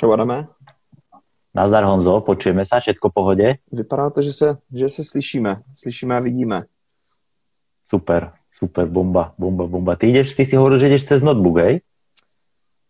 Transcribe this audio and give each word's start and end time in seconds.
Čau 0.00 0.12
Adame. 0.12 0.48
Nazdar 1.52 1.84
Honzo, 1.84 2.24
počujeme 2.24 2.64
sa, 2.64 2.80
všetko 2.80 3.12
v 3.12 3.12
pohode? 3.12 3.46
Vypadá 3.68 4.08
to, 4.08 4.24
že 4.24 4.32
se, 4.32 4.56
že 4.72 4.88
se 4.88 5.04
slyšíme. 5.04 5.60
Slyšíme 5.76 6.16
a 6.16 6.20
vidíme. 6.20 6.64
Super, 7.84 8.32
super, 8.48 8.88
bomba, 8.88 9.34
bomba, 9.38 9.66
bomba. 9.66 9.96
Ty 9.96 10.06
jdeš, 10.06 10.34
ty 10.34 10.46
si 10.46 10.56
hovoril, 10.56 10.78
že 10.78 10.88
jdeš 10.88 11.04
cez 11.04 11.22
notebook, 11.22 11.56
hej? 11.56 11.80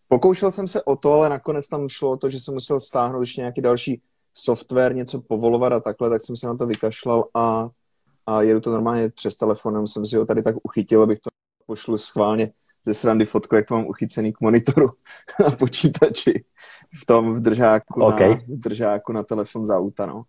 Pokoušel 0.08 0.50
jsem 0.50 0.68
se 0.68 0.82
o 0.82 0.96
to, 0.96 1.12
ale 1.12 1.28
nakonec 1.28 1.68
tam 1.68 1.88
šlo 1.88 2.10
o 2.10 2.16
to, 2.16 2.30
že 2.30 2.40
jsem 2.40 2.54
musel 2.54 2.80
stáhnout 2.80 3.20
ještě 3.20 3.40
nějaký 3.40 3.60
další 3.60 4.02
software, 4.34 4.94
něco 4.94 5.20
povolovat 5.20 5.72
a 5.72 5.80
takhle, 5.80 6.10
tak 6.10 6.22
jsem 6.22 6.36
se 6.36 6.46
na 6.46 6.56
to 6.56 6.66
vykašlal 6.66 7.28
a, 7.34 7.68
a 8.26 8.42
jedu 8.42 8.60
to 8.60 8.70
normálně 8.70 9.10
přes 9.10 9.36
telefonem. 9.36 9.86
Jsem 9.86 10.06
si 10.06 10.16
ho 10.16 10.26
tady 10.26 10.42
tak 10.42 10.54
uchytil, 10.62 11.02
abych 11.02 11.18
to 11.20 11.30
pošlu 11.66 11.98
schválně 11.98 12.50
ze 12.84 12.94
srandy 12.94 13.26
fotku, 13.26 13.54
jak 13.54 13.66
to 13.66 13.74
mám 13.74 13.86
uchycený 13.86 14.32
k 14.32 14.40
monitoru 14.40 14.88
na 15.44 15.50
počítači 15.50 16.44
v 17.02 17.06
tom 17.06 17.34
v 17.34 17.40
držáku, 17.40 18.02
okay. 18.02 18.28
na, 18.28 18.34
v 18.34 18.58
držáku 18.58 19.12
na 19.12 19.22
telefon 19.22 19.66
za 19.66 19.76
auta, 19.76 20.06
no. 20.06 20.22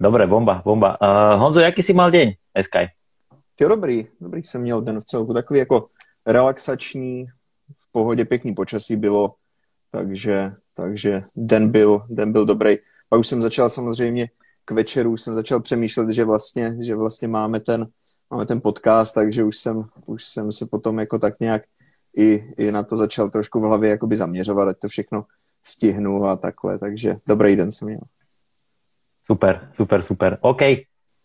Dobre, 0.00 0.26
bomba, 0.26 0.62
bomba. 0.64 0.98
Uh, 1.02 1.40
Honzo, 1.40 1.60
jaký 1.60 1.82
si 1.82 1.92
mal 1.92 2.10
deň, 2.10 2.32
Eskaj? 2.54 2.86
Ty 3.58 3.64
dobrý, 3.64 4.06
dobrý 4.20 4.42
jsem 4.42 4.62
měl 4.62 4.82
den 4.82 5.00
v 5.00 5.04
celku, 5.04 5.34
takový 5.34 5.58
jako 5.58 5.88
relaxační, 6.26 7.26
v 7.78 7.92
pohodě 7.92 8.24
pěkný 8.24 8.54
počasí 8.54 8.96
bylo, 8.96 9.34
takže, 9.90 10.52
takže 10.74 11.22
den 11.36 11.70
byl, 11.70 12.06
den 12.08 12.32
byl 12.32 12.46
dobrý. 12.46 12.76
Pak 13.08 13.20
už 13.20 13.26
jsem 13.26 13.42
začal 13.42 13.68
samozřejmě 13.68 14.28
k 14.64 14.70
večeru, 14.70 15.10
už 15.10 15.22
jsem 15.22 15.34
začal 15.34 15.60
přemýšlet, 15.60 16.10
že 16.10 16.24
vlastně, 16.24 16.76
že 16.86 16.94
vlastně 16.94 17.28
máme 17.28 17.60
ten, 17.60 17.86
máme 18.30 18.46
ten 18.46 18.60
podcast, 18.60 19.14
takže 19.14 19.44
už 19.44 19.56
jsem, 19.56 19.84
už 20.06 20.24
jsem 20.24 20.52
se 20.52 20.66
potom 20.66 20.98
jako 20.98 21.18
tak 21.18 21.40
nějak 21.40 21.62
i, 22.16 22.54
i 22.56 22.72
na 22.72 22.82
to 22.82 22.96
začal 22.96 23.30
trošku 23.30 23.60
v 23.60 23.62
hlavě 23.62 23.90
jakoby 23.90 24.16
zaměřovat, 24.16 24.68
ať 24.68 24.78
to 24.78 24.88
všechno 24.88 25.24
stihnu 25.62 26.24
a 26.24 26.36
takhle, 26.36 26.78
takže 26.78 27.16
dobrý 27.26 27.56
den 27.56 27.72
jsem 27.72 27.88
měl. 27.88 28.00
Super, 29.26 29.68
super, 29.72 30.02
super. 30.02 30.38
OK, 30.40 30.62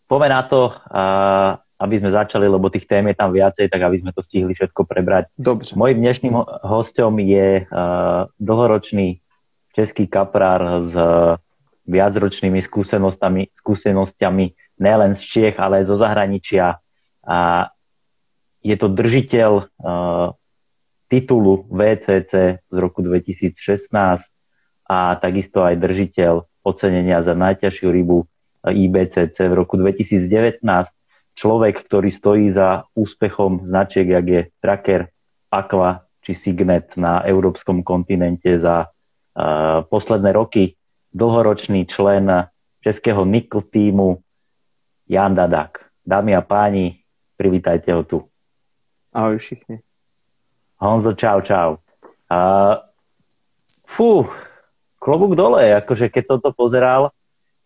poďme 0.06 0.28
na 0.28 0.42
to, 0.42 0.68
uh, 0.68 1.56
aby 1.80 1.98
sme 1.98 2.12
začali, 2.12 2.44
lebo 2.48 2.68
tých 2.68 2.86
tém 2.86 3.08
je 3.08 3.16
tam 3.16 3.32
viacej, 3.32 3.72
tak 3.72 3.80
aby 3.80 3.96
sme 3.98 4.12
to 4.12 4.20
stihli 4.22 4.52
všetko 4.54 4.84
prebrať. 4.84 5.32
Dobře. 5.38 5.72
Mojím 5.76 5.98
dnešným 6.00 6.34
hostom 6.62 7.18
je 7.18 7.64
uh, 7.64 8.28
dlhoročný 8.40 9.24
český 9.72 10.06
kaprár 10.06 10.84
s 10.84 10.92
uh, 10.92 11.40
viacročnými 11.88 12.60
skúsenostami, 12.62 13.48
skúsenosťami 13.56 14.44
nielen 14.80 15.12
z 15.16 15.22
Čiech, 15.24 15.56
ale 15.56 15.82
aj 15.82 15.84
zo 15.88 15.96
zahraničia. 15.96 16.83
A 17.24 17.70
je 18.64 18.76
to 18.80 18.88
držiteľ 18.88 19.52
uh, 19.52 20.32
titulu 21.12 21.68
VCC 21.68 22.64
z 22.64 22.76
roku 22.76 23.04
2016 23.04 23.92
a 24.88 24.98
takisto 25.20 25.60
aj 25.64 25.76
držiteľ 25.76 26.48
ocenenia 26.64 27.20
za 27.20 27.36
najťažšiu 27.36 27.88
rybu 27.92 28.24
IBCC 28.64 29.36
v 29.36 29.54
roku 29.54 29.76
2019. 29.76 30.64
Človek, 31.34 31.74
ktorý 31.84 32.08
stojí 32.08 32.48
za 32.48 32.88
úspechom 32.96 33.68
značiek, 33.68 34.08
jak 34.08 34.26
je 34.26 34.40
Tracker, 34.64 35.12
Aqua 35.52 36.08
či 36.24 36.32
Signet 36.32 36.96
na 36.96 37.20
európskom 37.20 37.84
kontinente 37.84 38.56
za 38.56 38.88
uh, 38.88 39.84
posledné 39.84 40.32
roky. 40.32 40.80
Dlhoročný 41.14 41.84
člen 41.86 42.48
českého 42.80 43.22
Nikl 43.28 43.60
týmu 43.60 44.24
Jan 45.06 45.36
Dadak. 45.36 45.84
Dámy 46.02 46.32
a 46.34 46.42
páni, 46.42 47.03
privítajte 47.36 47.92
ho 47.92 48.02
tu. 48.02 48.18
Ahoj 49.12 49.38
všichni. 49.38 49.78
Honzo, 50.78 51.12
čau, 51.14 51.40
čau. 51.40 51.78
Uh, 52.30 52.82
fú, 53.86 54.26
klobúk 54.98 55.38
dole, 55.38 55.70
akože 55.76 56.10
keď 56.10 56.24
som 56.26 56.38
to 56.42 56.50
pozeral, 56.50 57.14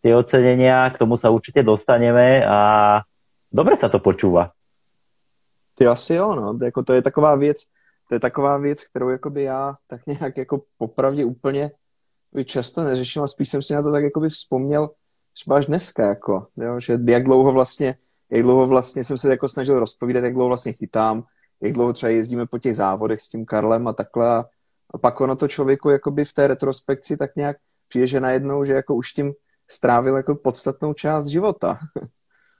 tie 0.03 0.15
ocenenia, 0.15 0.91
k 0.91 1.01
tomu 1.01 1.17
sa 1.17 1.33
určite 1.33 1.63
dostaneme 1.65 2.45
a 2.45 2.59
dobre 3.51 3.75
sa 3.75 3.91
to 3.91 3.99
počúva. 3.99 4.55
Ty 5.75 5.87
asi 5.87 6.15
jo, 6.15 6.35
no. 6.35 6.59
Jako 6.65 6.83
to 6.83 6.93
je 6.93 7.03
taková 7.03 7.35
věc, 7.35 7.59
to 8.09 8.15
je 8.15 8.21
taková 8.21 8.59
věc, 8.59 8.85
kterou 8.85 9.09
jakoby 9.09 9.43
já 9.43 9.75
tak 9.87 10.07
nějak 10.07 10.37
jako 10.37 10.63
popravdě 10.79 11.25
úplně 11.25 11.71
často 12.45 12.85
neřeším 12.85 13.23
a 13.23 13.27
spíš 13.27 13.49
jsem 13.49 13.63
si 13.63 13.75
na 13.75 13.83
to 13.83 13.93
tak 13.93 14.05
jakoby 14.05 14.29
vzpomněl 14.29 14.91
třeba 15.33 15.57
až 15.57 15.67
dneska, 15.67 16.09
jako, 16.09 16.47
jo, 16.57 16.81
že 16.81 16.99
jak 17.09 17.25
dlouho 17.25 17.53
vlastně, 17.53 17.95
jak 18.31 18.43
dlouho 18.43 18.67
vlastně 18.67 19.05
jsem 19.05 19.19
se 19.19 19.31
jako 19.31 19.49
snažil 19.49 19.79
rozpovídat, 19.79 20.25
jak 20.25 20.35
dlouho 20.35 20.49
vlastně 20.49 20.73
chytám, 20.73 21.23
jak 21.61 21.73
dlouho 21.73 21.93
třeba 21.93 22.11
jezdíme 22.11 22.47
po 22.47 22.59
těch 22.59 22.77
závodech 22.77 23.21
s 23.21 23.29
tím 23.29 23.47
Karlem 23.47 23.89
a 23.89 23.93
takhle 23.93 24.45
a 24.95 24.99
pak 24.99 25.21
ono 25.21 25.37
to 25.37 25.49
člověku 25.49 25.91
jakoby 25.91 26.25
v 26.25 26.33
té 26.33 26.47
retrospekci 26.47 27.17
tak 27.17 27.37
nějak 27.37 27.57
přijde, 27.89 28.07
že 28.07 28.21
najednou, 28.21 28.65
že 28.65 28.73
jako 28.73 28.95
už 28.95 29.13
tím 29.13 29.33
strávil 29.71 30.17
jako 30.17 30.35
podstatnou 30.35 30.93
část 30.95 31.27
života. 31.27 31.79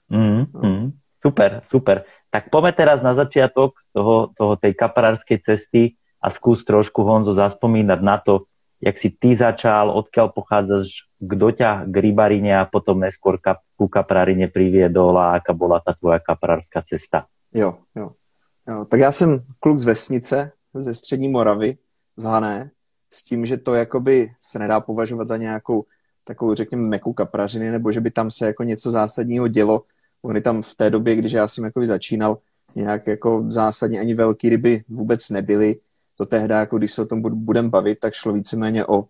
Mm, 0.09 0.49
mm, 0.57 0.89
super, 1.21 1.61
super. 1.69 2.01
Tak 2.33 2.49
poďme 2.49 2.73
teraz 2.73 3.05
na 3.05 3.13
začiatok 3.13 3.77
toho, 3.93 4.33
toho 4.33 4.57
tej 4.57 4.73
kaparárskej 4.73 5.37
cesty 5.37 5.93
a 6.17 6.33
skús 6.33 6.65
trošku, 6.65 7.05
Honzo, 7.05 7.37
zaspomínať 7.37 7.99
na 8.01 8.17
to, 8.17 8.49
jak 8.81 8.97
si 8.97 9.13
ty 9.13 9.37
začal, 9.37 9.93
odkiaľ 9.93 10.33
pochádzaš, 10.33 11.05
kto 11.19 11.51
ťa 11.51 11.83
k 11.85 11.95
rybarine 11.99 12.55
a 12.55 12.63
potom 12.65 13.03
neskôr 13.03 13.37
kap, 13.43 13.59
ku 13.75 13.91
kaprarine 13.91 14.47
priviedol 14.47 15.19
a 15.19 15.35
aká 15.35 15.51
bola 15.51 15.83
ta 15.83 15.93
tvoja 15.93 16.19
kaprárska 16.19 16.81
cesta. 16.81 17.27
Jo, 17.53 17.77
jo, 17.95 18.11
jo. 18.69 18.85
Tak 18.85 18.99
já 18.99 19.11
jsem 19.11 19.39
kluk 19.59 19.79
z 19.79 19.83
vesnice, 19.83 20.51
ze 20.73 20.93
střední 20.93 21.29
Moravy, 21.29 21.77
z 22.15 22.23
Hané, 22.23 22.71
s 23.11 23.23
tím, 23.23 23.45
že 23.45 23.57
to 23.57 23.75
jakoby 23.75 24.31
se 24.39 24.59
nedá 24.59 24.79
považovat 24.79 25.27
za 25.27 25.37
nějakou 25.37 25.85
takovou, 26.23 26.53
řekněme, 26.55 26.83
meku 26.87 27.13
kaprařiny, 27.13 27.71
nebo 27.71 27.91
že 27.91 28.01
by 28.01 28.11
tam 28.11 28.31
se 28.31 28.45
jako 28.45 28.63
něco 28.63 28.91
zásadního 28.91 29.47
dělo. 29.47 29.83
Oni 30.21 30.41
tam 30.41 30.61
v 30.61 30.75
té 30.75 30.89
době, 30.89 31.15
když 31.15 31.31
já 31.31 31.47
jsem 31.47 31.63
jakoby 31.63 31.87
začínal, 31.87 32.37
nějak 32.75 33.07
jako 33.07 33.45
zásadně 33.47 33.99
ani 33.99 34.13
velký 34.13 34.49
ryby 34.49 34.83
vůbec 34.89 35.29
nebyly. 35.29 35.75
To 36.17 36.25
tehdy, 36.25 36.53
jako 36.53 36.77
když 36.77 36.91
se 36.93 37.01
o 37.01 37.05
tom 37.05 37.21
budeme 37.21 37.69
bavit, 37.69 37.99
tak 37.99 38.13
šlo 38.13 38.33
víceméně 38.33 38.85
o 38.85 39.03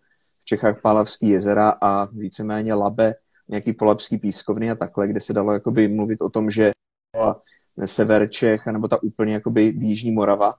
Čechách 0.49 0.81
Pálavský 0.81 1.29
jezera 1.29 1.69
a 1.81 2.05
víceméně 2.05 2.73
Labe, 2.73 3.15
nějaký 3.47 3.73
polapský 3.73 4.17
pískovny 4.17 4.71
a 4.71 4.75
takhle, 4.75 5.07
kde 5.07 5.21
se 5.21 5.33
dalo 5.33 5.53
jakoby 5.53 5.87
mluvit 5.87 6.21
o 6.21 6.29
tom, 6.29 6.51
že 6.51 6.71
sever 7.85 8.29
Čech, 8.29 8.65
nebo 8.65 8.87
ta 8.87 9.03
úplně 9.03 9.33
jakoby 9.33 9.73
Jižní 9.77 10.11
Morava, 10.11 10.53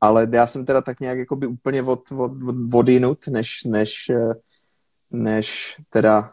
ale 0.00 0.28
já 0.32 0.46
jsem 0.46 0.64
teda 0.64 0.82
tak 0.82 1.00
nějak 1.00 1.18
jakoby 1.18 1.46
úplně 1.46 1.82
od, 1.82 2.12
od, 2.12 2.32
od 2.48 2.56
vodinut, 2.68 3.28
než, 3.28 3.64
než, 3.64 4.10
eh, 4.10 4.34
než 5.10 5.76
teda 5.90 6.32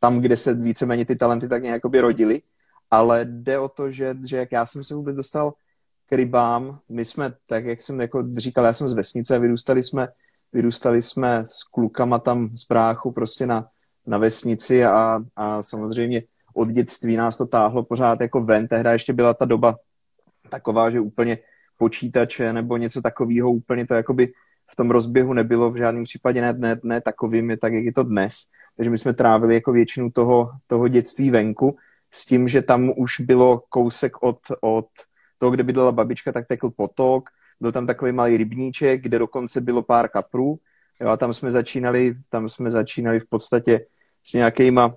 tam, 0.00 0.20
kde 0.20 0.36
se 0.36 0.54
víceméně 0.54 1.06
ty 1.06 1.16
talenty 1.16 1.48
tak 1.48 1.62
nějak 1.62 1.84
rodily, 1.84 2.42
ale 2.90 3.24
jde 3.24 3.58
o 3.58 3.68
to, 3.68 3.90
že, 3.90 4.14
že 4.26 4.36
jak 4.36 4.52
já 4.52 4.66
jsem 4.66 4.84
se 4.84 4.94
vůbec 4.94 5.16
dostal 5.16 5.52
k 6.06 6.12
rybám, 6.12 6.80
my 6.88 7.04
jsme, 7.04 7.32
tak 7.46 7.64
jak 7.64 7.82
jsem 7.82 8.00
jako 8.00 8.24
říkal, 8.36 8.64
já 8.64 8.72
jsem 8.72 8.88
z 8.88 8.94
vesnice, 8.94 9.38
vyrůstali 9.38 9.82
jsme, 9.82 10.08
vyrůstali 10.52 11.02
jsme 11.02 11.42
s 11.46 11.62
klukama 11.62 12.18
tam 12.18 12.56
z 12.56 12.66
bráchu 12.66 13.12
prostě 13.12 13.46
na, 13.46 13.68
na 14.06 14.18
vesnici 14.18 14.84
a, 14.84 15.20
a 15.36 15.62
samozřejmě 15.62 16.22
od 16.54 16.68
dětství 16.68 17.16
nás 17.16 17.36
to 17.36 17.46
táhlo 17.46 17.82
pořád 17.82 18.20
jako 18.20 18.40
ven, 18.40 18.68
tehdy 18.68 18.90
ještě 18.90 19.12
byla 19.12 19.34
ta 19.34 19.44
doba 19.44 19.74
taková, 20.48 20.90
že 20.90 21.00
úplně 21.00 21.38
počítače 21.76 22.52
nebo 22.52 22.76
něco 22.76 23.02
takového, 23.02 23.50
úplně 23.50 23.86
to 23.86 23.94
jakoby 23.94 24.32
v 24.70 24.76
tom 24.76 24.90
rozběhu 24.90 25.32
nebylo 25.32 25.70
v 25.70 25.76
žádném 25.76 26.04
případě 26.04 26.40
ne, 26.40 26.52
ne, 26.52 26.76
ne 26.82 27.00
takovým, 27.00 27.56
tak 27.60 27.72
jak 27.72 27.84
je 27.84 27.92
to 27.92 28.02
dnes. 28.02 28.34
Takže 28.76 28.90
my 28.90 28.98
jsme 28.98 29.14
trávili 29.14 29.54
jako 29.54 29.72
většinu 29.72 30.10
toho, 30.10 30.50
toho 30.66 30.88
dětství 30.88 31.30
venku 31.30 31.76
s 32.10 32.26
tím, 32.26 32.48
že 32.48 32.62
tam 32.62 32.92
už 32.96 33.20
bylo 33.20 33.62
kousek 33.68 34.22
od, 34.22 34.38
od 34.60 34.86
toho, 35.38 35.50
kde 35.50 35.62
bydlela 35.62 35.92
babička, 35.92 36.32
tak 36.32 36.46
tekl 36.46 36.70
potok, 36.70 37.30
byl 37.60 37.72
tam 37.72 37.86
takový 37.86 38.12
malý 38.12 38.36
rybníček, 38.36 39.02
kde 39.02 39.18
dokonce 39.18 39.60
bylo 39.60 39.82
pár 39.82 40.08
kaprů. 40.08 40.58
Jo, 41.00 41.08
a 41.08 41.16
tam 41.16 41.34
jsme 41.34 41.50
začínali, 41.50 42.14
tam 42.30 42.48
jsme 42.48 42.70
začínali 42.70 43.20
v 43.20 43.26
podstatě 43.28 43.80
s 44.24 44.32
nějakýma, 44.32 44.94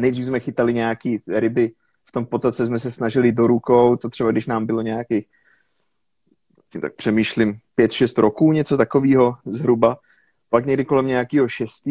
nejdřív 0.00 0.26
jsme 0.26 0.40
chytali 0.40 0.74
nějaký 0.74 1.22
ryby, 1.28 1.72
v 2.04 2.12
tom 2.12 2.26
potoce 2.26 2.66
jsme 2.66 2.78
se 2.78 2.90
snažili 2.90 3.32
do 3.32 3.46
rukou, 3.46 3.96
to 3.96 4.08
třeba 4.08 4.30
když 4.30 4.46
nám 4.46 4.66
bylo 4.66 4.82
nějaký 4.82 5.26
tím 6.72 6.80
tak 6.80 6.94
přemýšlím, 6.94 7.54
5-6 7.78 8.20
roků, 8.20 8.52
něco 8.52 8.76
takového 8.76 9.36
zhruba. 9.46 9.96
Pak 10.50 10.66
někdy 10.66 10.84
kolem 10.84 11.06
nějakého 11.06 11.48
6. 11.48 11.84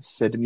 7. 0.00 0.42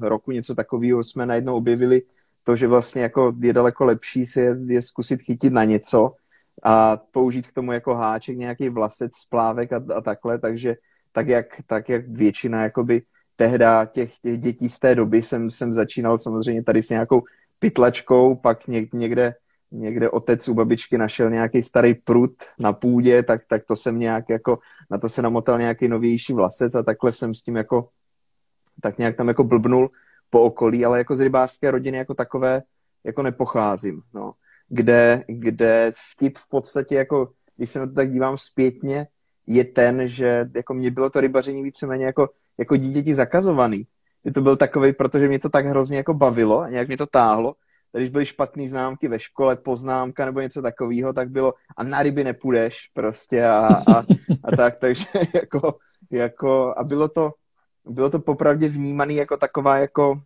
roku 0.00 0.32
něco 0.32 0.54
takového 0.54 1.04
jsme 1.04 1.26
najednou 1.26 1.56
objevili 1.56 2.02
to, 2.44 2.56
že 2.56 2.66
vlastně 2.66 3.02
jako 3.02 3.32
je 3.40 3.52
daleko 3.52 3.84
lepší 3.84 4.26
se 4.26 4.40
je, 4.40 4.56
je 4.66 4.82
zkusit 4.82 5.22
chytit 5.22 5.52
na 5.52 5.64
něco 5.64 6.14
a 6.62 6.96
použít 6.96 7.46
k 7.46 7.52
tomu 7.52 7.72
jako 7.72 7.94
háček 7.94 8.36
nějaký 8.36 8.68
vlasec, 8.68 9.16
splávek 9.16 9.72
a, 9.72 9.82
a 9.94 10.00
takhle, 10.00 10.38
takže 10.38 10.76
tak 11.12 11.28
jak, 11.28 11.46
tak 11.66 11.88
jak 11.88 12.08
většina 12.08 12.62
jakoby 12.62 13.02
tehda 13.36 13.84
těch, 13.84 14.18
těch 14.18 14.38
dětí 14.38 14.68
z 14.68 14.78
té 14.78 14.94
doby 14.94 15.22
jsem, 15.22 15.50
jsem 15.50 15.74
začínal 15.74 16.18
samozřejmě 16.18 16.62
tady 16.62 16.82
s 16.82 16.90
nějakou 16.90 17.22
pytlačkou, 17.58 18.34
pak 18.34 18.66
někde 18.92 19.34
někde 19.72 20.10
otec 20.10 20.48
u 20.48 20.54
babičky 20.54 20.98
našel 20.98 21.30
nějaký 21.30 21.62
starý 21.62 21.94
prut 21.94 22.34
na 22.58 22.72
půdě, 22.72 23.22
tak, 23.22 23.40
tak 23.48 23.64
to 23.64 23.76
jsem 23.76 23.98
nějak 23.98 24.24
jako 24.28 24.58
na 24.90 24.98
to 24.98 25.08
se 25.08 25.22
namotal 25.22 25.58
nějaký 25.58 25.88
novější 25.88 26.32
vlasec 26.32 26.74
a 26.74 26.82
takhle 26.82 27.12
jsem 27.12 27.34
s 27.34 27.42
tím 27.42 27.56
jako, 27.56 27.88
tak 28.82 28.98
nějak 28.98 29.16
tam 29.16 29.28
jako 29.28 29.44
blbnul 29.44 29.90
po 30.30 30.42
okolí, 30.42 30.84
ale 30.84 30.98
jako 30.98 31.16
z 31.16 31.20
rybářské 31.20 31.70
rodiny 31.70 31.98
jako 31.98 32.14
takové 32.14 32.62
jako 33.04 33.22
nepocházím, 33.22 34.02
no. 34.14 34.32
Kde, 34.74 35.24
kde 35.26 35.92
vtip 36.12 36.38
v 36.38 36.48
podstatě 36.48 36.94
jako, 36.94 37.28
když 37.56 37.70
se 37.70 37.78
na 37.78 37.86
to 37.86 37.92
tak 37.92 38.12
dívám 38.12 38.38
zpětně, 38.38 39.06
je 39.46 39.64
ten, 39.64 40.08
že 40.08 40.48
jako 40.54 40.74
mě 40.74 40.90
bylo 40.90 41.10
to 41.10 41.20
rybaření 41.20 41.62
víceméně 41.62 42.04
jako, 42.04 42.28
jako 42.58 42.76
dítěti 42.76 43.14
zakazovaný. 43.14 43.86
Že 44.24 44.32
to 44.32 44.40
byl 44.40 44.56
takový, 44.56 44.92
protože 44.92 45.28
mě 45.28 45.38
to 45.38 45.48
tak 45.48 45.66
hrozně 45.66 45.96
jako 45.96 46.14
bavilo 46.14 46.60
a 46.60 46.68
nějak 46.68 46.88
mě 46.88 46.96
to 46.96 47.06
táhlo. 47.06 47.54
Když 47.92 48.10
byly 48.10 48.26
špatné 48.26 48.68
známky 48.68 49.08
ve 49.08 49.18
škole, 49.18 49.56
poznámka 49.56 50.24
nebo 50.24 50.40
něco 50.40 50.62
takového, 50.62 51.12
tak 51.12 51.30
bylo 51.30 51.54
a 51.76 51.84
na 51.84 52.02
ryby 52.02 52.24
nepůjdeš 52.24 52.90
prostě 52.94 53.44
a, 53.44 53.66
a, 53.66 53.98
a 54.44 54.56
tak, 54.56 54.78
takže 54.80 55.04
jako, 55.34 55.76
jako 56.10 56.74
a 56.78 56.84
bylo 56.84 57.08
to, 57.08 57.32
bylo 57.84 58.10
to 58.10 58.18
popravdě 58.18 58.68
vnímaný 58.68 59.16
jako 59.16 59.36
taková 59.36 59.78
jako, 59.78 60.20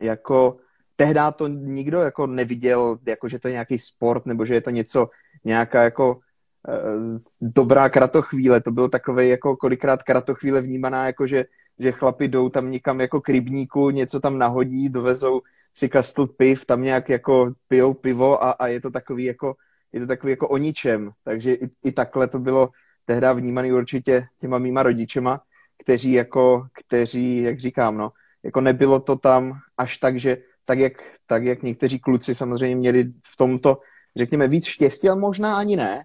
jako 0.00 0.56
tehdy 0.96 1.20
to 1.36 1.48
nikdo 1.48 2.00
jako 2.00 2.26
neviděl, 2.26 2.98
jako 3.06 3.28
že 3.28 3.38
to 3.38 3.48
je 3.48 3.52
nějaký 3.52 3.78
sport, 3.78 4.26
nebo 4.26 4.44
že 4.44 4.54
je 4.54 4.60
to 4.60 4.70
něco, 4.70 5.08
nějaká 5.44 5.82
jako 5.82 6.14
uh, 6.14 7.18
dobrá 7.40 7.88
kratochvíle. 7.88 8.60
To 8.60 8.70
bylo 8.70 8.88
takové 8.88 9.26
jako 9.26 9.56
kolikrát 9.56 10.02
kratochvíle 10.02 10.60
vnímaná, 10.60 11.06
jako 11.06 11.26
že, 11.26 11.44
že 11.78 11.92
chlapi 11.92 12.28
jdou 12.28 12.48
tam 12.48 12.70
někam 12.70 13.00
jako 13.00 13.20
k 13.20 13.28
rybníku, 13.28 13.90
něco 13.90 14.20
tam 14.20 14.38
nahodí, 14.38 14.88
dovezou 14.88 15.40
si 15.74 15.88
kastl 15.88 16.26
piv, 16.26 16.66
tam 16.66 16.82
nějak 16.82 17.08
jako 17.08 17.52
pijou 17.68 17.94
pivo 17.94 18.44
a, 18.44 18.50
a 18.50 18.66
je 18.66 18.80
to 18.80 18.90
takový 18.90 19.24
jako, 19.24 19.54
je 19.92 20.00
to 20.00 20.06
takový 20.06 20.30
jako 20.30 20.48
o 20.48 20.56
ničem. 20.56 21.10
Takže 21.24 21.54
i, 21.54 21.68
i 21.84 21.92
takhle 21.92 22.28
to 22.28 22.38
bylo 22.38 22.68
tehdy 23.04 23.26
vnímaný 23.34 23.72
určitě 23.72 24.26
těma 24.40 24.58
mýma 24.58 24.82
rodičema, 24.82 25.40
kteří 25.82 26.12
jako, 26.12 26.66
kteří, 26.72 27.42
jak 27.42 27.60
říkám, 27.60 27.96
no, 27.96 28.12
jako 28.42 28.60
nebylo 28.60 29.00
to 29.00 29.16
tam 29.16 29.52
až 29.78 29.98
tak, 29.98 30.20
že 30.20 30.36
tak 30.66 30.78
jak, 30.78 30.92
tak 31.26 31.44
jak 31.44 31.62
někteří 31.62 31.98
kluci 31.98 32.34
samozřejmě 32.34 32.76
měli 32.76 33.04
v 33.04 33.36
tomto, 33.36 33.78
řekněme, 34.16 34.48
víc 34.48 34.66
štěstí, 34.66 35.08
ale 35.08 35.20
možná 35.20 35.56
ani 35.56 35.76
ne, 35.76 36.04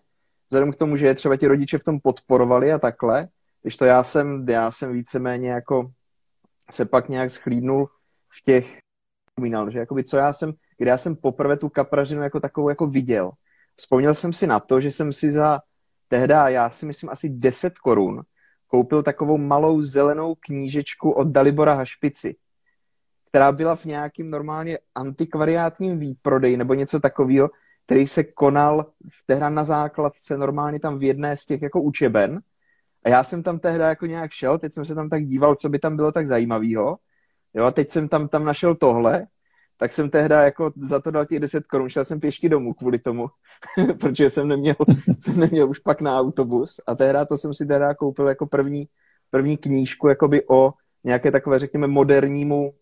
vzhledem 0.49 0.71
k 0.71 0.75
tomu, 0.75 0.95
že 0.95 1.13
třeba 1.13 1.37
ti 1.37 1.47
rodiče 1.47 1.77
v 1.77 1.83
tom 1.83 1.99
podporovali 1.99 2.71
a 2.71 2.79
takhle, 2.79 3.27
když 3.61 3.77
to 3.77 3.85
já 3.85 4.03
jsem, 4.03 4.45
já 4.49 4.71
jsem 4.71 4.93
víceméně 4.93 5.49
jako 5.49 5.91
se 6.71 6.85
pak 6.85 7.09
nějak 7.09 7.31
schlídnul 7.31 7.87
v 8.29 8.43
těch, 8.45 8.77
že 9.69 9.79
jakoby 9.79 10.03
co 10.03 10.17
já 10.17 10.33
jsem, 10.33 10.53
kde 10.77 10.89
já 10.89 10.97
jsem 10.97 11.15
poprvé 11.15 11.57
tu 11.57 11.69
kapražinu 11.69 12.21
jako 12.21 12.39
takovou 12.39 12.69
jako 12.69 12.87
viděl. 12.87 13.31
Vzpomněl 13.75 14.13
jsem 14.13 14.33
si 14.33 14.47
na 14.47 14.59
to, 14.59 14.81
že 14.81 14.91
jsem 14.91 15.13
si 15.13 15.31
za 15.31 15.59
tehda, 16.07 16.47
já 16.47 16.69
si 16.69 16.85
myslím 16.85 17.09
asi 17.09 17.29
10 17.29 17.79
korun, 17.79 18.21
koupil 18.67 19.03
takovou 19.03 19.37
malou 19.37 19.81
zelenou 19.81 20.35
knížečku 20.35 21.11
od 21.11 21.27
Dalibora 21.27 21.73
Hašpici 21.73 22.35
která 23.31 23.51
byla 23.51 23.75
v 23.75 23.85
nějakým 23.85 24.29
normálně 24.29 24.79
antikvariátním 24.95 25.99
výprodeji 25.99 26.57
nebo 26.57 26.73
něco 26.73 26.99
takového, 26.99 27.49
který 27.85 28.07
se 28.07 28.23
konal 28.23 28.85
v 29.11 29.25
tehda 29.25 29.49
na 29.49 29.63
základce 29.63 30.37
normálně 30.37 30.79
tam 30.79 30.99
v 30.99 31.03
jedné 31.03 31.37
z 31.37 31.45
těch 31.45 31.61
jako 31.61 31.81
učeben. 31.81 32.39
A 33.05 33.09
já 33.09 33.23
jsem 33.23 33.43
tam 33.43 33.59
tehda 33.59 33.89
jako 33.89 34.05
nějak 34.05 34.31
šel, 34.31 34.57
teď 34.57 34.73
jsem 34.73 34.85
se 34.85 34.95
tam 34.95 35.09
tak 35.09 35.25
díval, 35.25 35.55
co 35.55 35.69
by 35.69 35.79
tam 35.79 35.95
bylo 35.95 36.11
tak 36.11 36.27
zajímavého. 36.27 36.97
Jo, 37.53 37.65
a 37.65 37.71
teď 37.71 37.89
jsem 37.89 38.09
tam, 38.09 38.27
tam 38.27 38.45
našel 38.45 38.75
tohle, 38.75 39.23
tak 39.77 39.93
jsem 39.93 40.09
tehda 40.09 40.43
jako 40.43 40.71
za 40.81 40.99
to 40.99 41.11
dal 41.11 41.25
těch 41.25 41.39
10 41.39 41.67
korun, 41.67 41.89
šel 41.89 42.05
jsem 42.05 42.19
pěšky 42.19 42.49
domů 42.49 42.73
kvůli 42.73 42.99
tomu, 42.99 43.27
protože 43.99 44.29
jsem 44.29 44.47
neměl, 44.47 44.75
jsem 45.19 45.39
neměl 45.39 45.69
už 45.69 45.79
pak 45.79 46.01
na 46.01 46.19
autobus 46.19 46.81
a 46.87 46.95
tehda 46.95 47.25
to 47.25 47.37
jsem 47.37 47.53
si 47.53 47.65
tehda 47.65 47.95
koupil 47.95 48.27
jako 48.27 48.45
první, 48.45 48.85
první 49.29 49.57
knížku 49.57 50.07
jakoby 50.07 50.43
o 50.49 50.73
nějaké 51.03 51.31
takové, 51.31 51.59
řekněme, 51.59 51.87
modernímu 51.87 52.73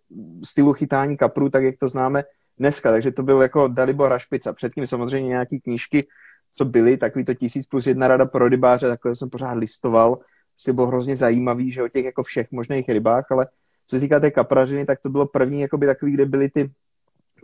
stylu 0.44 0.74
chytání 0.74 1.18
kaprů, 1.18 1.50
tak 1.50 1.64
jak 1.64 1.76
to 1.78 1.88
známe 1.88 2.24
dneska. 2.58 2.92
Takže 2.92 3.12
to 3.12 3.24
byl 3.24 3.42
jako 3.42 3.68
Dalibor 3.68 4.10
Rašpica. 4.10 4.54
Předtím 4.54 4.88
samozřejmě 4.88 5.30
nějaký 5.30 5.60
knížky, 5.60 6.08
co 6.56 6.66
byly, 6.66 6.98
takový 6.98 7.26
to 7.26 7.34
tisíc 7.34 7.68
plus 7.68 7.88
jedna 7.88 8.08
rada 8.08 8.26
pro 8.26 8.50
rybáře, 8.50 8.88
takové 8.88 9.16
jsem 9.16 9.30
pořád 9.30 9.54
listoval. 9.54 10.20
Si 10.58 10.74
byl 10.74 10.86
hrozně 10.86 11.16
zajímavý, 11.16 11.72
že 11.72 11.84
o 11.84 11.88
těch 11.88 12.06
jako 12.06 12.24
všech 12.24 12.52
možných 12.52 12.90
rybách, 12.90 13.32
ale 13.32 13.48
co 13.88 13.96
se 13.96 14.00
týká 14.00 14.20
té 14.20 14.32
kaprařiny, 14.32 14.86
tak 14.86 15.00
to 15.00 15.10
bylo 15.10 15.26
první 15.26 15.62
jakoby 15.62 15.86
takový, 15.86 16.12
kde 16.12 16.26
byly 16.26 16.50
ty 16.50 16.72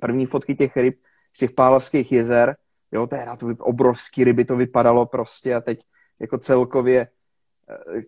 první 0.02 0.26
fotky 0.26 0.56
těch 0.56 0.78
ryb 0.78 1.00
z 1.34 1.40
těch 1.40 1.52
pálavských 1.52 2.12
jezer. 2.12 2.56
Jo, 2.92 3.08
tehdy 3.08 3.32
to 3.38 3.48
obrovský 3.60 4.24
ryby 4.24 4.46
to 4.46 4.56
vypadalo 4.56 5.06
prostě 5.06 5.56
a 5.56 5.62
teď 5.62 5.80
jako 6.22 6.38
celkově 6.38 7.08
eh, 7.70 8.02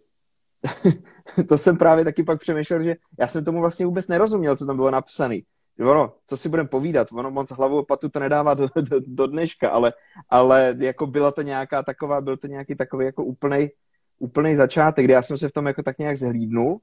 to 1.50 1.58
jsem 1.58 1.78
právě 1.78 2.06
taky 2.06 2.24
pak 2.24 2.40
přemýšlel, 2.40 2.84
že 2.84 2.96
já 3.20 3.28
jsem 3.28 3.46
tomu 3.46 3.62
vlastně 3.62 3.86
vůbec 3.86 4.08
nerozuměl, 4.08 4.58
co 4.58 4.66
tam 4.66 4.76
bylo 4.76 4.92
napsané. 4.92 5.38
Ono, 5.80 6.14
co 6.26 6.38
si 6.38 6.50
budeme 6.50 6.70
povídat, 6.70 7.08
ono 7.12 7.32
moc 7.32 7.52
hlavu 7.52 7.86
patu 7.86 8.10
to 8.10 8.20
nedává 8.20 8.54
do, 8.54 8.68
do, 8.76 9.00
do 9.08 9.28
dneška, 9.28 9.70
ale, 9.70 9.94
ale 10.30 10.76
jako 10.80 11.08
byla 11.08 11.32
to 11.32 11.42
nějaká 11.42 11.84
taková, 11.84 12.22
byl 12.22 12.38
to 12.38 12.48
nějaký 12.48 12.76
takový 12.76 13.06
jako 13.06 13.24
úplnej, 13.24 13.70
úplnej 14.20 14.56
začátek, 14.56 15.06
kde 15.06 15.14
já 15.14 15.22
jsem 15.22 15.38
se 15.38 15.50
v 15.50 15.52
tom 15.52 15.68
jako 15.68 15.84
tak 15.84 15.98
nějak 15.98 16.18
zhlídnul 16.18 16.78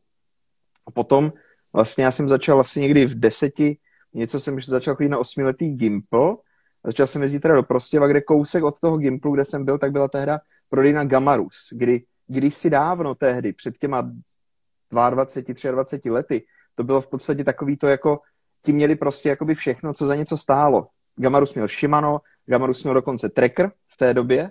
a 0.87 0.91
potom 0.91 1.32
vlastně 1.73 2.05
já 2.05 2.11
jsem 2.11 2.29
začal 2.29 2.61
asi 2.61 2.81
někdy 2.81 3.06
v 3.06 3.21
deseti, 3.21 3.79
něco 4.15 4.41
jsem 4.41 4.62
začal 4.62 4.94
chodit 4.94 5.09
na 5.09 5.19
osmiletý 5.19 5.71
Gimpl 5.71 6.37
začal 6.85 7.06
jsem 7.06 7.23
jezdit 7.23 7.41
teda 7.41 7.55
do 7.55 7.62
Prostěva, 7.62 8.06
kde 8.06 8.21
kousek 8.21 8.65
od 8.65 8.81
toho 8.81 8.97
Gimplu, 8.97 9.35
kde 9.35 9.44
jsem 9.44 9.65
byl, 9.65 9.79
tak 9.79 9.93
byla 9.93 10.09
tehda 10.09 10.41
prodejna 10.69 11.05
Gamarus, 11.05 11.69
kdy 11.73 12.03
kdysi 12.26 12.71
dávno 12.71 13.15
tehdy, 13.15 13.53
před 13.53 13.79
těma 13.79 14.11
22, 14.91 15.73
23 15.73 16.11
lety, 16.11 16.47
to 16.75 16.85
bylo 16.85 17.00
v 17.00 17.06
podstatě 17.06 17.44
takový 17.44 17.76
to 17.76 17.88
jako, 17.88 18.21
ti 18.62 18.73
měli 18.73 18.97
prostě 18.97 19.29
jakoby 19.29 19.55
všechno, 19.55 19.94
co 19.94 20.06
za 20.06 20.15
něco 20.15 20.37
stálo. 20.37 20.88
Gamarus 21.17 21.55
měl 21.55 21.69
Shimano, 21.69 22.21
Gamarus 22.47 22.82
měl 22.82 22.94
dokonce 22.94 23.29
tracker 23.29 23.73
v 23.94 23.97
té 23.97 24.15
době, 24.15 24.50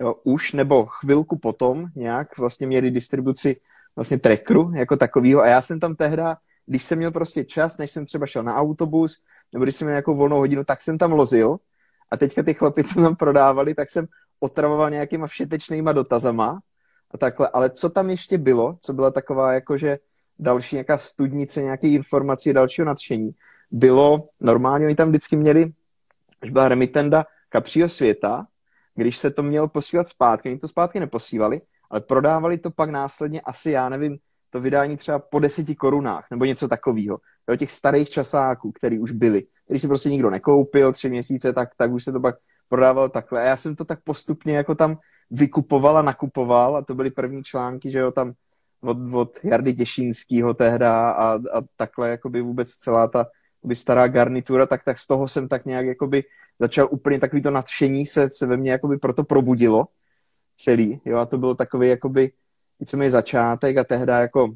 jo, 0.00 0.14
už, 0.24 0.52
nebo 0.52 0.86
chvilku 0.86 1.38
potom 1.38 1.86
nějak 1.96 2.38
vlastně 2.38 2.66
měli 2.66 2.90
distribuci 2.90 3.60
vlastně 3.96 4.18
trackeru 4.18 4.72
jako 4.74 4.96
takovýho 4.96 5.40
a 5.40 5.46
já 5.46 5.62
jsem 5.62 5.80
tam 5.80 5.96
tehda, 5.96 6.36
když 6.66 6.82
jsem 6.82 6.98
měl 6.98 7.10
prostě 7.10 7.44
čas, 7.44 7.78
než 7.78 7.90
jsem 7.90 8.06
třeba 8.06 8.26
šel 8.26 8.42
na 8.42 8.54
autobus, 8.54 9.16
nebo 9.52 9.64
když 9.64 9.76
jsem 9.76 9.86
měl 9.86 9.92
nějakou 9.92 10.16
volnou 10.16 10.38
hodinu, 10.38 10.64
tak 10.64 10.82
jsem 10.82 10.98
tam 10.98 11.12
lozil 11.12 11.56
a 12.10 12.16
teďka 12.16 12.42
ty 12.42 12.54
chlapi, 12.54 12.84
co 12.84 13.02
tam 13.02 13.16
prodávali, 13.16 13.74
tak 13.74 13.90
jsem 13.90 14.06
otravoval 14.40 14.90
nějakýma 14.90 15.26
všetečnýma 15.26 15.92
dotazama 15.92 16.60
a 17.14 17.18
takhle. 17.18 17.48
Ale 17.52 17.70
co 17.70 17.90
tam 17.90 18.10
ještě 18.10 18.38
bylo, 18.38 18.76
co 18.80 18.92
byla 18.92 19.10
taková 19.10 19.52
jakože 19.52 19.98
další 20.38 20.76
nějaká 20.76 20.98
studnice, 20.98 21.62
nějaké 21.62 21.88
informací, 21.88 22.52
dalšího 22.52 22.84
nadšení, 22.84 23.30
bylo, 23.70 24.28
normálně 24.40 24.86
oni 24.86 24.94
tam 24.94 25.08
vždycky 25.08 25.36
měli, 25.36 25.72
až 26.42 26.50
byla 26.50 26.68
remitenda 26.68 27.24
kapřího 27.48 27.88
světa, 27.88 28.46
když 28.94 29.18
se 29.18 29.30
to 29.30 29.42
mělo 29.42 29.68
posílat 29.68 30.08
zpátky, 30.08 30.48
oni 30.48 30.58
to 30.58 30.68
zpátky 30.68 31.00
neposílali, 31.00 31.60
ale 31.90 32.00
prodávali 32.00 32.58
to 32.58 32.70
pak 32.70 32.90
následně 32.90 33.40
asi, 33.40 33.70
já 33.70 33.88
nevím, 33.88 34.18
to 34.50 34.60
vydání 34.60 34.96
třeba 34.96 35.18
po 35.18 35.38
deseti 35.38 35.74
korunách, 35.74 36.26
nebo 36.30 36.44
něco 36.44 36.68
takového. 36.68 37.18
Do 37.48 37.56
těch 37.56 37.72
starých 37.72 38.10
časáků, 38.10 38.72
který 38.72 38.98
už 38.98 39.10
byly. 39.10 39.42
Když 39.68 39.82
si 39.82 39.88
prostě 39.88 40.08
nikdo 40.08 40.30
nekoupil 40.30 40.92
tři 40.92 41.10
měsíce, 41.10 41.52
tak, 41.52 41.68
tak 41.76 41.92
už 41.92 42.04
se 42.04 42.12
to 42.12 42.20
pak 42.20 42.36
prodávalo 42.68 43.08
takhle. 43.08 43.42
A 43.42 43.44
já 43.44 43.56
jsem 43.56 43.76
to 43.76 43.84
tak 43.84 43.98
postupně 44.04 44.56
jako 44.56 44.74
tam 44.74 44.96
vykupoval 45.30 45.98
a 45.98 46.02
nakupoval 46.02 46.76
a 46.76 46.82
to 46.82 46.94
byly 46.94 47.10
první 47.10 47.42
články, 47.42 47.90
že 47.90 47.98
jo, 47.98 48.10
tam 48.10 48.32
od, 48.80 48.98
od 49.14 49.44
Jardy 49.44 49.74
Těšínskýho 49.74 50.54
tehda 50.54 51.10
a, 51.10 51.34
a 51.34 51.62
takhle 51.76 52.10
jakoby 52.10 52.42
vůbec 52.42 52.70
celá 52.70 53.08
ta 53.08 53.26
jakoby 53.58 53.76
stará 53.76 54.08
garnitura, 54.08 54.66
tak, 54.66 54.84
tak 54.84 54.98
z 54.98 55.06
toho 55.06 55.28
jsem 55.28 55.48
tak 55.48 55.64
nějak 55.64 55.86
jakoby 55.86 56.22
začal 56.60 56.88
úplně 56.90 57.18
takový 57.18 57.42
to 57.42 57.50
nadšení 57.50 58.06
se, 58.06 58.30
se 58.30 58.46
ve 58.46 58.56
mně 58.56 58.70
jakoby 58.70 58.96
proto 58.96 59.24
probudilo 59.24 59.84
celý, 60.56 61.00
jo, 61.04 61.18
a 61.18 61.26
to 61.26 61.38
bylo 61.38 61.54
takový 61.54 61.88
jakoby 61.88 62.32
víceméně 62.80 63.10
začátek 63.10 63.76
a 63.76 63.84
tehda 63.84 64.20
jako 64.20 64.54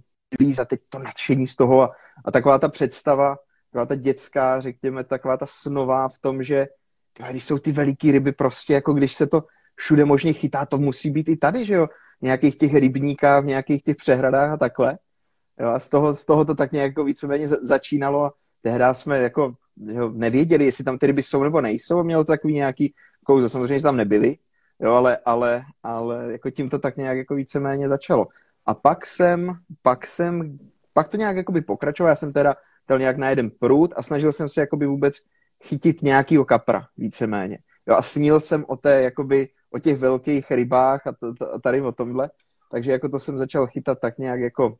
a 0.60 0.64
teď 0.64 0.80
to 0.90 0.98
nadšení 0.98 1.46
z 1.46 1.56
toho 1.56 1.82
a, 1.82 1.90
a 2.24 2.30
taková 2.30 2.58
ta 2.58 2.68
představa, 2.68 3.36
taková 3.70 3.86
ta 3.86 3.94
dětská, 3.94 4.60
řekněme, 4.60 5.04
taková 5.04 5.36
ta 5.36 5.46
snová 5.46 6.08
v 6.08 6.18
tom, 6.18 6.42
že 6.42 6.66
když 7.30 7.44
jsou 7.44 7.58
ty 7.58 7.72
veliký 7.72 8.12
ryby 8.12 8.32
prostě, 8.32 8.74
jako 8.74 8.92
když 8.92 9.14
se 9.14 9.26
to 9.26 9.42
všude 9.78 10.04
možně 10.04 10.32
chytá, 10.32 10.66
to 10.66 10.78
musí 10.78 11.10
být 11.10 11.28
i 11.28 11.36
tady, 11.36 11.64
že 11.64 11.74
jo, 11.74 11.86
v 12.20 12.22
nějakých 12.22 12.56
těch 12.56 12.74
rybníkách, 12.74 13.44
v 13.44 13.46
nějakých 13.46 13.82
těch 13.82 13.96
přehradách 13.96 14.50
a 14.50 14.56
takhle. 14.56 14.98
Jo, 15.60 15.68
a 15.68 15.78
z 15.78 15.88
toho, 15.88 16.14
z 16.14 16.26
toho 16.26 16.44
to 16.44 16.54
tak 16.54 16.72
nějak 16.72 16.90
jako 16.90 17.04
víceméně 17.04 17.48
začínalo 17.48 18.24
a 18.24 18.32
tehdy 18.62 18.84
jsme 18.92 19.18
jako 19.18 19.54
jo, 19.76 20.10
nevěděli, 20.14 20.64
jestli 20.64 20.84
tam 20.84 20.98
ty 20.98 21.06
ryby 21.06 21.22
jsou 21.22 21.42
nebo 21.42 21.60
nejsou 21.60 22.02
mělo 22.02 22.24
to 22.24 22.32
takový 22.32 22.54
nějaký 22.54 22.94
kouzo. 23.24 23.48
Samozřejmě, 23.48 23.78
že 23.78 23.82
tam 23.82 23.96
nebyly, 23.96 24.36
jo, 24.80 24.92
ale, 24.92 25.18
ale, 25.24 25.62
ale 25.82 26.32
jako 26.32 26.50
tím 26.50 26.68
to 26.68 26.78
tak 26.78 26.96
nějak 26.96 27.16
jako 27.16 27.34
víceméně 27.34 27.88
začalo. 27.88 28.26
A 28.66 28.74
pak 28.74 29.06
jsem, 29.06 29.52
pak 29.82 30.06
jsem, 30.06 30.58
pak 30.92 31.08
to 31.08 31.16
nějak 31.16 31.36
jakoby 31.36 31.60
pokračoval, 31.60 32.08
já 32.08 32.16
jsem 32.16 32.32
teda 32.32 32.56
dal 32.88 32.98
nějak 32.98 33.16
na 33.16 33.30
jeden 33.30 33.50
prut 33.50 33.94
a 33.96 34.02
snažil 34.02 34.32
jsem 34.32 34.48
se 34.48 34.60
jakoby 34.60 34.86
vůbec 34.86 35.14
chytit 35.64 36.02
nějakýho 36.02 36.44
kapra, 36.44 36.86
víceméně. 36.96 37.58
Jo, 37.86 37.94
a 37.94 38.02
snil 38.02 38.40
jsem 38.40 38.64
o 38.68 38.76
té, 38.76 39.02
jakoby, 39.02 39.48
o 39.78 39.80
těch 39.80 39.98
velkých 39.98 40.50
rybách 40.50 41.06
a, 41.06 41.12
t- 41.12 41.32
t- 41.38 41.46
a 41.54 41.58
tady 41.58 41.80
o 41.80 41.92
tomhle. 41.92 42.30
takže 42.70 42.92
jako 42.92 43.08
to 43.08 43.18
jsem 43.18 43.38
začal 43.38 43.66
chytat 43.66 43.98
tak 44.00 44.18
nějak 44.18 44.40
jako 44.40 44.74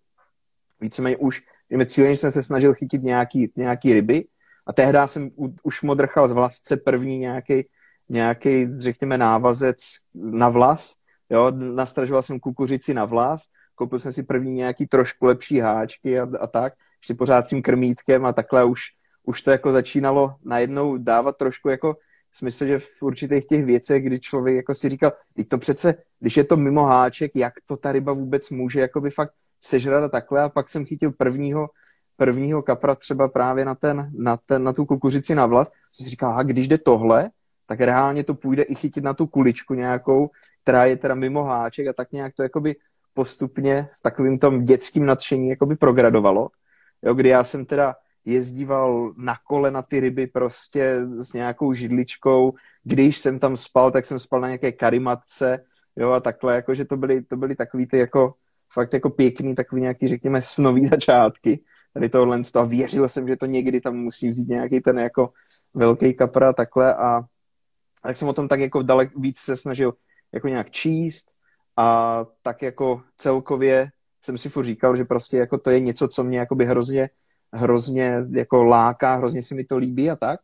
víceméně 0.81 1.17
už, 1.17 1.43
cíleně 1.87 2.17
jsem 2.17 2.31
se 2.31 2.43
snažil 2.43 2.75
chytit 2.75 3.03
nějaký, 3.03 3.53
nějaký 3.57 3.93
ryby 3.93 4.25
a 4.67 4.73
tehdy 4.73 4.99
jsem 5.07 5.31
u, 5.37 5.55
už 5.63 5.83
modrchal 5.83 6.29
z 6.29 6.33
vlasce 6.33 6.77
první 6.77 7.19
nějaký, 7.19 7.67
nějaký, 8.09 8.67
řekněme, 8.79 9.19
návazec 9.19 9.77
na 10.15 10.49
vlas, 10.49 10.95
jo, 11.31 11.51
nastražoval 11.51 12.23
jsem 12.23 12.41
kukuřici 12.41 12.95
na 12.95 13.05
vlas, 13.05 13.47
koupil 13.75 13.99
jsem 13.99 14.13
si 14.13 14.23
první 14.23 14.53
nějaký 14.53 14.87
trošku 14.87 15.27
lepší 15.27 15.61
háčky 15.61 16.21
a, 16.21 16.27
a 16.41 16.47
tak, 16.47 16.75
ještě 17.03 17.15
pořád 17.15 17.47
s 17.47 17.49
tím 17.49 17.63
krmítkem 17.63 18.27
a 18.27 18.33
takhle 18.33 18.65
už, 18.65 18.83
už 19.23 19.43
to 19.43 19.51
jako 19.51 19.73
začínalo 19.73 20.35
najednou 20.45 20.97
dávat 20.97 21.37
trošku 21.37 21.69
jako 21.69 21.97
smysl, 22.33 22.67
že 22.67 22.79
v 22.79 23.03
určitých 23.03 23.47
těch 23.47 23.65
věcech, 23.65 24.05
kdy 24.05 24.21
člověk 24.21 24.57
jako 24.57 24.75
si 24.75 24.89
říkal, 24.89 25.13
teď 25.37 25.49
to 25.49 25.59
přece, 25.59 25.95
když 26.21 26.37
je 26.37 26.45
to 26.45 26.57
mimo 26.57 26.85
háček, 26.85 27.33
jak 27.35 27.53
to 27.67 27.77
ta 27.77 27.93
ryba 27.93 28.13
vůbec 28.13 28.51
může 28.51 28.81
jakoby 28.81 29.11
fakt 29.11 29.33
sežrat 29.61 30.05
a 30.05 30.09
takhle? 30.09 30.43
A 30.43 30.49
pak 30.49 30.69
jsem 30.69 30.85
chytil 30.85 31.13
prvního, 31.13 31.69
prvního 32.17 32.63
kapra 32.63 32.95
třeba 32.95 33.29
právě 33.29 33.65
na, 33.65 33.75
ten, 33.75 34.11
na, 34.15 34.37
ten, 34.37 34.65
na 34.65 34.73
tu 34.73 34.87
kukuřici 34.87 35.35
na 35.35 35.47
vlas, 35.47 35.71
co 35.93 36.05
si 36.05 36.11
říkal, 36.11 36.39
a 36.39 36.43
když 36.43 36.69
jde 36.69 36.79
tohle, 36.79 37.31
tak 37.69 37.81
reálně 37.81 38.25
to 38.25 38.35
půjde 38.35 38.63
i 38.63 38.75
chytit 38.75 39.05
na 39.05 39.15
tu 39.15 39.27
kuličku 39.27 39.75
nějakou, 39.75 40.31
která 40.63 40.85
je 40.85 40.97
teda 40.97 41.15
mimo 41.15 41.45
háček 41.45 41.87
a 41.87 41.93
tak 41.93 42.13
nějak 42.13 42.35
to 42.35 42.43
jakoby 42.43 42.77
postupně 43.15 43.89
v 43.99 44.03
takovým 44.03 44.39
tom 44.39 44.65
dětským 44.65 45.07
nadšení 45.07 45.49
jakoby 45.49 45.77
progradovalo, 45.77 46.49
jo, 47.03 47.15
kdy 47.15 47.29
já 47.29 47.45
jsem 47.45 47.65
teda 47.65 47.95
jezdíval 48.29 49.13
na 49.17 49.37
kole 49.47 49.71
na 49.71 49.83
ty 49.83 50.01
ryby 50.01 50.27
prostě 50.27 51.01
s 51.17 51.33
nějakou 51.33 51.73
židličkou, 51.73 52.53
když 52.85 53.19
jsem 53.19 53.39
tam 53.39 53.57
spal, 53.57 53.91
tak 53.91 54.07
jsem 54.07 54.19
spal 54.19 54.41
na 54.41 54.49
nějaké 54.49 54.73
karimatce, 54.73 55.65
jo, 55.97 56.11
a 56.11 56.21
takhle, 56.21 56.55
jako, 56.55 56.75
že 56.75 56.85
to 56.85 56.97
byly, 56.97 57.23
to 57.23 57.37
byly 57.37 57.57
takový 57.57 57.87
ty 57.87 57.99
jako, 57.99 58.35
fakt 58.73 58.93
jako 58.93 59.11
pěkný, 59.11 59.55
takový 59.55 59.83
nějaký, 59.83 60.09
řekněme, 60.09 60.43
snový 60.43 60.87
začátky 60.89 61.61
tady 61.95 62.09
tohle 62.09 62.45
z 62.45 62.53
toho. 62.53 62.67
Věřil 62.67 63.09
jsem, 63.09 63.29
že 63.29 63.37
to 63.37 63.47
někdy 63.47 63.81
tam 63.81 63.95
musí 63.97 64.29
vzít 64.29 64.49
nějaký 64.49 64.81
ten 64.81 64.99
jako 64.99 65.33
velký 65.75 66.15
kapra 66.15 66.53
takhle 66.53 66.95
a 66.95 67.23
tak 68.03 68.17
jsem 68.17 68.29
o 68.29 68.33
tom 68.33 68.49
tak 68.49 68.61
jako 68.61 68.83
dalek 68.83 69.17
víc 69.17 69.39
se 69.39 69.57
snažil 69.57 69.93
jako 70.33 70.49
nějak 70.49 70.71
číst 70.71 71.27
a 71.77 72.25
tak 72.43 72.63
jako 72.63 73.03
celkově 73.17 73.91
jsem 74.23 74.39
si 74.39 74.49
furt 74.49 74.65
říkal, 74.65 74.97
že 74.97 75.05
prostě 75.05 75.37
jako 75.37 75.59
to 75.59 75.71
je 75.71 75.81
něco, 75.81 76.09
co 76.09 76.25
mě 76.25 76.39
jakoby 76.39 76.65
hrozně, 76.65 77.11
hrozně 77.53 78.17
jako 78.31 78.65
láká, 78.65 79.15
hrozně 79.15 79.43
si 79.43 79.55
mi 79.55 79.65
to 79.65 79.77
líbí 79.77 80.11
a 80.11 80.17
tak. 80.17 80.41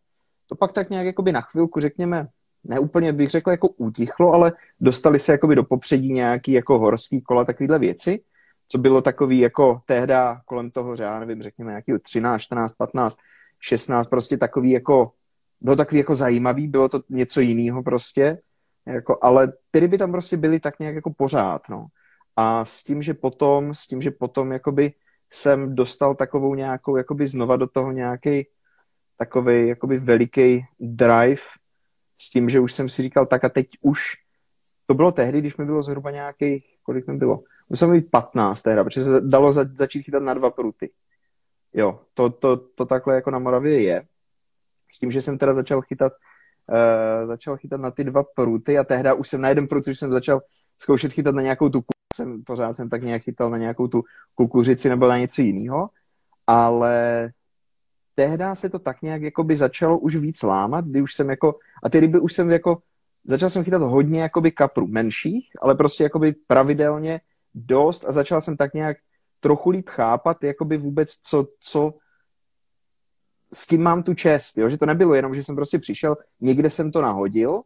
To 0.47 0.55
pak 0.55 0.73
tak 0.73 0.91
nějak 0.91 1.07
jakoby 1.07 1.33
na 1.33 1.41
chvilku, 1.41 1.81
řekněme, 1.81 2.29
neúplně 2.65 3.13
bych 3.13 3.31
řekl 3.31 3.51
jako 3.51 3.69
utichlo, 3.69 4.33
ale 4.33 4.53
dostali 4.81 5.19
se 5.19 5.33
jakoby 5.33 5.55
do 5.55 5.65
popředí 5.65 6.13
nějaký 6.13 6.53
jako 6.53 6.79
horský 6.79 7.21
kola, 7.21 7.45
takovýhle 7.45 7.79
věci, 7.79 8.21
co 8.69 8.79
bylo 8.79 9.03
takový 9.03 9.39
jako 9.39 9.81
tehda 9.87 10.41
kolem 10.45 10.71
toho, 10.71 10.97
já 10.99 11.21
nevím, 11.21 11.43
řekněme 11.43 11.71
nějaký 11.71 11.93
13, 12.03 12.41
14, 12.43 12.73
15, 12.73 13.17
16, 13.61 14.07
prostě 14.07 14.37
takový 14.37 14.71
jako, 14.71 15.13
bylo 15.61 15.77
takový 15.77 15.99
jako 15.99 16.15
zajímavý, 16.15 16.69
bylo 16.69 16.89
to 16.89 17.01
něco 17.11 17.41
jiného 17.41 17.83
prostě, 17.83 18.39
jako, 18.87 19.19
ale 19.23 19.53
ty 19.71 19.81
ryby 19.81 19.99
tam 19.99 20.13
prostě 20.13 20.37
byly 20.37 20.61
tak 20.61 20.79
nějak 20.79 20.95
jako 20.95 21.13
pořád, 21.13 21.63
no. 21.69 21.87
A 22.37 22.65
s 22.65 22.83
tím, 22.83 23.03
že 23.03 23.15
potom, 23.15 23.75
s 23.75 23.87
tím, 23.87 24.03
že 24.03 24.11
potom 24.11 24.53
jakoby 24.53 24.93
jsem 25.35 25.75
dostal 25.75 26.15
takovou 26.15 26.55
nějakou, 26.55 26.97
jakoby 26.97 27.29
znova 27.29 27.57
do 27.57 27.67
toho 27.67 27.93
nějaký 27.93 28.47
takový 29.19 29.69
jakoby 29.69 29.99
veliký 29.99 30.65
drive 30.81 31.43
s 32.19 32.31
tím, 32.31 32.51
že 32.51 32.61
už 32.61 32.73
jsem 32.73 32.89
si 32.89 33.03
říkal, 33.03 33.27
tak 33.27 33.45
a 33.45 33.49
teď 33.49 33.67
už 33.81 34.01
to 34.87 34.95
bylo 34.95 35.13
tehdy, 35.13 35.41
když 35.41 35.57
mi 35.57 35.65
bylo 35.65 35.83
zhruba 35.83 36.11
nějaký, 36.11 36.65
kolik 36.83 37.07
mi 37.07 37.17
bylo? 37.17 37.43
Musel 37.69 37.93
být 37.93 38.11
15 38.11 38.63
tehdy, 38.63 38.85
protože 38.85 39.05
se 39.05 39.21
dalo 39.21 39.53
za, 39.53 39.65
začít 39.75 40.03
chytat 40.03 40.23
na 40.23 40.35
dva 40.35 40.51
pruty. 40.51 40.91
Jo, 41.75 42.01
to, 42.15 42.31
to, 42.31 42.57
to 42.57 42.87
takhle 42.87 43.15
jako 43.15 43.31
na 43.31 43.39
Moravě 43.39 43.83
je. 43.83 44.07
S 44.95 44.99
tím, 44.99 45.11
že 45.11 45.23
jsem 45.23 45.39
teda 45.39 45.53
začal 45.53 45.83
chytat 45.83 46.13
uh, 46.69 47.27
začal 47.27 47.57
chytat 47.57 47.81
na 47.81 47.91
ty 47.91 48.05
dva 48.05 48.23
pruty 48.23 48.79
a 48.79 48.85
tehdy 48.85 49.13
už 49.13 49.29
jsem 49.29 49.41
na 49.41 49.49
jeden 49.49 49.67
prut, 49.67 49.87
už 49.87 49.99
jsem 49.99 50.13
začal 50.13 50.41
zkoušet 50.79 51.13
chytat 51.13 51.35
na 51.35 51.43
nějakou 51.43 51.69
tu 51.69 51.85
jsem, 52.15 52.45
pořád 52.45 52.77
jsem 52.77 52.89
tak 52.89 53.03
nějak 53.03 53.23
chytal 53.23 53.51
na 53.51 53.59
nějakou 53.59 53.89
tu 53.89 54.03
kukuřici 54.35 54.89
nebo 54.89 55.09
na 55.09 55.19
něco 55.19 55.43
jiného, 55.43 55.91
ale 56.47 57.31
tehdy 58.15 58.45
se 58.55 58.71
to 58.71 58.79
tak 58.79 59.03
nějak 59.03 59.23
jakoby 59.23 59.57
začalo 59.57 59.99
už 59.99 60.17
víc 60.17 60.43
lámat, 60.43 60.85
kdy 60.85 61.03
už 61.03 61.15
jsem 61.15 61.31
jako, 61.31 61.59
a 61.83 61.91
ty 61.91 62.01
ryby 62.01 62.19
už 62.19 62.33
jsem 62.33 62.51
jako, 62.51 62.79
začal 63.25 63.51
jsem 63.51 63.65
chytat 63.65 63.83
hodně 63.83 64.23
jakoby 64.23 64.51
kaprů 64.51 64.87
menších, 64.87 65.49
ale 65.63 65.75
prostě 65.75 66.03
jakoby 66.03 66.35
pravidelně 66.47 67.21
dost 67.55 68.05
a 68.09 68.13
začal 68.13 68.41
jsem 68.41 68.57
tak 68.57 68.75
nějak 68.75 68.97
trochu 69.41 69.71
líp 69.71 69.89
chápat, 69.89 70.45
jakoby 70.45 70.77
vůbec 70.77 71.11
co, 71.23 71.47
co 71.61 71.95
s 73.53 73.65
kým 73.65 73.83
mám 73.83 74.03
tu 74.03 74.15
čest, 74.15 74.59
jo? 74.59 74.69
že 74.69 74.79
to 74.79 74.87
nebylo 74.87 75.15
jenom, 75.15 75.35
že 75.35 75.43
jsem 75.43 75.55
prostě 75.55 75.79
přišel, 75.79 76.17
někde 76.41 76.71
jsem 76.71 76.93
to 76.93 77.03
nahodil 77.03 77.63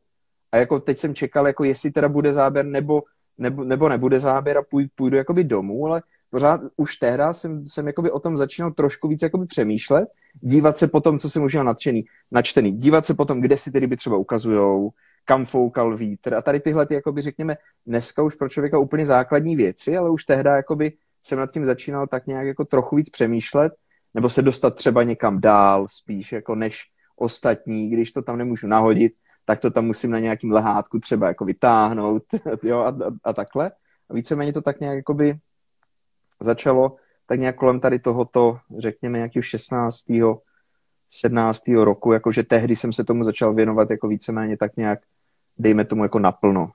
a 0.53 0.57
jako 0.57 0.81
teď 0.81 0.99
jsem 0.99 1.15
čekal, 1.15 1.47
jako 1.47 1.65
jestli 1.65 1.91
teda 1.91 2.09
bude 2.09 2.33
záběr 2.33 2.67
nebo, 2.67 3.03
nebo, 3.39 3.65
nebo 3.65 3.89
nebude 3.89 4.21
záběr 4.21 4.59
a 4.59 4.63
půjdu, 4.63 4.89
půjdu 4.95 5.17
jakoby 5.17 5.45
domů, 5.45 5.87
ale 5.87 6.03
pořád 6.31 6.61
už 6.77 6.97
tehdy 6.97 7.23
jsem, 7.33 7.67
jsem 7.67 7.87
jakoby 7.87 8.11
o 8.11 8.19
tom 8.19 8.37
začínal 8.37 8.71
trošku 8.71 9.09
víc 9.09 9.23
jakoby 9.23 9.47
přemýšlet, 9.47 10.09
dívat 10.41 10.77
se 10.77 10.89
potom, 10.89 11.19
co 11.19 11.31
jsem 11.31 11.43
už 11.43 11.53
měl 11.53 11.65
nadšený, 11.65 12.05
načtený, 12.33 12.73
dívat 12.73 13.07
se 13.07 13.15
potom, 13.15 13.41
kde 13.41 13.57
si 13.57 13.73
ty 13.73 13.79
ryby 13.79 13.97
třeba 13.97 14.17
ukazujou, 14.17 14.91
kam 15.25 15.45
foukal 15.45 15.97
vítr. 15.97 16.35
A 16.35 16.43
tady 16.43 16.61
tyhle, 16.61 16.87
ty, 16.87 16.95
jakoby 16.95 17.23
řekněme, 17.23 17.57
dneska 17.87 18.23
už 18.23 18.35
pro 18.35 18.49
člověka 18.49 18.79
úplně 18.79 19.07
základní 19.07 19.57
věci, 19.57 19.97
ale 19.97 20.11
už 20.11 20.25
tehdy 20.25 20.51
jakoby 20.51 20.93
jsem 21.23 21.39
nad 21.39 21.53
tím 21.53 21.65
začínal 21.65 22.07
tak 22.07 22.27
nějak 22.27 22.47
jako 22.47 22.65
trochu 22.65 22.97
víc 22.97 23.11
přemýšlet 23.11 23.73
nebo 24.15 24.31
se 24.31 24.43
dostat 24.43 24.75
třeba 24.75 25.03
někam 25.03 25.41
dál 25.41 25.87
spíš 25.91 26.33
jako 26.33 26.55
než 26.55 26.83
ostatní, 27.17 27.91
když 27.91 28.13
to 28.13 28.23
tam 28.23 28.39
nemůžu 28.39 28.67
nahodit, 28.67 29.13
tak 29.49 29.61
to 29.61 29.71
tam 29.71 29.85
musím 29.85 30.11
na 30.11 30.19
nějakým 30.19 30.51
lehátku 30.51 31.01
třeba 31.01 31.29
jako 31.29 31.45
vytáhnout 31.45 32.23
jo, 32.63 32.79
a, 32.79 32.89
a, 32.89 33.11
a 33.25 33.33
takhle. 33.33 33.71
A 34.11 34.15
víceméně 34.15 34.53
to 34.53 34.63
tak 34.63 34.81
nějak 34.81 34.97
jakoby 34.97 35.39
začalo 36.41 36.97
tak 37.27 37.41
nějak 37.41 37.57
kolem 37.57 37.81
tady 37.81 37.99
tohoto, 37.99 38.59
řekněme, 38.79 39.19
nějakého 39.19 39.43
16. 39.43 40.05
17. 41.11 41.63
roku, 41.69 42.13
jakože 42.13 42.43
tehdy 42.43 42.77
jsem 42.77 42.93
se 42.93 43.05
tomu 43.05 43.25
začal 43.25 43.55
věnovat 43.55 43.91
jako 43.91 44.09
víceméně 44.09 44.57
tak 44.57 44.77
nějak, 44.77 44.99
dejme 45.59 45.85
tomu 45.85 46.03
jako 46.03 46.19
naplno. 46.19 46.71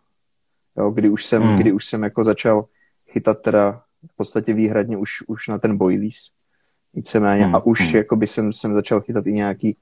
Jo, 0.77 0.91
kdy 0.91 1.09
už 1.09 1.25
jsem, 1.25 1.41
hmm. 1.41 1.59
kdy 1.59 1.71
už 1.71 1.85
jsem 1.85 2.03
jako 2.03 2.23
začal 2.23 2.65
chytat 3.07 3.41
teda 3.41 3.81
v 4.11 4.15
podstatě 4.15 4.53
výhradně 4.53 4.97
už, 4.97 5.23
už 5.27 5.47
na 5.47 5.59
ten 5.59 5.77
boilies 5.77 6.31
víceméně. 6.93 7.45
Hmm. 7.45 7.55
A 7.55 7.65
už 7.65 7.81
hmm. 7.81 7.95
jakoby 7.95 8.27
jsem, 8.27 8.53
jsem 8.53 8.73
začal 8.73 9.01
chytat 9.01 9.27
i 9.27 9.31
nějaký 9.31 9.77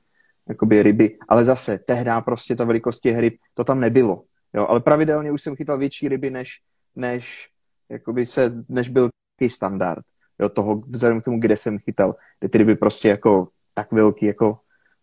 jakoby 0.49 0.83
ryby. 0.83 1.17
Ale 1.29 1.45
zase, 1.45 1.77
tehdy 1.77 2.11
prostě 2.25 2.55
ta 2.55 2.63
velikost 2.63 2.99
těch 2.99 3.19
ryb, 3.19 3.35
to 3.53 3.63
tam 3.63 3.79
nebylo. 3.79 4.23
Jo? 4.53 4.67
Ale 4.67 4.79
pravidelně 4.79 5.31
už 5.31 5.41
jsem 5.41 5.55
chytal 5.55 5.77
větší 5.77 6.07
ryby, 6.07 6.29
než, 6.29 6.59
než, 6.95 7.49
jakoby 7.89 8.25
se, 8.25 8.63
než 8.69 8.89
byl 8.89 9.09
takový 9.35 9.49
standard. 9.49 10.03
Jo? 10.39 10.49
Toho, 10.49 10.75
vzhledem 10.75 11.21
k 11.21 11.25
tomu, 11.25 11.39
kde 11.39 11.57
jsem 11.57 11.79
chytal. 11.79 12.15
Kde 12.39 12.49
ty 12.49 12.57
ryby 12.57 12.75
prostě 12.75 13.09
jako 13.09 13.47
tak 13.73 13.91
velký, 13.91 14.25
jako 14.25 14.59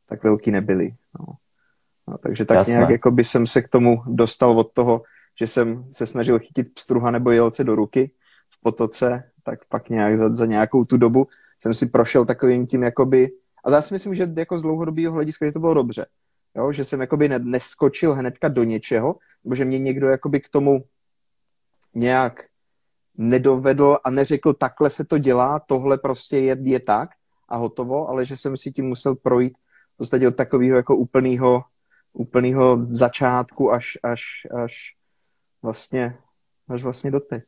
tak 0.08 0.24
velký 0.24 0.50
nebyly. 0.50 0.94
No. 1.20 1.26
No, 2.08 2.18
takže 2.18 2.44
tak 2.44 2.56
Jasné. 2.56 2.74
nějak 2.74 2.90
jako 2.90 3.10
by 3.10 3.24
jsem 3.24 3.46
se 3.46 3.62
k 3.62 3.68
tomu 3.68 4.02
dostal 4.06 4.58
od 4.58 4.72
toho, 4.72 5.02
že 5.40 5.46
jsem 5.46 5.84
se 5.90 6.06
snažil 6.06 6.38
chytit 6.38 6.74
pstruha 6.74 7.10
nebo 7.10 7.30
jelce 7.30 7.64
do 7.64 7.74
ruky 7.74 8.10
v 8.50 8.60
potoce, 8.62 9.30
tak 9.42 9.64
pak 9.68 9.88
nějak 9.88 10.16
za, 10.16 10.34
za 10.34 10.46
nějakou 10.46 10.84
tu 10.84 10.96
dobu 10.96 11.26
jsem 11.62 11.74
si 11.74 11.86
prošel 11.86 12.24
takovým 12.24 12.66
tím 12.66 12.82
jakoby, 12.82 13.30
a 13.64 13.70
já 13.70 13.82
si 13.82 13.94
myslím, 13.94 14.14
že 14.14 14.28
jako 14.36 14.58
z 14.58 14.62
dlouhodobého 14.62 15.12
hlediska, 15.12 15.46
že 15.46 15.52
to 15.52 15.60
bylo 15.60 15.74
dobře. 15.74 16.06
Jo? 16.56 16.72
Že 16.72 16.84
jsem 16.84 17.00
jakoby 17.00 17.28
ne, 17.28 17.38
neskočil 17.38 18.14
hnedka 18.14 18.48
do 18.48 18.64
něčeho, 18.64 19.16
nebo 19.44 19.54
že 19.54 19.64
mě 19.64 19.78
někdo 19.78 20.08
jakoby 20.08 20.40
k 20.40 20.48
tomu 20.48 20.84
nějak 21.94 22.44
nedovedl 23.16 23.98
a 24.04 24.10
neřekl, 24.10 24.54
takhle 24.54 24.90
se 24.90 25.04
to 25.04 25.18
dělá, 25.18 25.60
tohle 25.60 25.98
prostě 25.98 26.38
je, 26.38 26.56
je 26.60 26.80
tak 26.80 27.10
a 27.48 27.56
hotovo, 27.56 28.08
ale 28.08 28.26
že 28.26 28.36
jsem 28.36 28.56
si 28.56 28.72
tím 28.72 28.86
musel 28.86 29.14
projít 29.14 29.58
v 29.94 29.96
podstatě 29.96 30.28
od 30.28 30.36
takového 30.36 30.76
jako 30.76 30.96
úplného 30.96 31.62
úplného 32.12 32.86
začátku 32.90 33.72
až, 33.72 33.98
až, 34.02 34.22
až 34.64 34.94
vlastně 35.62 36.18
až 36.68 36.82
vlastně 36.82 37.10
doteď. 37.10 37.44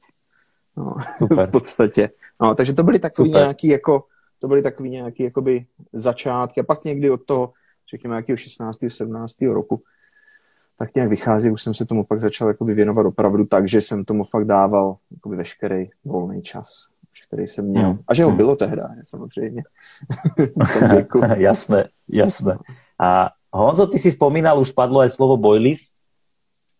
No, 0.77 0.95
v 1.47 1.51
podstatě. 1.51 2.11
No, 2.41 2.55
takže 2.55 2.73
to 2.73 2.83
byly 2.83 2.99
takový 2.99 3.31
Super. 3.31 3.43
nějaký 3.43 3.69
jako, 3.69 4.05
to 4.41 4.49
byly 4.49 4.63
takový 4.63 4.91
nějaký 4.91 5.23
jakoby 5.23 5.65
začátky 5.93 6.61
a 6.61 6.65
pak 6.65 6.85
někdy 6.85 7.11
od 7.11 7.25
toho, 7.25 7.53
řekněme 7.91 8.15
nějakého 8.15 8.37
16. 8.37 8.79
17. 8.89 9.41
roku, 9.43 9.83
tak 10.79 10.95
nějak 10.95 11.11
vychází, 11.11 11.51
už 11.51 11.63
jsem 11.63 11.75
se 11.75 11.87
tomu 11.87 12.05
pak 12.05 12.21
začal 12.21 12.49
jakoby 12.49 12.75
věnovat 12.75 13.07
opravdu 13.07 13.45
tak, 13.45 13.69
že 13.69 13.81
jsem 13.81 14.05
tomu 14.05 14.25
fakt 14.25 14.45
dával 14.45 14.97
jakoby 15.11 15.37
veškerý 15.37 15.89
volný 16.05 16.43
čas, 16.43 16.87
který 17.29 17.47
jsem 17.47 17.65
měl. 17.65 17.91
Hmm. 17.91 17.99
A 18.09 18.15
že 18.15 18.25
ho 18.25 18.31
hmm. 18.31 18.37
bylo 18.37 18.57
tehdy, 18.57 18.83
samozřejmě. 19.03 19.63
jasné, 21.37 21.89
jasné. 22.09 22.59
A 22.99 23.31
Honzo, 23.53 23.87
ty 23.87 23.99
si 23.99 24.11
spomínal, 24.11 24.61
už 24.61 24.73
padlo 24.73 25.03
aj 25.03 25.11
slovo 25.11 25.37
boilies. 25.37 25.91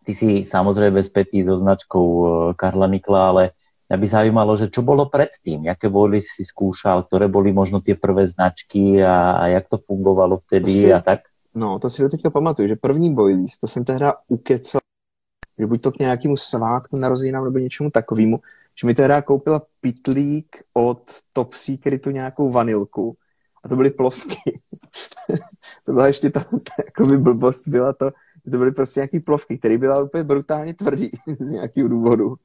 Ty 0.01 0.15
si 0.15 0.29
samozrejme 0.47 1.03
spätý 1.03 1.43
so 1.45 1.59
značkou 1.59 2.07
eh, 2.25 2.53
Karla 2.57 2.87
Nikla, 2.87 3.29
ale 3.29 3.43
Mňa 3.91 3.99
by 3.99 4.07
zaujímalo, 4.07 4.55
že 4.55 4.71
čo 4.71 4.87
bolo 4.87 5.11
predtým, 5.11 5.67
jaké 5.67 5.91
boli 5.91 6.23
si 6.23 6.47
skúšal, 6.47 7.11
ktoré 7.11 7.27
boli 7.27 7.51
možno 7.51 7.83
tie 7.83 7.91
prvé 7.91 8.23
značky 8.23 9.03
a, 9.03 9.35
a 9.35 9.43
jak 9.51 9.67
to 9.67 9.83
fungovalo 9.83 10.39
vtedy 10.39 10.71
si, 10.71 10.87
a 10.87 11.03
tak? 11.03 11.27
No, 11.51 11.75
to 11.75 11.91
si 11.91 11.99
do 11.99 12.07
teďka 12.07 12.31
pamatuju, 12.31 12.67
že 12.71 12.75
první 12.79 13.11
boilies, 13.11 13.59
to 13.59 13.67
jsem 13.67 13.83
tehda 13.83 14.15
ukecal, 14.31 14.79
že 15.59 15.67
buď 15.67 15.81
to 15.81 15.91
k 15.91 15.99
nějakému 15.99 16.37
svátku, 16.37 16.95
narozeninám 16.95 17.43
nebo 17.43 17.59
něčemu 17.59 17.91
takovému, 17.91 18.39
že 18.79 18.87
mi 18.87 18.95
tehda 18.95 19.21
koupila 19.21 19.61
pitlík 19.81 20.63
od 20.73 21.11
Top 21.33 21.53
Secretu 21.53 22.11
nějakou 22.11 22.51
vanilku 22.51 23.15
a 23.63 23.69
to 23.69 23.75
byly 23.75 23.89
plovky. 23.89 24.61
to 25.85 25.91
byla 25.93 26.07
ještě 26.07 26.29
ta, 26.29 26.39
ta 26.39 26.73
jakoby 26.87 27.17
blbost, 27.17 27.67
byla 27.67 27.93
to, 27.93 28.11
že 28.45 28.51
to 28.51 28.57
byly 28.57 28.71
prostě 28.71 28.99
nějaký 28.99 29.19
plovky, 29.19 29.57
které 29.57 29.77
byla 29.77 30.03
úplně 30.03 30.23
brutálně 30.23 30.73
tvrdý 30.73 31.09
z 31.39 31.49
nějakého 31.49 31.89
důvodu. 31.89 32.35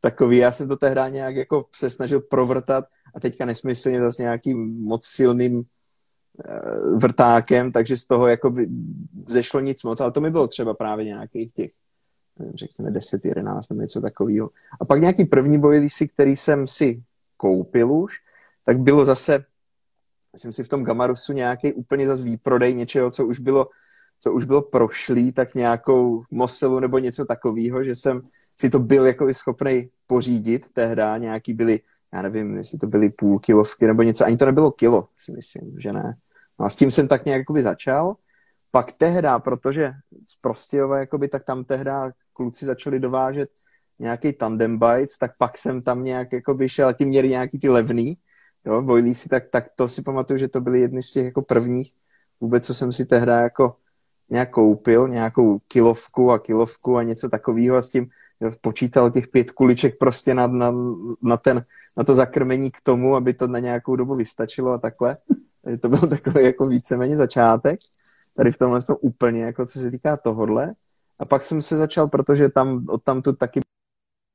Takový, 0.00 0.36
já 0.36 0.52
jsem 0.52 0.68
to 0.68 0.76
tehdy 0.76 1.00
nějak 1.10 1.36
jako 1.36 1.64
se 1.74 1.90
snažil 1.90 2.20
provrtat 2.20 2.84
a 3.14 3.20
teďka 3.20 3.44
nesmyslně 3.44 4.00
zase 4.00 4.22
nějakým 4.22 4.82
moc 4.82 5.06
silným 5.06 5.62
eh, 6.44 6.96
vrtákem, 6.96 7.72
takže 7.72 7.96
z 7.96 8.06
toho 8.06 8.26
jako 8.26 8.50
by 8.50 8.68
zešlo 9.28 9.60
nic 9.60 9.82
moc, 9.82 10.00
ale 10.00 10.12
to 10.12 10.20
mi 10.20 10.30
bylo 10.30 10.48
třeba 10.48 10.74
právě 10.74 11.04
nějakých 11.04 11.52
těch 11.52 11.70
řekněme 12.54 12.90
10, 12.90 13.24
11 13.24 13.68
nebo 13.68 13.82
něco 13.82 14.00
takového. 14.00 14.50
A 14.80 14.84
pak 14.84 15.00
nějaký 15.00 15.24
první 15.24 15.58
bojlísy, 15.58 16.08
který 16.08 16.36
jsem 16.36 16.66
si 16.66 17.02
koupil 17.36 17.92
už, 17.92 18.14
tak 18.64 18.78
bylo 18.78 19.04
zase, 19.04 19.44
jsem 20.36 20.52
si 20.52 20.64
v 20.64 20.68
tom 20.68 20.84
Gamarusu 20.84 21.32
nějaký 21.32 21.72
úplně 21.72 22.06
zase 22.06 22.22
výprodej 22.22 22.74
něčeho, 22.74 23.10
co 23.10 23.26
už 23.26 23.38
bylo 23.38 23.66
co 24.20 24.32
už 24.32 24.44
bylo 24.44 24.62
prošlý, 24.62 25.32
tak 25.32 25.54
nějakou 25.54 26.22
Moselu 26.30 26.80
nebo 26.80 26.98
něco 26.98 27.24
takového, 27.24 27.84
že 27.84 27.94
jsem 27.94 28.22
si 28.56 28.70
to 28.70 28.78
byl 28.78 29.06
jako 29.06 29.34
schopný 29.34 29.90
pořídit 30.06 30.66
tehda, 30.72 31.16
nějaký 31.16 31.54
byly, 31.54 31.80
já 32.14 32.22
nevím, 32.22 32.56
jestli 32.56 32.78
to 32.78 32.86
byly 32.86 33.10
půl 33.10 33.38
kilovky 33.38 33.86
nebo 33.86 34.02
něco, 34.02 34.24
ani 34.24 34.36
to 34.36 34.46
nebylo 34.46 34.70
kilo, 34.70 35.08
si 35.18 35.32
myslím, 35.32 35.80
že 35.80 35.92
ne. 35.92 36.14
No 36.60 36.66
a 36.66 36.70
s 36.70 36.76
tím 36.76 36.90
jsem 36.90 37.08
tak 37.08 37.24
nějak 37.24 37.42
začal. 37.60 38.16
Pak 38.70 38.92
tehda, 38.92 39.38
protože 39.38 39.92
z 40.22 40.40
Prostějova, 40.40 40.98
jakoby, 40.98 41.28
tak 41.28 41.44
tam 41.44 41.64
tehda 41.64 42.12
kluci 42.32 42.66
začali 42.66 43.00
dovážet 43.00 43.50
nějaký 43.98 44.32
tandem 44.32 44.78
bites, 44.78 45.18
tak 45.18 45.36
pak 45.38 45.58
jsem 45.58 45.82
tam 45.82 46.02
nějak 46.02 46.32
jakoby 46.32 46.68
šel 46.68 46.88
a 46.88 46.92
ti 46.92 47.04
měli 47.04 47.28
nějaký 47.28 47.58
ty 47.58 47.68
levný, 47.68 48.16
jo, 48.64 49.14
si, 49.14 49.28
tak, 49.28 49.48
tak 49.50 49.64
to 49.76 49.88
si 49.88 50.02
pamatuju, 50.02 50.38
že 50.38 50.48
to 50.48 50.60
byly 50.60 50.80
jedny 50.80 51.02
z 51.02 51.12
těch 51.12 51.24
jako 51.24 51.42
prvních 51.42 51.94
vůbec, 52.40 52.66
co 52.66 52.74
jsem 52.74 52.92
si 52.92 53.06
tehda 53.06 53.40
jako 53.40 53.76
nějak 54.30 54.50
koupil, 54.50 55.08
nějakou 55.08 55.58
kilovku 55.68 56.30
a 56.30 56.38
kilovku 56.38 56.96
a 56.96 57.02
něco 57.02 57.28
takového 57.28 57.76
a 57.76 57.82
s 57.82 57.90
tím 57.90 58.08
počítal 58.60 59.10
těch 59.10 59.28
pět 59.28 59.50
kuliček 59.50 59.98
prostě 59.98 60.34
na, 60.34 60.46
na, 60.46 60.72
na, 61.22 61.36
ten, 61.36 61.64
na 61.96 62.04
to 62.04 62.14
zakrmení 62.14 62.70
k 62.70 62.80
tomu, 62.80 63.16
aby 63.16 63.34
to 63.34 63.46
na 63.46 63.58
nějakou 63.58 63.96
dobu 63.96 64.14
vystačilo 64.14 64.72
a 64.72 64.78
takhle. 64.78 65.16
Takže 65.64 65.78
to 65.78 65.88
byl 65.88 66.08
takový 66.08 66.44
jako 66.44 66.66
víceméně 66.66 67.16
začátek. 67.16 67.80
Tady 68.36 68.52
v 68.52 68.58
tomhle 68.58 68.82
jsem 68.82 68.96
úplně, 69.00 69.42
jako 69.42 69.66
co 69.66 69.78
se 69.78 69.90
týká 69.90 70.16
tohodle. 70.16 70.74
A 71.18 71.24
pak 71.24 71.42
jsem 71.42 71.62
se 71.62 71.76
začal, 71.76 72.08
protože 72.08 72.48
tam 72.48 72.86
od 72.88 73.02
tamtu 73.02 73.32
taky 73.32 73.60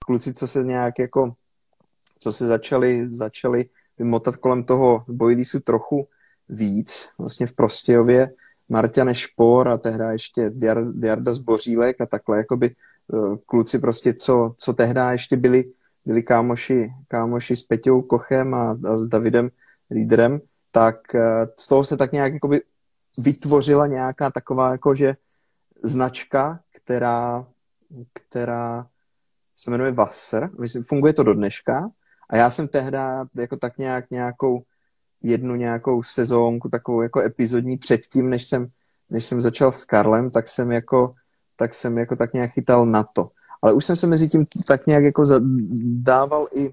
kluci, 0.05 0.33
co 0.33 0.48
se 0.48 0.63
nějak 0.63 1.00
jako, 1.00 1.31
co 2.19 2.31
se 2.31 2.48
začali, 2.48 3.10
začali 3.10 3.65
vymotat 3.98 4.36
kolem 4.36 4.63
toho 4.63 5.03
Bojlísu 5.07 5.60
trochu 5.60 6.07
víc, 6.50 7.10
vlastně 7.17 7.48
v 7.48 7.53
Prostějově, 7.53 8.33
Marťa 8.71 9.03
Nešpor 9.03 9.67
a 9.67 9.77
tehda 9.77 10.11
ještě 10.11 10.49
Diarda 10.93 11.33
Zbořílek 11.33 12.01
a 12.01 12.05
takhle, 12.05 12.37
jakoby 12.37 12.75
eh, 13.13 13.37
kluci 13.45 13.79
prostě, 13.79 14.13
co, 14.13 14.53
co 14.57 14.73
tehda 14.73 15.11
ještě 15.11 15.37
byli, 15.37 15.63
byli 16.05 16.23
kámoši, 16.23 16.91
kámoši 17.07 17.55
s 17.55 17.63
Peťou 17.63 18.01
Kochem 18.01 18.53
a, 18.53 18.77
a 18.89 18.97
s 18.97 19.07
Davidem 19.07 19.49
Líderem, 19.91 20.41
tak 20.71 21.15
eh, 21.15 21.47
z 21.59 21.67
toho 21.67 21.83
se 21.83 21.97
tak 21.97 22.11
nějak 22.11 22.33
jakoby 22.33 22.61
vytvořila 23.17 23.88
nějaká 23.88 24.31
taková 24.31 24.71
jakože 24.71 25.15
značka, 25.84 26.60
která, 26.75 27.45
která 28.13 28.88
se 29.55 29.71
jmenuje 29.71 29.91
Wasser. 29.91 30.49
Funguje 30.88 31.13
to 31.13 31.23
do 31.23 31.34
dneška 31.34 31.89
a 32.29 32.38
já 32.38 32.51
jsem 32.51 32.67
tehda 32.67 33.25
jako 33.36 33.57
tak 33.57 33.77
nějak 33.77 34.12
nějakou 34.12 34.63
jednu 35.23 35.55
nějakou 35.55 36.03
sezónku, 36.03 36.69
takovou 36.69 37.01
jako 37.01 37.19
epizodní 37.19 37.77
předtím, 37.77 38.29
než 38.29 38.43
jsem, 38.43 38.67
než 39.10 39.25
jsem 39.25 39.41
začal 39.41 39.71
s 39.71 39.86
Karlem, 39.86 40.31
tak 40.31 40.47
jsem 40.47 40.71
jako, 40.71 41.13
tak 41.55 41.73
jsem 41.73 41.97
jako 41.97 42.15
tak 42.15 42.34
nějak 42.34 42.51
chytal 42.51 42.86
na 42.86 43.03
to. 43.03 43.29
Ale 43.62 43.73
už 43.73 43.86
jsem 43.86 43.95
se 43.95 44.07
mezi 44.07 44.29
tím 44.29 44.45
tak 44.67 44.88
nějak 44.88 45.03
jako 45.03 45.25
dával 45.84 46.47
i, 46.55 46.71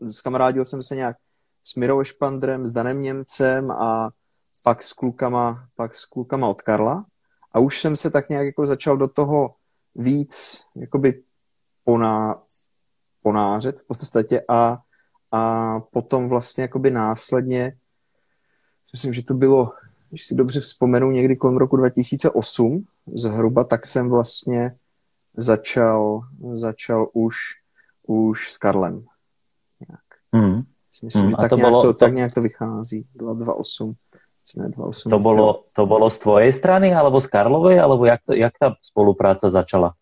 s 0.00 0.20
kamarádil 0.20 0.64
jsem 0.64 0.82
se 0.82 0.96
nějak 0.96 1.16
s 1.64 1.74
Mirou 1.74 2.04
Špandrem, 2.04 2.66
s 2.66 2.72
Danem 2.72 3.02
Němcem 3.02 3.70
a 3.70 4.10
pak 4.64 4.82
s 4.82 4.92
klukama, 4.92 5.64
pak 5.76 5.94
s 5.94 6.04
klukama 6.04 6.48
od 6.48 6.62
Karla. 6.62 7.04
A 7.52 7.58
už 7.58 7.80
jsem 7.80 7.96
se 7.96 8.10
tak 8.10 8.28
nějak 8.28 8.46
jako 8.46 8.66
začal 8.66 8.96
do 8.96 9.08
toho 9.08 9.54
víc 9.94 10.62
jakoby 10.76 11.22
poná, 11.84 12.42
ponářet 13.22 13.78
v 13.78 13.86
podstatě 13.86 14.42
a 14.48 14.78
a 15.32 15.74
potom 15.80 16.28
vlastně 16.28 16.62
jakoby 16.62 16.90
následně, 16.90 17.76
myslím, 18.92 19.14
že 19.14 19.22
to 19.22 19.34
bylo, 19.34 19.72
když 20.10 20.26
si 20.26 20.34
dobře 20.34 20.60
vzpomenu, 20.60 21.10
někdy 21.10 21.36
kolem 21.36 21.56
roku 21.56 21.76
2008 21.76 22.84
zhruba, 23.14 23.64
tak 23.64 23.86
jsem 23.86 24.10
vlastně 24.10 24.76
začal, 25.36 26.20
začal 26.52 27.08
už, 27.12 27.36
už 28.06 28.50
s 28.52 28.58
Karlem. 28.58 29.04
Nějak. 29.88 30.44
Mm. 30.46 30.62
Myslím, 31.02 31.24
mm, 31.24 31.30
že 31.30 31.36
tak, 31.36 31.52
nějak 31.52 31.70
bolo, 31.70 31.82
to, 31.82 31.92
to, 31.92 31.98
tak 31.98 32.14
nějak 32.14 32.34
to 32.34 32.42
vychází. 32.42 33.06
228. 33.14 33.94
228. 34.54 35.10
To 35.10 35.18
bolo, 35.18 35.64
to 35.72 35.86
bolo 35.86 36.10
z 36.10 36.18
tvojej 36.18 36.52
strany, 36.52 36.94
alebo 36.94 37.20
z 37.20 37.26
Karlovej, 37.26 37.80
alebo 37.80 38.04
jak, 38.04 38.20
to, 38.26 38.34
jak 38.34 38.54
ta 38.58 38.74
spolupráce 38.80 39.50
začala? 39.50 39.94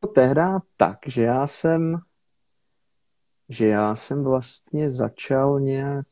To 0.00 0.08
tehda 0.08 0.58
tak, 0.76 0.96
že 1.06 1.22
já 1.22 1.46
jsem 1.46 1.98
že 3.48 3.66
já 3.66 3.94
jsem 3.94 4.24
vlastně 4.24 4.90
začal 4.90 5.60
nějak 5.60 6.06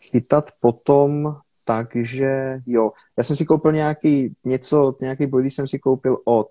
chytat 0.00 0.50
potom 0.60 1.36
takže 1.66 2.60
jo, 2.66 2.92
já 3.18 3.24
jsem 3.24 3.36
si 3.36 3.44
koupil 3.44 3.72
nějaký 3.72 4.34
něco, 4.44 4.96
nějaký 5.00 5.26
body 5.26 5.50
jsem 5.50 5.66
si 5.66 5.78
koupil 5.78 6.18
od 6.24 6.48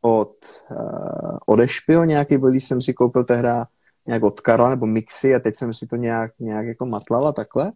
od, 0.00 0.34
uh, 0.70 1.38
od 1.46 1.60
Ešpio, 1.60 2.04
nějaký 2.04 2.38
body 2.38 2.60
jsem 2.60 2.82
si 2.82 2.94
koupil 2.94 3.24
tehda 3.24 3.66
nějak 4.06 4.22
od 4.22 4.40
Karla 4.40 4.68
nebo 4.68 4.86
Mixy 4.86 5.34
a 5.34 5.40
teď 5.40 5.56
jsem 5.56 5.74
si 5.74 5.86
to 5.86 5.96
nějak, 5.96 6.32
nějak 6.38 6.66
jako 6.66 6.86
matlala 6.86 7.32
takhle. 7.32 7.72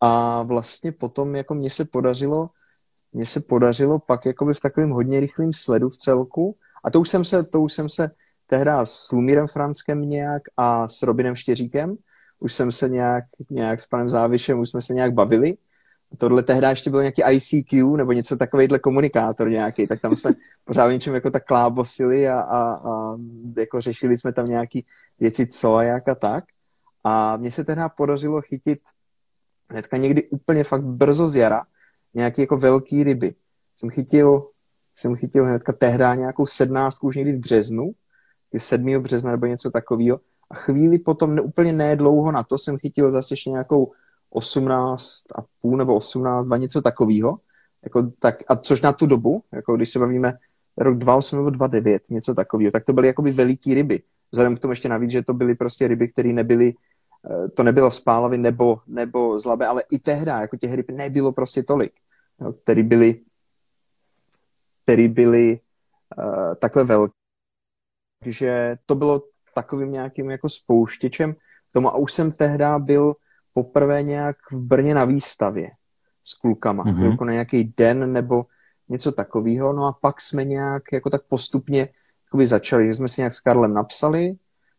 A 0.00 0.42
vlastně 0.42 0.92
potom 0.92 1.36
jako 1.36 1.54
mně 1.54 1.70
se 1.70 1.84
podařilo, 1.84 2.48
mně 3.12 3.26
se 3.26 3.40
podařilo 3.40 3.98
pak 3.98 4.26
jakoby 4.26 4.54
v 4.54 4.60
takovém 4.60 4.90
hodně 4.90 5.20
rychlém 5.20 5.52
sledu 5.52 5.88
v 5.88 5.96
celku 5.96 6.56
a 6.84 6.90
to 6.90 7.00
už 7.00 7.08
jsem 7.08 7.24
se, 7.24 7.44
to 7.44 7.60
už 7.60 7.72
jsem 7.72 7.88
se 7.88 8.10
tehda 8.52 8.86
s 8.86 9.12
Lumírem 9.12 9.46
Franskem 9.46 10.00
nějak 10.00 10.42
a 10.56 10.88
s 10.88 11.02
Robinem 11.02 11.36
Štěříkem. 11.36 11.96
Už 12.40 12.52
jsem 12.52 12.72
se 12.72 12.88
nějak, 12.88 13.24
nějak 13.50 13.80
s 13.80 13.86
panem 13.86 14.08
Závišem, 14.08 14.58
už 14.58 14.70
jsme 14.70 14.80
se 14.80 14.94
nějak 14.94 15.12
bavili. 15.12 15.56
Tohle 16.18 16.42
tehda 16.42 16.70
ještě 16.70 16.90
byl 16.90 17.00
nějaký 17.00 17.22
ICQ 17.30 17.96
nebo 17.96 18.12
něco 18.12 18.36
takovýhle 18.36 18.78
komunikátor 18.78 19.50
nějaký, 19.50 19.86
tak 19.86 20.00
tam 20.00 20.16
jsme 20.16 20.32
pořád 20.64 20.90
něčem 20.90 21.14
jako 21.14 21.30
tak 21.30 21.44
klábosili 21.44 22.28
a, 22.28 22.40
a, 22.40 22.72
a 22.74 23.16
jako 23.56 23.80
řešili 23.80 24.18
jsme 24.18 24.32
tam 24.32 24.44
nějaký 24.44 24.84
věci 25.20 25.46
co 25.46 25.76
a 25.76 25.82
jak 25.82 26.08
a 26.08 26.14
tak. 26.14 26.44
A 27.04 27.36
mně 27.36 27.50
se 27.50 27.64
tehda 27.64 27.88
podařilo 27.88 28.42
chytit 28.42 28.78
hnedka 29.70 29.96
někdy 29.96 30.28
úplně 30.28 30.64
fakt 30.64 30.84
brzo 30.84 31.28
z 31.28 31.36
jara 31.36 31.62
nějaký 32.14 32.40
jako 32.40 32.56
velký 32.56 33.04
ryby. 33.04 33.34
Jsem 33.76 33.90
chytil, 33.90 34.48
jsem 34.94 35.16
chytil 35.16 35.44
hnedka 35.44 35.72
tehda 35.72 36.14
nějakou 36.14 36.46
sednáctku 36.46 37.06
už 37.06 37.16
někdy 37.16 37.32
v 37.32 37.40
březnu 37.40 37.92
7. 38.60 38.98
března 38.98 39.30
nebo 39.30 39.46
něco 39.46 39.70
takového. 39.70 40.20
A 40.50 40.54
chvíli 40.54 40.98
potom, 40.98 41.34
ne, 41.34 41.42
úplně 41.42 41.72
nedlouho 41.72 42.32
na 42.32 42.42
to, 42.42 42.58
jsem 42.58 42.78
chytil 42.78 43.10
zase 43.10 43.32
ještě 43.32 43.50
nějakou 43.50 43.92
18 44.30 45.22
a 45.38 45.42
půl 45.60 45.76
nebo 45.76 45.94
18, 45.94 46.46
dva 46.46 46.56
něco 46.56 46.82
takového. 46.82 47.38
Jako 47.82 48.12
tak, 48.18 48.36
a 48.48 48.56
což 48.56 48.82
na 48.82 48.92
tu 48.92 49.06
dobu, 49.06 49.42
jako 49.52 49.76
když 49.76 49.90
se 49.90 49.98
bavíme 49.98 50.34
rok 50.78 50.98
28 50.98 51.36
nebo 51.36 51.50
29, 51.50 52.02
něco 52.10 52.34
takového, 52.34 52.72
tak 52.72 52.84
to 52.84 52.92
byly 52.92 53.06
jakoby 53.06 53.32
veliký 53.32 53.74
ryby. 53.74 54.02
Vzhledem 54.32 54.56
k 54.56 54.60
tomu 54.60 54.72
ještě 54.72 54.88
navíc, 54.88 55.10
že 55.10 55.22
to 55.22 55.34
byly 55.34 55.54
prostě 55.54 55.88
ryby, 55.88 56.08
které 56.08 56.32
nebyly, 56.32 56.74
eh, 57.30 57.48
to 57.48 57.62
nebylo 57.62 57.90
spálavy 57.90 58.38
nebo, 58.38 58.80
nebo 58.86 59.38
zlabe, 59.38 59.66
ale 59.66 59.82
i 59.90 59.98
tehda, 59.98 60.40
jako 60.40 60.56
těch 60.56 60.74
ryb 60.74 60.90
nebylo 60.90 61.32
prostě 61.32 61.62
tolik, 61.62 61.92
jo, 62.40 62.52
který 62.52 62.82
byly, 62.82 63.20
který 64.82 65.08
byly 65.08 65.60
uh, 66.18 66.54
takhle 66.54 66.84
velké 66.84 67.21
takže 68.22 68.76
to 68.86 68.94
bylo 68.94 69.22
takovým 69.54 69.92
nějakým 69.92 70.30
jako 70.30 70.48
spouštěčem 70.48 71.34
tomu 71.72 71.88
a 71.88 71.96
už 71.96 72.12
jsem 72.12 72.32
tehdy 72.32 72.64
byl 72.78 73.14
poprvé 73.54 74.02
nějak 74.02 74.36
v 74.52 74.60
Brně 74.60 74.94
na 74.94 75.04
výstavě 75.04 75.70
s 76.24 76.34
klukama, 76.34 76.84
mm-hmm. 76.84 77.10
jako 77.10 77.24
na 77.24 77.32
nějaký 77.32 77.74
den 77.76 78.12
nebo 78.12 78.46
něco 78.88 79.12
takového, 79.12 79.72
no 79.72 79.86
a 79.86 79.92
pak 79.92 80.20
jsme 80.20 80.44
nějak 80.44 80.82
jako 80.92 81.10
tak 81.10 81.22
postupně 81.28 81.88
jakoby 82.26 82.46
začali, 82.46 82.86
že 82.86 82.94
jsme 82.94 83.08
si 83.08 83.20
nějak 83.20 83.34
s 83.34 83.40
Karlem 83.40 83.74
napsali, 83.74 84.34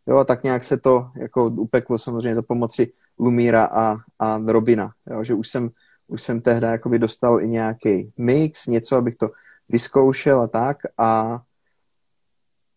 jo, 0.08 0.18
a 0.18 0.24
tak 0.24 0.44
nějak 0.44 0.64
se 0.64 0.78
to 0.78 1.10
jako 1.16 1.46
upeklo 1.46 1.98
samozřejmě 1.98 2.36
za 2.36 2.42
pomoci 2.42 2.92
Lumíra 3.20 3.66
a, 3.66 3.98
a 4.20 4.40
Robina, 4.48 4.92
jo, 5.10 5.24
že 5.24 5.34
už 5.34 5.48
jsem, 5.48 5.70
už 6.08 6.22
jsem 6.22 6.42
tehdy 6.42 6.68
jakoby 6.68 7.00
dostal 7.00 7.42
i 7.42 7.48
nějaký 7.48 8.14
mix, 8.18 8.68
něco, 8.68 8.98
abych 8.98 9.16
to 9.16 9.30
vyzkoušel 9.70 10.42
a 10.42 10.48
tak. 10.48 10.78
A 10.98 11.42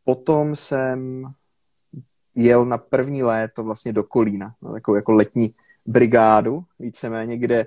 potom 0.07 0.57
jsem 0.57 1.27
jel 2.35 2.65
na 2.65 2.79
první 2.79 3.23
léto 3.23 3.65
vlastně 3.65 3.93
do 3.93 4.05
Kolína, 4.05 4.55
na 4.63 4.73
takovou 4.73 4.95
jako 4.95 5.13
letní 5.13 5.55
brigádu, 5.87 6.65
víceméně, 6.79 7.39
kde 7.39 7.67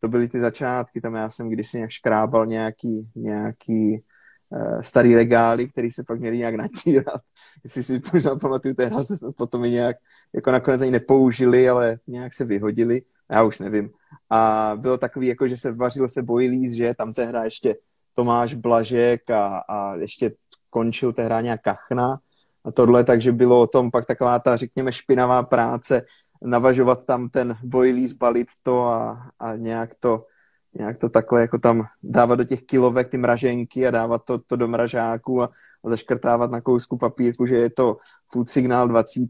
to 0.00 0.08
byly 0.08 0.28
ty 0.28 0.40
začátky, 0.40 1.00
tam 1.00 1.14
já 1.14 1.30
jsem 1.30 1.48
kdysi 1.48 1.76
nějak 1.76 1.90
škrábal 1.90 2.46
nějaký, 2.46 3.08
nějaký 3.14 4.02
uh, 4.50 4.80
starý 4.80 5.14
regály, 5.14 5.68
který 5.68 5.90
se 5.90 6.04
pak 6.04 6.20
měli 6.20 6.38
nějak 6.38 6.54
natírat. 6.54 7.20
Jestli 7.64 7.82
si 7.82 8.00
možná 8.12 8.36
pamatuju, 8.36 8.74
tehdy 8.74 9.04
se 9.04 9.14
potom 9.36 9.64
i 9.64 9.70
nějak, 9.70 9.96
jako 10.34 10.52
nakonec 10.52 10.80
ani 10.80 10.90
nepoužili, 10.90 11.68
ale 11.68 11.98
nějak 12.06 12.34
se 12.34 12.44
vyhodili, 12.44 13.02
já 13.30 13.42
už 13.42 13.58
nevím. 13.58 13.90
A 14.30 14.72
bylo 14.76 14.98
takový, 14.98 15.26
jako 15.26 15.48
že 15.48 15.56
se 15.56 15.72
vařil 15.72 16.08
se 16.08 16.22
bojlíz, 16.22 16.72
že 16.72 16.94
tam 16.98 17.12
tehda 17.12 17.44
ještě 17.44 17.76
Tomáš 18.14 18.54
Blažek 18.54 19.30
a, 19.30 19.56
a 19.68 19.94
ještě 19.94 20.32
končil 20.76 21.12
tehdy 21.12 21.34
nějak 21.40 21.62
kachna 21.62 22.16
a 22.64 22.72
tohle, 22.72 23.04
takže 23.04 23.32
bylo 23.32 23.60
o 23.60 23.66
tom 23.66 23.90
pak 23.90 24.04
taková 24.04 24.38
ta, 24.38 24.56
řekněme, 24.56 24.92
špinavá 24.92 25.42
práce, 25.42 26.02
navažovat 26.44 27.04
tam 27.04 27.28
ten 27.28 27.56
bojlí, 27.64 28.06
zbalit 28.06 28.48
to 28.62 28.84
a, 28.84 29.30
a 29.38 29.56
nějak 29.56 29.94
to 30.00 30.26
nějak 30.74 30.98
to 30.98 31.08
takhle 31.08 31.40
jako 31.40 31.58
tam 31.58 31.86
dávat 32.02 32.36
do 32.36 32.44
těch 32.44 32.62
kilovek 32.62 33.08
ty 33.08 33.16
mraženky 33.18 33.86
a 33.86 33.90
dávat 33.90 34.24
to, 34.24 34.38
to 34.38 34.56
do 34.56 34.68
mražáku 34.68 35.42
a, 35.42 35.48
a 35.84 35.88
zaškrtávat 35.88 36.50
na 36.50 36.60
kousku 36.60 36.98
papírku, 36.98 37.46
že 37.46 37.56
je 37.56 37.70
to 37.70 37.96
food 38.32 38.48
signál 38.48 38.88
20, 38.88 39.20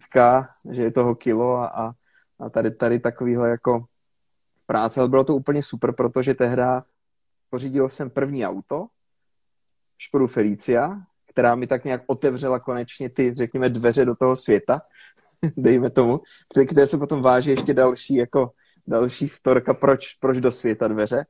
že 0.70 0.82
je 0.82 0.90
toho 0.90 1.14
kilo 1.14 1.56
a, 1.56 1.66
a, 1.66 1.92
a 2.40 2.50
tady, 2.50 2.70
tady 2.70 2.98
takovýhle 2.98 3.50
jako 3.50 3.84
práce, 4.66 5.00
ale 5.00 5.08
bylo 5.08 5.24
to 5.24 5.36
úplně 5.36 5.62
super, 5.62 5.92
protože 5.92 6.34
tehda 6.34 6.82
pořídil 7.50 7.88
jsem 7.88 8.10
první 8.10 8.46
auto, 8.46 8.86
Škodu 9.98 10.26
Felicia, 10.26 11.06
která 11.36 11.54
mi 11.54 11.66
tak 11.66 11.84
nějak 11.84 12.02
otevřela 12.06 12.60
konečně 12.60 13.08
ty, 13.10 13.34
řekněme, 13.34 13.68
dveře 13.68 14.04
do 14.04 14.14
toho 14.14 14.36
světa, 14.36 14.80
dejme 15.56 15.90
tomu, 15.90 16.20
kde 16.68 16.86
se 16.86 16.98
potom 16.98 17.22
váží 17.22 17.50
ještě 17.50 17.74
další, 17.74 18.14
jako 18.14 18.50
další 18.86 19.28
storka, 19.28 19.74
proč, 19.74 20.14
proč 20.20 20.40
do 20.40 20.52
světa 20.52 20.88
dveře. 20.88 21.26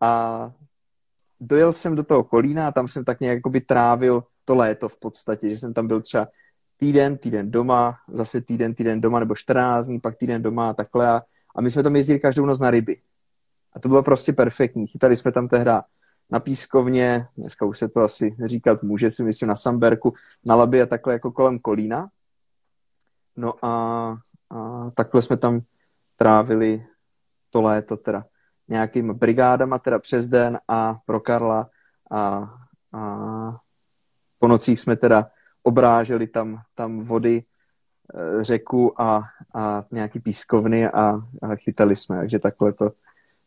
A 0.00 0.50
dojel 1.40 1.72
jsem 1.72 1.96
do 1.96 2.04
toho 2.04 2.24
Kolína 2.24 2.68
a 2.68 2.72
tam 2.72 2.88
jsem 2.88 3.04
tak 3.04 3.20
nějak 3.20 3.38
by 3.48 3.60
trávil 3.60 4.22
to 4.44 4.54
léto 4.54 4.88
v 4.88 4.98
podstatě, 4.98 5.50
že 5.50 5.56
jsem 5.56 5.74
tam 5.74 5.86
byl 5.86 6.00
třeba 6.00 6.28
týden, 6.76 7.18
týden 7.18 7.50
doma, 7.50 7.94
zase 8.08 8.40
týden, 8.40 8.74
týden 8.74 9.00
doma, 9.00 9.20
nebo 9.20 9.34
14 9.34 9.86
dní, 9.86 10.00
pak 10.00 10.16
týden 10.16 10.42
doma 10.42 10.70
a 10.70 10.74
takhle. 10.74 11.08
A, 11.08 11.22
a 11.56 11.60
my 11.60 11.70
jsme 11.70 11.82
tam 11.82 11.96
jezdili 11.96 12.20
každou 12.20 12.46
noc 12.46 12.60
na 12.60 12.70
ryby. 12.70 12.96
A 13.72 13.80
to 13.80 13.88
bylo 13.88 14.02
prostě 14.02 14.32
perfektní. 14.32 14.86
Chytali 14.86 15.16
jsme 15.16 15.32
tam 15.32 15.48
tehda 15.48 15.84
na 16.30 16.40
pískovně, 16.40 17.26
dneska 17.36 17.66
už 17.66 17.78
se 17.78 17.88
to 17.88 18.00
asi 18.00 18.36
říkat 18.44 18.82
může, 18.82 19.10
si 19.10 19.24
myslím 19.24 19.48
na 19.48 19.56
Samberku, 19.56 20.14
na 20.46 20.54
Labi 20.54 20.82
a 20.82 20.86
takhle 20.86 21.12
jako 21.12 21.32
kolem 21.32 21.58
Kolína. 21.58 22.08
No 23.36 23.64
a, 23.64 24.16
a 24.50 24.90
takhle 24.90 25.22
jsme 25.22 25.36
tam 25.36 25.60
trávili 26.16 26.86
to 27.50 27.62
léto 27.62 27.96
teda 27.96 28.24
nějakýma 28.68 29.14
brigádama 29.14 29.78
teda 29.78 29.98
přes 29.98 30.28
den 30.28 30.58
a 30.68 30.94
pro 31.06 31.20
Karla 31.20 31.70
a, 32.10 32.54
a 32.92 33.60
po 34.38 34.48
nocích 34.48 34.80
jsme 34.80 34.96
teda 34.96 35.30
obráželi 35.62 36.26
tam, 36.26 36.60
tam 36.74 37.00
vody, 37.00 37.42
e, 38.14 38.44
řeku 38.44 39.00
a, 39.00 39.22
a 39.54 39.84
nějaký 39.90 40.20
pískovny 40.20 40.88
a, 40.88 41.20
a 41.42 41.56
chytali 41.56 41.96
jsme, 41.96 42.18
takže 42.18 42.38
takhle 42.38 42.72
to, 42.72 42.90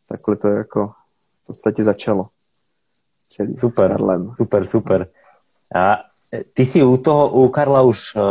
takhle 0.08 0.36
to 0.36 0.48
jako 0.48 0.88
v 1.42 1.46
podstatě 1.46 1.84
začalo. 1.84 2.28
Celý 3.28 3.56
super, 3.56 3.98
super, 4.36 4.66
super. 4.66 5.06
A 5.74 6.04
ty 6.54 6.66
si 6.66 6.82
u 6.82 6.96
toho, 6.96 7.28
u 7.28 7.48
Karla 7.48 7.82
už 7.82 8.16
uh, 8.16 8.22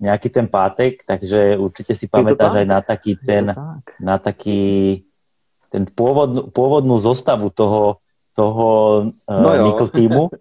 nějaký 0.00 0.28
ten 0.28 0.48
pátek, 0.48 0.94
takže 1.06 1.56
určitě 1.56 1.94
si 1.94 2.06
pamätáš 2.08 2.54
aj 2.54 2.66
na 2.66 2.80
taký 2.80 3.16
ten, 3.26 3.46
tak. 3.54 4.00
na 4.00 4.18
taký 4.18 5.02
ten 5.68 5.84
pôvodnú, 5.84 6.48
pôvodnú 6.48 6.96
zostavu 6.96 7.50
toho, 7.52 8.00
toho 8.32 8.66
uh, 9.28 9.42
no 9.42 9.50
Nikl 9.66 9.88
týmu. 9.88 10.30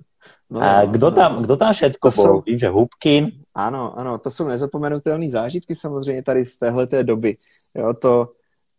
No, 0.50 0.64
a 0.64 0.86
kdo 0.86 1.12
tam, 1.12 1.44
kdo 1.44 1.58
tam 1.58 1.74
všetko 1.74 2.12
to 2.12 2.22
byl? 2.22 2.42
Vím, 2.48 2.60
že 2.60 2.70
Hubkin. 2.70 3.32
Ano, 3.56 4.00
ano, 4.00 4.18
to 4.18 4.32
jsou 4.32 4.48
nezapomenutelné 4.48 5.30
zážitky 5.30 5.76
samozřejmě 5.76 6.24
tady 6.24 6.46
z 6.46 6.58
téhle 6.58 6.88
té 6.88 7.04
doby. 7.04 7.36
Jo, 7.76 7.94
to, 7.94 8.32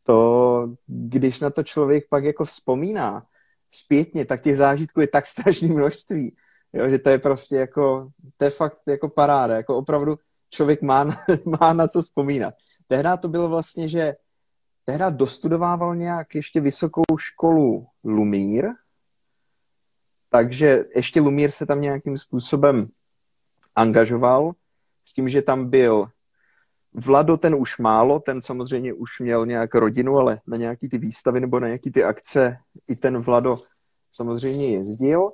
to, 0.04 0.68
když 0.86 1.40
na 1.40 1.50
to 1.50 1.62
člověk 1.62 2.04
pak 2.10 2.24
jako 2.24 2.44
vzpomíná 2.44 3.22
zpětně, 3.70 4.24
tak 4.24 4.42
těch 4.42 4.56
zážitků 4.56 5.00
je 5.00 5.08
tak 5.08 5.26
strašné 5.26 5.68
množství, 5.68 6.36
jo, 6.72 6.88
že 6.88 6.98
to 6.98 7.10
je 7.10 7.18
prostě 7.18 7.56
jako, 7.56 8.10
to 8.36 8.44
je 8.44 8.50
fakt 8.50 8.78
jako 8.86 9.08
paráda, 9.08 9.56
jako 9.56 9.76
opravdu 9.76 10.18
člověk 10.50 10.82
má, 10.82 11.04
má 11.60 11.72
na 11.72 11.88
co 11.88 12.02
vzpomínat. 12.02 12.54
Tehdy 12.88 13.08
to 13.20 13.28
bylo 13.28 13.48
vlastně, 13.48 13.88
že 13.88 14.14
tehdy 14.84 15.04
dostudovával 15.10 15.96
nějak 15.96 16.34
ještě 16.34 16.60
vysokou 16.60 17.02
školu 17.18 17.86
Lumír, 18.04 18.64
takže 20.30 20.84
ještě 20.96 21.20
Lumír 21.20 21.50
se 21.50 21.66
tam 21.66 21.80
nějakým 21.80 22.18
způsobem 22.18 22.88
angažoval 23.74 24.52
s 25.04 25.12
tím, 25.12 25.28
že 25.28 25.42
tam 25.42 25.70
byl 25.70 26.08
Vlado 26.98 27.36
ten 27.36 27.54
už 27.54 27.78
málo, 27.78 28.20
ten 28.20 28.42
samozřejmě 28.42 28.92
už 28.92 29.20
měl 29.20 29.46
nějak 29.46 29.74
rodinu, 29.74 30.18
ale 30.18 30.40
na 30.46 30.56
nějaký 30.56 30.88
ty 30.88 30.98
výstavy 30.98 31.40
nebo 31.40 31.60
na 31.60 31.66
nějaký 31.66 31.90
ty 31.90 32.04
akce 32.04 32.56
i 32.88 32.96
ten 32.96 33.18
Vlado 33.18 33.56
samozřejmě 34.12 34.66
jezdil, 34.66 35.32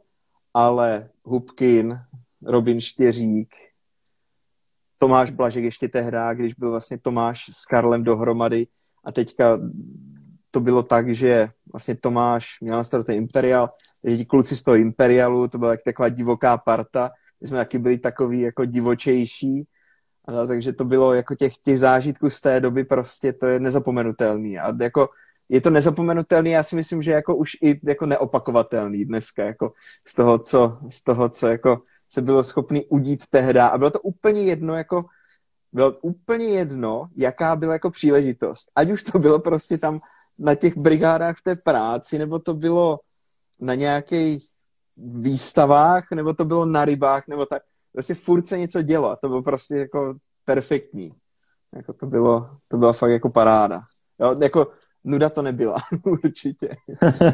ale 0.54 1.08
Hubkin, 1.24 1.98
Robin 2.42 2.80
Štěřík, 2.80 3.54
Tomáš 4.98 5.30
Blažek 5.30 5.64
ještě 5.64 5.88
tehdy, 5.88 6.18
když 6.34 6.54
byl 6.54 6.70
vlastně 6.70 6.98
Tomáš 6.98 7.44
s 7.52 7.66
Karlem 7.66 8.04
dohromady, 8.04 8.66
a 9.04 9.12
teďka 9.12 9.58
to 10.50 10.60
bylo 10.60 10.82
tak, 10.82 11.14
že 11.14 11.48
vlastně 11.72 11.94
Tomáš 11.94 12.46
měl 12.60 12.76
na 12.76 12.84
starosti 12.84 13.12
Imperial, 13.12 13.70
že 14.04 14.16
ti 14.16 14.24
kluci 14.24 14.56
z 14.56 14.62
toho 14.62 14.76
Imperialu, 14.76 15.48
to 15.48 15.58
byla 15.58 15.76
taková 15.84 16.08
divoká 16.08 16.58
parta, 16.58 17.10
my 17.40 17.48
jsme 17.48 17.56
taky 17.56 17.78
byli 17.78 17.98
takový 17.98 18.40
jako 18.40 18.64
divočejší, 18.64 19.66
a 20.24 20.46
takže 20.46 20.72
to 20.72 20.84
bylo 20.84 21.14
jako 21.14 21.34
těch, 21.34 21.56
těch 21.56 21.78
zážitků 21.78 22.30
z 22.30 22.40
té 22.40 22.60
doby 22.60 22.84
prostě, 22.84 23.32
to 23.32 23.46
je 23.46 23.60
nezapomenutelný 23.60 24.58
a 24.58 24.72
jako 24.82 25.08
je 25.48 25.60
to 25.60 25.70
nezapomenutelný, 25.70 26.50
já 26.50 26.62
si 26.62 26.76
myslím, 26.76 27.02
že 27.02 27.10
jako 27.10 27.36
už 27.36 27.50
i 27.62 27.80
jako 27.88 28.06
neopakovatelný 28.06 29.04
dneska, 29.04 29.44
jako 29.44 29.72
z 30.08 30.14
toho, 30.14 30.38
co, 30.38 30.78
z 30.88 31.02
toho, 31.02 31.28
co 31.28 31.46
jako 31.46 31.82
se 32.08 32.22
bylo 32.22 32.44
schopný 32.44 32.84
udít 32.84 33.26
tehda 33.30 33.66
a 33.66 33.78
bylo 33.78 33.90
to 33.90 34.00
úplně 34.00 34.42
jedno, 34.42 34.76
jako 34.76 35.04
bylo 35.72 35.92
úplně 36.02 36.46
jedno, 36.46 37.08
jaká 37.16 37.56
byla 37.56 37.72
jako 37.72 37.90
příležitost. 37.90 38.70
Ať 38.74 38.90
už 38.90 39.02
to 39.02 39.18
bylo 39.18 39.38
prostě 39.38 39.78
tam 39.78 40.00
na 40.38 40.54
těch 40.54 40.76
brigádách 40.76 41.36
v 41.38 41.42
té 41.42 41.56
práci, 41.56 42.18
nebo 42.18 42.38
to 42.38 42.54
bylo 42.54 43.00
na 43.60 43.74
nějakých 43.74 44.48
výstavách, 44.96 46.04
nebo 46.14 46.34
to 46.34 46.44
bylo 46.44 46.66
na 46.66 46.84
rybách, 46.84 47.28
nebo 47.28 47.46
tak. 47.46 47.62
Prostě 47.94 48.14
furt 48.14 48.46
se 48.46 48.58
něco 48.58 48.82
dělo 48.82 49.10
a 49.10 49.16
to 49.16 49.28
bylo 49.28 49.42
prostě 49.42 49.74
jako 49.74 50.14
perfektní. 50.44 51.12
Jako 51.76 51.92
to 51.92 52.06
bylo, 52.06 52.50
to 52.68 52.76
byla 52.76 52.92
fakt 52.92 53.10
jako 53.10 53.30
paráda. 53.30 53.82
Jo, 54.20 54.36
jako 54.42 54.66
nuda 55.04 55.28
to 55.28 55.42
nebyla, 55.42 55.76
určitě. 56.04 56.68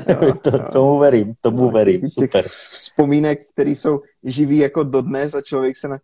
Jo, 0.09 0.35
to, 0.43 0.51
jo. 0.51 0.69
Tomu 0.73 0.99
verím, 0.99 1.35
tomu 1.41 1.63
no, 1.63 1.71
verím, 1.71 2.01
těch, 2.01 2.13
super. 2.13 2.43
Těch 2.43 2.53
vzpomínek, 2.53 3.49
které 3.53 3.71
jsou 3.71 4.01
živý 4.23 4.59
jako 4.59 4.83
dodnes 4.83 5.35
a 5.35 5.41
člověk 5.41 5.77
se, 5.77 5.89
na, 5.89 5.97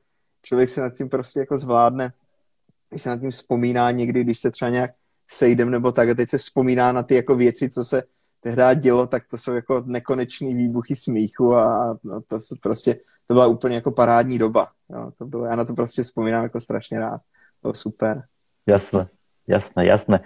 člověk 0.42 0.70
se 0.70 0.80
nad 0.80 0.94
tím 0.94 1.08
prostě 1.08 1.40
jako 1.40 1.58
zvládne 1.58 2.12
když 2.90 3.02
se 3.02 3.10
nad 3.10 3.20
tím 3.20 3.30
vzpomíná 3.30 3.90
někdy, 3.90 4.24
když 4.24 4.38
se 4.38 4.50
třeba 4.50 4.70
nějak 4.70 4.90
sejdem 5.30 5.70
nebo 5.70 5.92
tak 5.92 6.08
a 6.08 6.14
teď 6.14 6.28
se 6.28 6.38
vzpomíná 6.38 6.92
na 6.92 7.02
ty 7.02 7.14
jako 7.14 7.36
věci, 7.36 7.68
co 7.68 7.84
se 7.84 8.02
tehdy 8.40 8.62
dělo, 8.76 9.06
tak 9.06 9.26
to 9.26 9.38
jsou 9.38 9.52
jako 9.52 9.82
nekonečný 9.86 10.54
výbuchy 10.54 10.96
smíchu 10.96 11.54
a, 11.54 11.90
a 11.90 12.20
to 12.26 12.40
se 12.40 12.54
prostě, 12.62 13.00
to 13.26 13.34
byla 13.34 13.46
úplně 13.46 13.74
jako 13.74 13.90
parádní 13.90 14.38
doba. 14.38 14.68
Jo, 14.88 15.10
to 15.18 15.24
bylo, 15.24 15.44
já 15.44 15.56
na 15.56 15.64
to 15.64 15.74
prostě 15.74 16.02
vzpomínám 16.02 16.42
jako 16.42 16.60
strašně 16.60 17.00
rád. 17.00 17.20
To 17.62 17.62
bylo 17.62 17.74
super. 17.74 18.22
Jasné, 18.66 19.08
jasné, 19.46 19.86
jasné. 19.86 20.20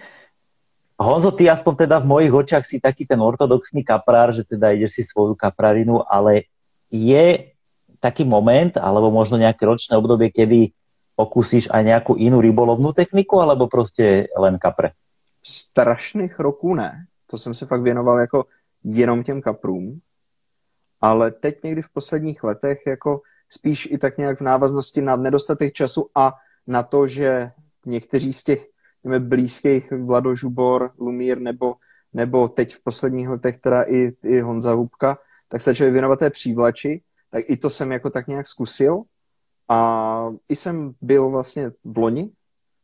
Honzo, 1.01 1.31
ty 1.31 1.51
aspoň 1.51 1.77
teda 1.77 1.99
v 1.99 2.05
mojich 2.05 2.33
očách 2.33 2.67
si 2.67 2.81
taký 2.81 3.07
ten 3.07 3.23
ortodoxný 3.23 3.85
kaprár, 3.85 4.37
že 4.37 4.45
teda 4.45 4.71
ideš 4.77 4.93
si 4.93 5.03
svoju 5.05 5.33
kaprarinu, 5.33 6.05
ale 6.05 6.53
je 6.93 7.57
taký 8.01 8.25
moment, 8.25 8.77
alebo 8.77 9.09
možno 9.09 9.41
nejaké 9.41 9.65
ročné 9.65 9.97
obdobie, 9.97 10.29
kedy 10.29 10.77
pokusíš 11.17 11.69
aj 11.73 11.85
nějakou 11.85 12.17
jinou 12.17 12.41
rybolovnou 12.41 12.93
techniku, 12.93 13.41
alebo 13.41 13.69
prostě 13.69 14.29
len 14.39 14.59
kapre? 14.59 14.91
Strašných 15.43 16.41
roků 16.41 16.75
ne. 16.75 17.05
To 17.27 17.39
jsem 17.39 17.55
se 17.55 17.67
fakt 17.67 17.83
věnoval 17.83 18.19
jako 18.19 18.45
jenom 18.85 19.23
těm 19.23 19.43
kaprům. 19.43 20.01
Ale 21.01 21.31
teď 21.31 21.65
někdy 21.65 21.83
v 21.83 21.91
posledních 21.93 22.45
letech 22.45 22.79
jako 22.87 23.21
spíš 23.49 23.89
i 23.91 23.99
tak 23.99 24.19
nějak 24.19 24.39
v 24.39 24.45
návaznosti 24.45 25.03
na 25.03 25.17
nedostatek 25.17 25.73
času 25.73 26.09
a 26.15 26.35
na 26.67 26.83
to, 26.83 27.07
že 27.07 27.51
někteří 27.87 28.33
z 28.33 28.45
těch 28.45 28.67
nevím, 29.05 29.29
blízkých 29.29 29.93
Vlado 29.93 30.37
Žubor, 30.37 30.93
Lumír 30.99 31.41
nebo, 31.41 31.75
nebo 32.13 32.49
teď 32.49 32.75
v 32.75 32.83
posledních 32.83 33.29
letech 33.29 33.59
teda 33.61 33.83
i, 33.83 34.13
i 34.25 34.41
Honza 34.41 34.73
Hubka, 34.73 35.19
tak 35.49 35.61
se 35.61 35.71
začali 35.71 35.91
věnovat 35.91 36.19
té 36.19 36.31
přívlači, 36.31 37.03
tak 37.31 37.45
i 37.49 37.57
to 37.57 37.71
jsem 37.71 37.93
jako 37.93 38.11
tak 38.11 38.27
nějak 38.27 38.47
zkusil 38.47 39.03
a 39.69 40.29
i 40.49 40.57
jsem 40.57 40.93
byl 41.01 41.31
vlastně 41.31 41.71
v 41.85 41.99
loni, 41.99 42.31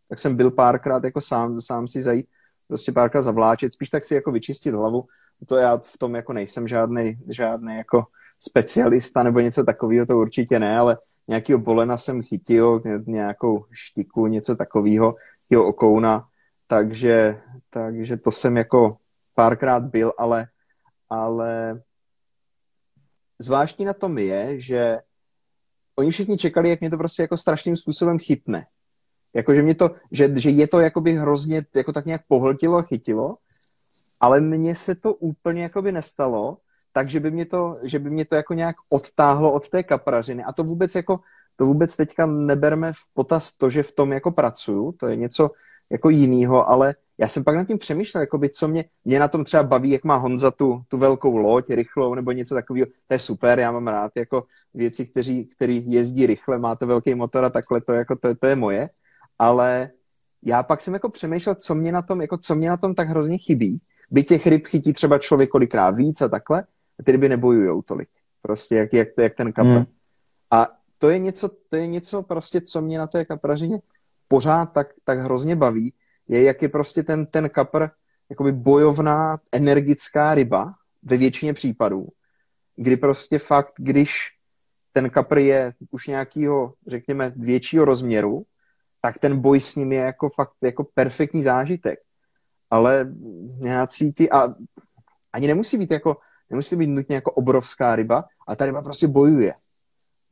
tak 0.09 0.19
jsem 0.19 0.37
byl 0.37 0.51
párkrát 0.51 1.05
jako 1.05 1.21
sám, 1.21 1.61
sám 1.61 1.89
si 1.89 2.03
zajít, 2.03 2.27
prostě 2.69 2.93
párkrát 2.93 3.23
zavláčet, 3.23 3.73
spíš 3.73 3.91
tak 3.91 4.05
si 4.05 4.15
jako 4.15 4.33
vyčistit 4.33 4.75
hlavu. 4.75 5.05
To 5.47 5.57
já 5.57 5.77
v 5.77 5.99
tom 5.99 6.15
jako 6.15 6.33
nejsem 6.33 6.69
žádný, 6.69 7.19
žádný 7.29 7.77
jako 7.77 8.05
specialista 8.41 9.23
nebo 9.23 9.41
něco 9.41 9.65
takového, 9.65 10.07
to 10.07 10.19
určitě 10.19 10.59
ne, 10.59 10.79
ale 10.79 10.99
nějakého 11.29 11.59
bolena 11.59 11.99
jsem 11.99 12.23
chytil, 12.23 12.83
nějakou 13.07 13.65
štiku, 13.71 14.27
něco 14.27 14.57
takového, 14.57 15.15
jeho 15.51 15.67
okouna, 15.67 16.29
takže, 16.67 17.41
takže 17.71 18.17
to 18.17 18.33
jsem 18.33 18.57
jako 18.57 18.97
párkrát 19.35 19.85
byl, 19.85 20.13
ale, 20.19 20.47
ale 21.11 21.81
zvláštní 23.39 23.85
na 23.85 23.93
tom 23.93 24.19
je, 24.19 24.61
že 24.61 24.99
oni 25.97 26.11
všichni 26.11 26.37
čekali, 26.37 26.71
jak 26.71 26.81
mě 26.81 26.91
to 26.91 26.99
prostě 26.99 27.23
jako 27.23 27.37
strašným 27.37 27.77
způsobem 27.77 28.19
chytne. 28.19 28.67
Jako, 29.35 29.55
že, 29.55 29.63
mě 29.63 29.75
to, 29.75 29.91
že, 30.13 30.39
že 30.39 30.51
je 30.51 30.69
to 30.69 30.81
jakoby 30.81 31.13
hrozně 31.13 31.63
jako 31.75 31.93
tak 31.93 32.07
nějak 32.07 32.23
pohltilo, 32.29 32.83
chytilo, 32.83 33.37
ale 34.21 34.41
mně 34.41 34.75
se 34.75 34.95
to 34.95 35.15
úplně 35.15 35.63
jakoby 35.63 35.93
nestalo, 35.93 36.59
takže 36.93 37.21
by 37.21 37.31
mě 37.31 37.45
to, 37.45 37.79
že 37.83 37.99
by 37.99 38.11
mě 38.11 38.25
to 38.25 38.35
jako 38.35 38.55
nějak 38.55 38.77
odtáhlo 38.91 39.53
od 39.53 39.69
té 39.69 39.83
kaprařiny. 39.83 40.45
A 40.45 40.53
to 40.53 40.65
vůbec 40.65 40.95
jako, 40.95 41.21
to 41.57 41.67
vůbec 41.67 41.97
teďka 41.97 42.27
neberme 42.27 42.93
v 42.93 43.15
potaz 43.15 43.53
to, 43.53 43.71
že 43.71 43.83
v 43.83 43.93
tom 43.93 44.13
jako 44.13 44.31
pracuju, 44.31 44.93
to 44.93 45.07
je 45.07 45.17
něco 45.17 45.51
jako 45.91 46.11
jinýho, 46.11 46.69
ale 46.69 46.95
já 47.19 47.29
jsem 47.29 47.45
pak 47.45 47.57
nad 47.57 47.67
tím 47.67 47.79
přemýšlel, 47.79 48.21
jakoby, 48.21 48.49
co 48.49 48.69
mě, 48.69 48.85
mě 49.05 49.21
na 49.21 49.29
tom 49.29 49.45
třeba 49.45 49.63
baví, 49.63 49.91
jak 49.91 50.05
má 50.05 50.17
Honza 50.17 50.51
tu, 50.51 50.83
tu 50.89 50.99
velkou 50.99 51.37
loď, 51.37 51.71
rychlou 51.71 52.15
nebo 52.15 52.33
něco 52.33 52.55
takového, 52.55 52.87
to 53.07 53.15
je 53.15 53.19
super, 53.19 53.59
já 53.59 53.73
mám 53.73 53.89
rád 53.89 54.13
jako 54.17 54.45
věci, 54.75 55.07
kteří, 55.07 55.45
který 55.45 55.93
jezdí 55.93 56.27
rychle, 56.27 56.59
má 56.59 56.77
to 56.77 56.87
velký 56.87 57.15
motor 57.15 57.45
a 57.45 57.51
takhle, 57.51 57.81
to, 57.81 57.93
jako, 57.93 58.17
to, 58.17 58.35
to 58.35 58.47
je 58.47 58.57
moje, 58.57 58.89
ale 59.39 59.91
já 60.43 60.63
pak 60.63 60.81
jsem 60.81 60.95
jako 60.95 61.09
přemýšlel, 61.09 61.55
co 61.55 61.75
mě 61.75 61.93
na 61.93 62.03
tom, 62.03 62.21
jako 62.21 62.39
co 62.39 62.55
mě 62.55 62.69
na 62.69 62.77
tom 62.77 62.95
tak 62.95 63.09
hrozně 63.09 63.39
chybí. 63.39 63.81
By 64.11 64.23
těch 64.23 64.47
ryb 64.47 64.67
chytí 64.67 64.93
třeba 64.93 65.19
člověk 65.19 65.51
kolikrát 65.51 65.91
víc 65.91 66.21
a 66.21 66.29
takhle, 66.29 66.65
a 66.99 67.03
ty 67.03 67.13
ryby 67.13 67.29
nebojujou 67.29 67.83
tolik. 67.83 68.09
Prostě 68.43 68.75
jak, 68.75 68.93
jak, 68.93 69.09
jak 69.19 69.35
ten 69.35 69.53
kapr. 69.53 69.69
Hmm. 69.69 69.87
A 70.51 70.69
to 70.99 71.11
je 71.11 71.19
něco, 71.19 71.49
to 71.49 71.77
je 71.77 71.87
něco 71.87 72.23
prostě, 72.23 72.61
co 72.61 72.81
mě 72.81 72.99
na 72.99 73.07
té 73.07 73.25
kaprařině 73.25 73.79
pořád 74.29 74.67
tak, 74.67 74.87
tak 75.05 75.19
hrozně 75.19 75.57
baví, 75.57 75.93
je, 76.29 76.43
jak 76.43 76.63
je 76.63 76.69
prostě 76.69 77.03
ten, 77.03 77.27
ten 77.27 77.49
kapr 77.49 77.89
jakoby 78.31 78.53
bojovná, 78.53 79.39
energická 79.53 80.35
ryba 80.35 80.75
ve 81.03 81.17
většině 81.17 81.55
případů, 81.55 82.09
kdy 82.77 82.97
prostě 82.97 83.39
fakt, 83.39 83.73
když 83.79 84.37
ten 84.93 85.11
kapr 85.11 85.39
je 85.39 85.75
už 85.91 86.07
nějakého, 86.07 86.75
řekněme, 86.87 87.33
většího 87.37 87.85
rozměru, 87.85 88.47
tak 89.01 89.19
ten 89.19 89.41
boj 89.41 89.61
s 89.61 89.75
ním 89.75 89.93
je 89.93 90.01
jako 90.01 90.31
fakt 90.31 90.53
jako 90.63 90.85
perfektní 90.85 91.43
zážitek. 91.43 91.99
Ale 92.71 93.13
nějací 93.59 94.13
ty, 94.13 94.31
a 94.31 94.55
ani 95.33 95.47
nemusí 95.47 95.79
být 95.79 95.91
jako, 95.91 96.17
nemusí 96.51 96.77
být 96.77 96.87
nutně 96.87 97.15
jako 97.15 97.33
obrovská 97.33 97.97
ryba, 97.97 98.25
a 98.49 98.57
ta 98.57 98.67
ryba 98.67 98.83
prostě 98.83 99.07
bojuje. 99.07 99.53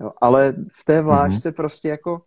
Jo, 0.00 0.10
ale 0.20 0.54
v 0.80 0.84
té 0.84 1.02
vlážce 1.02 1.50
mm-hmm. 1.50 1.54
prostě 1.54 1.88
jako 1.88 2.22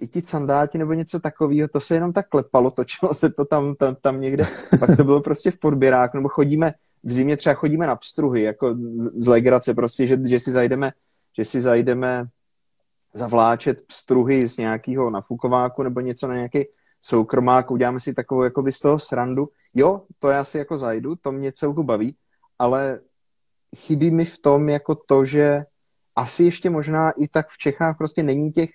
i 0.00 0.06
ti 0.06 0.22
sandáti 0.22 0.78
nebo 0.78 0.92
něco 0.92 1.20
takového, 1.20 1.68
to 1.68 1.80
se 1.80 1.94
jenom 1.94 2.12
tak 2.12 2.28
klepalo, 2.28 2.70
točilo 2.70 3.14
se 3.14 3.30
to 3.30 3.44
tam, 3.44 3.74
tam, 3.74 3.94
tam 3.94 4.20
někde, 4.20 4.46
pak 4.80 4.96
to 4.96 5.04
bylo 5.04 5.20
prostě 5.20 5.50
v 5.50 5.58
podběráku, 5.58 6.16
nebo 6.16 6.28
chodíme, 6.28 6.74
v 7.04 7.12
zimě 7.12 7.36
třeba 7.36 7.54
chodíme 7.54 7.86
na 7.86 7.96
pstruhy, 7.96 8.42
jako 8.42 8.76
z 9.16 9.26
legrace 9.26 9.74
prostě, 9.74 10.06
že, 10.06 10.18
že 10.28 10.40
si 10.40 10.50
zajdeme, 10.50 10.92
že 11.38 11.44
si 11.44 11.60
zajdeme 11.60 12.26
zavláčet 13.14 13.86
pstruhy 13.86 14.46
z 14.46 14.56
nějakého 14.56 15.10
nafukováku 15.10 15.82
nebo 15.82 16.00
něco 16.00 16.28
na 16.28 16.34
nějaký 16.34 16.64
soukromák, 17.06 17.70
uděláme 17.70 18.00
si 18.00 18.14
takovou 18.14 18.42
jako 18.42 18.64
z 18.70 18.80
toho 18.80 18.98
srandu. 18.98 19.48
Jo, 19.74 20.02
to 20.18 20.28
já 20.28 20.44
si 20.44 20.58
jako 20.58 20.78
zajdu, 20.78 21.16
to 21.16 21.32
mě 21.32 21.52
celku 21.52 21.82
baví, 21.82 22.16
ale 22.58 23.00
chybí 23.76 24.10
mi 24.10 24.24
v 24.24 24.38
tom 24.38 24.68
jako 24.68 24.94
to, 24.94 25.24
že 25.24 25.64
asi 26.16 26.44
ještě 26.44 26.70
možná 26.70 27.10
i 27.10 27.28
tak 27.28 27.48
v 27.48 27.58
Čechách 27.58 27.96
prostě 27.98 28.22
není 28.22 28.52
těch 28.52 28.70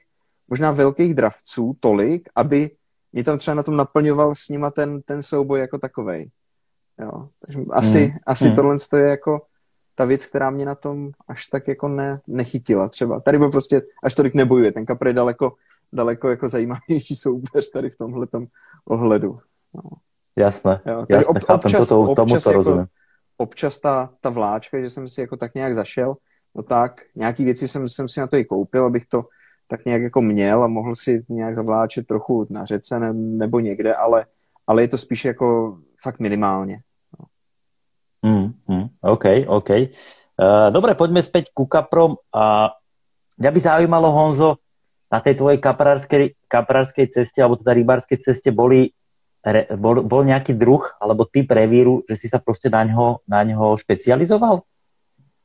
možná 0.48 0.72
velkých 0.72 1.14
dravců 1.14 1.76
tolik, 1.80 2.30
aby 2.36 2.72
mě 3.14 3.24
tam 3.24 3.38
třeba 3.38 3.56
na 3.56 3.64
tom 3.64 3.76
naplňoval 3.76 4.36
s 4.36 4.50
nima 4.50 4.72
ten, 4.72 5.02
ten 5.02 5.24
souboj 5.24 5.60
jako 5.60 5.78
takovej. 5.78 6.30
Jo. 7.00 7.30
Takže 7.46 7.62
asi, 7.72 8.06
hmm. 8.06 8.18
asi 8.26 8.46
hmm. 8.46 8.56
tohle 8.56 8.76
je 8.98 9.10
jako 9.10 9.42
ta 9.96 10.06
věc, 10.06 10.26
která 10.26 10.50
mě 10.50 10.66
na 10.66 10.76
tom 10.76 11.12
až 11.28 11.48
tak 11.48 11.68
jako 11.68 11.88
ne, 11.88 12.22
nechytila 12.28 12.90
třeba. 12.90 13.20
Tady 13.20 13.38
byl 13.38 13.52
prostě 13.52 13.82
až 14.04 14.14
tolik 14.14 14.34
nebojuje. 14.34 14.72
Ten 14.72 14.86
kapr 14.86 15.08
je 15.08 15.14
daleko, 15.14 15.54
daleko 15.94 16.30
jako 16.30 16.50
zajímavější 16.50 17.16
soupeř 17.16 17.70
tady 17.70 17.90
v 17.90 17.98
tomhle 17.98 18.28
ohledu. 18.86 19.40
No. 19.74 19.82
Jasné, 20.36 20.82
jo, 20.86 21.06
jasné, 21.10 21.28
ob, 21.28 21.44
chápem 21.44 21.70
občas, 21.70 21.88
to, 21.88 22.16
tomu 22.16 22.30
to 22.30 22.36
jako, 22.36 22.52
rozumím. 22.52 22.86
Občas 23.38 23.80
ta, 23.80 24.10
ta 24.22 24.30
vláčka, 24.30 24.82
že 24.82 24.90
jsem 24.90 25.08
si 25.08 25.22
jako 25.22 25.38
tak 25.38 25.56
nějak 25.56 25.76
zašel, 25.76 26.16
no 26.56 26.64
tak, 26.64 27.02
nějaký 27.16 27.46
věci 27.46 27.68
jsem, 27.68 27.88
jsem 27.88 28.10
si 28.10 28.20
na 28.20 28.28
to 28.28 28.38
i 28.38 28.46
koupil, 28.46 28.86
abych 28.86 29.06
to 29.06 29.24
tak 29.68 29.86
nějak 29.86 30.02
jako 30.02 30.22
měl 30.22 30.64
a 30.64 30.68
mohl 30.68 30.96
si 30.96 31.26
nějak 31.30 31.56
zavláčet 31.56 32.08
trochu 32.08 32.48
na 32.50 32.66
řece 32.66 33.00
ne, 33.00 33.14
nebo 33.14 33.60
někde, 33.60 33.96
ale, 33.96 34.26
ale 34.68 34.84
je 34.84 34.88
to 34.88 34.98
spíš 34.98 35.26
jako 35.26 35.78
fakt 36.04 36.20
minimálně. 36.20 36.78
Mm, 38.22 38.54
mm, 38.68 38.88
OK, 39.02 39.26
OK. 39.48 39.70
Uh, 39.70 40.74
dobre, 40.74 40.94
poďme 40.94 41.22
späť 41.26 41.50
ku 41.54 41.66
kaprom. 41.66 42.18
A 42.34 42.74
mňa 43.38 43.52
by 43.52 43.60
zaujímalo, 43.60 44.10
Honzo, 44.14 44.61
na 45.12 45.20
tej 45.20 45.36
tvojej 45.36 45.60
kaprárskej, 45.60 46.40
kaprárskej 46.48 47.12
ceste, 47.12 47.44
alebo 47.44 47.60
teda 47.60 47.76
rybárskej 47.76 48.18
ceste, 48.24 48.50
boli, 48.56 48.96
re, 49.44 49.68
bol, 49.76 50.08
bol 50.08 50.24
nejaký 50.24 50.56
druh 50.56 50.88
alebo 51.04 51.28
typ 51.28 51.52
revíru, 51.52 52.08
že 52.08 52.16
si 52.16 52.28
sa 52.32 52.40
proste 52.40 52.72
na 52.72 52.88
ňo, 52.88 53.20
na 53.28 53.44
ňo 53.44 53.76
špecializoval? 53.76 54.64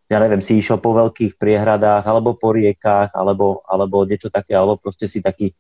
Ja 0.07 0.23
neviem, 0.23 0.39
si 0.39 0.63
išiel 0.63 0.79
po 0.79 0.95
veľkých 0.95 1.35
priehradách, 1.35 2.07
alebo 2.07 2.39
po 2.39 2.55
riekách, 2.55 3.11
alebo, 3.11 3.67
alebo 3.67 4.07
niečo 4.07 4.31
také, 4.31 4.55
alebo 4.55 4.79
proste 4.79 5.11
si 5.11 5.19
taký... 5.19 5.51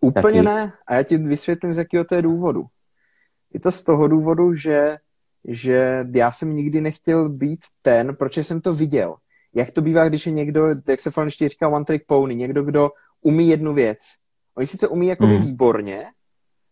Úplně 0.00 0.42
taký... 0.42 0.46
ne. 0.46 0.72
A 0.88 0.94
já 0.94 1.02
ti 1.02 1.16
vysvětlím, 1.16 1.74
z 1.74 1.78
jakého 1.78 2.04
to 2.04 2.14
je 2.14 2.22
důvodu. 2.22 2.64
Je 3.54 3.60
to 3.60 3.72
z 3.72 3.82
toho 3.82 4.08
důvodu, 4.08 4.54
že, 4.54 4.96
že 5.48 6.06
já 6.14 6.32
jsem 6.32 6.54
nikdy 6.54 6.80
nechtěl 6.80 7.28
být 7.28 7.60
ten, 7.82 8.16
proč 8.16 8.36
jsem 8.38 8.60
to 8.60 8.74
viděl. 8.74 9.14
Jak 9.54 9.70
to 9.70 9.82
bývá, 9.82 10.08
když 10.08 10.26
je 10.26 10.32
někdo, 10.32 10.66
jak 10.88 11.00
se 11.00 11.10
ještě 11.24 11.48
říká 11.48 11.68
one 11.68 11.84
trick 11.84 12.06
pony, 12.06 12.34
někdo, 12.34 12.62
kdo 12.62 12.90
umí 13.20 13.48
jednu 13.48 13.74
věc. 13.74 13.98
Oni 14.54 14.66
sice 14.66 14.88
umí 14.88 15.06
jako 15.06 15.26
mm. 15.26 15.42
výborně 15.42 16.06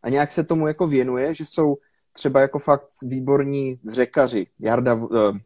a 0.02 0.09
nějak 0.09 0.32
se 0.32 0.44
tomu 0.44 0.66
jako 0.66 0.87
věnuje, 0.87 1.35
že 1.35 1.46
jsou 1.46 1.76
třeba 2.12 2.40
jako 2.40 2.59
fakt 2.59 2.87
výborní 3.02 3.80
řekaři, 3.88 4.46
Jarda, 4.59 4.94
uh, 4.94 5.37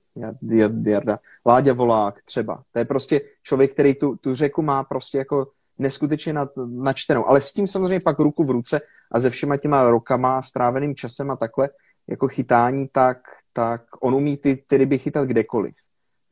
Jarda, 0.86 1.18
Láďa 1.46 1.72
Volák 1.72 2.24
třeba. 2.24 2.62
To 2.72 2.78
je 2.78 2.84
prostě 2.84 3.20
člověk, 3.42 3.72
který 3.72 3.94
tu, 3.94 4.16
tu 4.16 4.34
řeku 4.34 4.62
má 4.62 4.84
prostě 4.84 5.18
jako 5.18 5.46
neskutečně 5.78 6.34
načtenou. 6.66 7.28
Ale 7.28 7.40
s 7.40 7.52
tím 7.52 7.66
samozřejmě 7.66 8.00
pak 8.04 8.18
ruku 8.18 8.44
v 8.44 8.50
ruce 8.50 8.80
a 9.12 9.20
se 9.20 9.30
všema 9.30 9.56
těma 9.56 9.90
rokama, 9.90 10.42
stráveným 10.42 10.94
časem 10.94 11.30
a 11.30 11.36
takhle 11.36 11.68
jako 12.08 12.28
chytání, 12.28 12.88
tak, 12.92 13.18
tak 13.52 13.82
on 14.00 14.14
umí 14.14 14.36
ty, 14.36 14.62
ty 14.66 14.76
ryby 14.76 14.98
chytat 14.98 15.26
kdekoliv. 15.26 15.74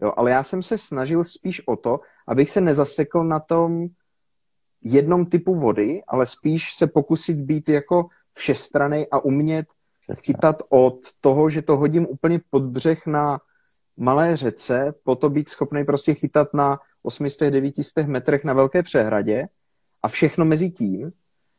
Jo, 0.02 0.12
ale 0.16 0.30
já 0.30 0.42
jsem 0.42 0.62
se 0.62 0.78
snažil 0.78 1.24
spíš 1.24 1.62
o 1.66 1.76
to, 1.76 2.00
abych 2.28 2.50
se 2.50 2.60
nezasekl 2.60 3.24
na 3.24 3.40
tom 3.40 3.86
jednom 4.82 5.26
typu 5.26 5.54
vody, 5.54 6.02
ale 6.08 6.26
spíš 6.26 6.74
se 6.74 6.86
pokusit 6.86 7.36
být 7.36 7.68
jako 7.68 8.06
všestranej 8.32 9.06
a 9.10 9.18
umět 9.24 9.66
chytat 10.14 10.62
od 10.68 10.98
toho, 11.20 11.50
že 11.50 11.62
to 11.62 11.76
hodím 11.76 12.06
úplně 12.06 12.40
pod 12.50 12.62
břeh 12.62 13.06
na 13.06 13.38
malé 13.96 14.36
řece, 14.36 14.94
po 15.04 15.16
to 15.16 15.30
být 15.30 15.48
schopný 15.48 15.84
prostě 15.84 16.14
chytat 16.14 16.54
na 16.54 16.78
800-900 17.04 18.06
metrech 18.06 18.44
na 18.44 18.52
velké 18.52 18.82
přehradě 18.82 19.46
a 20.02 20.08
všechno 20.08 20.44
mezi 20.44 20.70
tím, 20.70 21.12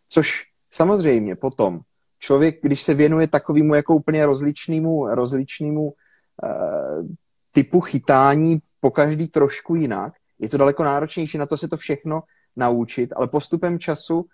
což 0.09 0.43
samozřejmě 0.71 1.35
potom 1.35 1.79
člověk, 2.19 2.59
když 2.61 2.81
se 2.81 2.93
věnuje 2.93 3.27
takovému 3.27 3.75
jako 3.75 3.95
úplně 3.95 4.25
rozličnému, 4.25 5.07
rozličnému 5.07 5.83
uh, 5.83 7.07
typu 7.51 7.81
chytání 7.81 8.59
po 8.79 8.91
každý 8.91 9.27
trošku 9.27 9.75
jinak, 9.75 10.13
je 10.39 10.49
to 10.49 10.57
daleko 10.57 10.83
náročnější 10.83 11.37
na 11.37 11.45
to 11.45 11.57
se 11.57 11.67
to 11.67 11.77
všechno 11.77 12.21
naučit, 12.55 13.13
ale 13.15 13.27
postupem 13.27 13.79
času 13.79 14.25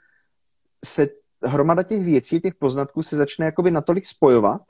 se 0.86 1.08
hromada 1.44 1.84
těch 1.84 2.04
věcí, 2.04 2.42
těch 2.42 2.56
poznatků 2.56 3.04
se 3.04 3.16
začne 3.16 3.46
jakoby 3.46 3.72
natolik 3.72 4.06
spojovat 4.06 4.62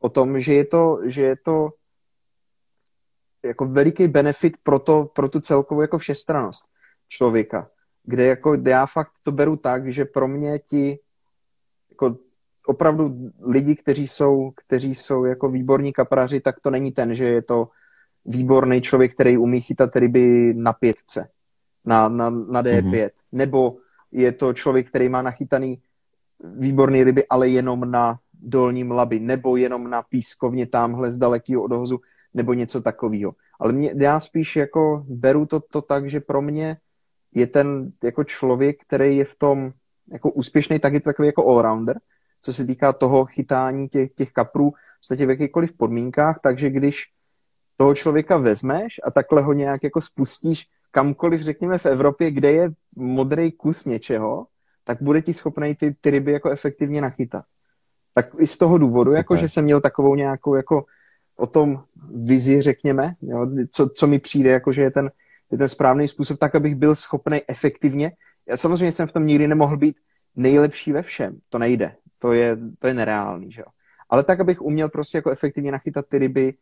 o 0.00 0.08
tom, 0.08 0.40
že 0.40 0.52
je 0.54 0.64
to, 0.64 0.98
že 1.04 1.22
je 1.22 1.36
to 1.36 1.70
jako 3.44 3.66
veliký 3.66 4.08
benefit 4.08 4.56
pro, 4.62 4.78
to, 4.78 5.04
pro 5.04 5.28
tu 5.28 5.40
celkovou 5.40 5.80
jako 5.80 5.98
všestranost. 5.98 6.64
člověka, 7.08 7.70
kde 8.04 8.24
jako 8.24 8.54
já 8.54 8.86
fakt 8.86 9.12
to 9.24 9.32
beru 9.32 9.56
tak, 9.56 9.92
že 9.92 10.04
pro 10.04 10.28
mě 10.28 10.58
ti 10.58 10.98
jako 11.90 12.16
opravdu 12.66 13.30
lidi, 13.40 13.76
kteří 13.76 14.08
jsou, 14.08 14.50
kteří 14.56 14.94
jsou 14.94 15.24
jako 15.24 15.48
výborní 15.48 15.92
kapraři, 15.92 16.40
tak 16.40 16.60
to 16.60 16.70
není 16.70 16.92
ten, 16.92 17.14
že 17.14 17.24
je 17.24 17.42
to 17.42 17.68
výborný 18.24 18.82
člověk, 18.82 19.14
který 19.14 19.38
umí 19.38 19.60
chytat 19.60 19.96
ryby 19.96 20.54
na 20.54 20.72
pětce, 20.72 21.28
na, 21.84 22.08
na, 22.08 22.30
na 22.30 22.62
D5, 22.62 22.82
mm-hmm. 22.82 23.10
nebo 23.32 23.76
je 24.12 24.32
to 24.32 24.52
člověk, 24.52 24.88
který 24.88 25.08
má 25.08 25.22
nachytaný 25.22 25.78
výborný 26.58 27.04
ryby, 27.04 27.26
ale 27.30 27.48
jenom 27.48 27.90
na 27.90 28.18
dolním 28.42 28.90
laby, 28.90 29.20
nebo 29.20 29.56
jenom 29.56 29.90
na 29.90 30.02
pískovně 30.02 30.66
tamhle 30.66 31.10
z 31.10 31.18
dalekého 31.18 31.62
odhozu, 31.62 32.00
nebo 32.34 32.54
něco 32.54 32.80
takového. 32.80 33.32
Ale 33.60 33.72
mě, 33.72 33.94
já 33.96 34.20
spíš 34.20 34.56
jako 34.56 35.04
beru 35.08 35.46
to, 35.46 35.60
to 35.60 35.82
tak, 35.82 36.10
že 36.10 36.20
pro 36.20 36.42
mě 36.42 36.76
je 37.34 37.46
ten 37.46 37.92
jako 38.04 38.24
člověk, 38.24 38.76
který 38.82 39.16
je 39.16 39.24
v 39.24 39.34
tom 39.34 39.72
jako 40.12 40.30
úspěšný, 40.30 40.78
tak 40.78 40.92
je 40.92 41.00
to 41.00 41.10
takový 41.10 41.26
jako 41.26 41.48
allrounder, 41.48 42.00
co 42.40 42.52
se 42.52 42.66
týká 42.66 42.92
toho 42.92 43.24
chytání 43.24 43.88
těch, 43.88 44.12
těch 44.14 44.30
kaprů 44.32 44.72
v 45.12 45.26
v 45.26 45.30
jakýchkoliv 45.30 45.76
podmínkách, 45.76 46.40
takže 46.42 46.70
když 46.70 47.04
toho 47.80 47.94
člověka 47.94 48.36
vezmeš 48.36 49.00
a 49.04 49.10
takhle 49.10 49.42
ho 49.42 49.52
nějak 49.52 49.82
jako 49.82 50.00
spustíš 50.00 50.66
kamkoliv, 50.90 51.40
řekněme 51.40 51.78
v 51.78 51.86
Evropě, 51.86 52.30
kde 52.30 52.52
je 52.52 52.70
modrý 52.96 53.52
kus 53.52 53.84
něčeho, 53.84 54.46
tak 54.84 55.02
bude 55.02 55.22
ti 55.22 55.32
schopný 55.32 55.74
ty, 55.74 55.94
ty 56.00 56.10
ryby 56.10 56.32
jako 56.32 56.50
efektivně 56.50 57.00
nachytat. 57.00 57.44
Tak 58.14 58.26
i 58.38 58.46
z 58.46 58.58
toho 58.58 58.78
důvodu, 58.78 59.12
jako 59.12 59.36
že 59.36 59.48
jsem 59.48 59.64
měl 59.64 59.80
takovou 59.80 60.14
nějakou 60.14 60.54
jako 60.54 60.84
o 61.36 61.46
tom 61.46 61.82
vizi, 62.14 62.62
řekněme, 62.62 63.14
jo, 63.22 63.46
co, 63.72 63.88
co 63.88 64.06
mi 64.06 64.18
přijde, 64.18 64.50
jako 64.50 64.72
že 64.72 64.82
je 64.82 64.90
ten, 64.90 65.10
je 65.50 65.58
ten 65.58 65.68
správný 65.68 66.08
způsob, 66.08 66.38
tak 66.38 66.54
abych 66.54 66.74
byl 66.74 66.94
schopný 66.94 67.40
efektivně. 67.48 68.12
Já 68.48 68.56
samozřejmě 68.56 68.92
jsem 68.92 69.06
v 69.06 69.12
tom 69.12 69.26
nikdy 69.26 69.48
nemohl 69.48 69.76
být 69.76 69.96
nejlepší 70.36 70.92
ve 70.92 71.02
všem. 71.02 71.38
To 71.48 71.58
nejde. 71.58 71.94
To 72.18 72.32
je, 72.32 72.56
to 72.78 72.86
je 72.86 72.94
nereálný, 72.94 73.52
že 73.52 73.60
jo. 73.60 73.66
Ale 74.10 74.24
tak, 74.24 74.40
abych 74.40 74.62
uměl 74.62 74.88
prostě 74.88 75.18
jako 75.18 75.30
efektivně 75.30 75.72
nachytat 75.72 76.06
ty 76.08 76.18
ryby 76.18 76.54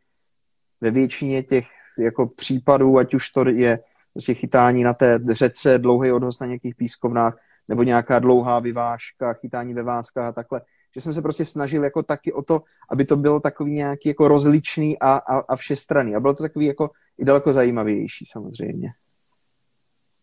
ve 0.80 0.90
většině 0.90 1.42
těch 1.42 1.66
jako 1.98 2.26
případů, 2.26 2.98
ať 2.98 3.14
už 3.14 3.30
to 3.30 3.48
je 3.48 3.78
prostě 4.12 4.34
chytání 4.34 4.84
na 4.84 4.94
té 4.94 5.18
řece, 5.30 5.78
dlouhý 5.78 6.12
odhoz 6.12 6.40
na 6.40 6.46
nějakých 6.46 6.74
pískovnách, 6.74 7.38
nebo 7.68 7.82
nějaká 7.82 8.18
dlouhá 8.18 8.58
vyvážka, 8.58 9.32
chytání 9.32 9.74
ve 9.74 9.82
váskách 9.82 10.26
a 10.26 10.32
takhle. 10.32 10.60
Že 10.94 11.00
jsem 11.00 11.12
se 11.12 11.22
prostě 11.22 11.44
snažil 11.44 11.84
jako 11.84 12.02
taky 12.02 12.32
o 12.32 12.42
to, 12.42 12.62
aby 12.90 13.04
to 13.04 13.16
bylo 13.16 13.40
takový 13.40 13.72
nějaký 13.72 14.08
jako 14.08 14.28
rozličný 14.28 14.98
a, 14.98 15.16
a, 15.16 15.38
a 15.38 15.56
všestranný. 15.56 16.14
A 16.14 16.20
bylo 16.20 16.34
to 16.34 16.42
takový 16.42 16.66
jako 16.66 16.90
i 17.18 17.24
daleko 17.24 17.52
zajímavější 17.52 18.24
samozřejmě. 18.30 18.90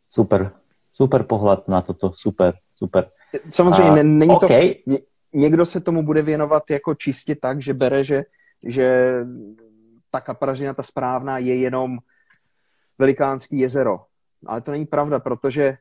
Super, 0.09 0.51
super 0.93 1.23
pohled 1.23 1.67
na 1.67 1.81
toto, 1.81 2.11
super, 2.13 2.53
super. 2.75 3.09
Samozřejmě, 3.49 4.01
uh, 4.01 4.07
není 4.07 4.35
okay. 4.35 4.75
to, 4.87 4.95
někdo 5.33 5.65
se 5.65 5.79
tomu 5.79 6.03
bude 6.03 6.21
věnovat 6.21 6.63
jako 6.69 6.95
čistě 6.95 7.35
tak, 7.35 7.61
že 7.61 7.73
bere, 7.73 8.03
že, 8.03 8.23
že 8.67 9.15
ta 10.15 10.21
kapražina, 10.21 10.73
ta 10.73 10.83
správná, 10.83 11.37
je 11.37 11.55
jenom 11.55 11.97
velikánský 12.97 13.59
jezero. 13.59 14.05
Ale 14.45 14.61
to 14.61 14.71
není 14.71 14.85
pravda, 14.85 15.19
protože 15.19 15.77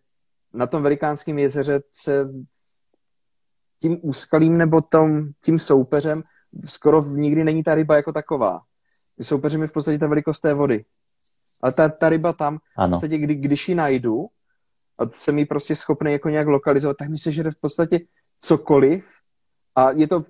na 0.53 0.67
tom 0.67 0.83
velikánském 0.83 1.39
jezeře 1.39 1.81
se 1.93 2.29
tím 3.81 3.99
úskalím 4.03 4.59
nebo 4.59 4.81
tom, 4.81 5.31
tím 5.45 5.59
soupeřem 5.59 6.23
skoro 6.67 7.03
nikdy 7.03 7.45
není 7.45 7.63
ta 7.63 7.75
ryba 7.75 7.97
jako 7.97 8.13
taková. 8.13 8.61
Soupeřem 9.23 9.63
je 9.63 9.69
v 9.69 9.73
podstatě 9.73 9.99
ta 9.99 10.07
velikost 10.07 10.41
té 10.41 10.55
vody. 10.55 10.85
Ale 11.63 11.73
ta, 11.73 11.89
ta 11.89 12.09
ryba 12.09 12.33
tam, 12.33 12.59
ano. 12.77 12.89
v 12.89 12.91
podstatě, 12.91 13.19
kdy, 13.19 13.35
když 13.35 13.69
ji 13.69 13.75
najdu 13.75 14.27
a 14.99 15.07
jsem 15.07 15.39
ji 15.39 15.47
prostě 15.47 15.77
schopný 15.77 16.13
jako 16.13 16.29
nějak 16.29 16.47
lokalizovat, 16.47 16.97
tak 16.97 17.09
mi 17.09 17.19
se 17.19 17.33
žere 17.33 17.51
v 17.51 17.57
podstatě 17.57 18.01
cokoliv 18.39 19.05
a 19.77 19.91
je 19.91 20.07
to, 20.07 20.21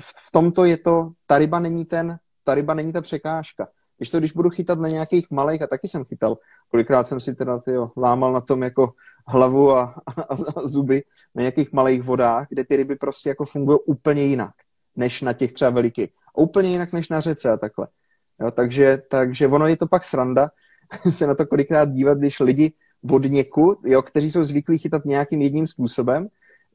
v 0.00 0.30
tomto 0.32 0.64
je 0.64 0.76
to, 0.76 1.10
ta 1.26 1.38
ryba 1.38 1.60
není 1.60 1.84
ten, 1.84 2.18
ta 2.48 2.54
ryba 2.54 2.74
není 2.74 2.92
ta 2.92 3.00
překážka. 3.00 3.68
Když 3.96 4.10
to, 4.10 4.18
když 4.18 4.32
budu 4.32 4.50
chytat 4.50 4.78
na 4.78 4.88
nějakých 4.88 5.30
malých, 5.30 5.62
a 5.62 5.66
taky 5.66 5.88
jsem 5.88 6.04
chytal, 6.04 6.38
kolikrát 6.70 7.04
jsem 7.04 7.20
si 7.20 7.34
teda 7.34 7.58
tyjo, 7.58 7.90
lámal 7.96 8.32
na 8.32 8.40
tom 8.40 8.62
jako 8.62 8.92
hlavu 9.26 9.76
a, 9.76 9.94
a, 10.06 10.34
a 10.56 10.60
zuby 10.64 11.02
na 11.34 11.42
nějakých 11.42 11.72
malých 11.72 12.02
vodách, 12.02 12.46
kde 12.48 12.64
ty 12.64 12.76
ryby 12.76 12.96
prostě 12.96 13.28
jako 13.28 13.44
fungují 13.44 13.78
úplně 13.86 14.22
jinak, 14.22 14.54
než 14.96 15.22
na 15.22 15.32
těch 15.32 15.52
třeba 15.52 15.70
velikých. 15.70 16.08
A 16.34 16.38
úplně 16.38 16.68
jinak 16.68 16.92
než 16.92 17.08
na 17.08 17.20
řece 17.20 17.50
a 17.50 17.56
takhle. 17.56 17.88
Jo, 18.40 18.50
takže, 18.50 18.98
takže 19.10 19.48
ono 19.48 19.66
je 19.66 19.76
to 19.76 19.86
pak 19.86 20.04
sranda 20.04 20.50
se 21.10 21.26
na 21.26 21.34
to 21.34 21.46
kolikrát 21.46 21.92
dívat, 21.92 22.18
když 22.18 22.40
lidi 22.40 22.72
od 23.10 23.24
někud, 23.24 23.78
jo, 23.84 24.02
kteří 24.02 24.30
jsou 24.30 24.44
zvyklí 24.44 24.78
chytat 24.78 25.04
nějakým 25.04 25.42
jedním 25.42 25.66
způsobem, 25.66 26.28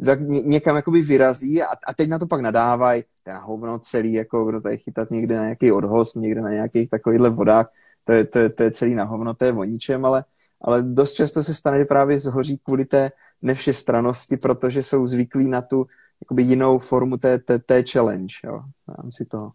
tak 0.06 0.21
ně, 0.21 0.41
někam 0.41 0.75
jakoby 0.75 1.01
vyrazí 1.01 1.62
a, 1.62 1.67
a 1.88 1.93
teď 1.93 2.10
na 2.10 2.19
to 2.19 2.27
pak 2.27 2.41
nadávají, 2.41 3.03
ten 3.23 3.38
hovno 3.38 3.79
celý, 3.79 4.13
jako 4.13 4.45
kdo 4.45 4.62
tady 4.62 4.77
chytat 4.77 5.12
někde 5.12 5.38
na 5.38 5.43
nějaký 5.43 5.71
odhoz, 5.71 6.15
někde 6.15 6.41
na 6.41 6.49
nějakých 6.49 6.89
takovýchhle 6.89 7.29
vodách, 7.29 7.71
to 8.03 8.12
je, 8.12 8.23
to, 8.25 8.39
je, 8.39 8.49
to 8.49 8.63
je 8.63 8.71
celý 8.71 8.95
na 8.95 9.03
hovno, 9.03 9.34
to 9.34 9.45
je 9.45 9.53
o 9.53 9.63
ničem, 9.63 10.06
ale, 10.06 10.23
ale 10.62 10.84
dost 10.84 11.13
často 11.13 11.43
se 11.43 11.53
stane, 11.53 11.79
že 11.79 11.86
právě 11.86 12.19
zhoří 12.19 12.58
kvůli 12.58 12.86
té 12.86 13.12
nevšestranosti, 13.41 14.38
protože 14.38 14.84
jsou 14.84 15.08
zvyklí 15.08 15.47
na 15.47 15.62
tu 15.62 15.86
jakoby 16.21 16.43
jinou 16.43 16.79
formu 16.79 17.17
té, 17.17 17.39
té, 17.39 17.60
té 17.60 17.84
challenge, 17.91 18.36
jo, 18.43 18.60
v 18.88 18.95
rámci 18.97 19.25
toho. 19.25 19.51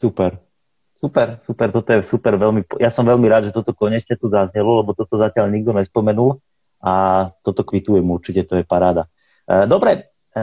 Super. 0.00 0.38
Super, 0.98 1.38
super, 1.46 1.70
toto 1.70 1.94
je 1.94 2.02
super, 2.02 2.34
veľmi, 2.34 2.66
ja 2.82 2.90
som 2.90 3.06
veľmi 3.06 3.30
rád, 3.30 3.46
že 3.46 3.54
toto 3.54 3.70
konečne 3.70 4.18
tu 4.18 4.26
zaznelo, 4.26 4.82
lebo 4.82 4.98
toto 4.98 5.14
zatiaľ 5.14 5.46
nikto 5.46 5.70
nespomenul 5.70 6.42
a 6.78 7.26
toto 7.42 7.66
kvitujem 7.66 8.06
určite, 8.06 8.46
to 8.46 8.58
je 8.58 8.64
paráda. 8.64 9.10
E, 9.44 9.66
dobre, 9.66 10.14
e, 10.30 10.40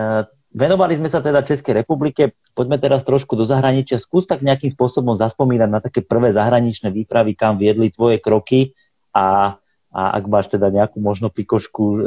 venovali 0.51 0.99
sme 0.99 1.07
sa 1.07 1.23
teda 1.23 1.47
Českej 1.47 1.83
republike, 1.83 2.35
poďme 2.51 2.79
teraz 2.79 3.07
trošku 3.07 3.39
do 3.39 3.47
zahraničia. 3.47 3.99
Skús 3.99 4.27
tak 4.27 4.43
nejakým 4.43 4.71
spôsobom 4.71 5.15
zaspomínať 5.15 5.69
na 5.71 5.79
také 5.79 6.03
prvé 6.03 6.35
zahraničné 6.35 6.91
výpravy, 6.91 7.35
kam 7.39 7.55
viedli 7.55 7.87
tvoje 7.91 8.19
kroky 8.19 8.75
a, 9.15 9.59
a 9.95 10.01
ak 10.19 10.23
máš 10.27 10.51
teda 10.51 10.67
nejakú 10.71 10.99
možno 10.99 11.31
pikošku 11.31 11.83
e, 11.83 11.97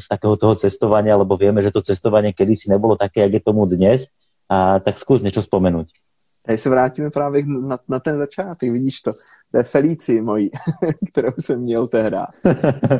z 0.00 0.06
takého 0.08 0.40
toho 0.40 0.56
cestovania, 0.56 1.20
lebo 1.20 1.36
vieme, 1.36 1.60
že 1.60 1.72
to 1.72 1.84
cestovanie 1.84 2.32
kedysi 2.32 2.72
nebolo 2.72 2.96
také, 2.96 3.28
jak 3.28 3.40
je 3.40 3.42
tomu 3.44 3.68
dnes, 3.68 4.08
a, 4.48 4.80
tak 4.80 4.96
skús 4.96 5.20
niečo 5.20 5.44
spomenúť. 5.44 6.09
Tady 6.46 6.58
se 6.58 6.70
vrátíme 6.70 7.10
právě 7.10 7.46
na, 7.46 7.78
na 7.88 8.00
ten 8.00 8.18
začátek, 8.18 8.70
vidíš 8.70 9.00
to. 9.00 9.12
To 9.50 9.58
je 9.58 9.62
Felici 9.62 10.20
mojí, 10.20 10.50
kterou 11.12 11.32
jsem 11.38 11.60
měl 11.60 11.88
tehdy. 11.88 12.16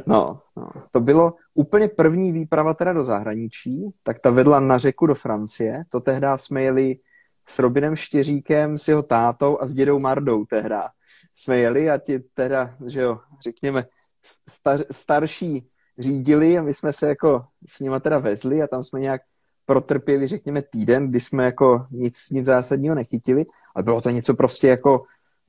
No, 0.06 0.40
no, 0.56 0.68
to 0.90 1.00
bylo 1.00 1.34
úplně 1.54 1.88
první 1.88 2.32
výprava 2.32 2.74
teda 2.74 2.92
do 2.92 3.02
zahraničí, 3.02 3.90
tak 4.02 4.18
ta 4.18 4.30
vedla 4.30 4.60
na 4.60 4.78
řeku 4.78 5.06
do 5.06 5.14
Francie. 5.14 5.84
To 5.88 6.00
tehdy 6.00 6.26
jsme 6.36 6.62
jeli 6.62 6.96
s 7.48 7.58
Robinem 7.58 7.96
Štěříkem, 7.96 8.78
s 8.78 8.88
jeho 8.88 9.02
tátou 9.02 9.58
a 9.60 9.66
s 9.66 9.74
dědou 9.74 10.00
Mardou 10.00 10.44
tehdy. 10.44 10.74
Jsme 11.34 11.58
jeli 11.58 11.90
a 11.90 11.98
ti 11.98 12.18
teda, 12.18 12.74
že 12.86 13.00
jo, 13.00 13.18
řekněme, 13.42 13.84
star, 14.48 14.80
starší 14.90 15.66
řídili 15.98 16.58
a 16.58 16.62
my 16.62 16.74
jsme 16.74 16.92
se 16.92 17.08
jako 17.08 17.44
s 17.68 17.80
nima 17.80 18.00
teda 18.00 18.18
vezli 18.18 18.62
a 18.62 18.66
tam 18.66 18.82
jsme 18.82 19.00
nějak 19.00 19.22
protrpěli, 19.70 20.26
řekněme, 20.26 20.62
týden, 20.62 21.10
kdy 21.10 21.20
jsme 21.20 21.44
jako 21.44 21.86
nic, 21.90 22.30
nic 22.30 22.46
zásadního 22.46 22.94
nechytili, 22.94 23.44
ale 23.74 23.82
bylo 23.82 24.00
to 24.00 24.10
něco 24.10 24.34
prostě 24.34 24.68
jako, 24.68 25.02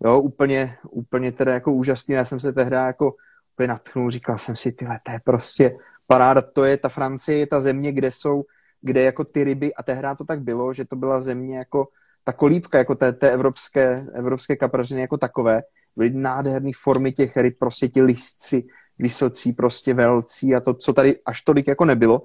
jo, 0.06 0.20
úplně, 0.20 0.78
úplně 0.92 1.32
teda 1.32 1.54
jako 1.54 1.74
úžasný. 1.74 2.16
Já 2.16 2.26
jsem 2.26 2.40
se 2.40 2.54
tehdy 2.54 2.76
jako 2.76 3.14
úplně 3.56 3.68
natchnul, 3.68 4.12
říkal 4.12 4.38
jsem 4.38 4.56
si, 4.56 4.72
tyhle, 4.72 5.00
to 5.04 5.12
je 5.12 5.20
prostě 5.26 5.78
paráda, 6.08 6.42
to 6.42 6.64
je 6.64 6.78
ta 6.78 6.90
Francie, 6.90 7.38
je 7.38 7.48
ta 7.48 7.62
země, 7.62 7.92
kde 7.92 8.12
jsou, 8.12 8.44
kde 8.82 9.02
jako 9.02 9.24
ty 9.24 9.44
ryby, 9.44 9.74
a 9.74 9.84
tehdy 9.84 10.08
to 10.18 10.24
tak 10.24 10.42
bylo, 10.42 10.74
že 10.74 10.86
to 10.86 10.96
byla 10.96 11.22
země 11.22 11.58
jako 11.58 11.88
ta 12.24 12.34
kolíbka, 12.34 12.78
jako 12.78 12.96
té, 12.96 13.14
té 13.14 13.32
evropské, 13.32 14.06
evropské 14.14 14.56
kaprařiny 14.56 15.02
jako 15.02 15.18
takové, 15.18 15.62
byly 15.98 16.10
nádherné 16.10 16.72
formy 16.84 17.12
těch 17.12 17.38
ryb, 17.38 17.58
prostě 17.60 17.88
ti 17.88 18.02
listci, 18.02 18.64
vysocí, 19.00 19.54
prostě 19.54 19.94
velcí 19.94 20.56
a 20.56 20.60
to, 20.60 20.74
co 20.74 20.94
tady 20.94 21.18
až 21.26 21.42
tolik 21.42 21.68
jako 21.68 21.86
nebylo, 21.86 22.22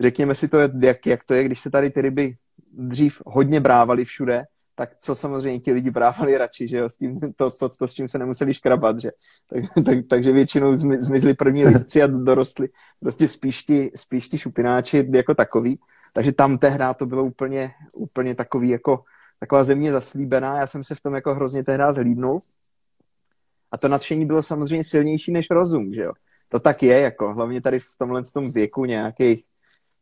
řekněme 0.00 0.34
si 0.34 0.48
to, 0.48 0.58
jak, 0.82 1.06
jak 1.06 1.24
to 1.24 1.34
je, 1.34 1.44
když 1.44 1.60
se 1.60 1.70
tady 1.70 1.90
ty 1.90 2.02
ryby 2.02 2.36
dřív 2.72 3.22
hodně 3.26 3.60
brávali 3.60 4.04
všude, 4.04 4.44
tak 4.74 4.96
co 4.96 5.14
samozřejmě 5.14 5.60
ti 5.60 5.72
lidi 5.72 5.90
brávali 5.90 6.38
radši, 6.38 6.68
že 6.68 6.76
jo, 6.76 6.88
s 6.88 6.96
tím, 6.96 7.20
to, 7.36 7.50
to, 7.50 7.68
to, 7.68 7.88
s 7.88 7.94
čím 7.94 8.08
se 8.08 8.18
nemuseli 8.18 8.54
škrabat, 8.54 9.00
že. 9.00 9.10
Tak, 9.48 9.84
tak, 9.84 9.98
takže 10.10 10.32
většinou 10.32 10.74
zmizli 10.74 11.34
první 11.34 11.64
listci 11.64 12.02
a 12.02 12.06
dorostli 12.06 12.68
prostě 13.00 13.28
spíš 13.28 13.62
ti, 13.62 13.90
spíš 13.94 14.28
ti 14.28 14.38
šupináči 14.38 15.08
jako 15.12 15.34
takový. 15.34 15.78
Takže 16.12 16.32
tam 16.32 16.58
tehdy 16.58 16.84
to 16.96 17.06
bylo 17.06 17.24
úplně, 17.24 17.70
úplně 17.94 18.34
takový 18.34 18.68
jako 18.68 19.04
taková 19.40 19.64
země 19.64 19.92
zaslíbená. 19.92 20.58
Já 20.60 20.66
jsem 20.66 20.84
se 20.84 20.94
v 20.94 21.00
tom 21.00 21.14
jako 21.14 21.34
hrozně 21.34 21.64
tehdy 21.64 21.84
zhlídnul. 21.90 22.40
A 23.72 23.78
to 23.78 23.88
nadšení 23.88 24.26
bylo 24.26 24.42
samozřejmě 24.42 24.84
silnější 24.84 25.32
než 25.32 25.50
rozum, 25.50 25.94
že 25.94 26.02
jo. 26.02 26.12
To 26.48 26.60
tak 26.60 26.82
je, 26.82 27.00
jako 27.00 27.34
hlavně 27.34 27.60
tady 27.60 27.78
v 27.80 27.98
tomhle 27.98 28.22
tom 28.24 28.52
věku 28.52 28.84
nějakých 28.84 29.44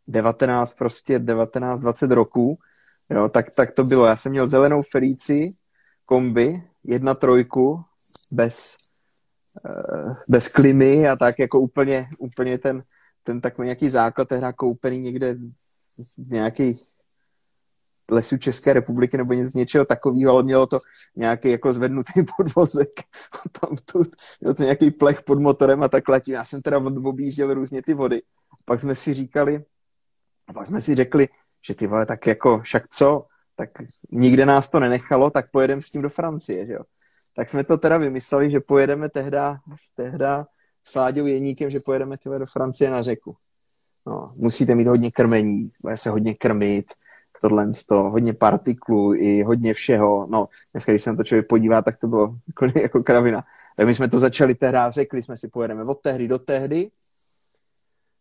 19, 0.08 0.72
prostě 0.72 1.18
19, 1.18 1.80
20 1.80 2.10
roků, 2.10 2.58
jo, 3.10 3.28
tak, 3.28 3.50
tak 3.50 3.72
to 3.72 3.84
bylo. 3.84 4.06
Já 4.06 4.16
jsem 4.16 4.32
měl 4.32 4.48
zelenou 4.48 4.82
Felici, 4.82 5.50
kombi, 6.06 6.62
jedna 6.84 7.14
trojku, 7.14 7.82
bez, 8.30 8.76
uh, 9.64 10.14
bez 10.28 10.48
klimy 10.48 11.08
a 11.08 11.16
tak 11.16 11.38
jako 11.38 11.60
úplně, 11.60 12.08
úplně 12.18 12.58
ten, 12.58 12.82
ten 13.22 13.40
takový 13.40 13.66
nějaký 13.66 13.88
základ 13.88 14.28
tehdy 14.28 14.46
koupený 14.56 14.98
někde 14.98 15.36
z 15.96 16.16
nějakých 16.16 16.86
lesů 18.10 18.38
České 18.38 18.72
republiky 18.72 19.16
nebo 19.16 19.32
něco 19.32 19.50
z 19.50 19.54
něčeho 19.54 19.84
takového, 19.84 20.32
ale 20.32 20.42
mělo 20.42 20.66
to 20.66 20.78
nějaký 21.16 21.50
jako 21.50 21.72
zvednutý 21.72 22.12
podvozek 22.36 22.90
tam 23.60 23.76
tu, 23.92 24.02
mělo 24.40 24.54
to 24.54 24.62
nějaký 24.62 24.90
plech 24.90 25.22
pod 25.22 25.40
motorem 25.40 25.82
a 25.82 25.88
takhle. 25.88 26.20
Já 26.26 26.44
jsem 26.44 26.62
teda 26.62 26.78
objížděl 26.78 27.54
různě 27.54 27.82
ty 27.82 27.94
vody. 27.94 28.22
Pak 28.64 28.80
jsme 28.80 28.94
si 28.94 29.14
říkali, 29.14 29.64
a 30.46 30.52
pak 30.52 30.66
jsme 30.66 30.80
si 30.80 30.94
řekli, 30.94 31.28
že 31.66 31.74
ty 31.74 31.86
vole, 31.86 32.06
tak 32.06 32.26
jako 32.26 32.60
však 32.60 32.88
co, 32.88 33.26
tak 33.56 33.70
nikde 34.12 34.46
nás 34.46 34.70
to 34.70 34.80
nenechalo, 34.80 35.30
tak 35.30 35.50
pojedeme 35.50 35.82
s 35.82 35.90
tím 35.90 36.02
do 36.02 36.08
Francie, 36.08 36.66
že 36.66 36.72
jo. 36.72 36.80
Tak 37.36 37.48
jsme 37.48 37.64
to 37.64 37.76
teda 37.76 37.98
vymysleli, 37.98 38.50
že 38.50 38.60
pojedeme 38.60 39.08
tehda, 39.08 39.58
tehda 39.96 40.46
s 40.84 40.94
Láďou 40.94 41.26
Jeníkem, 41.26 41.70
že 41.70 41.80
pojedeme 41.80 42.18
tyhle 42.18 42.38
do 42.38 42.46
Francie 42.46 42.90
na 42.90 43.02
řeku. 43.02 43.36
No, 44.06 44.30
musíte 44.36 44.74
mít 44.74 44.86
hodně 44.86 45.10
krmení, 45.10 45.70
bude 45.82 45.96
se 45.96 46.10
hodně 46.10 46.34
krmit, 46.34 46.86
tohle 47.40 47.70
to, 47.88 48.02
hodně 48.02 48.32
partiklů 48.32 49.14
i 49.14 49.42
hodně 49.42 49.74
všeho. 49.74 50.26
No, 50.30 50.48
dneska, 50.72 50.92
když 50.92 51.02
se 51.02 51.10
na 51.10 51.16
to 51.16 51.24
člověk 51.24 51.48
podívá, 51.48 51.82
tak 51.82 51.98
to 51.98 52.06
bylo 52.06 52.36
jako, 52.48 52.78
jako 52.80 53.02
kravina. 53.02 53.44
Tak 53.76 53.86
my 53.86 53.94
jsme 53.94 54.08
to 54.08 54.18
začali 54.18 54.54
tehdy, 54.54 54.78
řekli 54.88 55.22
jsme 55.22 55.36
si, 55.36 55.48
pojedeme 55.48 55.84
od 55.84 56.00
tehdy 56.00 56.28
do 56.28 56.38
tehdy. 56.38 56.90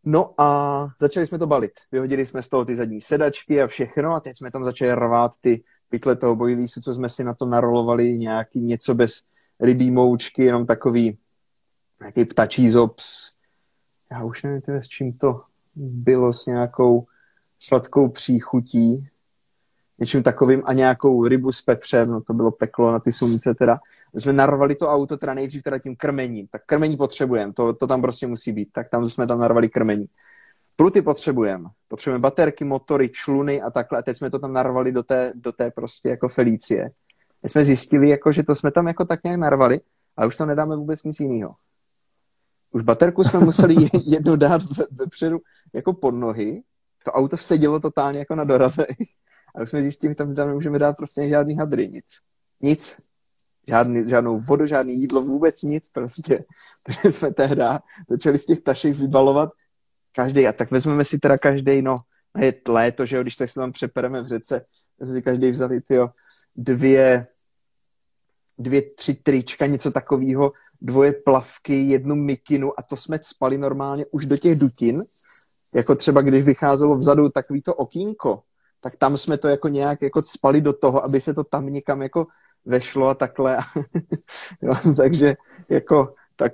No 0.05 0.33
a 0.37 0.87
začali 0.99 1.25
jsme 1.25 1.39
to 1.39 1.47
balit. 1.47 1.71
Vyhodili 1.91 2.25
jsme 2.25 2.43
z 2.43 2.49
toho 2.49 2.65
ty 2.65 2.75
zadní 2.75 3.01
sedačky 3.01 3.61
a 3.61 3.67
všechno 3.67 4.13
a 4.13 4.19
teď 4.19 4.37
jsme 4.37 4.51
tam 4.51 4.65
začali 4.65 4.95
rvát 4.95 5.31
ty 5.41 5.63
pytle 5.89 6.15
toho 6.15 6.35
bojlísu, 6.35 6.81
co 6.81 6.93
jsme 6.93 7.09
si 7.09 7.23
na 7.23 7.33
to 7.33 7.45
narolovali, 7.45 8.17
nějaký 8.17 8.61
něco 8.61 8.95
bez 8.95 9.21
rybí 9.59 9.91
moučky, 9.91 10.43
jenom 10.43 10.65
takový 10.65 11.17
nějaký 12.01 12.25
ptačí 12.25 12.69
zops. 12.69 13.31
Já 14.11 14.23
už 14.23 14.43
nevím, 14.43 14.61
s 14.67 14.87
čím 14.87 15.13
to 15.13 15.41
bylo, 15.75 16.33
s 16.33 16.45
nějakou 16.45 17.05
sladkou 17.59 18.09
příchutí 18.09 19.09
něčím 19.99 20.23
takovým 20.23 20.61
a 20.65 20.73
nějakou 20.73 21.27
rybu 21.27 21.51
s 21.51 21.61
pepřem, 21.61 22.09
no 22.09 22.21
to 22.21 22.33
bylo 22.33 22.51
peklo 22.51 22.91
na 22.91 22.99
ty 22.99 23.11
sumce 23.11 23.53
teda. 23.53 23.79
Jsme 24.13 24.33
narvali 24.33 24.75
to 24.75 24.87
auto 24.87 25.17
teda 25.17 25.33
nejdřív 25.33 25.63
teda 25.63 25.77
tím 25.77 25.95
krmením, 25.95 26.47
tak 26.47 26.61
krmení 26.65 26.97
potřebujeme, 26.97 27.53
to, 27.53 27.73
to 27.73 27.87
tam 27.87 28.01
prostě 28.01 28.27
musí 28.27 28.51
být, 28.51 28.69
tak 28.71 28.89
tam 28.89 29.07
jsme 29.07 29.27
tam 29.27 29.39
narvali 29.39 29.69
krmení. 29.69 30.05
Pluty 30.75 31.01
potřebujeme, 31.01 31.69
potřebujeme 31.87 32.21
baterky, 32.21 32.65
motory, 32.65 33.09
čluny 33.09 33.61
a 33.61 33.69
takhle 33.69 33.99
a 33.99 34.01
teď 34.01 34.17
jsme 34.17 34.29
to 34.29 34.39
tam 34.39 34.53
narvali 34.53 34.91
do 34.91 35.03
té, 35.03 35.31
do 35.35 35.51
té 35.51 35.71
prostě 35.71 36.09
jako 36.09 36.27
Felicie. 36.27 36.91
My 37.43 37.49
jsme 37.49 37.65
zjistili, 37.65 38.09
jako, 38.09 38.31
že 38.31 38.43
to 38.43 38.55
jsme 38.55 38.71
tam 38.71 38.87
jako 38.87 39.05
tak 39.05 39.23
nějak 39.23 39.39
narvali, 39.39 39.79
ale 40.17 40.27
už 40.27 40.37
tam 40.37 40.47
nedáme 40.47 40.75
vůbec 40.75 41.03
nic 41.03 41.19
jiného. 41.19 41.55
Už 42.71 42.83
baterku 42.83 43.23
jsme 43.23 43.39
museli 43.39 43.75
jedno 44.05 44.35
dát 44.35 44.61
vepředu 44.91 45.39
jako 45.73 45.93
pod 45.93 46.11
nohy, 46.11 46.63
to 47.05 47.11
auto 47.11 47.37
sedělo 47.37 47.79
totálně 47.79 48.19
jako 48.19 48.35
na 48.35 48.43
doraze 48.43 48.85
a 49.55 49.61
už 49.61 49.69
jsme 49.69 49.81
zjistili, 49.81 50.11
že 50.11 50.15
tam, 50.15 50.35
tam 50.35 50.47
nemůžeme 50.47 50.79
dát 50.79 50.97
prostě 50.97 51.29
žádný 51.29 51.55
hadry, 51.55 51.89
nic. 51.89 52.05
Nic. 52.61 52.97
Žádný, 53.67 54.09
žádnou 54.09 54.39
vodu, 54.39 54.65
žádný 54.65 54.93
jídlo, 54.93 55.21
vůbec 55.21 55.61
nic 55.61 55.89
prostě. 55.89 56.45
Takže 56.83 57.11
jsme 57.11 57.33
tehda 57.33 57.79
začali 58.09 58.37
z 58.37 58.45
těch 58.45 58.61
tašek 58.61 58.95
vybalovat 58.95 59.49
každý. 60.15 60.47
A 60.47 60.53
tak 60.53 60.71
vezmeme 60.71 61.05
si 61.05 61.19
teda 61.19 61.37
každý, 61.37 61.81
no, 61.81 61.95
je 62.39 62.53
léto, 62.67 63.05
že 63.05 63.15
jo, 63.15 63.21
když 63.21 63.35
tak 63.35 63.49
se 63.49 63.59
tam 63.59 63.71
přepereme 63.71 64.21
v 64.21 64.27
řece, 64.27 64.65
tak 64.99 65.07
jsme 65.07 65.13
si 65.13 65.21
každý 65.21 65.51
vzali, 65.51 65.81
tyjo, 65.81 66.09
dvě, 66.55 67.27
dvě, 68.57 68.81
tři 68.81 69.13
trička, 69.13 69.65
něco 69.65 69.91
takového, 69.91 70.51
dvoje 70.81 71.13
plavky, 71.13 71.81
jednu 71.81 72.15
mikinu 72.15 72.79
a 72.79 72.83
to 72.83 72.97
jsme 72.97 73.19
spali 73.21 73.57
normálně 73.57 74.05
už 74.11 74.25
do 74.25 74.37
těch 74.37 74.59
dutin, 74.59 75.03
jako 75.73 75.95
třeba 75.95 76.21
když 76.21 76.45
vycházelo 76.45 76.97
vzadu 76.97 77.29
takový 77.29 77.61
to 77.61 77.75
okýnko, 77.75 78.43
tak 78.81 78.95
tam 78.95 79.17
jsme 79.17 79.37
to 79.37 79.47
jako 79.47 79.67
nějak 79.67 80.01
jako 80.01 80.21
spali 80.21 80.61
do 80.61 80.73
toho, 80.73 81.05
aby 81.05 81.21
se 81.21 81.33
to 81.33 81.43
tam 81.43 81.69
někam 81.69 82.01
jako 82.01 82.27
vešlo 82.65 83.07
a 83.07 83.13
takhle. 83.13 83.57
jo, 84.61 84.73
takže 84.97 85.35
jako 85.69 86.13
tak 86.35 86.53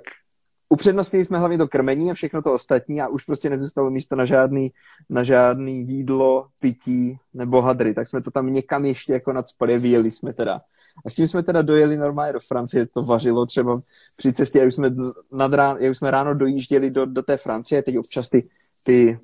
upřednostnili 0.68 1.24
jsme 1.24 1.38
hlavně 1.38 1.58
to 1.58 1.68
krmení 1.68 2.10
a 2.10 2.14
všechno 2.14 2.42
to 2.42 2.52
ostatní 2.52 3.02
a 3.02 3.08
už 3.08 3.24
prostě 3.24 3.50
nezůstalo 3.50 3.90
místo 3.90 4.16
na 4.16 4.26
žádný, 4.26 4.72
na 5.10 5.24
žádný 5.24 5.88
jídlo, 5.88 6.46
pití 6.60 7.18
nebo 7.34 7.62
hadry, 7.62 7.94
tak 7.94 8.08
jsme 8.08 8.22
to 8.22 8.30
tam 8.30 8.52
někam 8.52 8.84
ještě 8.84 9.12
jako 9.12 9.32
nadspali 9.32 9.78
vyjeli 9.78 10.10
jsme 10.10 10.32
teda. 10.32 10.60
A 11.06 11.10
s 11.10 11.14
tím 11.14 11.28
jsme 11.28 11.42
teda 11.42 11.62
dojeli 11.62 11.96
normálně 11.96 12.32
do 12.32 12.40
Francie, 12.40 12.86
to 12.86 13.02
vařilo 13.02 13.46
třeba 13.46 13.80
při 14.16 14.32
cestě, 14.32 14.58
jak 14.58 14.68
už 14.68 14.74
jsme, 14.74 14.90
nad 15.32 15.54
rán, 15.54 15.76
jak 15.80 15.96
jsme 15.96 16.10
ráno 16.10 16.34
dojížděli 16.34 16.90
do, 16.90 17.06
do 17.06 17.22
té 17.22 17.36
Francie, 17.36 17.82
teď 17.82 17.98
občas 17.98 18.28
ty, 18.28 18.48
ty 18.82 19.18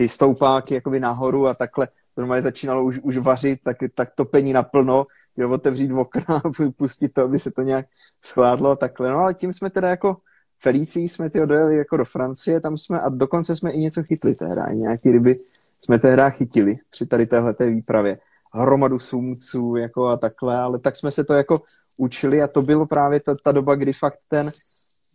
ty 0.00 0.08
stoupáky 0.08 0.74
jakoby 0.74 1.00
nahoru 1.00 1.46
a 1.46 1.54
takhle 1.54 1.88
normálně 2.16 2.42
začínalo 2.42 2.84
už, 2.84 2.98
už 3.02 3.16
vařit, 3.16 3.60
tak, 3.64 3.76
tak 3.94 4.10
topení 4.14 4.52
naplno, 4.52 5.06
jo, 5.42 5.50
otevřít 5.50 5.92
okna, 5.92 6.42
pustit 6.76 7.12
to, 7.12 7.22
aby 7.22 7.38
se 7.38 7.50
to 7.50 7.62
nějak 7.62 7.86
schládlo 8.24 8.70
a 8.70 8.76
takhle. 8.76 9.10
No 9.10 9.18
ale 9.18 9.34
tím 9.34 9.52
jsme 9.52 9.70
teda 9.70 9.88
jako 9.88 10.16
Felicí 10.62 11.08
jsme 11.08 11.30
ty 11.30 11.46
dojeli 11.46 11.76
jako 11.76 11.96
do 11.96 12.04
Francie, 12.04 12.60
tam 12.60 12.78
jsme 12.78 13.00
a 13.00 13.08
dokonce 13.08 13.56
jsme 13.56 13.70
i 13.70 13.80
něco 13.80 14.02
chytli 14.02 14.34
tehda, 14.34 14.64
i 14.64 14.76
nějaký 14.76 15.12
ryby 15.12 15.38
jsme 15.78 15.98
tehda 15.98 16.30
chytili 16.30 16.76
při 16.90 17.06
tady 17.06 17.26
téhle 17.26 17.54
výpravě. 17.60 18.18
Hromadu 18.54 18.98
sumců 18.98 19.76
jako 19.76 20.06
a 20.06 20.16
takhle, 20.16 20.56
ale 20.56 20.78
tak 20.78 20.96
jsme 20.96 21.10
se 21.10 21.24
to 21.24 21.34
jako 21.34 21.62
učili 21.96 22.42
a 22.42 22.46
to 22.46 22.62
bylo 22.62 22.86
právě 22.86 23.20
ta, 23.20 23.34
ta 23.44 23.52
doba, 23.52 23.74
kdy 23.74 23.92
fakt 23.92 24.18
ten, 24.28 24.52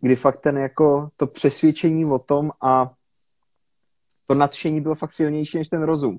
kdy 0.00 0.16
fakt 0.16 0.40
ten 0.40 0.58
jako 0.58 1.08
to 1.16 1.26
přesvědčení 1.26 2.04
o 2.04 2.18
tom 2.18 2.50
a 2.62 2.92
to 4.26 4.34
nadšení 4.34 4.80
bylo 4.80 4.94
fakt 4.94 5.12
silnější 5.12 5.58
než 5.58 5.68
ten 5.68 5.82
rozum. 5.82 6.18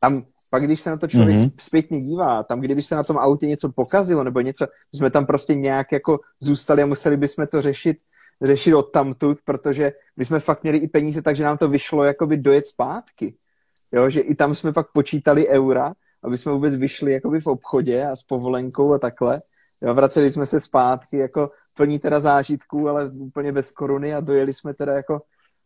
Tam 0.00 0.22
pak, 0.54 0.62
když 0.62 0.80
se 0.80 0.90
na 0.90 0.96
to 0.96 1.06
člověk 1.06 1.36
mm-hmm. 1.36 1.50
zpětně 1.60 2.00
dívá, 2.00 2.42
tam, 2.42 2.60
kdyby 2.60 2.82
se 2.82 2.94
na 2.94 3.04
tom 3.04 3.18
autě 3.18 3.46
něco 3.46 3.72
pokazilo 3.72 4.24
nebo 4.24 4.40
něco, 4.40 4.66
jsme 4.94 5.10
tam 5.10 5.26
prostě 5.26 5.54
nějak 5.54 5.92
jako 5.92 6.20
zůstali 6.40 6.82
a 6.82 6.86
museli 6.86 7.16
bychom 7.16 7.46
to 7.46 7.62
řešit, 7.62 7.96
řešit 8.42 8.74
od 8.74 8.82
tamtud, 8.82 9.38
protože 9.44 9.92
my 10.16 10.24
jsme 10.24 10.40
fakt 10.40 10.62
měli 10.62 10.78
i 10.78 10.88
peníze, 10.88 11.22
takže 11.22 11.44
nám 11.44 11.58
to 11.58 11.68
vyšlo 11.68 12.04
jakoby 12.04 12.36
dojet 12.36 12.66
zpátky. 12.66 13.34
Jo, 13.92 14.10
že 14.10 14.20
i 14.20 14.34
tam 14.34 14.54
jsme 14.54 14.72
pak 14.72 14.92
počítali 14.92 15.48
eura, 15.48 15.92
aby 16.22 16.38
jsme 16.38 16.52
vůbec 16.52 16.74
vyšli 16.74 17.12
jakoby 17.12 17.40
v 17.40 17.46
obchodě 17.46 18.06
a 18.06 18.16
s 18.16 18.22
povolenkou 18.22 18.92
a 18.94 18.98
takhle. 18.98 19.42
Jo, 19.82 19.94
vraceli 19.94 20.30
jsme 20.30 20.46
se 20.46 20.60
zpátky 20.60 21.18
jako 21.18 21.50
plní 21.76 21.98
teda 21.98 22.20
zážitků, 22.20 22.88
ale 22.88 23.10
úplně 23.10 23.52
bez 23.52 23.72
koruny 23.72 24.14
a 24.14 24.20
dojeli 24.20 24.52
jsme 24.52 24.74
teda 24.74 24.92
jako 24.92 25.20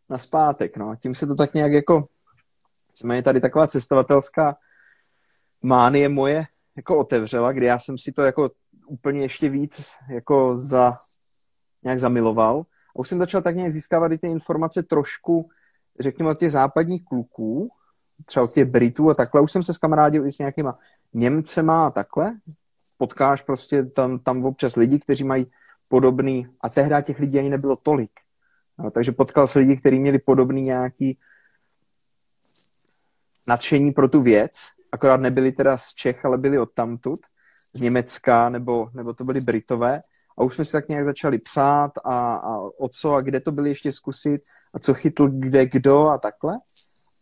na 0.08 0.18
zpátek, 0.18 0.76
no. 0.76 0.96
Tím 0.96 1.14
se 1.14 1.26
to 1.26 1.34
tak 1.34 1.54
nějak 1.54 1.72
jako, 1.72 2.04
jsme 2.94 3.22
tady 3.22 3.40
taková 3.40 3.66
cestovatelská 3.66 4.56
mánie 5.62 6.08
moje 6.08 6.46
jako 6.76 6.98
otevřela, 6.98 7.52
kdy 7.52 7.66
já 7.66 7.78
jsem 7.78 7.98
si 7.98 8.12
to 8.12 8.22
jako 8.22 8.50
úplně 8.86 9.20
ještě 9.20 9.48
víc 9.48 9.90
jako 10.10 10.58
za, 10.58 10.94
nějak 11.82 11.98
zamiloval. 11.98 12.66
A 12.96 12.98
už 12.98 13.08
jsem 13.08 13.18
začal 13.18 13.42
tak 13.42 13.56
nějak 13.56 13.72
získávat 13.72 14.12
i 14.12 14.18
ty 14.18 14.26
informace 14.26 14.82
trošku, 14.82 15.48
řekněme, 16.00 16.30
od 16.30 16.38
těch 16.38 16.52
západních 16.52 17.04
kluků, 17.04 17.70
třeba 18.24 18.44
od 18.44 18.52
těch 18.52 18.64
Britů 18.64 19.10
a 19.10 19.14
takhle. 19.14 19.40
Už 19.40 19.52
jsem 19.52 19.62
se 19.62 19.74
skamarádil 19.74 20.26
i 20.26 20.32
s 20.32 20.38
nějakýma 20.38 20.78
Němcema 21.14 21.86
a 21.86 21.90
takhle. 21.90 22.38
Potkáš 22.98 23.42
prostě 23.42 23.82
tam, 23.82 24.18
tam 24.18 24.44
občas 24.44 24.76
lidi, 24.76 24.98
kteří 24.98 25.24
mají 25.24 25.46
podobný, 25.88 26.46
a 26.60 26.68
tehdy 26.68 27.02
těch 27.02 27.18
lidí 27.18 27.38
ani 27.38 27.50
nebylo 27.50 27.76
tolik. 27.76 28.10
No, 28.78 28.90
takže 28.90 29.12
potkal 29.12 29.46
se 29.46 29.58
lidi, 29.58 29.76
kteří 29.76 29.98
měli 29.98 30.18
podobný 30.18 30.62
nějaký 30.62 31.18
nadšení 33.46 33.92
pro 33.92 34.08
tu 34.08 34.22
věc, 34.22 34.52
akorát 34.92 35.20
nebyli 35.20 35.52
teda 35.52 35.76
z 35.76 35.94
Čech, 35.94 36.24
ale 36.24 36.38
byli 36.38 36.58
od 36.58 36.72
tamtud, 36.74 37.20
z 37.74 37.80
Německa, 37.80 38.48
nebo, 38.48 38.88
nebo 38.94 39.14
to 39.14 39.24
byli 39.24 39.40
Britové. 39.40 40.00
A 40.38 40.44
už 40.44 40.54
jsme 40.54 40.64
si 40.64 40.72
tak 40.72 40.88
nějak 40.88 41.04
začali 41.04 41.38
psát 41.38 41.90
a, 42.04 42.34
a 42.34 42.58
o 42.58 42.88
co 42.88 43.14
a 43.14 43.20
kde 43.20 43.40
to 43.40 43.52
byli 43.52 43.68
ještě 43.68 43.92
zkusit 43.92 44.40
a 44.74 44.78
co 44.78 44.94
chytl 44.94 45.28
kde 45.28 45.66
kdo 45.66 46.08
a 46.08 46.18
takhle. 46.18 46.58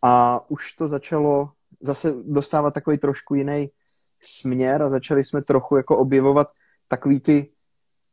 A 0.03 0.41
už 0.49 0.73
to 0.73 0.87
začalo 0.87 1.49
zase 1.81 2.13
dostávat 2.25 2.73
takový 2.73 2.97
trošku 2.97 3.35
jiný 3.35 3.69
směr 4.21 4.83
a 4.83 4.89
začali 4.89 5.23
jsme 5.23 5.41
trochu 5.41 5.77
jako 5.77 5.97
objevovat 5.97 6.47
takový 6.87 7.19
ty 7.19 7.51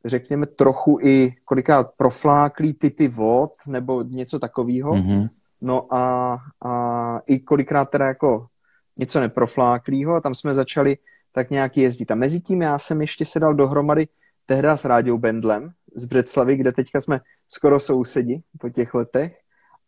řekněme, 0.05 0.47
trochu 0.47 0.99
i 1.03 1.35
kolikrát 1.45 1.91
profláklý 1.97 2.75
typy 2.75 3.09
vod 3.09 3.51
nebo 3.67 4.03
něco 4.03 4.39
takového. 4.39 4.93
Mm-hmm. 4.93 5.29
No 5.61 5.95
a, 5.95 6.37
a 6.65 7.19
i 7.27 7.39
kolikrát 7.39 7.85
teda 7.85 8.07
jako 8.07 8.47
něco 8.97 9.21
neprofláklýho 9.21 10.15
a 10.15 10.21
tam 10.21 10.35
jsme 10.35 10.55
začali 10.55 10.97
tak 11.33 11.51
nějak 11.51 11.77
jezdit. 11.77 12.11
A 12.11 12.15
mezi 12.15 12.41
tím 12.41 12.63
já 12.63 12.79
jsem 12.79 13.01
ještě 13.01 13.25
se 13.25 13.41
dal 13.41 13.55
dohromady 13.55 14.07
tehda 14.47 14.77
s 14.77 14.85
Rádiou 14.85 15.19
Bendlem 15.19 15.71
z 15.95 16.05
Břeclavy, 16.05 16.57
kde 16.57 16.73
teďka 16.73 17.01
jsme 17.01 17.21
skoro 17.49 17.81
sousedi 17.81 18.43
po 18.59 18.69
těch 18.69 18.95
letech 18.95 19.39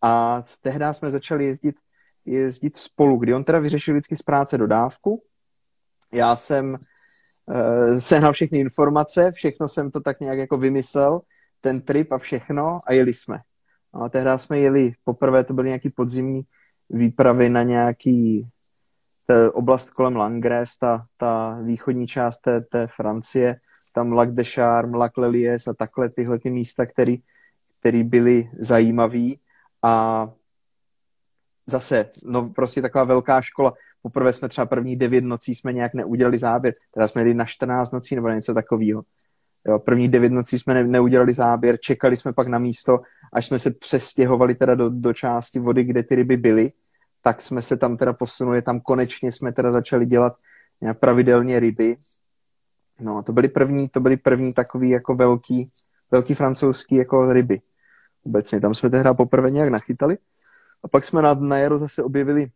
a 0.03 0.43
tehda 0.63 0.93
jsme 0.93 1.11
začali 1.11 1.45
jezdit, 1.47 1.77
jezdit 2.25 2.77
spolu, 2.77 3.17
kdy 3.17 3.35
on 3.35 3.45
teda 3.45 3.59
vyřešil 3.59 3.95
vždycky 3.95 4.17
z 4.17 4.23
práce 4.23 4.59
dodávku. 4.59 5.23
Já 6.13 6.37
jsem 6.37 6.77
uh, 7.47 7.99
sehnal 7.99 8.33
všechny 8.33 8.59
informace, 8.59 9.33
všechno 9.33 9.69
jsem 9.69 9.91
to 9.91 10.01
tak 10.01 10.21
nějak 10.21 10.39
jako 10.39 10.57
vymyslel, 10.57 11.21
ten 11.61 11.81
trip 11.81 12.13
a 12.13 12.19
všechno 12.19 12.79
a 12.87 12.93
jeli 12.93 13.15
jsme. 13.15 13.39
No 13.95 14.03
a 14.03 14.09
tehdy 14.09 14.31
jsme 14.37 14.59
jeli, 14.59 14.93
poprvé 15.05 15.45
to 15.45 15.55
byly 15.55 15.69
nějaký 15.69 15.91
podzimní 15.91 16.43
výpravy 16.91 17.49
na 17.49 17.63
nějaký 17.63 18.49
oblast 19.53 19.91
kolem 19.91 20.17
Langres, 20.17 20.77
ta, 20.77 21.03
ta 21.17 21.59
východní 21.63 22.07
část 22.07 22.39
té, 22.39 22.61
té 22.61 22.87
Francie, 22.87 23.57
tam 23.95 24.13
Lac 24.13 24.31
de 24.31 24.45
Charme, 24.45 24.99
Lac 24.99 25.13
Lelies 25.17 25.67
a 25.67 25.75
takhle 25.75 26.11
tyhle 26.11 26.39
ty 26.39 26.51
místa, 26.51 26.87
které 26.87 27.17
který 27.81 28.03
byly 28.03 28.51
zajímavý 28.59 29.41
a 29.83 30.29
zase, 31.67 32.11
no 32.25 32.49
prostě 32.49 32.83
taková 32.83 33.05
velká 33.05 33.41
škola. 33.41 33.73
Poprvé 34.03 34.33
jsme 34.33 34.49
třeba 34.49 34.67
první 34.67 34.97
devět 34.97 35.25
nocí 35.25 35.55
jsme 35.55 35.73
nějak 35.73 35.95
neudělali 35.95 36.39
záběr, 36.39 36.75
teda 36.95 37.09
jsme 37.09 37.21
jeli 37.21 37.35
na 37.35 37.45
14 37.45 37.91
nocí 37.91 38.15
nebo 38.15 38.29
něco 38.29 38.55
takového. 38.55 39.03
Jo, 39.69 39.79
první 39.79 40.09
devět 40.09 40.33
nocí 40.33 40.59
jsme 40.59 40.75
ne, 40.75 40.85
neudělali 40.85 41.33
záběr, 41.33 41.77
čekali 41.81 42.17
jsme 42.17 42.33
pak 42.33 42.47
na 42.47 42.59
místo, 42.59 43.01
až 43.33 43.47
jsme 43.47 43.59
se 43.59 43.71
přestěhovali 43.71 44.55
teda 44.55 44.75
do, 44.75 44.91
do 44.91 45.13
části 45.13 45.59
vody, 45.59 45.85
kde 45.85 46.03
ty 46.03 46.15
ryby 46.15 46.37
byly, 46.37 46.71
tak 47.27 47.43
jsme 47.43 47.63
se 47.63 47.77
tam 47.77 47.97
teda 47.97 48.13
posunuli, 48.13 48.63
tam 48.63 48.81
konečně 48.81 49.33
jsme 49.33 49.53
teda 49.53 49.71
začali 49.71 50.07
dělat 50.07 50.33
pravidelně 51.01 51.61
ryby. 51.61 51.97
No 53.01 53.19
a 53.19 53.23
to 53.23 53.33
byly 53.33 53.49
první, 53.49 53.89
to 53.89 54.01
byly 54.01 54.17
první 54.17 54.53
takový 54.53 54.91
jako 54.91 55.15
velký, 55.15 55.71
velký 56.11 56.35
francouzský 56.35 56.95
jako 56.95 57.33
ryby. 57.33 57.61
Obecně 58.27 58.61
tam 58.61 58.75
jsme 58.75 58.91
tehdy 58.91 59.11
poprvé 59.17 59.51
nějak 59.51 59.69
nachytali. 59.69 60.19
A 60.85 60.89
pak 60.89 61.05
jsme 61.05 61.23
na, 61.23 61.35
na 61.35 61.59
jaro 61.59 61.79
zase 61.79 62.03
objevili 62.03 62.47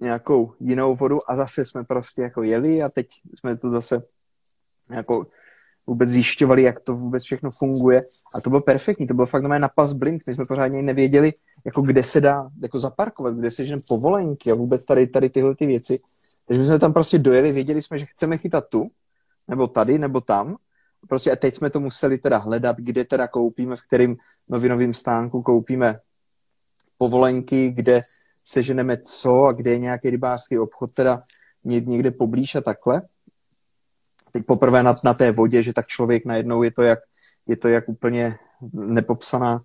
nějakou 0.00 0.52
jinou 0.60 0.96
vodu 0.96 1.30
a 1.30 1.36
zase 1.36 1.64
jsme 1.64 1.84
prostě 1.84 2.22
jako 2.22 2.42
jeli 2.42 2.82
a 2.82 2.88
teď 2.88 3.06
jsme 3.38 3.56
to 3.56 3.70
zase 3.70 4.02
jako 4.90 5.26
vůbec 5.86 6.08
zjišťovali, 6.10 6.62
jak 6.62 6.80
to 6.80 6.96
vůbec 6.96 7.24
všechno 7.24 7.50
funguje. 7.50 8.02
A 8.34 8.40
to 8.40 8.50
bylo 8.50 8.62
perfektní, 8.62 9.06
to 9.06 9.14
bylo 9.14 9.26
fakt 9.26 9.42
na 9.42 9.68
pas 9.68 9.92
blind. 9.92 10.22
My 10.26 10.34
jsme 10.34 10.44
pořádně 10.46 10.82
nevěděli, 10.82 11.32
jako 11.64 11.82
kde 11.82 12.04
se 12.04 12.20
dá 12.20 12.50
jako 12.62 12.78
zaparkovat, 12.78 13.34
kde 13.34 13.50
se 13.50 13.64
žene 13.64 13.82
povolenky 13.88 14.52
a 14.52 14.54
vůbec 14.54 14.86
tady, 14.86 15.06
tady 15.06 15.30
tyhle 15.30 15.54
ty 15.54 15.66
věci. 15.66 15.98
Takže 16.48 16.60
my 16.60 16.66
jsme 16.66 16.78
tam 16.78 16.92
prostě 16.92 17.18
dojeli, 17.18 17.52
věděli 17.52 17.82
jsme, 17.82 17.98
že 17.98 18.06
chceme 18.06 18.38
chytat 18.38 18.68
tu, 18.68 18.88
nebo 19.48 19.66
tady, 19.66 19.98
nebo 19.98 20.20
tam. 20.20 20.56
Prostě 21.08 21.32
a 21.32 21.36
teď 21.36 21.54
jsme 21.54 21.70
to 21.70 21.80
museli 21.80 22.18
teda 22.18 22.38
hledat, 22.38 22.76
kde 22.76 23.04
teda 23.04 23.28
koupíme, 23.28 23.76
v 23.76 23.82
kterým 23.82 24.16
novinovým 24.48 24.94
stánku 24.94 25.42
koupíme 25.42 26.00
povolenky, 26.98 27.70
kde 27.70 28.00
seženeme 28.44 28.96
co 28.96 29.44
a 29.44 29.52
kde 29.52 29.70
je 29.70 29.78
nějaký 29.78 30.10
rybářský 30.10 30.58
obchod 30.58 30.94
teda 30.94 31.22
někde 31.64 32.10
poblíž 32.10 32.54
a 32.54 32.60
takhle. 32.60 33.02
Teď 34.32 34.46
poprvé 34.46 34.82
na, 34.82 34.94
na 35.04 35.14
té 35.14 35.32
vodě, 35.32 35.62
že 35.62 35.72
tak 35.72 35.86
člověk 35.86 36.24
najednou 36.24 36.62
je 36.62 36.70
to 36.70 36.82
jak, 36.82 36.98
je 37.46 37.56
to 37.56 37.68
jak 37.68 37.88
úplně 37.88 38.36
nepopsaná 38.72 39.62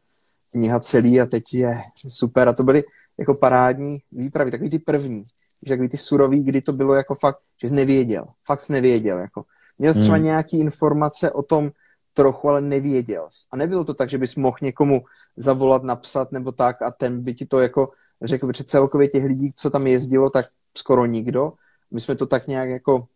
kniha 0.52 0.80
celý 0.80 1.22
a 1.22 1.26
teď 1.26 1.44
je 1.54 1.82
super. 2.08 2.48
A 2.50 2.54
to 2.54 2.64
byly 2.64 2.84
jako 3.20 3.34
parádní 3.34 4.00
výpravy, 4.12 4.52
takový 4.52 4.70
ty 4.70 4.80
první, 4.80 5.24
že 5.66 5.74
takový 5.74 5.90
ty 5.90 5.98
surový, 5.98 6.44
kdy 6.44 6.62
to 6.62 6.74
bylo 6.74 6.94
jako 6.94 7.16
fakt, 7.16 7.40
že 7.62 7.68
jsi 7.68 7.74
nevěděl, 7.74 8.26
fakt 8.46 8.62
jsi 8.62 8.74
nevěděl, 8.74 9.20
jako. 9.20 9.44
Měl 9.80 9.94
jsi 9.94 10.00
třeba 10.00 10.16
hmm. 10.16 10.26
nějaký 10.26 10.60
informace 10.60 11.32
o 11.32 11.44
tom 11.44 11.72
trochu, 12.14 12.50
ale 12.50 12.62
nevěděl 12.62 13.28
jsi. 13.30 13.48
A 13.52 13.58
nebylo 13.58 13.84
to 13.84 13.94
tak, 13.94 14.10
že 14.10 14.18
bys 14.18 14.36
mohl 14.36 14.58
někomu 14.62 15.02
zavolat, 15.38 15.84
napsat 15.84 16.32
nebo 16.32 16.52
tak 16.52 16.82
a 16.82 16.92
ten 16.92 17.24
by 17.24 17.34
ti 17.34 17.46
to 17.46 17.60
jako 17.60 17.90
řekl, 18.22 18.52
že 18.58 18.64
celkově 18.64 19.08
těch 19.08 19.24
lidí, 19.24 19.54
co 19.56 19.70
tam 19.70 19.88
jezdilo, 19.88 20.30
tak 20.30 20.46
skoro 20.78 21.06
nikdo. 21.06 21.54
My 21.92 22.00
jsme 22.00 22.16
to 22.16 22.26
tak 22.26 22.48
nějak 22.48 22.70
jako 22.70 23.08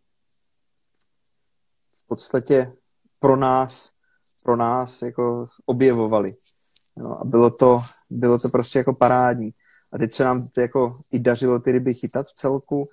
v 2.06 2.08
podstatě 2.08 2.72
pro 3.18 3.36
nás, 3.36 3.90
pro 4.44 4.56
nás 4.56 5.02
jako 5.02 5.48
objevovali. 5.66 6.32
No, 6.96 7.20
a 7.20 7.24
bylo 7.24 7.50
to, 7.50 7.80
bylo 8.10 8.38
to 8.38 8.48
prostě 8.48 8.78
jako 8.78 8.92
parádní. 8.92 9.50
A 9.92 9.98
teď 9.98 10.12
se 10.12 10.24
nám 10.24 10.48
to 10.54 10.60
jako 10.60 10.98
i 11.12 11.18
dařilo 11.18 11.58
ty 11.58 11.72
ryby 11.72 11.94
chytat 11.94 12.26
v 12.26 12.32
celku. 12.32 12.88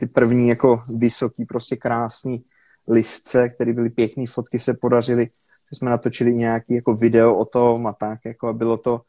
Ty 0.00 0.06
první 0.06 0.48
jako 0.48 0.82
vysoký, 0.98 1.44
prostě 1.44 1.76
krásný 1.76 2.42
listce, 2.88 3.48
které 3.48 3.72
byly 3.72 3.90
pěkné 3.90 4.26
fotky, 4.26 4.58
se 4.58 4.74
podařily. 4.74 5.24
Že 5.72 5.78
jsme 5.78 5.90
natočili 5.90 6.34
nějaký 6.34 6.74
jako 6.74 6.94
video 6.94 7.34
o 7.36 7.44
tom 7.44 7.86
a 7.86 7.92
tak, 7.92 8.18
jako 8.24 8.48
a 8.48 8.52
bylo 8.52 8.76
to, 8.76 9.00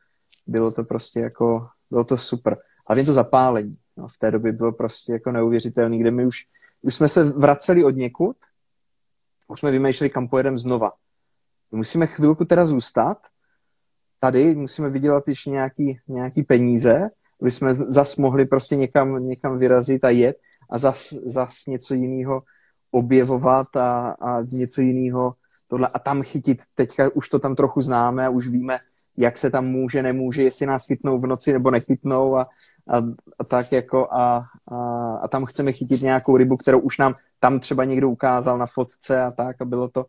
bylo 0.47 0.71
to 0.71 0.83
prostě 0.83 1.19
jako, 1.19 1.67
bylo 1.89 2.03
to 2.03 2.17
super. 2.17 2.57
A 2.87 2.95
to 2.95 3.13
zapálení. 3.13 3.77
No, 3.97 4.07
v 4.07 4.17
té 4.17 4.31
době 4.31 4.51
bylo 4.51 4.71
prostě 4.71 5.11
jako 5.11 5.31
neuvěřitelný, 5.31 5.99
kde 5.99 6.11
my 6.11 6.25
už, 6.25 6.45
už 6.81 6.95
jsme 6.95 7.07
se 7.07 7.23
vraceli 7.23 7.83
od 7.83 7.95
někud, 7.95 8.37
už 9.47 9.59
jsme 9.59 9.71
vymýšleli, 9.71 10.09
kam 10.09 10.27
pojedeme 10.27 10.57
znova. 10.57 10.91
Musíme 11.71 12.07
chvilku 12.07 12.45
teda 12.45 12.65
zůstat, 12.65 13.17
tady 14.19 14.55
musíme 14.55 14.89
vydělat 14.89 15.27
ještě 15.27 15.49
nějaký, 15.49 15.99
nějaký 16.07 16.43
peníze, 16.43 17.09
aby 17.41 17.51
jsme 17.51 17.73
zas 17.73 18.15
mohli 18.15 18.45
prostě 18.45 18.75
někam, 18.75 19.27
někam 19.27 19.59
vyrazit 19.59 20.05
a 20.05 20.09
jet 20.09 20.37
a 20.69 20.77
zas, 20.77 21.13
zas 21.13 21.65
něco 21.65 21.93
jiného 21.93 22.41
objevovat 22.91 23.75
a, 23.75 24.09
a 24.09 24.41
něco 24.41 24.81
jiného 24.81 25.33
tohle 25.69 25.87
a 25.93 25.99
tam 25.99 26.23
chytit. 26.23 26.61
Teďka 26.75 27.09
už 27.13 27.29
to 27.29 27.39
tam 27.39 27.55
trochu 27.55 27.81
známe 27.81 28.25
a 28.25 28.29
už 28.29 28.47
víme, 28.47 28.77
jak 29.17 29.37
se 29.37 29.49
tam 29.49 29.65
může, 29.65 30.03
nemůže, 30.03 30.43
jestli 30.43 30.65
nás 30.65 30.87
chytnou 30.87 31.19
v 31.19 31.27
noci 31.27 31.53
nebo 31.53 31.71
nechytnou 31.71 32.37
a, 32.37 32.45
a, 32.89 32.97
a 33.39 33.43
tak 33.43 33.71
jako 33.71 34.11
a, 34.11 34.45
a, 34.71 35.15
a 35.15 35.27
tam 35.27 35.45
chceme 35.45 35.71
chytit 35.71 36.01
nějakou 36.01 36.37
rybu, 36.37 36.57
kterou 36.57 36.79
už 36.79 36.97
nám 36.97 37.15
tam 37.39 37.59
třeba 37.59 37.83
někdo 37.83 38.09
ukázal 38.09 38.57
na 38.57 38.65
fotce 38.65 39.21
a 39.21 39.31
tak 39.31 39.61
a 39.61 39.65
bylo 39.65 39.89
to, 39.89 40.05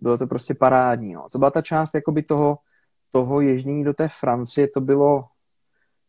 bylo 0.00 0.18
to 0.18 0.26
prostě 0.26 0.54
parádní. 0.54 1.12
No. 1.12 1.26
To 1.32 1.38
byla 1.38 1.50
ta 1.50 1.62
část 1.62 1.94
jakoby 1.94 2.22
toho, 2.22 2.58
toho 3.10 3.40
ježdění 3.40 3.84
do 3.84 3.94
té 3.94 4.08
Francie, 4.08 4.68
to 4.68 4.80
bylo 4.80 5.24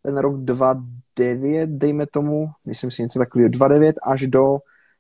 ten 0.04 0.18
rok 0.18 0.38
2009, 0.38 1.70
dejme 1.70 2.08
tomu, 2.08 2.50
myslím 2.66 2.92
si 2.92 3.02
něco 3.02 3.20
takového, 3.20 3.50
2009 3.50 3.96
až 4.04 4.28
do 4.28 4.58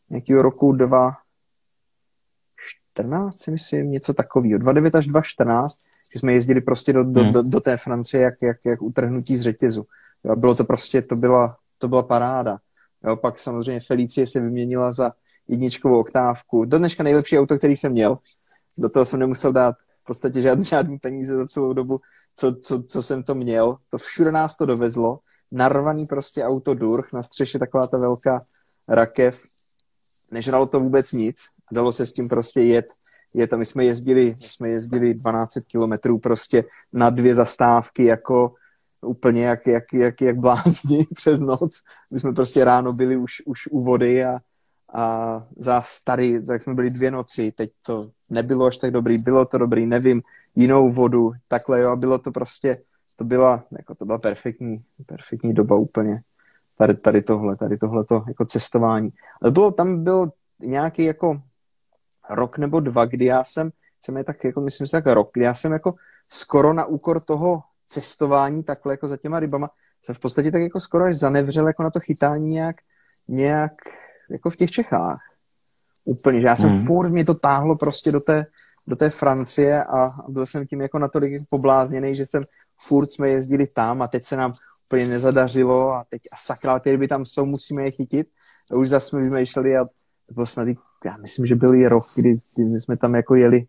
nějakého 0.09 0.41
roku 0.41 0.74
2014, 0.74 3.38
si 3.38 3.51
myslím, 3.51 3.91
něco 3.91 4.13
takového, 4.13 4.59
2009 4.59 4.95
až 4.95 5.07
2014, 5.07 5.80
že 6.13 6.19
jsme 6.19 6.34
jezdili 6.34 6.61
prostě 6.61 6.93
do, 6.93 7.03
do, 7.03 7.21
hmm. 7.21 7.34
do, 7.34 7.41
do 7.41 7.59
té 7.59 7.78
Francie 7.78 8.24
jak, 8.24 8.34
jak, 8.41 8.57
jak 8.65 8.82
utrhnutí 8.82 9.38
z 9.38 9.41
řetězu. 9.41 9.86
Jo, 10.26 10.36
bylo 10.36 10.55
to 10.55 10.63
prostě, 10.63 11.01
to 11.01 11.15
byla, 11.15 11.57
to 11.78 11.88
byla 11.88 12.03
paráda. 12.03 12.57
Jo, 13.03 13.15
pak 13.15 13.39
samozřejmě 13.39 13.82
Felicie 13.82 14.28
se 14.28 14.39
vyměnila 14.39 14.91
za 14.91 15.11
jedničkovou 15.47 15.99
oktávku. 15.99 16.65
Do 16.65 16.78
dneška 16.78 17.03
nejlepší 17.03 17.39
auto, 17.39 17.57
který 17.57 17.78
jsem 17.78 17.91
měl. 17.91 18.17
Do 18.78 18.89
toho 18.89 19.05
jsem 19.05 19.19
nemusel 19.19 19.53
dát 19.53 19.76
v 20.03 20.05
podstatě 20.05 20.41
žádný, 20.41 20.65
žádný 20.65 20.99
peníze 20.99 21.38
za 21.38 21.47
celou 21.47 21.74
dobu, 21.74 21.99
co, 22.36 22.55
co, 22.55 22.84
co 22.84 23.03
jsem 23.03 23.24
to 23.24 23.36
měl. 23.36 23.78
To 23.89 23.97
všude 23.97 24.32
nás 24.32 24.57
to 24.57 24.65
dovezlo. 24.65 25.19
Narvaný 25.51 26.05
prostě 26.05 26.43
auto 26.43 26.74
Durch, 26.74 27.13
na 27.13 27.24
střeše 27.24 27.59
taková 27.59 27.88
ta 27.88 27.97
velká 27.97 28.41
rakev. 28.88 29.41
Nežralo 30.32 30.65
to 30.65 30.80
vůbec 30.80 31.11
nic. 31.11 31.41
Dalo 31.71 31.91
se 31.91 32.05
s 32.05 32.13
tím 32.13 32.30
prostě 32.30 32.61
jet. 32.61 32.86
jet 33.34 33.53
a 33.53 33.57
my 33.57 33.65
jsme 33.65 33.86
jezdili, 33.86 34.26
my 34.26 34.47
jsme 34.47 34.69
jezdili 34.69 35.13
12 35.13 35.53
kilometrů 35.67 36.19
prostě 36.19 36.63
na 36.93 37.09
dvě 37.09 37.36
zastávky 37.36 38.03
jako 38.03 38.51
úplně 39.04 39.45
jak, 39.45 39.68
jak, 39.68 39.93
jak, 39.93 40.22
jak 40.22 40.38
blázni 40.38 41.06
přes 41.16 41.39
noc. 41.39 41.82
My 42.12 42.20
jsme 42.20 42.34
prostě 42.34 42.64
ráno 42.64 42.93
byli 42.93 43.18
už, 43.18 43.41
už 43.45 43.68
u 43.72 43.84
vody 43.84 44.26
a, 44.26 44.39
a 44.93 45.43
za 45.58 45.82
starý, 45.82 46.45
tak 46.45 46.64
jsme 46.64 46.74
byli 46.74 46.89
dvě 46.89 47.12
noci, 47.12 47.51
teď 47.51 47.72
to 47.86 48.10
nebylo 48.30 48.66
až 48.66 48.78
tak 48.78 48.91
dobrý, 48.91 49.18
bylo 49.18 49.45
to 49.45 49.58
dobrý, 49.58 49.86
nevím, 49.86 50.22
jinou 50.56 50.91
vodu, 50.91 51.32
takhle 51.47 51.80
jo, 51.80 51.95
bylo 51.95 52.18
to 52.18 52.32
prostě, 52.32 52.78
to 53.16 53.24
byla, 53.24 53.64
jako 53.72 53.95
to 53.95 54.06
byla 54.06 54.18
perfektní, 54.18 54.84
perfektní 55.06 55.54
doba 55.54 55.76
úplně, 55.76 56.22
tady, 56.78 56.93
tady 56.93 57.22
tohle, 57.22 57.56
tady 57.56 57.78
tohleto 57.78 58.24
jako 58.28 58.45
cestování. 58.45 59.10
Ale 59.41 59.51
bylo, 59.51 59.72
tam 59.72 60.04
byl 60.04 60.32
nějaký 60.60 61.04
jako 61.04 61.41
rok 62.30 62.58
nebo 62.58 62.80
dva, 62.80 63.06
kdy 63.06 63.26
já 63.26 63.43
jsem, 63.43 63.72
jsem 63.99 64.18
je 64.18 64.24
tak 64.24 64.43
jako, 64.43 64.62
myslím 64.62 64.88
si 64.88 64.91
tak 64.91 65.06
rok, 65.06 65.30
kdy 65.34 65.45
já 65.45 65.54
jsem 65.54 65.72
jako 65.72 65.93
skoro 66.30 66.74
na 66.74 66.86
úkor 66.86 67.20
toho 67.20 67.62
cestování 67.86 68.64
takhle 68.64 68.94
jako 68.94 69.08
za 69.08 69.18
těma 69.18 69.40
rybama, 69.40 69.70
jsem 70.02 70.16
v 70.16 70.20
podstatě 70.20 70.52
tak 70.52 70.62
jako 70.62 70.80
skoro 70.80 71.06
až 71.06 71.16
zanevřel 71.16 71.68
jako 71.68 71.84
na 71.84 71.90
to 71.90 72.00
chytání 72.00 72.50
nějak, 72.50 72.76
nějak 73.28 73.72
jako 74.30 74.50
v 74.50 74.56
těch 74.56 74.72
Čechách. 74.72 75.22
Úplně, 76.06 76.42
že 76.42 76.48
já 76.48 76.56
jsem 76.56 76.70
hmm. 76.70 76.86
furt, 76.86 77.10
mě 77.10 77.26
to 77.26 77.34
táhlo 77.34 77.76
prostě 77.76 78.12
do 78.12 78.20
té, 78.20 78.46
do 78.88 78.96
té 78.96 79.10
Francie 79.10 79.84
a 79.84 80.08
byl 80.28 80.46
jsem 80.46 80.68
tím 80.68 80.82
jako 80.82 81.00
natolik 81.00 81.42
poblázněný, 81.50 82.18
že 82.18 82.26
jsem 82.26 82.44
furt 82.88 83.12
jsme 83.12 83.30
jezdili 83.30 83.68
tam 83.68 84.02
a 84.02 84.08
teď 84.08 84.24
se 84.24 84.38
nám 84.38 84.54
úplně 84.88 85.08
nezadařilo 85.08 85.92
a 85.92 86.04
teď 86.10 86.22
a 86.34 86.36
sakra, 86.38 86.80
ty 86.80 86.92
ryby 86.92 87.08
tam 87.08 87.26
jsou, 87.26 87.46
musíme 87.46 87.84
je 87.84 87.92
chytit. 87.92 88.28
A 88.72 88.76
už 88.76 88.90
zase 88.90 89.08
jsme 89.08 89.22
vymýšleli 89.22 89.78
a 89.78 89.86
to 90.28 90.34
bylo 90.34 90.46
snad, 90.46 90.68
já 91.06 91.18
myslím, 91.18 91.46
že 91.46 91.56
byl 91.56 91.76
i 91.76 91.88
rok, 91.88 92.04
kdy, 92.16 92.38
kdy 92.56 92.82
jsme 92.82 92.98
tam 92.98 93.16
jako 93.16 93.36
jeli, 93.36 93.66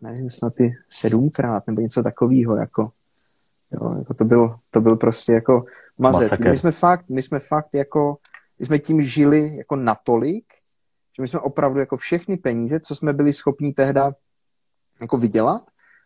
nevím, 0.00 0.30
snad 0.30 0.60
i 0.60 0.72
sedmkrát 0.90 1.66
nebo 1.66 1.80
něco 1.80 2.02
takového, 2.02 2.56
jako, 2.56 2.90
jo, 3.72 3.94
jako 3.98 4.14
to 4.14 4.24
byl, 4.24 4.56
to 4.70 4.80
byl 4.80 4.96
prostě 4.96 5.32
jako 5.32 5.64
mazec. 5.98 6.38
My 6.38 6.58
jsme 6.58 6.72
fakt, 6.72 7.08
my 7.08 7.22
jsme 7.22 7.38
fakt 7.38 7.74
jako 7.74 8.16
my 8.58 8.66
jsme 8.66 8.78
tím 8.78 9.04
žili 9.04 9.56
jako 9.56 9.76
natolik, 9.76 10.44
že 11.16 11.22
my 11.22 11.28
jsme 11.28 11.40
opravdu 11.40 11.80
jako 11.80 11.96
všechny 11.96 12.36
peníze, 12.36 12.80
co 12.80 12.94
jsme 12.94 13.12
byli 13.12 13.32
schopni 13.32 13.72
tehda 13.72 14.12
jako 15.00 15.18
vydělat, 15.18 15.62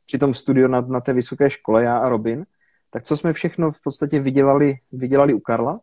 při 0.07 0.19
tom 0.19 0.35
studiu 0.35 0.69
na, 0.69 0.81
na 0.81 1.01
té 1.01 1.12
vysoké 1.12 1.51
škole, 1.51 1.85
já 1.85 1.99
a 1.99 2.09
Robin, 2.09 2.47
tak 2.91 3.03
co 3.03 3.17
jsme 3.17 3.33
všechno 3.33 3.73
v 3.73 3.83
podstatě 3.85 4.21
vydělali, 4.21 4.75
vydělali 4.93 5.35
u 5.35 5.41
Karla, 5.41 5.81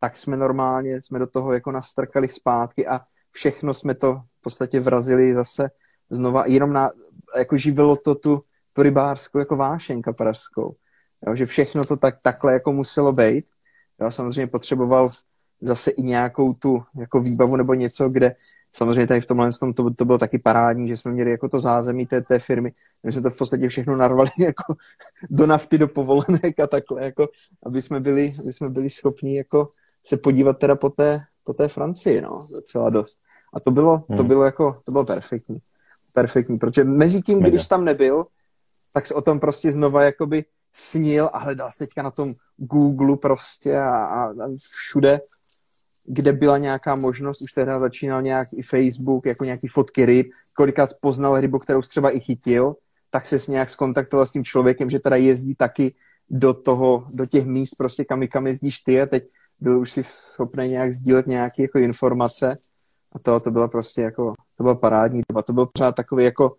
tak 0.00 0.16
jsme 0.16 0.36
normálně, 0.36 1.02
jsme 1.02 1.18
do 1.18 1.26
toho 1.26 1.52
jako 1.52 1.70
nastrkali 1.70 2.28
zpátky 2.28 2.86
a 2.86 3.00
všechno 3.30 3.74
jsme 3.74 3.94
to 3.94 4.14
v 4.14 4.42
podstatě 4.42 4.80
vrazili 4.80 5.34
zase 5.34 5.70
znova, 6.10 6.46
jenom 6.46 6.72
na, 6.72 6.90
jako 7.38 7.56
živilo 7.56 7.96
to 7.96 8.14
tu, 8.14 8.42
tu 8.72 8.82
rybářskou 8.82 9.38
jako 9.38 9.56
vášeň 9.56 10.02
kaprařskou. 10.02 10.74
Jo, 11.26 11.36
že 11.36 11.46
všechno 11.46 11.84
to 11.84 11.96
tak, 11.96 12.14
takhle 12.22 12.52
jako 12.52 12.72
muselo 12.72 13.12
být. 13.12 13.44
Jo, 14.00 14.10
samozřejmě 14.10 14.46
potřeboval 14.46 15.10
zase 15.62 15.90
i 15.90 16.02
nějakou 16.02 16.54
tu 16.54 16.82
jako 16.98 17.20
výbavu 17.20 17.56
nebo 17.56 17.74
něco, 17.74 18.08
kde 18.08 18.34
samozřejmě 18.72 19.06
tady 19.06 19.20
v 19.20 19.26
tomhle 19.26 19.52
tom 19.52 19.72
to, 19.72 19.90
to 19.90 20.04
bylo 20.04 20.18
taky 20.18 20.38
parádní, 20.38 20.88
že 20.88 20.96
jsme 20.96 21.12
měli 21.12 21.30
jako 21.30 21.48
to 21.48 21.60
zázemí 21.60 22.06
té, 22.06 22.22
té 22.22 22.38
firmy. 22.38 22.72
My 23.02 23.12
jsme 23.12 23.22
to 23.22 23.30
v 23.30 23.38
podstatě 23.38 23.68
všechno 23.68 23.96
narvali 23.96 24.30
jako 24.38 24.74
do 25.30 25.46
nafty, 25.46 25.78
do 25.78 25.88
povolenek 25.88 26.60
a 26.60 26.66
takhle, 26.66 27.04
jako, 27.04 27.28
aby 27.62 27.82
jsme 27.82 28.00
byli, 28.00 28.32
aby 28.42 28.52
jsme 28.52 28.70
byli 28.70 28.90
schopni 28.90 29.36
jako 29.36 29.66
se 30.06 30.16
podívat 30.16 30.58
teda 30.58 30.76
po 30.76 30.90
té, 30.90 31.20
po 31.44 31.52
té 31.52 31.68
Francii, 31.68 32.20
no, 32.20 32.40
docela 32.54 32.90
dost. 32.90 33.20
A 33.54 33.60
to 33.60 33.70
bylo, 33.70 34.04
hmm. 34.08 34.16
to 34.16 34.24
bylo 34.24 34.44
jako, 34.44 34.80
to 34.84 34.92
bylo 34.92 35.04
perfektní. 35.04 35.58
Perfektní, 36.12 36.58
protože 36.58 36.84
mezi 36.84 37.22
tím, 37.22 37.40
když 37.40 37.68
tam 37.68 37.84
nebyl, 37.84 38.26
tak 38.94 39.06
se 39.06 39.14
o 39.14 39.22
tom 39.22 39.40
prostě 39.40 39.72
znova 39.72 40.04
jakoby 40.04 40.44
snil 40.72 41.30
a 41.32 41.38
hledal 41.38 41.70
se 41.72 41.78
teďka 41.78 42.02
na 42.02 42.10
tom 42.10 42.34
Google 42.56 43.16
prostě 43.16 43.78
a, 43.78 44.04
a, 44.04 44.32
všude, 44.70 45.20
kde 46.04 46.32
byla 46.32 46.58
nějaká 46.58 46.94
možnost, 46.94 47.42
už 47.42 47.52
teda 47.52 47.78
začínal 47.78 48.22
nějak 48.22 48.48
i 48.52 48.62
Facebook, 48.62 49.26
jako 49.26 49.44
nějaký 49.44 49.68
fotky 49.68 50.06
ryb, 50.06 50.30
kolikrát 50.56 50.90
poznal 51.00 51.40
rybu, 51.40 51.58
kterou 51.58 51.80
třeba 51.80 52.10
i 52.10 52.20
chytil, 52.20 52.76
tak 53.10 53.26
se 53.26 53.38
s 53.38 53.48
nějak 53.48 53.70
skontaktoval 53.70 54.26
s 54.26 54.30
tím 54.30 54.44
člověkem, 54.44 54.90
že 54.90 54.98
teda 54.98 55.16
jezdí 55.16 55.54
taky 55.54 55.94
do 56.30 56.54
toho, 56.54 57.06
do 57.14 57.26
těch 57.26 57.46
míst 57.46 57.74
prostě, 57.78 58.04
kam, 58.04 58.26
kam 58.26 58.46
jezdíš 58.46 58.80
ty 58.80 59.00
a 59.00 59.06
teď 59.06 59.24
byl 59.60 59.80
už 59.80 59.92
si 59.92 60.02
schopný 60.02 60.68
nějak 60.68 60.94
sdílet 60.94 61.26
nějaké 61.26 61.62
jako 61.62 61.78
informace. 61.78 62.56
A 63.12 63.18
to, 63.18 63.40
to 63.40 63.50
bylo 63.50 63.68
prostě 63.68 64.02
jako, 64.02 64.34
to 64.56 64.62
bylo 64.62 64.74
parádní 64.74 65.22
to 65.44 65.52
byl 65.52 65.66
pořád 65.66 65.92
takový 65.92 66.24
jako 66.24 66.56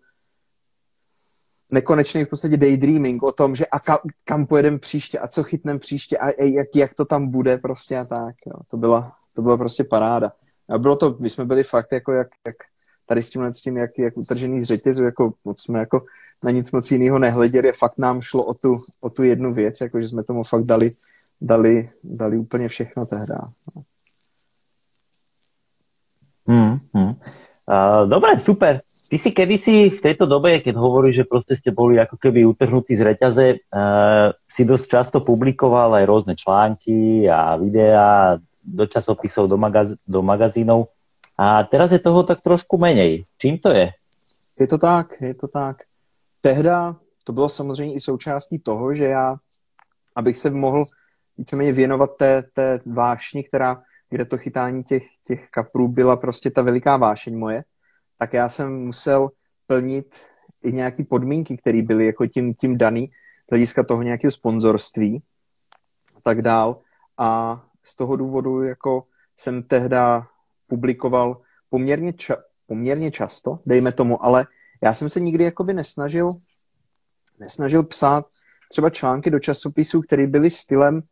nekonečný 1.74 2.24
v 2.24 2.28
podstatě 2.28 2.56
daydreaming 2.56 3.22
o 3.22 3.32
tom, 3.32 3.56
že 3.56 3.66
a 3.66 3.80
kam, 3.80 3.98
kam 4.24 4.46
pojedeme 4.46 4.78
příště 4.78 5.18
a 5.18 5.28
co 5.28 5.42
chytneme 5.42 5.78
příště 5.78 6.18
a 6.18 6.42
jak, 6.44 6.68
jak 6.74 6.94
to 6.94 7.04
tam 7.04 7.28
bude 7.28 7.58
prostě 7.58 7.98
a 7.98 8.04
tak, 8.04 8.34
jo. 8.46 8.54
To 8.68 8.76
byla, 8.76 9.12
to 9.34 9.42
byla 9.42 9.56
prostě 9.56 9.84
paráda. 9.84 10.32
A 10.68 10.78
bylo 10.78 10.96
to, 10.96 11.16
my 11.18 11.30
jsme 11.30 11.44
byli 11.44 11.64
fakt 11.64 11.92
jako 11.92 12.12
jak, 12.12 12.28
jak 12.46 12.56
tady 13.06 13.22
s 13.22 13.30
tímhle 13.30 13.54
s 13.54 13.60
tím, 13.60 13.76
jak, 13.76 13.90
jak 13.98 14.16
utržený 14.16 14.60
z 14.60 14.64
řetězu, 14.64 15.04
jako 15.04 15.32
moc 15.44 15.62
jsme 15.62 15.78
jako 15.78 16.04
na 16.44 16.50
nic 16.50 16.70
moc 16.72 16.90
jiného 16.90 17.18
nehleděli, 17.18 17.72
fakt 17.72 17.98
nám 17.98 18.22
šlo 18.22 18.44
o 18.44 18.54
tu, 18.54 18.76
o 19.00 19.10
tu 19.10 19.22
jednu 19.22 19.54
věc, 19.54 19.80
jako 19.80 20.00
že 20.00 20.08
jsme 20.08 20.24
tomu 20.24 20.44
fakt 20.44 20.64
dali, 20.64 20.90
dali, 21.40 21.90
dali 22.04 22.38
úplně 22.38 22.68
všechno 22.68 23.06
tehdy. 23.06 23.34
No. 23.76 23.82
Hmm, 26.46 26.78
hmm. 26.94 27.14
Uh, 27.68 28.08
dobre, 28.08 28.40
super. 28.40 28.80
Ty 29.14 29.22
si 29.22 29.30
kedysi 29.30 29.94
v 29.94 30.00
tejto 30.02 30.26
dobe, 30.26 30.58
keď 30.58 30.74
hovoríš, 30.74 31.22
že 31.22 31.30
proste 31.30 31.54
ste 31.54 31.70
boli 31.70 32.02
ako 32.02 32.18
keby 32.18 32.42
utrhnutí 32.50 32.98
z 32.98 33.14
reťaze, 33.14 33.46
uh, 33.62 34.34
si 34.42 34.66
dosť 34.66 34.86
často 34.90 35.22
publikoval 35.22 35.94
aj 35.94 36.02
rôzne 36.02 36.34
články 36.34 37.30
a 37.30 37.54
videá 37.54 38.42
do 38.58 38.90
časopisov, 38.90 39.46
do, 39.46 39.54
magaz- 39.54 39.94
do 40.02 40.18
magazínov. 40.18 40.90
A 41.38 41.62
teraz 41.62 41.94
je 41.94 42.02
toho 42.02 42.26
tak 42.26 42.42
trošku 42.42 42.74
menej. 42.74 43.22
Čím 43.38 43.62
to 43.62 43.70
je? 43.70 43.94
Je 44.58 44.66
to 44.66 44.82
tak, 44.82 45.14
je 45.22 45.34
to 45.38 45.46
tak. 45.46 45.86
Tehda 46.42 46.98
to 47.22 47.30
bylo 47.32 47.48
samozřejmě 47.48 47.94
i 47.94 48.00
součástí 48.00 48.58
toho, 48.58 48.94
že 48.94 49.14
já, 49.14 49.36
abych 50.16 50.38
se 50.38 50.50
mohl 50.50 50.84
víceméně 51.38 51.72
věnovat 51.72 52.18
té, 52.18 52.42
té 52.42 52.80
vášni, 52.86 53.44
která, 53.44 53.78
kde 54.10 54.24
to 54.24 54.38
chytání 54.38 54.82
těch, 54.82 55.06
těch 55.26 55.46
kaprů 55.54 55.88
byla 55.88 56.16
prostě 56.16 56.50
ta 56.50 56.62
veliká 56.62 56.96
vášeň 56.96 57.38
moje, 57.38 57.64
tak 58.18 58.32
já 58.32 58.48
jsem 58.48 58.84
musel 58.84 59.30
plnit 59.66 60.14
i 60.62 60.72
nějaké 60.72 61.04
podmínky, 61.04 61.56
které 61.56 61.82
byly 61.82 62.06
jako 62.06 62.26
tím, 62.26 62.54
tím 62.54 62.78
daný 62.78 63.08
z 63.48 63.50
hlediska 63.50 63.84
toho 63.84 64.02
nějakého 64.02 64.30
sponzorství 64.30 65.22
a 66.16 66.20
tak 66.20 66.42
dál. 66.42 66.80
A 67.18 67.60
z 67.84 67.96
toho 67.96 68.16
důvodu 68.16 68.62
jako 68.62 69.04
jsem 69.36 69.62
tehda 69.62 70.26
publikoval 70.68 71.40
poměrně, 71.70 72.10
ča- 72.10 72.42
poměrně 72.66 73.10
často, 73.10 73.58
dejme 73.66 73.92
tomu, 73.92 74.24
ale 74.24 74.46
já 74.82 74.94
jsem 74.94 75.08
se 75.08 75.20
nikdy 75.20 75.44
jakoby 75.44 75.74
nesnažil, 75.74 76.30
nesnažil 77.40 77.82
psát 77.82 78.26
třeba 78.70 78.90
články 78.90 79.30
do 79.30 79.38
časopisů, 79.38 80.00
které 80.00 80.26
byly 80.26 80.50
stylem, 80.50 81.02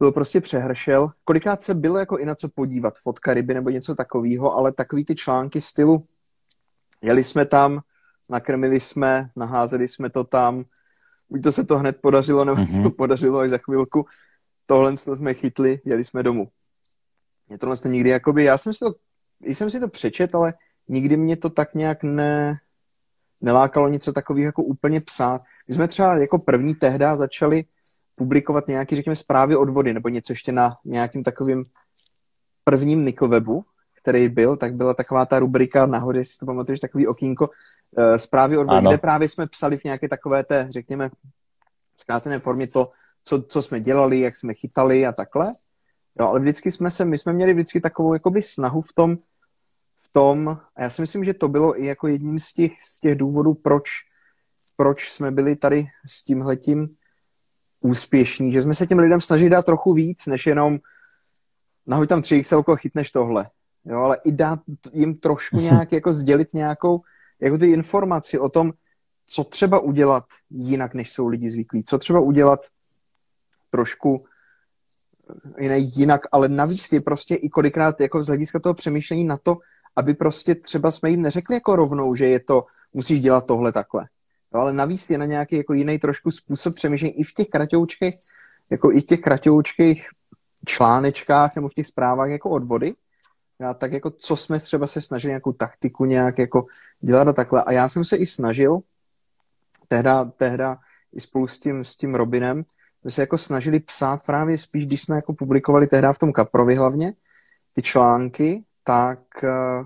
byl 0.00 0.12
prostě 0.12 0.40
přehršel. 0.40 1.10
Kolikrát 1.24 1.62
se 1.62 1.74
bylo 1.74 1.98
jako 1.98 2.18
i 2.18 2.24
na 2.24 2.34
co 2.34 2.48
podívat, 2.48 2.98
fotka 2.98 3.34
ryby 3.34 3.54
nebo 3.54 3.70
něco 3.70 3.94
takového, 3.94 4.54
ale 4.54 4.72
takový 4.72 5.04
ty 5.04 5.14
články 5.14 5.60
stylu, 5.60 6.06
jeli 7.02 7.24
jsme 7.24 7.46
tam, 7.46 7.80
nakrmili 8.30 8.80
jsme, 8.80 9.28
naházeli 9.36 9.88
jsme 9.88 10.10
to 10.10 10.24
tam, 10.24 10.64
buď 11.30 11.42
to 11.42 11.52
se 11.52 11.64
to 11.64 11.78
hned 11.78 11.96
podařilo, 12.02 12.44
nebo 12.44 12.62
mm-hmm. 12.62 12.76
se 12.76 12.82
to 12.82 12.90
podařilo 12.90 13.38
až 13.38 13.50
za 13.50 13.58
chvilku, 13.58 14.06
tohle 14.66 14.96
jsme 14.96 15.34
chytli, 15.34 15.80
jeli 15.84 16.04
jsme 16.04 16.22
domů. 16.22 16.48
Mě 17.48 17.58
to 17.58 17.66
vlastně 17.66 17.90
nikdy, 17.90 18.10
jakoby, 18.10 18.44
já 18.44 18.58
jsem 18.58 18.74
si 18.74 18.78
to, 18.78 18.94
jsem 19.40 19.70
si 19.70 19.80
to 19.80 19.88
přečet, 19.88 20.34
ale 20.34 20.54
nikdy 20.88 21.16
mě 21.16 21.36
to 21.36 21.50
tak 21.50 21.74
nějak 21.74 22.02
ne, 22.02 22.60
nelákalo 23.40 23.88
něco 23.88 24.12
takového 24.12 24.46
jako 24.46 24.62
úplně 24.62 25.00
psát. 25.00 25.42
My 25.68 25.74
jsme 25.74 25.88
třeba 25.88 26.16
jako 26.16 26.38
první 26.38 26.74
tehda 26.74 27.14
začali 27.14 27.64
publikovat 28.20 28.68
nějaký, 28.68 28.96
řekněme, 28.96 29.16
zprávy 29.16 29.56
od 29.56 29.68
vody, 29.68 29.92
nebo 29.92 30.08
něco 30.08 30.32
ještě 30.32 30.52
na 30.52 30.76
nějakým 30.84 31.24
takovým 31.24 31.64
prvním 32.64 33.04
Nickelwebu, 33.04 33.64
který 33.96 34.28
byl, 34.28 34.56
tak 34.56 34.74
byla 34.74 34.94
taková 34.94 35.26
ta 35.26 35.38
rubrika 35.38 35.86
nahoře, 35.86 36.18
jestli 36.18 36.38
to 36.38 36.46
pamatuješ, 36.46 36.80
takový 36.80 37.06
okýnko, 37.06 37.48
uh, 37.48 38.16
zprávy 38.16 38.58
od 38.58 38.66
vody, 38.66 38.86
kde 38.86 38.98
právě 38.98 39.28
jsme 39.28 39.46
psali 39.46 39.76
v 39.76 39.84
nějaké 39.84 40.08
takové 40.08 40.44
té, 40.44 40.66
řekněme, 40.70 41.10
zkrácené 41.96 42.38
formě 42.38 42.68
to, 42.68 42.90
co, 43.24 43.42
co 43.42 43.62
jsme 43.62 43.80
dělali, 43.80 44.20
jak 44.20 44.36
jsme 44.36 44.54
chytali 44.54 45.06
a 45.06 45.12
takhle. 45.12 45.52
Jo, 46.20 46.28
ale 46.28 46.40
vždycky 46.40 46.70
jsme 46.70 46.90
se, 46.90 47.04
my 47.04 47.18
jsme 47.18 47.32
měli 47.32 47.54
vždycky 47.54 47.80
takovou 47.80 48.14
jakoby 48.14 48.42
snahu 48.42 48.82
v 48.82 48.92
tom, 48.92 49.16
v 50.02 50.08
tom, 50.12 50.48
a 50.76 50.82
já 50.82 50.90
si 50.90 51.02
myslím, 51.02 51.24
že 51.24 51.34
to 51.34 51.48
bylo 51.48 51.80
i 51.80 51.86
jako 51.86 52.08
jedním 52.08 52.38
z 52.38 52.52
těch, 52.52 52.72
z 52.80 53.00
těch 53.00 53.18
důvodů, 53.18 53.54
proč, 53.54 53.90
proč 54.76 55.08
jsme 55.08 55.30
byli 55.30 55.56
tady 55.56 55.86
s 56.06 56.24
tímhletím 56.24 56.99
úspěšní, 57.80 58.52
že 58.52 58.62
jsme 58.62 58.74
se 58.74 58.86
těm 58.86 58.98
lidem 58.98 59.20
snažili 59.20 59.50
dát 59.50 59.64
trochu 59.64 59.92
víc, 59.92 60.26
než 60.26 60.46
jenom 60.46 60.78
nahoď 61.86 62.08
tam 62.08 62.22
3 62.22 62.42
XL 62.42 62.62
chytneš 62.76 63.10
tohle. 63.10 63.50
Jo, 63.84 63.98
ale 63.98 64.18
i 64.24 64.32
dát 64.32 64.60
jim 64.92 65.14
trošku 65.14 65.56
nějak, 65.56 65.92
jako 65.92 66.12
sdělit 66.12 66.54
nějakou, 66.54 67.00
jako 67.40 67.58
ty 67.58 67.70
informaci 67.70 68.38
o 68.38 68.48
tom, 68.48 68.72
co 69.26 69.44
třeba 69.44 69.78
udělat 69.78 70.24
jinak, 70.50 70.94
než 70.94 71.12
jsou 71.12 71.26
lidi 71.26 71.50
zvyklí, 71.50 71.82
co 71.82 71.98
třeba 71.98 72.20
udělat 72.20 72.66
trošku 73.70 74.24
jiné 75.60 75.78
jinak, 75.78 76.20
ale 76.32 76.48
navíc 76.48 76.92
je 76.92 77.00
prostě 77.00 77.34
i 77.34 77.48
kolikrát 77.48 78.00
jako 78.00 78.22
z 78.22 78.26
hlediska 78.26 78.58
toho 78.60 78.74
přemýšlení 78.74 79.24
na 79.24 79.36
to, 79.36 79.58
aby 79.96 80.14
prostě 80.14 80.54
třeba 80.54 80.90
jsme 80.90 81.10
jim 81.10 81.22
neřekli 81.22 81.54
jako 81.54 81.76
rovnou, 81.76 82.14
že 82.14 82.26
je 82.26 82.40
to, 82.40 82.64
musíš 82.92 83.20
dělat 83.20 83.46
tohle 83.46 83.72
takhle. 83.72 84.08
Jo, 84.54 84.60
ale 84.60 84.72
navíc 84.72 85.10
je 85.10 85.18
na 85.18 85.24
nějaký 85.24 85.56
jako 85.56 85.72
jiný 85.72 85.98
trošku 85.98 86.30
způsob 86.30 86.74
přemýšlení 86.74 87.20
i 87.20 87.22
v 87.22 87.34
těch 87.34 87.48
kratoučkých, 87.48 88.14
jako 88.70 88.92
i 88.92 89.00
v 89.00 89.04
těch 89.04 89.20
kratoučkých 89.20 90.08
článečkách 90.66 91.56
nebo 91.56 91.68
v 91.68 91.74
těch 91.74 91.86
zprávách 91.86 92.30
jako 92.30 92.50
odvody. 92.50 92.94
Já 93.58 93.74
tak 93.74 93.92
jako 93.92 94.10
co 94.10 94.36
jsme 94.36 94.60
třeba 94.60 94.86
se 94.86 95.00
snažili 95.00 95.30
nějakou 95.30 95.52
taktiku 95.52 96.04
nějak 96.04 96.38
jako 96.38 96.66
dělat 97.00 97.28
a 97.28 97.32
takhle. 97.32 97.62
A 97.62 97.72
já 97.72 97.88
jsem 97.88 98.04
se 98.04 98.16
i 98.16 98.26
snažil 98.26 98.80
tehda, 99.88 100.24
tehda 100.24 100.78
i 101.12 101.20
spolu 101.20 101.46
s 101.46 101.60
tím, 101.60 101.84
s 101.84 101.96
tím 101.96 102.14
Robinem, 102.14 102.64
jsme 103.00 103.10
se 103.10 103.20
jako 103.20 103.38
snažili 103.38 103.80
psát 103.80 104.26
právě 104.26 104.58
spíš, 104.58 104.86
když 104.86 105.02
jsme 105.02 105.16
jako 105.16 105.32
publikovali 105.32 105.86
tehda 105.86 106.12
v 106.12 106.18
tom 106.18 106.32
Kaprovi 106.32 106.74
hlavně, 106.74 107.12
ty 107.74 107.82
články, 107.82 108.64
tak, 108.84 109.44
eh, 109.44 109.84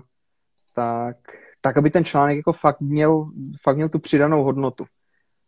tak 0.73 1.17
tak 1.65 1.77
aby 1.77 1.89
ten 1.89 2.05
článek 2.05 2.37
jako 2.37 2.53
fakt 2.53 2.81
měl, 2.81 3.25
fakt 3.61 3.75
měl 3.75 3.89
tu 3.89 3.99
přidanou 3.99 4.43
hodnotu. 4.43 4.85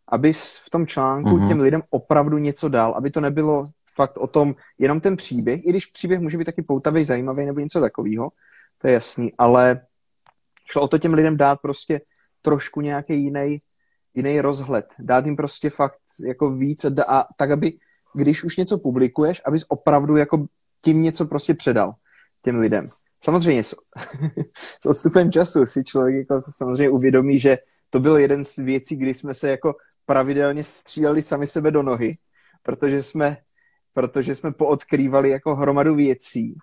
Aby 0.08 0.34
v 0.34 0.70
tom 0.72 0.88
článku 0.88 1.30
mm-hmm. 1.30 1.48
těm 1.48 1.60
lidem 1.60 1.82
opravdu 1.90 2.38
něco 2.38 2.70
dal, 2.70 2.94
aby 2.94 3.10
to 3.10 3.22
nebylo 3.22 3.64
fakt 3.96 4.18
o 4.18 4.28
tom 4.28 4.56
jenom 4.78 5.00
ten 5.00 5.18
příběh, 5.18 5.66
i 5.66 5.70
když 5.70 5.86
příběh 5.86 6.20
může 6.20 6.38
být 6.38 6.46
taky 6.46 6.62
poutavý, 6.62 7.04
zajímavý 7.04 7.46
nebo 7.46 7.60
něco 7.60 7.82
takového, 7.82 8.30
to 8.78 8.88
je 8.88 8.94
jasný, 8.94 9.34
ale 9.38 9.82
šlo 10.72 10.82
o 10.82 10.88
to 10.88 10.98
těm 10.98 11.14
lidem 11.14 11.38
dát 11.38 11.62
prostě 11.62 12.02
trošku 12.42 12.82
nějaký 12.82 13.24
jiný 13.24 13.58
jiný 14.14 14.42
rozhled, 14.42 14.86
dát 15.00 15.26
jim 15.26 15.36
prostě 15.36 15.70
fakt 15.70 16.02
jako 16.26 16.52
víc 16.52 16.86
a, 16.86 17.04
a 17.08 17.28
tak, 17.38 17.52
aby 17.52 17.78
když 18.14 18.44
už 18.44 18.58
něco 18.58 18.78
publikuješ, 18.78 19.42
abys 19.46 19.66
opravdu 19.68 20.18
jako 20.18 20.46
tím 20.82 21.02
něco 21.02 21.26
prostě 21.26 21.54
předal 21.54 21.94
těm 22.42 22.60
lidem. 22.60 22.90
Samozřejmě 23.24 23.64
s, 23.64 23.76
s 24.84 24.86
odstupem 24.86 25.32
času 25.32 25.66
si 25.66 25.84
člověk 25.84 26.16
jako 26.16 26.42
samozřejmě 26.56 26.90
uvědomí, 26.90 27.40
že 27.40 27.58
to 27.90 28.00
byl 28.00 28.18
jeden 28.18 28.46
z 28.46 28.56
věcí, 28.56 28.96
kdy 28.96 29.14
jsme 29.14 29.34
se 29.34 29.50
jako 29.50 29.76
pravidelně 30.06 30.64
stříleli 30.64 31.22
sami 31.22 31.48
sebe 31.48 31.72
do 31.72 31.84
nohy, 31.84 32.18
protože 32.64 33.04
jsme, 33.04 33.38
protože 33.94 34.36
jsme 34.36 34.52
poodkrývali 34.52 35.30
jako 35.30 35.56
hromadu 35.56 35.96
věcí, 35.96 36.58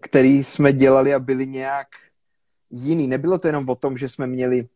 které 0.00 0.28
jsme 0.28 0.72
dělali 0.72 1.14
a 1.14 1.18
byly 1.18 1.46
nějak 1.46 1.86
jiný. 2.70 3.06
Nebylo 3.06 3.38
to 3.38 3.46
jenom 3.46 3.68
o 3.68 3.74
tom, 3.74 3.98
že 3.98 4.08
jsme 4.08 4.26
měli 4.26 4.68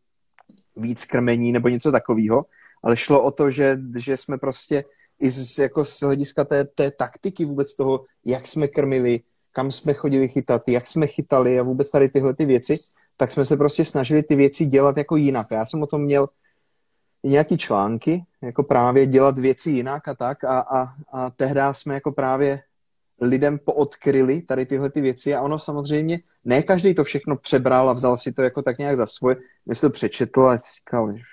víc 0.75 1.05
krmení 1.05 1.51
nebo 1.51 1.69
něco 1.69 1.91
takového, 1.91 2.45
ale 2.83 2.97
šlo 2.97 3.23
o 3.23 3.31
to, 3.31 3.51
že, 3.51 3.77
že 3.97 4.17
jsme 4.17 4.37
prostě 4.37 4.83
i 5.19 5.29
z, 5.31 5.57
jako 5.57 5.85
z 5.85 6.01
hlediska 6.01 6.45
té, 6.45 6.65
té 6.65 6.91
taktiky 6.91 7.45
vůbec 7.45 7.75
toho, 7.75 8.05
jak 8.25 8.47
jsme 8.47 8.67
krmili, 8.67 9.19
kam 9.53 9.71
jsme 9.71 9.93
chodili 9.93 10.27
chytat, 10.27 10.61
jak 10.67 10.87
jsme 10.87 11.07
chytali 11.07 11.59
a 11.59 11.63
vůbec 11.63 11.91
tady 11.91 12.09
tyhle 12.09 12.33
ty 12.33 12.45
věci, 12.45 12.75
tak 13.17 13.31
jsme 13.31 13.45
se 13.45 13.57
prostě 13.57 13.85
snažili 13.85 14.23
ty 14.23 14.35
věci 14.35 14.65
dělat 14.65 14.97
jako 14.97 15.15
jinak. 15.15 15.47
Já 15.51 15.65
jsem 15.65 15.83
o 15.83 15.87
tom 15.87 16.01
měl 16.01 16.29
nějaký 17.23 17.57
články, 17.57 18.25
jako 18.41 18.63
právě 18.63 19.05
dělat 19.05 19.39
věci 19.39 19.69
jinak 19.69 20.07
a 20.07 20.13
tak. 20.13 20.43
A, 20.43 20.59
a, 20.59 20.93
a 21.11 21.29
tehdy 21.29 21.61
jsme 21.71 21.93
jako 21.93 22.11
právě 22.11 22.61
lidem 23.21 23.59
poodkryli 23.59 24.41
tady 24.41 24.65
tyhle 24.65 24.89
ty 24.89 25.01
věci. 25.01 25.35
A 25.35 25.41
ono 25.41 25.59
samozřejmě, 25.59 26.19
ne 26.45 26.63
každý 26.63 26.95
to 26.95 27.03
všechno 27.03 27.35
přebral 27.35 27.89
a 27.89 27.93
vzal 27.93 28.17
si 28.17 28.31
to 28.31 28.41
jako 28.41 28.61
tak 28.61 28.77
nějak 28.77 28.97
za 28.97 29.05
svoje, 29.05 29.35
když 29.65 29.79
to 29.79 29.89
přečetl 29.89 30.41
a 30.41 30.57
říkal, 30.57 31.11
že 31.13 31.23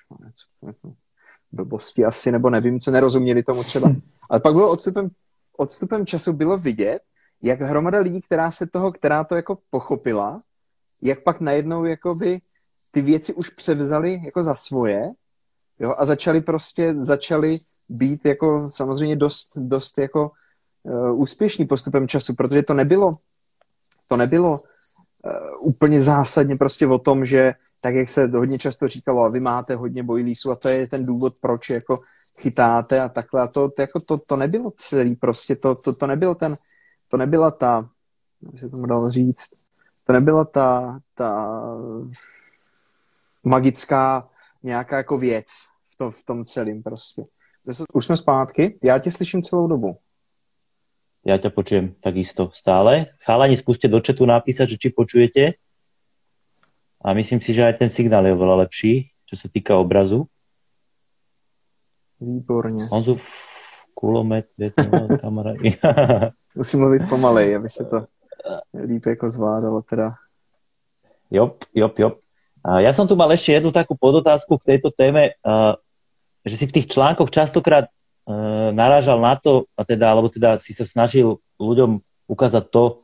blbosti 1.53 2.05
asi, 2.05 2.33
nebo 2.33 2.51
nevím, 2.51 2.81
co 2.81 2.91
nerozuměli 2.91 3.43
tomu 3.43 3.65
třeba. 3.65 3.93
Ale 4.31 4.41
pak 4.41 4.53
bylo 4.53 4.71
odstupem, 4.71 5.11
odstupem 5.57 6.07
času 6.07 6.33
bylo 6.33 6.59
vidět, 6.59 7.03
jak 7.43 7.61
hromada 7.61 8.01
lidí, 8.01 8.21
která 8.21 8.51
se 8.51 8.67
toho, 8.67 8.93
která 8.93 9.25
to 9.25 9.35
jako 9.35 9.59
pochopila, 9.71 10.41
jak 11.03 11.23
pak 11.23 11.41
najednou 11.41 11.85
jakoby 11.85 12.39
ty 12.91 13.03
věci 13.03 13.35
už 13.35 13.51
převzali 13.51 14.21
jako 14.25 14.43
za 14.43 14.55
svoje 14.55 15.03
jo, 15.79 15.95
a 15.99 16.07
začali 16.07 16.41
prostě, 16.41 16.95
začali 16.99 17.59
být 17.89 18.27
jako 18.27 18.71
samozřejmě 18.73 19.17
dost, 19.17 19.51
dost 19.57 19.99
jako 19.99 20.31
uh, 20.83 21.21
úspěšní 21.21 21.67
postupem 21.67 22.09
času, 22.09 22.35
protože 22.35 22.63
to 22.63 22.75
nebylo, 22.75 23.13
to 24.09 24.17
nebylo 24.17 24.51
uh, 24.51 24.61
úplně 25.61 26.03
zásadně 26.03 26.57
prostě 26.57 26.87
o 26.87 26.99
tom, 26.99 27.27
že 27.27 27.53
tak, 27.81 27.95
jak 27.95 28.09
se 28.09 28.27
hodně 28.27 28.59
často 28.59 28.89
říkalo, 28.89 29.23
a 29.23 29.29
vy 29.29 29.41
máte 29.41 29.75
hodně 29.75 30.03
bojlísů 30.03 30.51
a 30.51 30.57
to 30.57 30.69
je 30.69 30.87
ten 30.87 31.07
důvod, 31.07 31.35
proč 31.41 31.71
jako 31.71 32.01
chytáte 32.39 33.01
a 33.01 33.09
takhle 33.09 33.43
a 33.43 33.47
to, 33.47 33.69
to, 33.69 33.83
jako 33.83 34.01
to, 34.01 34.19
to 34.19 34.37
nebylo 34.37 34.73
celý 34.77 35.17
prostě, 35.17 35.57
to, 35.57 35.75
to, 35.75 35.93
to 35.93 36.07
nebyl 36.07 36.35
ten, 36.35 36.55
to 37.11 37.17
nebyla 37.17 37.51
ta, 37.51 37.91
jak 38.43 38.59
se 38.59 38.69
tomu 38.69 38.87
dalo 38.87 39.11
říct, 39.11 39.51
to 40.07 40.13
nebyla 40.13 40.45
ta, 40.45 40.99
ta 41.15 41.57
magická 43.45 44.29
nějaká 44.63 44.97
jako 44.97 45.19
věc 45.19 45.47
v, 45.93 45.97
to, 45.97 46.11
v 46.11 46.25
tom 46.25 46.45
celém 46.45 46.83
prostě. 46.83 47.25
Už 47.93 48.05
jsme 48.07 48.17
zpátky, 48.17 48.79
já 48.83 48.99
tě 48.99 49.11
slyším 49.11 49.43
celou 49.43 49.67
dobu. 49.67 49.99
Ja 51.21 51.37
ťa 51.37 51.53
počujem 51.53 52.01
takisto 52.01 52.49
stále. 52.57 53.13
Chalani, 53.29 53.53
skúste 53.53 53.93
do 53.93 54.01
chatu 54.01 54.25
napísať, 54.25 54.73
že 54.73 54.77
či 54.81 54.89
počujete. 54.89 55.53
A 57.05 57.13
myslím 57.13 57.45
si, 57.45 57.53
že 57.53 57.61
aj 57.61 57.77
ten 57.77 57.93
signál 57.93 58.25
je 58.25 58.33
oveľa 58.33 58.65
lepší, 58.65 59.13
čo 59.29 59.37
sa 59.37 59.53
týka 59.53 59.77
obrazu. 59.77 60.25
Výborně. 62.21 62.85
Honzu 62.91 63.15
kulomet, 63.95 64.47
kamarádi. 65.23 65.77
Musím 66.57 66.81
mluvit 66.81 67.09
pomalej, 67.09 67.57
aby 67.57 67.69
se 67.69 67.85
to 67.85 68.05
líp 68.85 69.07
jako 69.07 69.31
zvládalo 69.31 69.83
teda. 69.83 70.15
Jop, 71.31 71.65
jop, 71.75 71.99
jop. 71.99 72.19
Ja 72.61 72.93
som 72.93 73.09
tu 73.09 73.17
mal 73.17 73.33
ešte 73.33 73.57
jednu 73.57 73.73
takú 73.73 73.97
podotázku 73.97 74.61
k 74.61 74.77
tejto 74.77 74.93
téme, 74.93 75.33
že 76.45 76.55
si 76.61 76.69
v 76.69 76.75
tých 76.77 76.93
článkoch 76.93 77.33
častokrát 77.33 77.89
narážal 78.77 79.17
na 79.17 79.33
to, 79.33 79.65
a 79.79 79.83
teda, 79.85 80.13
alebo 80.13 80.29
teda 80.29 80.61
si 80.61 80.77
sa 80.77 80.85
snažil 80.85 81.41
ľuďom 81.57 81.97
ukázať 82.29 82.65
to, 82.69 83.01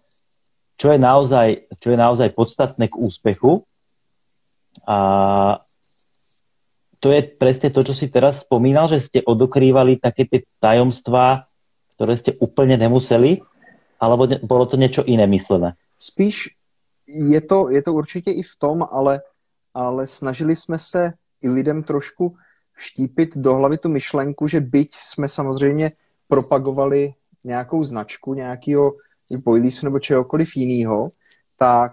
čo 0.77 0.93
je 0.93 0.99
naozaj, 1.01 1.49
čo 1.81 1.89
je 1.89 1.97
naozaj 1.97 2.37
podstatné 2.37 2.93
k 2.93 3.01
úspechu. 3.01 3.65
A 4.85 4.99
to 7.07 7.15
je 7.15 7.23
presne 7.23 7.71
to, 7.71 7.87
čo 7.87 7.95
si 7.95 8.11
teraz 8.11 8.43
spomínal, 8.43 8.91
že 8.91 8.99
ste 8.99 9.19
odokrývali 9.23 10.03
také 10.03 10.27
tie 10.27 10.43
tajomstvá, 10.59 11.47
ktoré 11.95 12.19
ste 12.19 12.35
úplne 12.43 12.75
nemuseli, 12.75 13.47
alebo 14.03 14.27
bolo 14.43 14.67
to 14.67 14.75
niečo 14.75 15.07
iné 15.07 15.23
myslené? 15.31 15.79
Spíš 15.95 16.51
je 17.07 17.41
to, 17.41 17.71
je 17.71 17.83
to 17.83 17.95
určitě 17.95 18.31
i 18.35 18.43
v 18.43 18.55
tom, 18.59 18.83
ale, 18.83 19.23
ale 19.75 20.07
snažili 20.07 20.57
jsme 20.57 20.79
se 20.79 21.13
i 21.43 21.49
lidem 21.49 21.83
trošku 21.83 22.35
vštípit 22.75 23.39
do 23.39 23.55
hlavy 23.55 23.79
tu 23.79 23.89
myšlenku, 23.89 24.49
že 24.49 24.61
byť 24.61 24.91
jsme 24.95 25.29
samozřejmě 25.29 25.91
propagovali 26.29 27.15
nějakou 27.45 27.85
značku, 27.85 28.35
nějakého 28.35 28.93
bojlísu 29.45 29.87
nebo 29.87 29.99
čehokoliv 29.99 30.57
jiného, 30.57 31.11
tak 31.57 31.93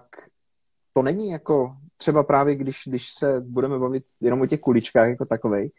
to 0.93 1.01
není 1.01 1.29
jako 1.29 1.77
třeba 2.03 2.23
právě, 2.23 2.55
když, 2.55 2.81
když 2.85 3.11
se 3.11 3.41
budeme 3.41 3.79
bavit 3.79 4.03
jenom 4.21 4.41
o 4.41 4.45
těch 4.45 4.59
kuličkách 4.59 5.09
jako 5.09 5.25
takovej, 5.25 5.71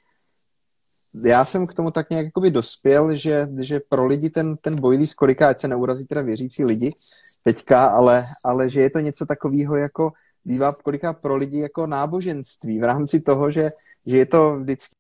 já 1.25 1.45
jsem 1.45 1.67
k 1.67 1.75
tomu 1.75 1.91
tak 1.91 2.11
nějak 2.11 2.25
jakoby 2.25 2.51
dospěl, 2.51 3.17
že, 3.17 3.47
že 3.61 3.81
pro 3.89 4.07
lidi 4.07 4.31
ten, 4.31 4.57
ten 4.57 4.81
bojlí 4.81 5.07
skorika, 5.07 5.49
ať 5.49 5.61
se 5.61 5.69
neurazí 5.69 6.07
teda 6.07 6.23
věřící 6.23 6.65
lidi 6.65 6.95
teďka, 7.43 7.87
ale, 7.87 8.25
ale 8.45 8.71
že 8.71 8.81
je 8.81 8.91
to 8.91 8.99
něco 8.99 9.27
takového 9.27 9.77
jako 9.77 10.13
bývá 10.45 10.73
kolika 10.73 11.13
pro 11.13 11.37
lidi 11.37 11.59
jako 11.61 11.87
náboženství 11.87 12.81
v 12.81 12.85
rámci 12.85 13.21
toho, 13.21 13.51
že, 13.51 13.69
že 14.07 14.17
je 14.17 14.27
to 14.27 14.57
vždycky 14.57 14.97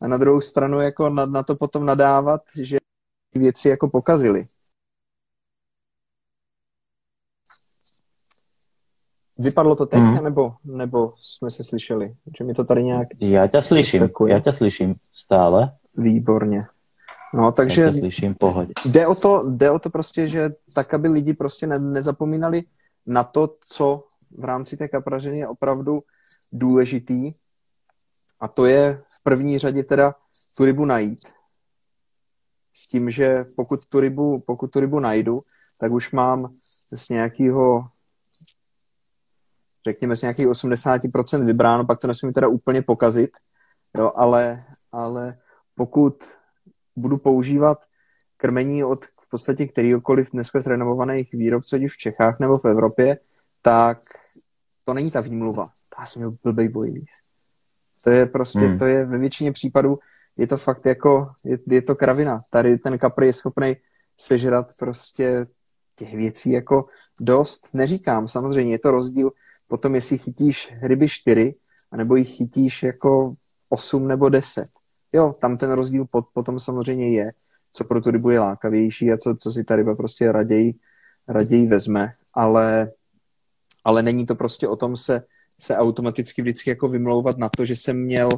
a 0.00 0.08
na 0.08 0.16
druhou 0.16 0.40
stranu 0.40 0.80
jako 0.80 1.10
na, 1.10 1.26
na 1.26 1.42
to 1.42 1.56
potom 1.56 1.86
nadávat, 1.86 2.40
že 2.62 2.78
věci 3.34 3.68
jako 3.68 3.88
pokazily. 3.88 4.44
Vypadlo 9.38 9.76
to 9.76 9.86
teď, 9.86 10.00
hmm. 10.00 10.24
nebo, 10.24 10.54
nebo 10.64 11.12
jsme 11.22 11.50
se 11.50 11.64
slyšeli? 11.64 12.14
Že 12.38 12.44
mi 12.44 12.54
to 12.54 12.64
tady 12.64 12.84
nějak... 12.84 13.08
Já 13.20 13.46
tě 13.46 13.62
slyším, 13.62 14.08
já 14.26 14.40
tě 14.40 14.52
slyším 14.52 14.94
stále. 15.12 15.72
Výborně. 15.96 16.66
No, 17.34 17.52
takže 17.52 17.82
já 17.82 17.92
tě 17.92 17.98
slyším, 17.98 18.34
pohodě. 18.34 18.72
Jde 18.84 19.06
o, 19.06 19.14
to, 19.14 19.50
jde 19.50 19.70
o 19.70 19.78
to 19.78 19.90
prostě, 19.90 20.28
že 20.28 20.50
tak, 20.74 20.94
aby 20.94 21.08
lidi 21.08 21.34
prostě 21.34 21.66
ne, 21.66 21.78
nezapomínali 21.78 22.62
na 23.06 23.24
to, 23.24 23.54
co 23.66 24.04
v 24.38 24.44
rámci 24.44 24.76
té 24.76 24.88
kaprařiny 24.88 25.38
je 25.38 25.48
opravdu 25.48 26.02
důležitý. 26.52 27.32
A 28.40 28.48
to 28.48 28.66
je 28.66 29.02
v 29.10 29.22
první 29.22 29.58
řadě 29.58 29.82
teda 29.82 30.14
tu 30.56 30.64
rybu 30.64 30.84
najít. 30.84 31.18
S 32.72 32.86
tím, 32.86 33.10
že 33.10 33.44
pokud 33.56 33.86
tu 33.86 34.00
rybu, 34.00 34.40
pokud 34.46 34.70
tu 34.70 34.80
rybu 34.80 35.00
najdu, 35.00 35.42
tak 35.78 35.92
už 35.92 36.12
mám 36.12 36.48
z 36.94 37.08
nějakého 37.08 37.84
řekněme, 39.84 40.16
z 40.16 40.22
nějakých 40.22 40.46
80% 40.46 41.44
vybráno, 41.44 41.86
pak 41.86 42.00
to 42.00 42.06
nesmím 42.06 42.32
teda 42.32 42.48
úplně 42.48 42.82
pokazit, 42.82 43.30
jo, 43.96 44.12
ale, 44.16 44.64
ale 44.92 45.36
pokud 45.74 46.24
budu 46.96 47.18
používat 47.18 47.78
krmení 48.36 48.84
od 48.84 49.04
v 49.04 49.28
podstatě 49.30 49.66
kterýkoliv 49.66 50.30
dneska 50.30 50.60
zrenovovaných 50.60 51.32
výrobců, 51.32 51.76
v 51.76 51.96
Čechách 51.96 52.40
nebo 52.40 52.56
v 52.56 52.64
Evropě, 52.64 53.18
tak 53.62 53.98
to 54.84 54.94
není 54.94 55.10
ta 55.10 55.20
výmluva. 55.20 55.66
Já 55.98 56.06
jsem 56.06 56.20
měl 56.20 56.36
blbej 56.42 56.68
bojlíz. 56.68 57.10
To 58.04 58.10
je 58.10 58.26
prostě, 58.26 58.58
hmm. 58.58 58.78
to 58.78 58.84
je 58.84 59.04
ve 59.04 59.18
většině 59.18 59.52
případů, 59.52 59.98
je 60.36 60.46
to 60.46 60.56
fakt 60.56 60.86
jako, 60.86 61.30
je, 61.44 61.58
je 61.66 61.82
to 61.82 61.94
kravina. 61.94 62.40
Tady 62.50 62.78
ten 62.78 62.98
kapr 62.98 63.22
je 63.22 63.32
schopný 63.32 63.76
sežrat 64.16 64.66
prostě 64.78 65.46
těch 65.96 66.14
věcí 66.14 66.50
jako 66.50 66.86
dost. 67.20 67.68
Neříkám, 67.74 68.28
samozřejmě 68.28 68.74
je 68.74 68.78
to 68.78 68.90
rozdíl 68.90 69.30
potom 69.68 69.94
jestli 69.94 70.18
chytíš 70.18 70.72
ryby 70.82 71.08
4, 71.08 71.54
anebo 71.90 72.16
jich 72.16 72.28
chytíš 72.28 72.82
jako 72.82 73.34
8 73.68 74.08
nebo 74.08 74.28
10. 74.28 74.68
Jo, 75.12 75.34
tam 75.40 75.56
ten 75.56 75.72
rozdíl 75.72 76.04
pot, 76.04 76.26
potom 76.34 76.60
samozřejmě 76.60 77.16
je, 77.16 77.32
co 77.72 77.84
pro 77.84 78.00
tu 78.00 78.10
rybu 78.10 78.30
je 78.30 78.40
lákavější 78.40 79.12
a 79.12 79.16
co, 79.16 79.36
co 79.40 79.52
si 79.52 79.64
ta 79.64 79.76
ryba 79.76 79.94
prostě 79.94 80.32
raději, 80.32 80.74
raději 81.28 81.66
vezme, 81.66 82.10
ale, 82.34 82.92
ale 83.84 84.02
není 84.02 84.26
to 84.26 84.34
prostě 84.34 84.68
o 84.68 84.76
tom 84.76 84.96
se, 84.96 85.22
se 85.60 85.76
automaticky 85.76 86.42
vždycky 86.42 86.70
jako 86.70 86.88
vymlouvat 86.88 87.38
na 87.38 87.48
to, 87.48 87.64
že 87.64 87.76
jsem 87.76 88.04
měl 88.04 88.28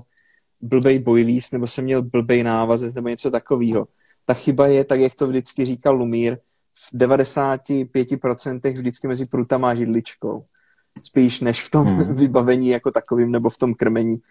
blbej 0.61 0.99
bojlíz 0.99 1.51
nebo 1.51 1.67
jsem 1.67 1.85
měl 1.85 2.03
blbej 2.03 2.43
návazec 2.43 2.95
nebo 2.95 3.09
něco 3.09 3.31
takového. 3.31 3.89
Ta 4.25 4.35
chyba 4.35 4.67
je, 4.67 4.85
tak 4.85 5.01
jak 5.01 5.15
to 5.15 5.27
vždycky 5.27 5.65
říkal 5.65 5.97
Lumír, 5.97 6.39
v 6.75 6.99
95% 6.99 8.75
vždycky 8.75 9.09
mezi 9.09 9.27
prutama 9.27 9.71
a 9.71 9.75
židličkou 9.75 10.45
spíš 11.03 11.41
než 11.41 11.63
v 11.67 11.71
tom 11.71 11.87
hmm. 11.87 12.17
vybavení 12.17 12.69
jako 12.69 12.91
takovým, 12.91 13.33
nebo 13.33 13.51
v 13.51 13.59
tom 13.59 13.75
krmení, 13.75 14.23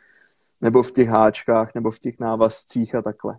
nebo 0.61 0.84
v 0.84 0.91
těch 0.91 1.07
háčkách, 1.07 1.76
nebo 1.76 1.91
v 1.91 1.99
těch 1.99 2.20
návazcích 2.20 2.95
a 2.95 3.01
takhle. 3.01 3.38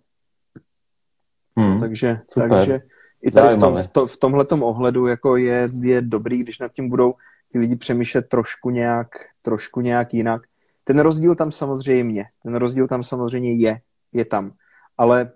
Hmm. 1.56 1.80
Takže, 1.80 2.20
takže 2.34 2.80
i 3.22 3.30
tady 3.30 3.54
v, 3.54 3.58
tom, 3.58 3.74
v, 3.76 3.88
to, 3.88 4.06
v 4.06 4.16
tomhletom 4.16 4.62
ohledu 4.62 5.06
jako 5.06 5.36
je, 5.36 5.68
je 5.80 6.02
dobrý, 6.02 6.38
když 6.38 6.58
nad 6.58 6.72
tím 6.72 6.88
budou 6.88 7.14
ty 7.52 7.58
lidi 7.58 7.76
přemýšlet 7.76 8.28
trošku 8.28 8.70
nějak, 8.70 9.08
trošku 9.42 9.80
nějak 9.80 10.14
jinak. 10.14 10.42
Ten 10.84 10.98
rozdíl 10.98 11.34
tam 11.34 11.52
samozřejmě, 11.52 12.24
ten 12.42 12.54
rozdíl 12.54 12.88
tam 12.88 13.02
samozřejmě 13.02 13.54
je, 13.54 13.80
je 14.12 14.24
tam. 14.24 14.52
Ale 14.98 15.32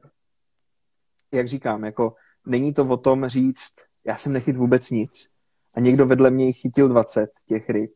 jak 1.33 1.49
říkám, 1.49 1.85
jako 1.85 2.15
není 2.47 2.75
to 2.75 2.85
o 2.85 2.97
tom 2.97 3.27
říct, 3.27 3.75
já 4.07 4.17
jsem 4.17 4.33
nechyt 4.33 4.57
vůbec 4.57 4.91
nic 4.91 5.31
a 5.75 5.81
někdo 5.81 6.07
vedle 6.07 6.31
mě 6.31 6.53
chytil 6.53 6.89
20 6.89 7.31
těch 7.47 7.71
ryb. 7.71 7.91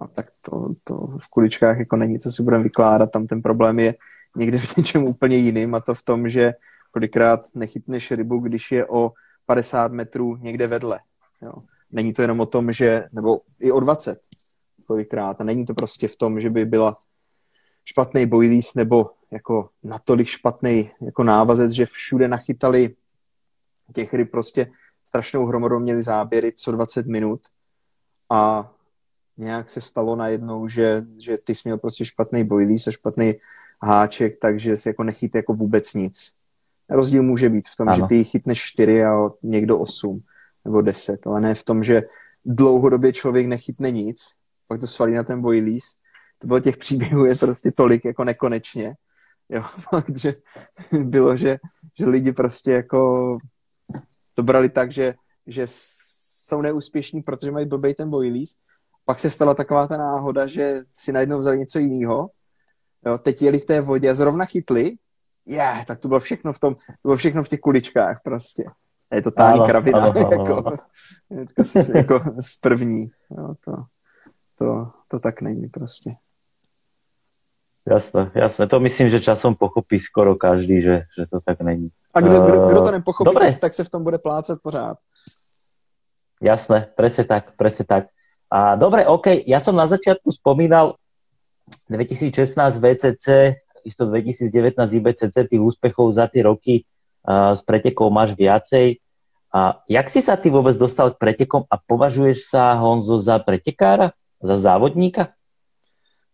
No, 0.00 0.08
tak 0.08 0.26
to, 0.42 0.74
to 0.84 0.94
v 0.96 1.28
kuličkách 1.30 1.78
jako 1.78 1.96
není, 1.96 2.18
co 2.18 2.32
si 2.32 2.42
budeme 2.42 2.62
vykládat, 2.64 3.10
tam 3.10 3.26
ten 3.26 3.42
problém 3.42 3.78
je 3.78 3.94
někde 4.36 4.58
v 4.58 4.76
něčem 4.76 5.04
úplně 5.04 5.36
jiným 5.36 5.74
a 5.74 5.80
to 5.80 5.94
v 5.94 6.02
tom, 6.02 6.28
že 6.28 6.52
kolikrát 6.90 7.40
nechytneš 7.54 8.10
rybu, 8.10 8.38
když 8.38 8.72
je 8.72 8.86
o 8.86 9.12
50 9.46 9.92
metrů 9.92 10.36
někde 10.36 10.66
vedle. 10.66 11.00
Jo. 11.42 11.52
Není 11.90 12.12
to 12.12 12.22
jenom 12.22 12.40
o 12.40 12.46
tom, 12.46 12.72
že, 12.72 13.08
nebo 13.12 13.40
i 13.60 13.72
o 13.72 13.80
20 13.80 14.20
kolikrát. 14.86 15.40
A 15.40 15.44
není 15.44 15.66
to 15.66 15.74
prostě 15.74 16.08
v 16.08 16.16
tom, 16.16 16.40
že 16.40 16.50
by 16.50 16.64
byla 16.64 16.96
špatný 17.84 18.26
boilies 18.26 18.74
nebo 18.74 19.10
jako 19.30 19.68
natolik 19.82 20.26
špatný 20.26 20.90
jako 21.00 21.24
návazec, 21.24 21.72
že 21.72 21.86
všude 21.86 22.28
nachytali 22.28 22.94
těch 23.94 24.14
ryb 24.14 24.30
prostě 24.30 24.70
strašnou 25.10 25.46
hromadou 25.46 25.78
měli 25.78 26.02
záběry 26.02 26.52
co 26.52 26.72
20 26.72 27.06
minut 27.06 27.40
a 28.30 28.72
nějak 29.36 29.68
se 29.68 29.80
stalo 29.80 30.16
najednou, 30.16 30.68
že, 30.68 31.04
že 31.18 31.38
ty 31.38 31.54
jsi 31.54 31.62
měl 31.64 31.78
prostě 31.78 32.04
špatný 32.04 32.44
boilies 32.44 32.86
a 32.86 32.90
špatný 32.90 33.34
háček, 33.82 34.38
takže 34.40 34.76
si 34.76 34.88
jako 34.88 35.02
nechytí 35.04 35.38
jako 35.38 35.54
vůbec 35.54 35.94
nic. 35.94 36.32
Rozdíl 36.90 37.22
může 37.22 37.48
být 37.48 37.68
v 37.68 37.76
tom, 37.76 37.88
ano. 37.88 37.96
že 37.96 38.02
ty 38.08 38.24
chytneš 38.24 38.62
4 38.62 39.04
a 39.04 39.30
někdo 39.42 39.78
8 39.78 40.22
nebo 40.64 40.80
10, 40.80 41.26
ale 41.26 41.40
ne 41.40 41.54
v 41.54 41.64
tom, 41.64 41.84
že 41.84 42.02
dlouhodobě 42.44 43.12
člověk 43.12 43.46
nechytne 43.46 43.90
nic, 43.90 44.34
pak 44.68 44.80
to 44.80 44.86
svalí 44.86 45.14
na 45.14 45.22
ten 45.22 45.42
boilies. 45.42 45.94
To 46.38 46.46
bylo 46.46 46.60
těch 46.60 46.76
příběhů 46.76 47.24
je 47.24 47.34
prostě 47.34 47.70
tolik 47.70 48.04
jako 48.04 48.24
nekonečně. 48.24 48.94
Jo, 49.48 49.62
fakt, 49.90 50.18
že 50.18 50.34
bylo, 50.92 51.36
že, 51.36 51.58
že 51.98 52.06
lidi 52.06 52.32
prostě 52.32 52.72
jako 52.72 53.38
to 54.40 54.44
brali 54.44 54.68
tak, 54.68 54.92
že, 54.92 55.14
že 55.46 55.62
jsou 55.66 56.60
neúspěšní, 56.60 57.22
protože 57.22 57.50
mají 57.50 57.66
blbej 57.66 57.94
ten 57.94 58.10
boilies. 58.10 58.56
Pak 59.04 59.18
se 59.18 59.30
stala 59.30 59.54
taková 59.54 59.86
ta 59.86 59.96
náhoda, 59.96 60.46
že 60.46 60.82
si 60.90 61.12
najednou 61.12 61.38
vzali 61.38 61.58
něco 61.58 61.78
jiného. 61.78 62.30
Jo, 63.06 63.18
teď 63.18 63.42
jeli 63.42 63.58
v 63.58 63.64
té 63.64 63.80
vodě 63.80 64.10
a 64.10 64.14
zrovna 64.14 64.44
chytli 64.44 64.96
yeah, 65.46 65.84
tak 65.84 65.98
to 65.98 66.08
bylo 66.08 66.20
všechno 66.20 66.52
v 66.52 66.58
tom, 66.58 66.74
to 66.74 66.80
bylo 67.04 67.16
všechno 67.16 67.42
v 67.42 67.48
těch 67.48 67.60
kuličkách 67.60 68.20
prostě. 68.24 68.64
Je 69.14 69.22
to 69.22 69.30
tání 69.30 69.60
kravina, 69.66 69.98
ano, 70.02 70.12
ano, 70.16 70.30
jako, 70.30 70.66
ano. 70.66 70.76
Jako, 71.30 71.98
jako 71.98 72.22
z 72.40 72.56
první. 72.56 73.10
Jo, 73.30 73.54
to, 73.64 73.72
to, 74.58 74.90
to 75.08 75.18
tak 75.18 75.40
není 75.40 75.68
prostě. 75.68 76.10
Jasné, 77.90 78.30
jasné. 78.34 78.66
To 78.70 78.80
myslím, 78.80 79.10
že 79.10 79.18
časom 79.18 79.58
pochopí 79.58 79.98
skoro 79.98 80.38
každý, 80.38 80.78
že, 80.82 80.96
že 81.18 81.26
to 81.26 81.42
tak 81.42 81.58
není. 81.60 81.90
A 82.14 82.20
kdo, 82.20 82.40
kdo, 82.40 82.56
kdo 82.66 82.80
to 82.82 82.90
nepochopí, 82.90 83.26
Dobre. 83.26 83.54
tak 83.54 83.74
se 83.74 83.84
v 83.84 83.90
tom 83.90 84.04
bude 84.04 84.18
plácet 84.18 84.62
pořád. 84.62 84.96
Jasné, 86.42 86.86
presne 86.96 87.24
tak, 87.24 87.52
presne 87.58 87.84
tak. 87.84 88.04
A 88.50 88.74
dobre, 88.74 89.06
OK, 89.06 89.42
ja 89.46 89.60
som 89.60 89.76
na 89.76 89.86
začiatku 89.86 90.30
spomínal 90.32 90.96
2016 91.90 92.54
VCC 92.78 93.26
isto 93.84 94.06
2019 94.06 94.76
IBCC 94.76 95.36
tých 95.48 95.62
úspechov 95.62 96.12
za 96.12 96.28
tie 96.28 96.44
roky 96.44 96.74
uh, 97.26 97.52
s 97.56 97.62
pretekov 97.64 98.12
máš 98.12 98.36
viacej. 98.36 99.00
A 99.50 99.82
jak 99.90 100.06
si 100.06 100.22
sa 100.22 100.38
ty 100.38 100.46
vôbec 100.46 100.78
dostal 100.78 101.10
k 101.10 101.18
pretekom 101.18 101.66
a 101.66 101.74
považuješ 101.74 102.54
sa, 102.54 102.78
Honzo, 102.78 103.18
za 103.18 103.42
pretekára? 103.42 104.14
Za 104.38 104.56
závodníka? 104.56 105.34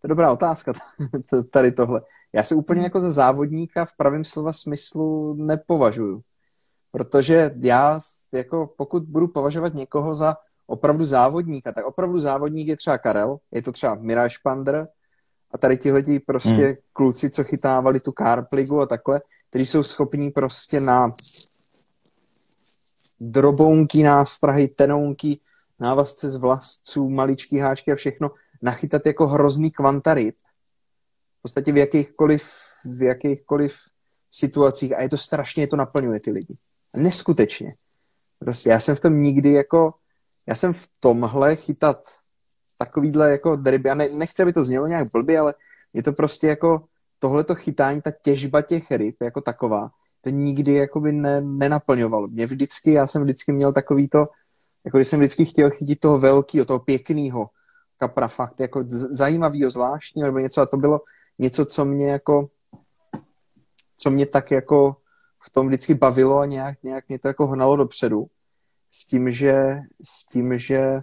Je 0.07 0.09
dobrá 0.09 0.32
otázka, 0.32 0.72
tady 1.52 1.72
tohle. 1.72 2.00
Já 2.32 2.42
se 2.42 2.54
úplně 2.54 2.82
jako 2.82 3.00
za 3.00 3.11
závodníka 3.11 3.84
v 3.84 3.96
pravém 3.96 4.24
slova 4.24 4.52
smyslu 4.52 5.34
nepovažuju. 5.34 6.20
Protože 6.92 7.50
já, 7.62 8.00
jako 8.32 8.74
pokud 8.76 9.02
budu 9.02 9.28
považovat 9.28 9.74
někoho 9.74 10.14
za 10.14 10.36
opravdu 10.66 11.04
závodníka, 11.04 11.72
tak 11.72 11.86
opravdu 11.86 12.18
závodník 12.18 12.68
je 12.68 12.76
třeba 12.76 12.98
Karel, 12.98 13.38
je 13.50 13.62
to 13.62 13.72
třeba 13.72 13.94
Miraj 13.94 14.30
Špandr, 14.30 14.86
a 15.50 15.59
tady 15.59 15.76
tihleti 15.76 16.20
prostě 16.20 16.50
hmm. 16.50 16.74
kluci, 16.92 17.30
co 17.30 17.44
chytávali 17.44 18.00
tu 18.00 18.12
carpligu 18.18 18.80
a 18.80 18.86
takhle, 18.86 19.20
kteří 19.50 19.66
jsou 19.66 19.82
schopní 19.82 20.30
prostě 20.30 20.80
na 20.80 21.12
drobounky, 23.20 24.02
nástrahy, 24.02 24.68
tenounky, 24.68 25.40
návazce 25.80 26.28
z 26.28 26.36
vlastců, 26.36 27.11
maličký 27.11 27.59
háčky 27.59 27.92
a 27.92 27.94
všechno 27.94 28.30
nachytat 28.62 29.07
jako 29.07 29.26
hrozný 29.26 29.70
kvanta 29.70 30.14
ryb. 30.14 30.36
V 31.38 31.42
podstatě 31.42 31.72
v 31.72 31.76
jakýchkoliv, 31.76 32.50
v 32.84 33.02
jakýchkoliv 33.02 33.76
situacích 34.30 34.96
a 34.96 35.02
je 35.02 35.09
to 35.09 35.18
strašně, 35.18 35.62
je 35.62 35.68
to 35.68 35.76
naplňuje 35.76 36.20
ty 36.20 36.30
lidi. 36.30 36.59
Neskutečně. 36.96 37.72
Prostě 38.38 38.70
já 38.70 38.80
jsem 38.80 38.96
v 38.96 39.00
tom 39.00 39.22
nikdy 39.22 39.52
jako, 39.52 39.94
já 40.48 40.54
jsem 40.54 40.72
v 40.72 40.88
tomhle 41.00 41.57
chytat 41.57 41.98
takovýhle 42.78 43.30
jako 43.30 43.57
derby, 43.57 43.88
já 43.88 43.94
ne, 43.94 44.09
nechci, 44.09 44.42
aby 44.42 44.52
to 44.52 44.64
znělo 44.64 44.86
nějak 44.86 45.09
blbě, 45.12 45.38
ale 45.38 45.54
je 45.92 46.02
to 46.02 46.12
prostě 46.12 46.46
jako 46.46 46.84
tohleto 47.18 47.54
chytání, 47.54 48.02
ta 48.02 48.11
těžba 48.22 48.62
těch 48.62 48.90
ryb 48.90 49.16
jako 49.22 49.40
taková, 49.40 49.90
to 50.20 50.30
nikdy 50.30 50.72
jakoby 50.72 51.12
ne, 51.12 51.40
nenaplňovalo. 51.40 52.28
Mě 52.28 52.46
vždycky, 52.46 52.92
já 52.92 53.07
jsem 53.07 53.22
vždycky 53.22 53.52
měl 53.52 53.72
takový 53.72 54.09
to, 54.09 54.26
jako 54.84 54.98
jsem 54.98 55.20
vždycky 55.20 55.44
chtěl 55.44 55.70
chytit 55.70 56.00
toho 56.00 56.18
velkého, 56.18 56.64
toho 56.64 56.78
pěkného 56.78 57.50
kapra, 57.99 58.28
fakt 58.28 58.61
jako 58.61 58.82
zajímavého, 58.86 59.70
zvláštního, 59.70 60.26
nebo 60.26 60.38
něco 60.38 60.61
a 60.61 60.66
to 60.66 60.76
bylo 60.76 61.01
něco, 61.38 61.64
co 61.64 61.84
mě 61.84 62.11
jako 62.11 62.49
co 63.97 64.11
mě 64.11 64.26
tak 64.26 64.51
jako 64.51 64.97
v 65.42 65.51
tom 65.51 65.66
vždycky 65.66 65.94
bavilo 65.94 66.38
a 66.38 66.47
nějak, 66.47 66.82
nějak 66.82 67.09
mě 67.09 67.18
to 67.18 67.28
jako 67.28 67.47
hnalo 67.47 67.76
dopředu 67.76 68.26
s 68.90 69.07
tím, 69.07 69.30
že, 69.30 69.78
s 70.03 70.26
tím, 70.26 70.59
že 70.59 71.01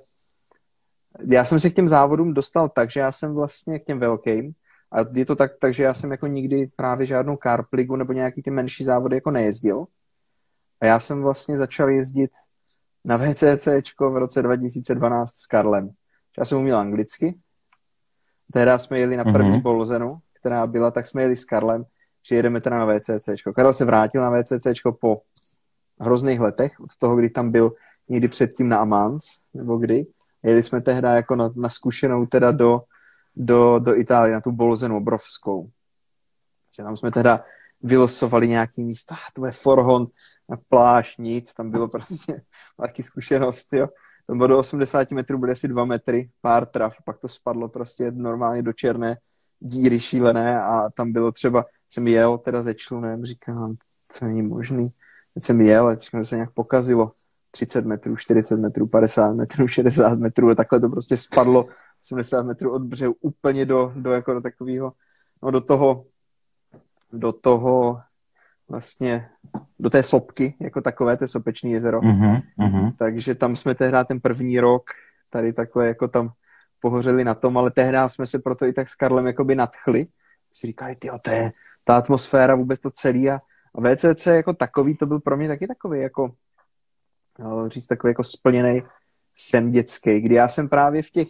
já 1.31 1.45
jsem 1.45 1.59
se 1.59 1.69
k 1.69 1.75
těm 1.75 1.87
závodům 1.87 2.33
dostal 2.33 2.69
tak, 2.69 2.91
že 2.91 2.99
já 2.99 3.11
jsem 3.11 3.33
vlastně 3.33 3.79
k 3.79 3.85
těm 3.85 3.99
velkým, 3.99 4.53
a 4.91 4.97
je 5.13 5.25
to 5.25 5.35
tak, 5.35 5.51
takže 5.59 5.83
já 5.83 5.93
jsem 5.93 6.11
jako 6.11 6.27
nikdy 6.27 6.71
právě 6.75 7.05
žádnou 7.05 7.37
carpligu 7.43 7.95
nebo 7.95 8.13
nějaký 8.13 8.41
ty 8.41 8.51
menší 8.51 8.83
závody 8.83 9.15
jako 9.15 9.31
nejezdil. 9.31 9.85
A 10.81 10.85
já 10.85 10.99
jsem 10.99 11.21
vlastně 11.21 11.57
začal 11.57 11.89
jezdit 11.89 12.31
na 13.05 13.17
VCC 13.17 13.67
v 13.99 14.17
roce 14.17 14.41
2012 14.41 15.35
s 15.35 15.45
Karlem. 15.45 15.89
Já 16.39 16.45
jsem 16.45 16.57
uměl 16.57 16.77
anglicky. 16.77 17.35
Tehdy 18.53 18.71
jsme 18.77 18.99
jeli 18.99 19.17
na 19.17 19.23
první 19.23 19.51
mm-hmm. 19.51 19.61
Bolzenu, 19.61 20.17
která 20.39 20.67
byla, 20.67 20.91
tak 20.91 21.07
jsme 21.07 21.21
jeli 21.21 21.35
s 21.35 21.45
Karlem, 21.45 21.85
že 22.29 22.35
jedeme 22.35 22.61
teda 22.61 22.77
na 22.77 22.85
VCC. 22.85 23.29
Karel 23.55 23.73
se 23.73 23.85
vrátil 23.85 24.21
na 24.21 24.41
VCC 24.41 24.67
po 24.99 25.21
hrozných 25.99 26.39
letech, 26.39 26.79
od 26.79 26.89
toho, 26.97 27.15
kdy 27.15 27.29
tam 27.29 27.51
byl 27.51 27.73
někdy 28.09 28.27
předtím 28.27 28.69
na 28.69 28.77
Amans, 28.77 29.23
nebo 29.53 29.77
kdy. 29.77 30.05
Jeli 30.43 30.63
jsme 30.63 30.81
tehdy 30.81 31.07
jako 31.07 31.35
na, 31.35 31.49
na 31.55 31.69
zkušenou 31.69 32.25
teda 32.25 32.51
do, 32.51 32.81
do, 33.35 33.79
do 33.79 33.95
Itálie, 33.95 34.33
na 34.33 34.41
tu 34.41 34.51
Bolzenu 34.51 34.97
obrovskou. 34.97 35.69
Tam 36.77 36.97
jsme 36.97 37.11
teda 37.11 37.43
vylosovali 37.81 38.47
nějaký 38.47 38.83
místa, 38.83 39.15
to 39.33 39.45
je 39.45 39.51
Forhon, 39.51 40.07
na 40.49 40.57
pláž, 40.69 41.17
nic, 41.17 41.53
tam 41.53 41.71
bylo 41.71 41.87
prostě 41.87 42.41
taky 42.77 43.03
zkušenost, 43.03 43.67
jo. 43.73 43.87
Bylo 44.31 44.47
do 44.47 44.59
80 44.59 45.11
metrů, 45.11 45.37
byly 45.37 45.51
asi 45.51 45.67
2 45.67 45.85
metry, 45.85 46.29
pár 46.41 46.65
traf, 46.65 46.95
pak 47.05 47.17
to 47.17 47.27
spadlo 47.27 47.69
prostě 47.69 48.11
normálně 48.11 48.61
do 48.61 48.73
černé 48.73 49.17
díry 49.59 49.99
šílené 49.99 50.61
a 50.61 50.89
tam 50.89 51.11
bylo 51.11 51.31
třeba, 51.31 51.65
jsem 51.89 52.07
jel 52.07 52.37
teda 52.37 52.61
ze 52.61 52.73
člunem, 52.73 53.25
říkám, 53.25 53.75
to 54.19 54.25
není 54.25 54.41
možný. 54.41 54.89
Teď 55.33 55.43
jsem 55.43 55.61
jel 55.61 55.87
a 55.87 56.23
se 56.23 56.35
nějak 56.35 56.51
pokazilo 56.51 57.11
30 57.51 57.85
metrů, 57.85 58.17
40 58.17 58.57
metrů, 58.57 58.87
50 58.87 59.33
metrů, 59.33 59.67
60 59.67 60.19
metrů 60.19 60.49
a 60.49 60.55
takhle 60.55 60.79
to 60.79 60.89
prostě 60.89 61.17
spadlo 61.17 61.67
70 62.01 62.43
metrů 62.43 62.73
od 62.73 62.81
břehu 62.81 63.15
úplně 63.21 63.65
do, 63.65 63.93
do, 63.95 64.11
jako 64.11 64.33
do 64.33 64.41
takového, 64.41 64.93
no 65.43 65.51
do 65.51 65.61
toho, 65.61 66.05
do 67.13 67.31
toho 67.31 68.01
vlastně 68.69 69.29
do 69.79 69.89
té 69.89 70.03
sopky, 70.03 70.55
jako 70.59 70.81
takové, 70.81 71.17
to 71.17 71.27
sopečné 71.27 71.69
jezero. 71.69 72.01
Uh-huh, 72.01 72.41
uh-huh. 72.59 72.93
Takže 72.97 73.35
tam 73.35 73.55
jsme 73.55 73.75
tehdy 73.75 73.97
ten 74.07 74.19
první 74.19 74.59
rok 74.59 74.83
tady 75.29 75.53
takhle 75.53 75.87
jako 75.87 76.07
tam 76.07 76.29
pohořeli 76.79 77.23
na 77.23 77.33
tom, 77.33 77.57
ale 77.57 77.71
tehdy 77.71 77.97
jsme 78.07 78.25
se 78.25 78.39
proto 78.39 78.65
i 78.65 78.73
tak 78.73 78.89
s 78.89 78.95
Karlem 78.95 79.27
jakoby 79.27 79.55
nadchli. 79.55 80.05
Si 80.53 80.67
říkali, 80.67 80.95
ty 80.95 81.09
to 81.21 81.31
je 81.31 81.51
ta 81.83 81.97
atmosféra, 81.97 82.55
vůbec 82.55 82.79
to 82.79 82.91
celý 82.91 83.29
a, 83.29 83.39
a 83.75 83.81
VCC 83.81 84.25
jako 84.25 84.53
takový, 84.53 84.97
to 84.97 85.05
byl 85.05 85.19
pro 85.19 85.37
mě 85.37 85.47
taky 85.47 85.67
takový 85.67 86.01
jako 86.01 86.31
říct 87.67 87.87
takový 87.87 88.11
jako 88.11 88.23
splněný 88.23 88.83
sen 89.35 89.69
dětský, 89.69 90.21
kdy 90.21 90.35
já 90.35 90.47
jsem 90.47 90.69
právě 90.69 91.03
v 91.03 91.09
těch, 91.09 91.27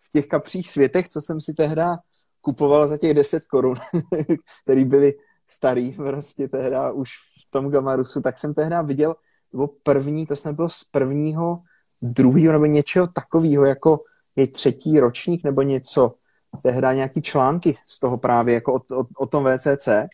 v 0.00 0.10
těch 0.12 0.26
kapřích 0.26 0.70
světech, 0.70 1.08
co 1.08 1.20
jsem 1.20 1.40
si 1.40 1.54
tehda 1.54 1.98
kupoval 2.40 2.88
za 2.88 2.98
těch 2.98 3.14
10 3.14 3.46
korun, 3.46 3.76
který 4.64 4.84
byly 4.84 5.14
starý 5.46 5.92
prostě 5.92 6.48
tehda 6.48 6.92
už 6.92 7.10
v 7.46 7.50
tom 7.50 7.70
Gamarusu, 7.70 8.20
tak 8.20 8.38
jsem 8.38 8.54
tehda 8.54 8.82
viděl, 8.82 9.14
nebo 9.52 9.68
první, 9.82 10.26
to 10.26 10.36
snad 10.36 10.56
bylo 10.56 10.68
z 10.68 10.84
prvního, 10.84 11.58
druhého 12.02 12.52
nebo 12.52 12.66
něčeho 12.66 13.06
takového, 13.06 13.66
jako 13.66 14.00
je 14.36 14.46
třetí 14.46 15.00
ročník 15.00 15.44
nebo 15.44 15.62
něco, 15.62 16.14
tehda 16.62 16.92
nějaký 16.92 17.22
články 17.22 17.76
z 17.86 18.00
toho 18.00 18.18
právě 18.18 18.54
jako 18.54 18.74
o, 18.74 19.00
o, 19.00 19.04
o 19.18 19.26
tom 19.26 19.44
VCC. 19.44 19.88
A 19.88 20.08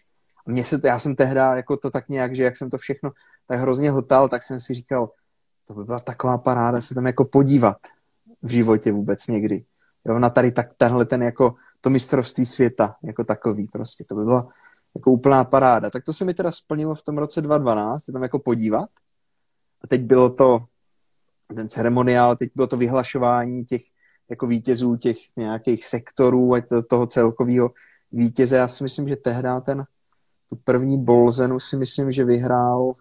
mně 0.47 0.64
se 0.64 0.78
to, 0.78 0.87
já 0.87 0.99
jsem 0.99 1.16
tehda 1.16 1.57
jako 1.57 1.76
to 1.76 1.91
tak 1.91 2.09
nějak, 2.09 2.37
že 2.37 2.45
jak 2.45 2.57
jsem 2.57 2.70
to 2.70 2.78
všechno 2.78 3.11
tak 3.47 3.61
hrozně 3.61 3.91
hltal, 3.91 4.28
tak 4.28 4.43
jsem 4.43 4.61
si 4.61 4.74
říkal, 4.74 5.11
to 5.66 5.74
by 5.74 5.85
byla 5.85 6.01
taková 6.01 6.39
paráda 6.39 6.80
se 6.80 6.95
tam 6.95 7.07
jako 7.07 7.24
podívat 7.24 7.76
v 8.43 8.51
životě 8.51 8.93
vůbec 8.93 9.26
někdy. 9.26 9.64
Jo, 10.05 10.18
na 10.18 10.30
tady 10.30 10.53
tak 10.53 10.74
tenhle 10.76 11.05
ten 11.05 11.22
jako 11.22 11.55
to 11.80 11.91
mistrovství 11.91 12.47
světa 12.47 12.95
jako 13.05 13.24
takový 13.24 13.68
prostě. 13.68 14.05
To 14.09 14.14
by 14.14 14.24
byla 14.24 14.49
jako 14.97 15.11
úplná 15.11 15.45
paráda. 15.45 15.90
Tak 15.90 16.05
to 16.05 16.12
se 16.12 16.24
mi 16.24 16.34
teda 16.34 16.53
splnilo 16.53 16.95
v 16.95 17.03
tom 17.03 17.18
roce 17.18 17.43
2012, 17.43 18.05
se 18.05 18.12
tam 18.12 18.22
jako 18.22 18.38
podívat. 18.38 18.88
A 19.84 19.86
teď 19.86 20.03
bylo 20.03 20.30
to 20.30 20.64
ten 21.57 21.68
ceremoniál, 21.68 22.36
teď 22.36 22.51
bylo 22.55 22.66
to 22.66 22.76
vyhlašování 22.76 23.64
těch 23.64 23.82
jako 24.30 24.47
vítězů 24.47 24.97
těch 24.97 25.16
nějakých 25.36 25.86
sektorů 25.86 26.55
a 26.55 26.62
toho 26.88 27.07
celkového 27.07 27.70
vítěze. 28.12 28.57
Já 28.57 28.68
si 28.68 28.84
myslím, 28.84 29.09
že 29.09 29.16
tehdy 29.16 29.49
ten 29.64 29.84
tu 30.49 30.57
první 30.64 31.05
bolzenu 31.05 31.61
si 31.61 31.76
myslím, 31.76 32.12
že 32.12 32.24
vyhrál 32.24 32.95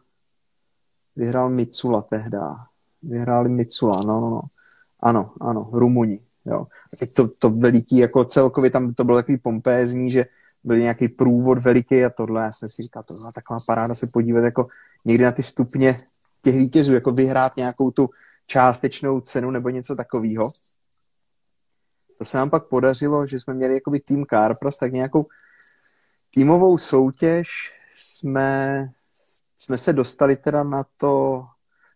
vyhrál 1.16 1.50
Mitsula 1.50 2.02
tehda. 2.02 2.56
Vyhráli 3.04 3.50
Mitsula, 3.50 4.04
no, 4.04 4.22
no, 4.22 4.30
no. 4.30 4.42
Ano, 5.00 5.34
ano, 5.42 5.70
Rumuni, 5.74 6.20
jo. 6.46 6.68
A 6.94 6.98
teď 7.00 7.14
to, 7.14 7.28
to 7.28 7.50
veliký, 7.50 7.98
jako 7.98 8.26
celkově 8.26 8.70
tam 8.70 8.94
to 8.94 9.04
bylo 9.04 9.18
takový 9.18 9.38
pompézní, 9.38 10.12
že 10.12 10.26
byl 10.64 10.78
nějaký 10.78 11.08
průvod 11.08 11.58
veliký 11.58 12.06
a 12.06 12.10
tohle. 12.10 12.42
Já 12.42 12.52
jsem 12.52 12.70
si 12.70 12.82
říkal, 12.82 13.04
to 13.04 13.14
byla 13.14 13.32
taková 13.32 13.60
paráda 13.68 13.96
se 13.96 14.08
podívat 14.08 14.40
jako 14.40 14.68
někdy 15.06 15.24
na 15.24 15.32
ty 15.32 15.44
stupně 15.44 15.96
těch 16.42 16.56
vítězů, 16.56 16.94
jako 16.94 17.12
vyhrát 17.12 17.58
nějakou 17.58 17.92
tu 17.92 18.10
částečnou 18.48 19.22
cenu 19.22 19.52
nebo 19.52 19.70
něco 19.70 19.96
takového. 19.96 20.50
To 22.18 22.26
se 22.26 22.38
nám 22.38 22.50
pak 22.50 22.68
podařilo, 22.68 23.28
že 23.28 23.40
jsme 23.40 23.54
měli 23.54 23.74
jakoby 23.74 24.00
tým 24.00 24.26
Carpras, 24.30 24.78
tak 24.78 24.92
nějakou 24.92 25.26
týmovou 26.34 26.78
soutěž 26.78 27.74
jsme, 27.92 28.90
jsme 29.58 29.78
se 29.78 29.94
dostali 29.94 30.36
teda 30.36 30.64
na 30.64 30.84
to, 30.98 31.46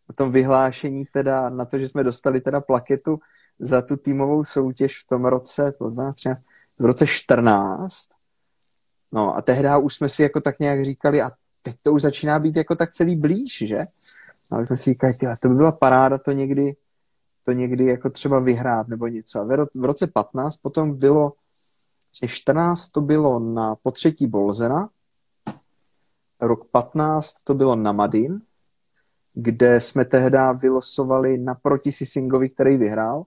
na 0.09 0.15
tom 0.15 0.31
vyhlášení 0.31 1.05
teda, 1.05 1.49
na 1.49 1.65
to, 1.65 1.79
že 1.79 1.87
jsme 1.87 2.03
dostali 2.03 2.41
teda 2.41 2.61
plaketu 2.61 3.19
za 3.59 3.81
tu 3.81 3.97
týmovou 3.97 4.43
soutěž 4.43 5.03
v 5.03 5.07
tom 5.07 5.25
roce, 5.25 5.73
12, 5.79 6.15
13, 6.15 6.41
v 6.79 6.85
roce 6.85 7.07
14. 7.07 8.14
No 9.15 9.37
a 9.37 9.41
tehdy 9.41 9.69
už 9.81 9.95
jsme 9.95 10.09
si 10.09 10.21
jako 10.21 10.41
tak 10.41 10.59
nějak 10.59 10.85
říkali, 10.85 11.21
a 11.21 11.31
teď 11.63 11.75
to 11.83 11.93
už 11.93 12.01
začíná 12.01 12.39
být 12.39 12.55
jako 12.55 12.75
tak 12.75 12.91
celý 12.91 13.15
blíž, 13.15 13.63
že? 13.67 13.85
A 14.51 14.65
jsme 14.65 14.77
si 14.77 14.89
říkali, 14.89 15.13
to 15.41 15.49
by 15.49 15.55
byla 15.55 15.71
paráda 15.71 16.17
to 16.17 16.31
někdy, 16.31 16.75
to 17.45 17.51
někdy 17.51 17.85
jako 17.85 18.09
třeba 18.09 18.39
vyhrát 18.39 18.87
nebo 18.87 19.07
něco. 19.07 19.39
A 19.39 19.43
v 19.75 19.83
roce 19.83 20.07
15 20.07 20.57
potom 20.57 20.93
bylo, 20.99 21.33
14 22.27 22.87
to 22.87 23.01
bylo 23.01 23.39
na 23.39 23.75
potřetí 23.75 24.27
Bolzena, 24.27 24.89
rok 26.41 26.65
15 26.71 27.33
to 27.43 27.53
bylo 27.53 27.75
na 27.75 27.91
Madin, 27.91 28.41
kde 29.33 29.81
jsme 29.81 30.05
tehdy 30.05 30.37
vylosovali 30.59 31.37
naproti 31.37 31.91
Sisingovi, 31.91 32.49
který 32.49 32.77
vyhrál. 32.77 33.23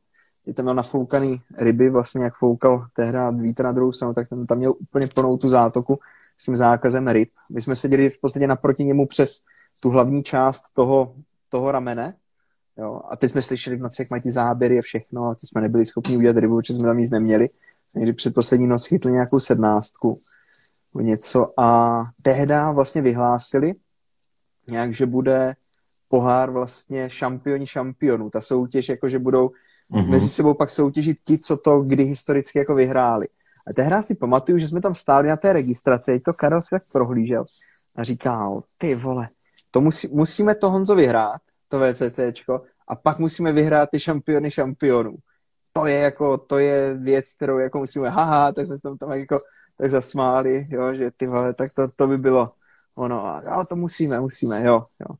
Je 0.49 0.55
tam 0.55 0.65
měl 0.65 0.75
nafoukaný 0.75 1.37
ryby, 1.59 1.91
vlastně 1.91 2.25
jak 2.25 2.35
foukal 2.35 2.87
tehdy 2.97 3.19
vítr 3.33 3.65
na 3.65 3.73
druhou 3.73 3.93
stranu, 3.93 4.15
tak 4.15 4.29
ten 4.29 4.47
tam 4.47 4.59
měl 4.59 4.75
úplně 4.79 5.07
plnou 5.07 5.37
tu 5.37 5.49
zátoku 5.49 5.99
s 6.39 6.45
tím 6.45 6.57
zákazem 6.57 7.09
ryb. 7.09 7.29
My 7.51 7.63
jsme 7.63 7.77
seděli 7.77 8.11
v 8.11 8.21
podstatě 8.21 8.47
naproti 8.47 8.85
němu 8.85 9.07
přes 9.07 9.41
tu 9.83 9.91
hlavní 9.91 10.23
část 10.23 10.65
toho, 10.75 11.15
toho 11.49 11.71
ramene. 11.71 12.15
Jo? 12.77 13.01
A 13.11 13.17
teď 13.17 13.31
jsme 13.31 13.43
slyšeli 13.43 13.77
v 13.77 13.81
noci, 13.81 14.03
jak 14.03 14.11
mají 14.11 14.23
ty 14.23 14.31
záběry 14.31 14.79
a 14.79 14.83
všechno, 14.83 15.25
a 15.25 15.35
teď 15.35 15.49
jsme 15.49 15.61
nebyli 15.61 15.87
schopni 15.87 16.17
udělat 16.17 16.37
rybu, 16.37 16.57
protože 16.57 16.75
jsme 16.75 16.85
tam 16.85 16.99
nic 16.99 17.11
neměli. 17.11 17.49
Někdy 17.95 18.13
předposlední 18.13 18.67
noc 18.67 18.87
chytli 18.87 19.13
nějakou 19.13 19.41
sednáctku 19.41 20.19
něco 20.95 21.61
a 21.61 22.03
tehda 22.23 22.73
vlastně 22.73 23.03
vyhlásili 23.03 23.73
nějak, 24.71 24.95
že 24.95 25.07
bude 25.07 25.55
pohár 26.09 26.51
vlastně 26.51 27.11
šampioni 27.11 27.67
šampionů. 27.67 28.31
Ta 28.31 28.41
soutěž, 28.41 28.89
jako 28.89 29.09
že 29.09 29.19
budou 29.19 29.51
mm-hmm. 29.93 30.11
mezi 30.11 30.29
sebou 30.29 30.55
pak 30.55 30.71
soutěžit 30.71 31.19
ti, 31.25 31.39
co 31.39 31.57
to 31.57 31.81
kdy 31.81 32.05
historicky 32.05 32.59
jako 32.59 32.75
vyhráli. 32.75 33.27
A 33.69 33.73
tehdy 33.73 34.03
si 34.03 34.15
pamatuju, 34.15 34.59
že 34.59 34.69
jsme 34.69 34.81
tam 34.81 34.95
stáli 34.95 35.29
na 35.29 35.37
té 35.37 35.53
registraci, 35.53 36.21
to 36.21 36.33
Karel 36.33 36.63
si 36.63 36.69
tak 36.71 36.83
prohlížel 36.93 37.45
a 37.97 38.05
říkal, 38.05 38.63
ty 38.79 38.95
vole, 38.95 39.29
to 39.71 39.81
musí, 39.81 40.09
musíme 40.09 40.55
to 40.55 40.71
Honzo 40.71 40.95
vyhrát, 40.95 41.41
to 41.69 41.81
VCCčko, 41.81 42.63
a 42.89 42.97
pak 42.97 43.19
musíme 43.19 43.53
vyhrát 43.53 43.91
ty 43.91 44.01
šampiony 44.01 44.51
šampionů. 44.51 45.17
To 45.73 45.87
je 45.87 45.99
jako, 45.99 46.39
to 46.39 46.59
je 46.59 46.95
věc, 46.95 47.35
kterou 47.35 47.59
jako 47.59 47.79
musíme, 47.79 48.11
haha, 48.11 48.53
tak 48.53 48.67
jsme 48.67 48.77
se 48.77 48.83
tam, 48.83 48.99
tam 48.99 49.13
jako 49.13 49.39
tak 49.79 49.91
zasmáli, 49.91 50.67
jo, 50.71 50.95
že 50.95 51.11
ty 51.17 51.27
vole, 51.27 51.55
tak 51.55 51.75
to, 51.75 51.89
to 51.97 52.07
by 52.07 52.19
bylo 52.19 52.53
ono, 52.97 53.27
a 53.27 53.65
to 53.65 53.77
musíme, 53.77 54.21
musíme, 54.21 54.65
jo, 54.65 54.85
jo. 55.01 55.15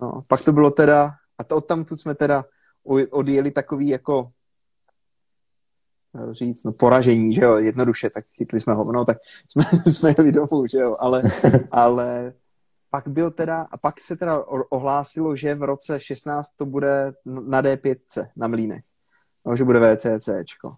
No, 0.00 0.22
pak 0.26 0.44
to 0.44 0.52
bylo 0.52 0.70
teda, 0.70 1.10
a 1.38 1.44
to 1.44 1.56
odtamtud 1.56 2.00
jsme 2.00 2.14
teda 2.14 2.44
odjeli 3.10 3.50
takový 3.50 3.88
jako 3.88 4.30
říct, 6.30 6.64
no 6.64 6.72
poražení, 6.72 7.34
že 7.34 7.40
jo, 7.40 7.56
jednoduše, 7.56 8.10
tak 8.10 8.24
chytli 8.36 8.60
jsme 8.60 8.74
ho, 8.74 8.92
no, 8.92 9.04
tak 9.04 9.18
jsme, 9.48 9.64
jsme 9.92 10.14
jeli 10.18 10.32
domů, 10.32 10.66
že 10.66 10.78
jo, 10.78 10.96
ale, 11.00 11.22
ale 11.70 12.32
pak 12.90 13.08
byl 13.08 13.30
teda, 13.30 13.66
a 13.70 13.76
pak 13.76 14.00
se 14.00 14.16
teda 14.16 14.44
ohlásilo, 14.70 15.36
že 15.36 15.54
v 15.54 15.62
roce 15.62 16.00
16 16.00 16.48
to 16.56 16.66
bude 16.66 17.12
na 17.24 17.62
D5 17.62 17.96
na 18.36 18.48
Mlínech, 18.48 18.84
no, 19.46 19.56
že 19.56 19.64
bude 19.64 19.96
VCCčko. 19.96 20.74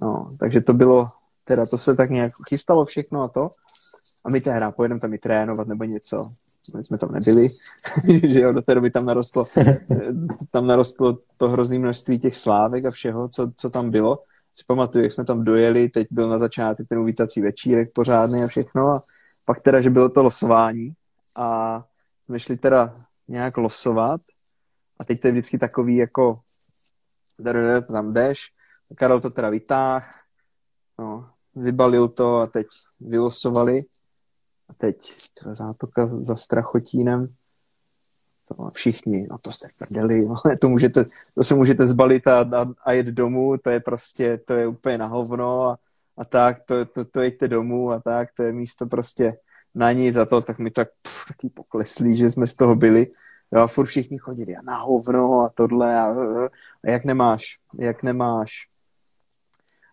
No, 0.00 0.30
takže 0.40 0.60
to 0.60 0.72
bylo, 0.72 1.08
teda 1.44 1.66
to 1.66 1.78
se 1.78 1.96
tak 1.96 2.10
nějak 2.10 2.32
chystalo 2.48 2.84
všechno 2.84 3.22
a 3.22 3.28
to. 3.28 3.50
A 4.24 4.30
my 4.30 4.40
teda 4.40 4.70
pojedeme 4.70 5.00
tam 5.00 5.14
i 5.14 5.18
trénovat 5.18 5.68
nebo 5.68 5.84
něco. 5.84 6.30
My 6.76 6.84
jsme 6.84 6.98
tam 6.98 7.12
nebyli, 7.12 7.48
že 8.22 8.40
jo, 8.40 8.52
do 8.52 8.62
té 8.62 8.74
doby 8.74 8.90
tam 8.90 9.06
narostlo, 9.06 9.46
tam 10.50 10.66
narostlo 10.66 11.18
to 11.36 11.48
hrozné 11.48 11.78
množství 11.78 12.18
těch 12.18 12.36
slávek 12.36 12.84
a 12.84 12.90
všeho, 12.90 13.28
co, 13.28 13.52
co 13.56 13.70
tam 13.70 13.90
bylo. 13.90 14.22
Si 14.54 14.64
pamatuju, 14.66 15.04
jak 15.04 15.12
jsme 15.12 15.24
tam 15.24 15.44
dojeli, 15.44 15.88
teď 15.88 16.06
byl 16.10 16.28
na 16.28 16.38
začátku 16.38 16.84
ten 16.88 16.98
uvítací 16.98 17.40
večírek 17.40 17.92
pořádný 17.92 18.42
a 18.42 18.46
všechno 18.46 18.88
a 18.88 19.00
pak 19.44 19.60
teda, 19.60 19.80
že 19.80 19.90
bylo 19.90 20.08
to 20.08 20.22
losování 20.22 20.92
a 21.36 21.80
jsme 22.24 22.40
šli 22.40 22.56
teda 22.56 22.96
nějak 23.28 23.56
losovat 23.56 24.20
a 24.98 25.04
teď 25.04 25.20
to 25.20 25.26
je 25.28 25.32
vždycky 25.32 25.58
takový 25.58 25.96
jako 25.96 26.40
tam 27.92 28.12
jdeš, 28.12 28.38
Karel 28.94 29.20
to 29.20 29.30
teda 29.30 29.50
vytáh, 29.50 30.20
no, 30.98 31.30
vybalil 31.54 32.08
to 32.08 32.36
a 32.36 32.46
teď 32.46 32.66
vylosovali 33.00 33.82
a 34.68 34.74
teď 34.74 35.12
zátoka 35.52 36.06
za 36.06 36.36
Strachotínem 36.36 37.34
to 38.48 38.70
všichni, 38.72 39.26
no 39.30 39.38
to 39.38 39.52
jste 39.52 39.68
prdeli, 39.78 40.26
ale 40.44 40.56
to, 40.56 40.68
můžete, 40.68 41.04
to 41.34 41.42
se 41.42 41.54
můžete 41.54 41.86
zbalit 41.86 42.26
a, 42.26 42.40
a, 42.40 42.66
a 42.84 42.92
jet 42.92 43.06
domů, 43.06 43.58
to 43.58 43.70
je 43.70 43.80
prostě, 43.80 44.38
to 44.38 44.54
je 44.54 44.66
úplně 44.66 44.98
na 44.98 45.06
hovno 45.06 45.68
a, 45.68 45.78
a 46.18 46.24
tak, 46.24 46.60
to, 46.60 46.84
to, 46.84 47.04
to 47.04 47.20
jeďte 47.20 47.48
domů 47.48 47.92
a 47.92 48.00
tak, 48.00 48.28
to 48.36 48.42
je 48.42 48.52
místo 48.52 48.86
prostě 48.86 49.36
na 49.74 49.92
nic 49.92 50.16
a 50.16 50.24
to, 50.24 50.40
tak 50.40 50.58
mi 50.58 50.70
tak 50.70 50.88
pff, 51.02 51.24
taky 51.28 51.48
pokleslí, 51.48 52.16
že 52.16 52.30
jsme 52.30 52.46
z 52.46 52.54
toho 52.54 52.74
byli. 52.74 53.06
Jo, 53.52 53.60
a 53.60 53.66
furt 53.66 53.86
všichni 53.86 54.18
chodili 54.18 54.56
a 54.56 54.62
na 54.62 54.78
hovno 54.78 55.40
a 55.40 55.48
tohle 55.54 56.00
a, 56.00 56.14
a 56.84 56.90
jak 56.90 57.04
nemáš, 57.04 57.58
jak 57.78 58.02
nemáš 58.02 58.68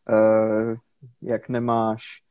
uh, 0.09 0.77
jak 1.21 1.49
nemáš 1.49 2.21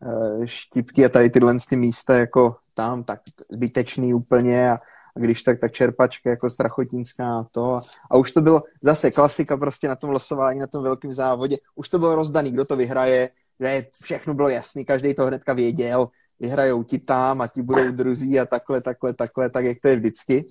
uh, 0.00 0.44
štipky 0.44 1.04
a 1.04 1.08
tady 1.08 1.30
tyhle 1.30 1.54
ty 1.68 1.76
místa 1.76 2.14
jako 2.14 2.56
tam, 2.74 3.04
tak 3.04 3.20
zbytečný 3.52 4.14
úplně 4.14 4.70
a, 4.70 4.74
a 5.16 5.18
když 5.18 5.42
tak, 5.42 5.60
tak 5.60 5.72
čerpačka 5.72 6.30
jako 6.30 6.50
strachotínská 6.50 7.38
a 7.38 7.44
to. 7.50 7.74
A, 7.74 7.80
a 8.10 8.16
už 8.18 8.30
to 8.30 8.40
bylo 8.40 8.62
zase 8.82 9.10
klasika 9.10 9.56
prostě 9.56 9.88
na 9.88 9.96
tom 9.96 10.10
losování, 10.10 10.58
na 10.58 10.66
tom 10.66 10.82
velkém 10.82 11.12
závodě. 11.12 11.56
Už 11.74 11.88
to 11.88 11.98
bylo 11.98 12.14
rozdaný, 12.14 12.50
kdo 12.50 12.64
to 12.64 12.76
vyhraje, 12.76 13.30
že 13.60 13.86
všechno 14.02 14.34
bylo 14.34 14.48
jasný, 14.48 14.84
každý 14.84 15.14
to 15.14 15.26
hnedka 15.26 15.52
věděl, 15.52 16.08
vyhrajou 16.40 16.82
ti 16.82 16.98
tam 16.98 17.40
a 17.40 17.46
ti 17.46 17.62
budou 17.62 17.90
druzí 17.90 18.40
a 18.40 18.46
takhle, 18.46 18.80
takhle, 18.80 19.14
takhle, 19.14 19.50
tak 19.50 19.64
jak 19.64 19.78
to 19.82 19.88
je 19.88 19.96
vždycky. 19.96 20.44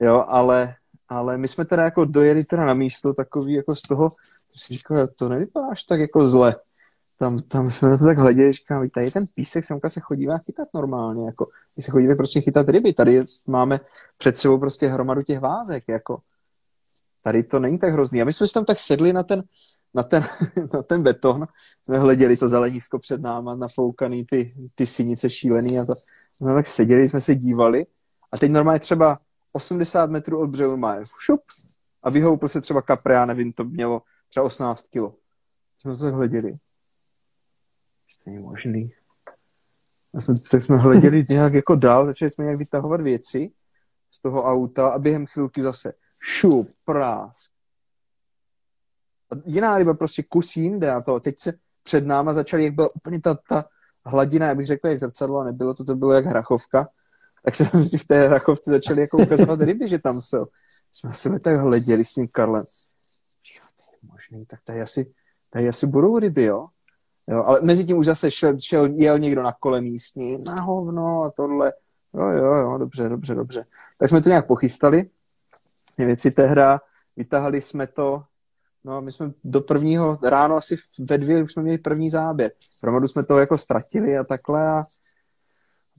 Jo, 0.00 0.24
ale, 0.28 0.74
ale 1.08 1.38
my 1.38 1.48
jsme 1.48 1.64
teda 1.64 1.84
jako 1.84 2.04
dojeli 2.04 2.44
teda 2.44 2.64
na 2.64 2.74
místo 2.74 3.14
takový 3.14 3.54
jako 3.54 3.76
z 3.76 3.82
toho, 3.82 4.10
si 4.56 4.74
říkal, 4.74 5.08
to 5.16 5.28
nevypadáš 5.28 5.82
tak 5.82 6.00
jako 6.00 6.26
zle 6.26 6.56
tam, 7.20 7.42
tam 7.42 7.70
jsme 7.70 7.98
to 7.98 8.04
tak 8.04 8.18
hleděli, 8.18 8.52
říkám, 8.52 8.90
tady 8.90 9.10
ten 9.10 9.24
písek 9.34 9.64
semka 9.64 9.88
se 9.88 10.00
chodívá 10.00 10.38
chytat 10.38 10.68
normálně, 10.74 11.26
jako, 11.26 11.48
my 11.76 11.82
se 11.82 11.90
chodíme 11.90 12.14
prostě 12.14 12.40
chytat 12.40 12.68
ryby, 12.68 12.92
tady 12.92 13.22
máme 13.48 13.80
před 14.18 14.36
sebou 14.36 14.58
prostě 14.58 14.86
hromadu 14.86 15.22
těch 15.22 15.40
vázek, 15.40 15.84
jako, 15.88 16.20
tady 17.22 17.42
to 17.42 17.58
není 17.58 17.78
tak 17.78 17.92
hrozný. 17.92 18.22
A 18.22 18.24
my 18.24 18.32
jsme 18.32 18.46
si 18.46 18.52
tam 18.52 18.64
tak 18.64 18.78
sedli 18.78 19.12
na 19.12 19.22
ten, 19.22 19.42
na 19.94 20.02
ten, 20.02 20.24
na 20.74 20.82
ten 20.82 21.02
beton, 21.02 21.46
jsme 21.84 21.98
hleděli 21.98 22.36
to 22.36 22.48
zelenisko 22.48 22.98
před 22.98 23.20
náma, 23.20 23.54
nafoukaný 23.54 24.24
ty, 24.24 24.54
ty 24.74 24.86
sinice 24.86 25.30
šílený 25.30 25.78
a 25.78 25.84
to. 25.84 25.92
Jsme 26.34 26.54
tak 26.54 26.66
seděli, 26.66 27.08
jsme 27.08 27.20
se 27.20 27.34
dívali 27.34 27.86
a 28.32 28.38
teď 28.38 28.50
normálně 28.50 28.80
třeba 28.80 29.18
80 29.52 30.10
metrů 30.10 30.40
od 30.40 30.50
břehu 30.50 30.76
má 30.76 30.96
šup 31.18 31.40
a 32.02 32.10
vyhoupl 32.10 32.48
se 32.48 32.60
třeba 32.60 32.82
kapre, 32.82 33.14
já 33.14 33.26
nevím, 33.26 33.52
to 33.52 33.64
mělo 33.64 34.02
třeba 34.28 34.46
18 34.46 34.88
kilo. 34.88 35.14
Jsme 35.78 35.96
to 35.96 36.04
tak 36.04 36.14
hleděli. 36.14 36.58
To 38.18 38.30
není 38.30 38.42
možný. 38.42 38.92
A 40.14 40.20
jsme, 40.20 40.34
tak 40.50 40.62
jsme 40.62 40.76
hleděli 40.76 41.24
nějak 41.28 41.52
jako 41.52 41.74
dál, 41.74 42.06
začali 42.06 42.30
jsme 42.30 42.44
nějak 42.44 42.58
vytahovat 42.58 43.00
věci 43.00 43.52
z 44.10 44.20
toho 44.20 44.44
auta 44.44 44.88
a 44.88 44.98
během 44.98 45.26
chvilky 45.26 45.62
zase 45.62 45.92
šup, 46.20 46.70
prás. 46.84 47.48
A 49.32 49.34
jiná 49.46 49.78
ryba 49.78 49.94
prostě 49.94 50.22
kus 50.22 50.56
jinde 50.56 50.90
a 50.90 51.00
to. 51.00 51.20
Teď 51.20 51.38
se 51.38 51.52
před 51.84 52.06
náma 52.06 52.34
začali, 52.34 52.64
jak 52.64 52.74
byla 52.74 52.94
úplně 52.94 53.20
ta, 53.20 53.34
ta 53.34 53.64
hladina, 54.06 54.46
já 54.46 54.54
bych 54.54 54.66
řekl, 54.66 54.88
jak 54.88 54.98
zrcadlo, 54.98 55.38
a 55.38 55.44
nebylo 55.44 55.74
to, 55.74 55.84
to 55.84 55.96
bylo 55.96 56.12
jak 56.12 56.26
hrachovka, 56.26 56.88
tak 57.44 57.54
se 57.54 57.64
vlastně 57.64 57.98
v 57.98 58.04
té 58.04 58.28
hrachovce 58.28 58.70
začali 58.70 59.00
jako 59.00 59.18
ukazovat 59.18 59.60
ryby, 59.60 59.88
že 59.88 59.98
tam 59.98 60.20
jsou. 60.20 60.46
Jsme 60.92 61.14
se 61.14 61.38
tak 61.38 61.60
hleděli 61.60 62.04
s 62.04 62.14
tím 62.14 62.28
Karlem. 62.28 62.64
Říkám, 63.44 63.68
to 63.76 63.82
je 63.92 63.98
možný, 64.12 64.46
tak 64.46 64.60
tady 64.64 64.80
asi, 64.80 65.12
tady 65.50 65.68
asi 65.68 65.86
budou 65.86 66.18
ryby, 66.18 66.44
jo? 66.44 66.66
Jo 67.30 67.44
ale 67.44 67.60
mezi 67.62 67.84
tím 67.84 67.98
už 67.98 68.06
zase 68.06 68.30
šel, 68.30 68.58
šel, 68.58 68.86
jel 68.92 69.18
někdo 69.18 69.42
na 69.42 69.52
kole 69.52 69.80
místní, 69.80 70.38
na 70.42 70.62
hovno 70.62 71.22
a 71.22 71.30
tohle. 71.30 71.72
Jo, 72.14 72.22
jo, 72.22 72.54
jo, 72.54 72.78
dobře, 72.78 73.08
dobře, 73.08 73.34
dobře. 73.34 73.64
Tak 73.98 74.08
jsme 74.08 74.20
to 74.20 74.28
nějak 74.28 74.46
pochystali, 74.46 75.10
ty 75.96 76.04
věci 76.04 76.30
té 76.30 76.46
hra, 76.46 76.80
vytahali 77.16 77.60
jsme 77.60 77.86
to, 77.86 78.22
no 78.84 79.00
my 79.00 79.12
jsme 79.12 79.30
do 79.44 79.60
prvního 79.60 80.18
ráno 80.22 80.56
asi 80.56 80.76
ve 80.98 81.18
dvě 81.18 81.42
už 81.42 81.52
jsme 81.52 81.62
měli 81.62 81.78
první 81.78 82.10
záběr. 82.10 82.52
Hromadu 82.82 83.08
jsme 83.08 83.24
to 83.24 83.38
jako 83.38 83.58
ztratili 83.58 84.18
a 84.18 84.24
takhle 84.24 84.68
a 84.68 84.84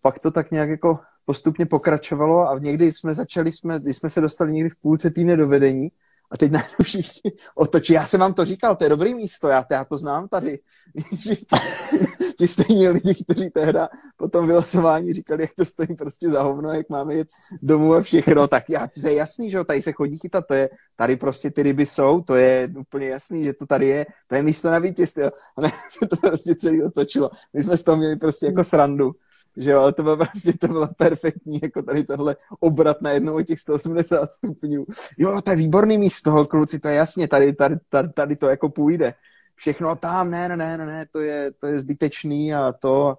pak 0.01 0.19
to 0.19 0.31
tak 0.31 0.51
nějak 0.51 0.69
jako 0.69 0.99
postupně 1.25 1.65
pokračovalo 1.65 2.49
a 2.49 2.59
někdy 2.59 2.93
jsme 2.93 3.13
začali, 3.13 3.51
jsme, 3.51 3.79
když 3.79 3.95
jsme 3.95 4.09
se 4.09 4.21
dostali 4.21 4.53
někdy 4.53 4.69
v 4.69 4.75
půlce 4.81 5.09
týdne 5.09 5.37
do 5.37 5.47
vedení 5.47 5.89
a 6.31 6.37
teď 6.37 6.51
najednou 6.51 6.83
všichni 6.83 7.31
otočí. 7.55 7.93
Já 7.93 8.05
jsem 8.05 8.19
vám 8.19 8.33
to 8.33 8.45
říkal, 8.45 8.75
to 8.75 8.83
je 8.83 8.89
dobrý 8.89 9.13
místo, 9.13 9.47
já, 9.47 9.65
já 9.71 9.85
to 9.85 9.97
znám 9.97 10.27
tady. 10.27 10.59
Ti 12.37 12.47
stejní 12.47 12.87
lidi, 12.87 13.23
kteří 13.23 13.49
tehda 13.49 13.89
po 14.17 14.27
tom 14.27 14.47
vylosování 14.47 15.13
říkali, 15.13 15.43
jak 15.43 15.53
to 15.53 15.65
stojí 15.65 15.95
prostě 15.97 16.29
za 16.29 16.43
hovno, 16.43 16.73
jak 16.73 16.89
máme 16.89 17.13
jet 17.13 17.27
domů 17.61 17.93
a 17.93 18.01
všechno, 18.01 18.47
tak 18.47 18.63
já, 18.69 18.87
to 18.87 19.07
je 19.07 19.15
jasný, 19.15 19.51
že 19.51 19.57
jo, 19.57 19.63
tady 19.63 19.81
se 19.81 19.91
chodí 19.91 20.17
chytat, 20.19 20.47
to 20.47 20.53
je, 20.53 20.69
tady 20.95 21.15
prostě 21.15 21.51
ty 21.51 21.63
ryby 21.63 21.85
jsou, 21.85 22.21
to 22.21 22.35
je 22.35 22.69
úplně 22.79 23.07
jasný, 23.07 23.45
že 23.45 23.53
to 23.53 23.65
tady 23.65 23.87
je, 23.87 24.05
to 24.27 24.35
je 24.35 24.43
místo 24.43 24.71
na 24.71 24.79
vítězství. 24.79 25.23
A 25.23 25.61
ne, 25.61 25.71
se 25.89 26.07
to 26.07 26.17
prostě 26.17 26.55
celý 26.55 26.83
otočilo. 26.83 27.29
My 27.53 27.63
jsme 27.63 27.77
z 27.77 27.83
toho 27.83 27.97
měli 27.97 28.15
prostě 28.15 28.45
jako 28.45 28.63
srandu 28.63 29.11
že 29.57 29.69
jo, 29.69 29.79
ale 29.79 29.93
to 29.93 30.03
bylo 30.03 30.17
prostě, 30.17 30.53
to 30.53 30.67
bylo 30.67 30.87
perfektní, 30.97 31.59
jako 31.63 31.81
tady 31.81 32.03
tohle 32.03 32.35
obrat 32.59 33.01
na 33.01 33.11
jednou 33.11 33.35
o 33.35 33.41
těch 33.41 33.59
180 33.59 34.33
stupňů. 34.33 34.85
Jo, 35.17 35.41
to 35.41 35.51
je 35.51 35.57
výborný 35.57 35.97
místo, 35.97 36.45
kluci, 36.45 36.79
to 36.79 36.87
je 36.87 36.95
jasně, 36.95 37.27
tady, 37.27 37.53
tady, 37.53 37.75
tady, 37.89 38.09
tady 38.09 38.35
to 38.35 38.47
jako 38.47 38.69
půjde. 38.69 39.13
Všechno 39.55 39.95
tam, 39.95 40.31
ne, 40.31 40.49
ne, 40.49 40.57
ne, 40.57 40.77
ne, 40.77 41.05
to 41.11 41.19
je, 41.19 41.51
to 41.51 41.67
je 41.67 41.79
zbytečný 41.79 42.53
a 42.53 42.73
to. 42.73 43.17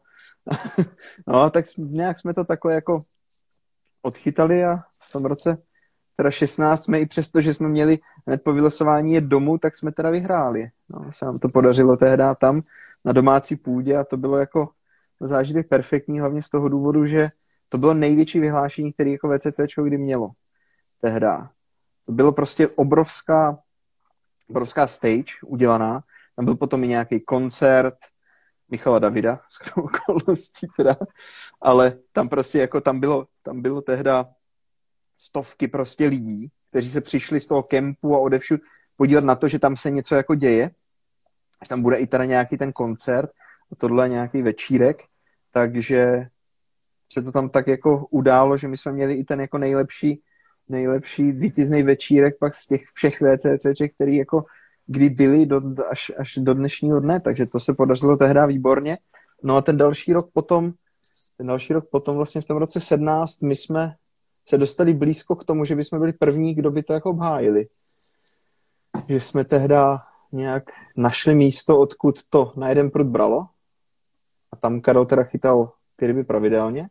no, 1.26 1.50
tak 1.50 1.64
nějak 1.78 2.18
jsme 2.18 2.34
to 2.34 2.44
takhle 2.44 2.74
jako 2.74 3.02
odchytali 4.02 4.64
a 4.64 4.76
v 5.08 5.12
tom 5.12 5.24
roce 5.24 5.58
teda 6.16 6.30
16 6.30 6.84
jsme 6.84 7.00
i 7.00 7.06
přesto, 7.06 7.40
že 7.40 7.54
jsme 7.54 7.68
měli 7.68 7.98
hned 8.26 8.42
po 8.44 8.52
vylosování 8.52 9.12
jet 9.12 9.24
domů, 9.24 9.58
tak 9.58 9.76
jsme 9.76 9.92
teda 9.92 10.10
vyhráli. 10.10 10.62
No, 10.90 11.12
se 11.12 11.24
nám 11.24 11.38
to 11.38 11.48
podařilo 11.48 11.96
tehdy 11.96 12.22
tam 12.40 12.60
na 13.04 13.12
domácí 13.12 13.56
půdě 13.56 13.96
a 13.96 14.04
to 14.04 14.16
bylo 14.16 14.38
jako 14.38 14.68
zážitek 15.28 15.68
perfektní, 15.68 16.20
hlavně 16.20 16.42
z 16.42 16.48
toho 16.48 16.68
důvodu, 16.68 17.06
že 17.06 17.30
to 17.68 17.78
bylo 17.78 17.94
největší 17.94 18.40
vyhlášení, 18.40 18.92
který 18.92 19.12
jako 19.12 19.28
VCC 19.28 19.60
kdy 19.84 19.98
mělo 19.98 20.30
tehda. 21.00 21.50
To 22.06 22.12
bylo 22.12 22.32
prostě 22.32 22.68
obrovská, 22.68 23.58
obrovská 24.50 24.86
stage 24.86 25.32
udělaná. 25.46 26.04
Tam 26.36 26.44
byl 26.44 26.56
potom 26.56 26.84
i 26.84 26.88
nějaký 26.88 27.20
koncert 27.20 27.94
Michala 28.68 28.98
Davida, 28.98 29.40
s 29.48 29.76
okolností 29.76 30.66
teda, 30.76 30.96
ale 31.60 31.98
tam 32.12 32.28
prostě 32.28 32.58
jako 32.58 32.80
tam 32.80 33.00
bylo, 33.00 33.26
tam 33.42 33.62
bylo 33.62 33.82
tehda 33.82 34.28
stovky 35.18 35.68
prostě 35.68 36.06
lidí, 36.06 36.50
kteří 36.70 36.90
se 36.90 37.00
přišli 37.00 37.40
z 37.40 37.46
toho 37.46 37.62
kempu 37.62 38.14
a 38.14 38.18
odevšud 38.18 38.60
podívat 38.96 39.24
na 39.24 39.34
to, 39.34 39.48
že 39.48 39.58
tam 39.58 39.76
se 39.76 39.90
něco 39.90 40.14
jako 40.14 40.34
děje, 40.34 40.70
že 41.62 41.68
tam 41.68 41.82
bude 41.82 41.96
i 41.96 42.06
teda 42.06 42.24
nějaký 42.24 42.56
ten 42.56 42.72
koncert 42.72 43.30
a 43.72 43.76
tohle 43.76 44.08
nějaký 44.08 44.42
večírek 44.42 45.04
takže 45.52 46.26
se 47.12 47.22
to 47.22 47.32
tam 47.32 47.48
tak 47.48 47.66
jako 47.66 48.06
událo, 48.10 48.56
že 48.56 48.68
my 48.68 48.76
jsme 48.76 48.92
měli 48.92 49.14
i 49.14 49.24
ten 49.24 49.40
jako 49.40 49.58
nejlepší, 49.58 50.22
nejlepší 50.68 51.32
vítězný 51.32 51.82
večírek 51.82 52.38
pak 52.40 52.54
z 52.54 52.66
těch 52.66 52.82
všech 52.94 53.18
VCCček, 53.20 53.94
který 53.94 54.16
jako 54.16 54.44
kdy 54.86 55.10
byli 55.10 55.46
do, 55.46 55.60
až, 55.90 56.12
až 56.18 56.38
do 56.38 56.54
dnešního 56.54 57.00
dne, 57.00 57.20
takže 57.20 57.46
to 57.46 57.60
se 57.60 57.74
podařilo 57.74 58.16
tehdy 58.16 58.40
výborně. 58.46 58.98
No 59.42 59.56
a 59.56 59.62
ten 59.62 59.76
další 59.76 60.12
rok 60.12 60.30
potom, 60.32 60.72
ten 61.36 61.46
další 61.46 61.72
rok 61.72 61.90
potom 61.90 62.16
vlastně 62.16 62.40
v 62.40 62.44
tom 62.44 62.56
roce 62.56 62.80
17 62.80 63.42
my 63.42 63.56
jsme 63.56 63.94
se 64.48 64.58
dostali 64.58 64.94
blízko 64.94 65.36
k 65.36 65.44
tomu, 65.44 65.64
že 65.64 65.76
bychom 65.76 65.98
byli 65.98 66.12
první, 66.12 66.54
kdo 66.54 66.70
by 66.70 66.82
to 66.82 66.92
jako 66.92 67.10
obhájili. 67.10 67.66
Že 69.08 69.20
jsme 69.20 69.44
tehdy 69.44 69.74
nějak 70.32 70.64
našli 70.96 71.34
místo, 71.34 71.78
odkud 71.78 72.20
to 72.30 72.52
na 72.56 72.68
jeden 72.68 72.90
prut 72.90 73.06
bralo, 73.06 73.46
a 74.52 74.56
tam 74.56 74.80
Karel 74.80 75.06
teda 75.06 75.22
chytal 75.22 75.72
ty 75.96 76.06
ryby 76.06 76.24
pravidelně. 76.24 76.88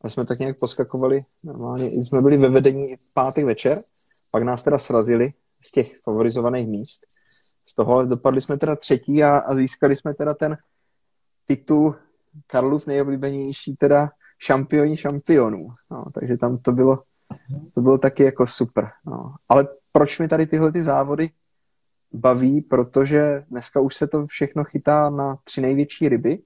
A 0.00 0.08
jsme 0.08 0.24
tak 0.24 0.38
nějak 0.38 0.58
poskakovali 0.58 1.24
normálně. 1.42 1.86
Jsme 1.86 2.20
byli 2.20 2.36
ve 2.36 2.48
vedení 2.48 2.96
v 2.96 3.14
pátek 3.14 3.44
večer, 3.44 3.82
pak 4.30 4.42
nás 4.42 4.62
teda 4.62 4.78
srazili 4.78 5.32
z 5.60 5.72
těch 5.72 6.00
favorizovaných 6.00 6.68
míst. 6.68 7.00
Z 7.66 7.74
toho 7.74 8.06
dopadli 8.06 8.40
jsme 8.40 8.58
teda 8.58 8.76
třetí 8.76 9.24
a, 9.24 9.38
a 9.38 9.54
získali 9.54 9.96
jsme 9.96 10.14
teda 10.14 10.34
ten 10.34 10.56
titul 11.46 11.96
Karlův 12.46 12.86
nejoblíbenější 12.86 13.76
teda 13.76 14.08
šampioni 14.38 14.96
šampionů. 14.96 15.68
No, 15.90 16.04
takže 16.14 16.36
tam 16.36 16.58
to 16.58 16.72
bylo, 16.72 17.02
to 17.74 17.80
bylo 17.80 17.98
taky 17.98 18.22
jako 18.22 18.46
super. 18.46 18.88
No. 19.06 19.34
Ale 19.48 19.68
proč 19.92 20.18
mi 20.18 20.28
tady 20.28 20.46
tyhle 20.46 20.72
ty 20.72 20.82
závody 20.82 21.30
baví? 22.12 22.60
Protože 22.60 23.44
dneska 23.50 23.80
už 23.80 23.96
se 23.96 24.06
to 24.06 24.26
všechno 24.26 24.64
chytá 24.64 25.10
na 25.10 25.36
tři 25.44 25.60
největší 25.60 26.08
ryby 26.08 26.38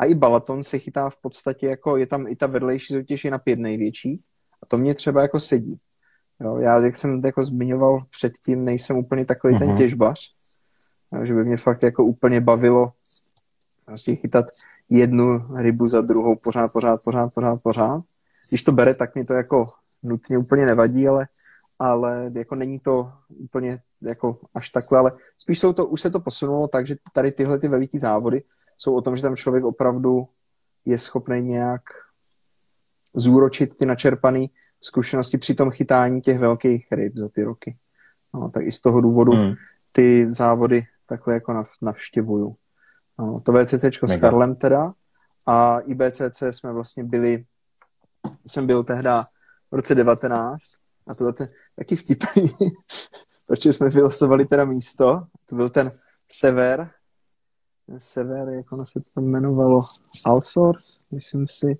a 0.00 0.04
i 0.04 0.14
Balaton 0.14 0.62
se 0.62 0.78
chytá 0.78 1.10
v 1.10 1.20
podstatě 1.22 1.66
jako, 1.66 1.96
je 1.96 2.06
tam 2.06 2.26
i 2.26 2.36
ta 2.36 2.46
vedlejší 2.46 2.94
soutěž 2.94 3.24
je 3.24 3.30
na 3.30 3.38
pět 3.38 3.58
největší 3.58 4.20
a 4.62 4.66
to 4.66 4.76
mě 4.76 4.94
třeba 4.94 5.22
jako 5.22 5.40
sedí. 5.40 5.80
Jo, 6.40 6.56
já, 6.56 6.78
jak 6.78 6.96
jsem 6.96 7.22
jako 7.24 7.44
zmiňoval 7.44 8.02
předtím, 8.10 8.64
nejsem 8.64 8.96
úplně 8.96 9.26
takový 9.26 9.54
uh-huh. 9.54 9.58
ten 9.58 9.68
mhm. 9.68 9.78
těžbař, 9.78 10.32
jo, 11.12 11.26
že 11.26 11.34
by 11.34 11.44
mě 11.44 11.56
fakt 11.56 11.82
jako 11.82 12.04
úplně 12.04 12.40
bavilo 12.40 12.88
prostě 13.84 14.16
chytat 14.16 14.44
jednu 14.90 15.56
rybu 15.56 15.86
za 15.86 16.00
druhou 16.00 16.36
pořád, 16.36 16.72
pořád, 16.72 17.02
pořád, 17.04 17.34
pořád, 17.34 17.62
pořád. 17.62 18.02
Když 18.48 18.62
to 18.62 18.72
bere, 18.72 18.94
tak 18.94 19.14
mě 19.14 19.24
to 19.24 19.34
jako 19.34 19.66
nutně 20.02 20.38
úplně 20.38 20.66
nevadí, 20.66 21.08
ale, 21.08 21.28
ale 21.78 22.30
jako 22.34 22.54
není 22.54 22.78
to 22.78 23.12
úplně 23.28 23.78
jako 24.02 24.38
až 24.54 24.68
takhle, 24.68 24.98
ale 24.98 25.12
spíš 25.38 25.58
jsou 25.58 25.72
to, 25.72 25.86
už 25.86 26.00
se 26.00 26.10
to 26.10 26.20
posunulo 26.20 26.68
tak, 26.68 26.86
že 26.86 26.96
tady 27.12 27.32
tyhle 27.32 27.58
ty 27.58 27.68
veliký 27.68 27.98
závody 27.98 28.42
jsou 28.80 28.94
o 28.94 29.00
tom, 29.00 29.16
že 29.16 29.22
tam 29.22 29.36
člověk 29.36 29.64
opravdu 29.64 30.28
je 30.84 30.98
schopný 30.98 31.42
nějak 31.42 31.82
zúročit 33.14 33.76
ty 33.76 33.86
načerpané 33.86 34.46
zkušenosti 34.80 35.38
při 35.38 35.54
tom 35.54 35.70
chytání 35.70 36.20
těch 36.20 36.38
velkých 36.38 36.86
ryb 36.92 37.16
za 37.16 37.28
ty 37.28 37.42
roky. 37.42 37.76
No, 38.34 38.50
tak 38.50 38.64
i 38.64 38.70
z 38.70 38.80
toho 38.80 39.00
důvodu 39.00 39.32
hmm. 39.32 39.54
ty 39.92 40.32
závody 40.32 40.82
takhle 41.06 41.34
jako 41.34 41.52
nav, 41.52 41.66
navštěvuju. 41.82 42.54
No, 43.18 43.40
to 43.40 43.52
VCC 43.52 43.84
s 44.06 44.16
Karlem 44.20 44.54
teda 44.56 44.92
a 45.46 45.78
i 45.78 45.94
BCC 45.94 46.42
jsme 46.50 46.72
vlastně 46.72 47.04
byli, 47.04 47.44
jsem 48.46 48.66
byl 48.66 48.84
tehda 48.84 49.24
v 49.70 49.74
roce 49.74 49.94
19 49.94 50.58
a 51.06 51.14
to 51.14 51.32
ten, 51.32 51.48
taky 51.76 51.96
vtipný, 51.96 52.56
protože 53.46 53.72
jsme 53.72 53.88
vylosovali 53.88 54.46
teda 54.46 54.64
místo, 54.64 55.22
to 55.46 55.56
byl 55.56 55.70
ten 55.70 55.90
sever, 56.32 56.90
sever, 57.98 58.48
jak 58.48 58.72
ono 58.72 58.86
se 58.86 59.00
to 59.14 59.20
jmenovalo, 59.20 59.80
Alsource, 60.24 60.98
myslím 61.10 61.46
si. 61.48 61.78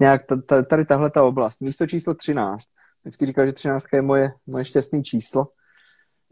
Nějak 0.00 0.22
tady 0.68 0.84
tahle 0.84 1.10
ta 1.10 1.24
oblast. 1.24 1.60
Místo 1.60 1.86
číslo 1.86 2.14
13. 2.14 2.68
Vždycky 3.02 3.26
říkal, 3.26 3.46
že 3.46 3.52
13 3.52 3.84
je 3.92 4.02
moje, 4.02 4.32
moje 4.46 4.64
šťastné 4.64 5.02
číslo. 5.02 5.48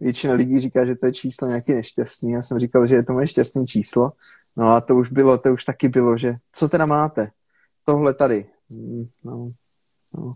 Většina 0.01 0.35
lidí 0.35 0.61
říká, 0.61 0.85
že 0.85 0.97
to 0.97 1.07
je 1.07 1.13
číslo 1.13 1.49
nějaký 1.49 1.75
nešťastný. 1.75 2.33
Já 2.33 2.43
jsem 2.43 2.59
říkal, 2.59 2.87
že 2.87 2.95
je 2.95 3.05
to 3.05 3.13
moje 3.13 3.27
šťastné 3.27 3.67
číslo. 3.67 4.13
No 4.57 4.73
a 4.73 4.81
to 4.81 4.97
už 4.97 5.11
bylo, 5.11 5.39
to 5.39 5.53
už 5.53 5.65
taky 5.65 5.89
bylo, 5.89 6.19
že 6.19 6.35
co 6.53 6.69
teda 6.69 6.87
máte? 6.87 7.31
Tohle 7.85 8.15
tady. 8.15 8.47
Hmm, 8.71 9.09
no, 9.25 9.53
no, 10.15 10.35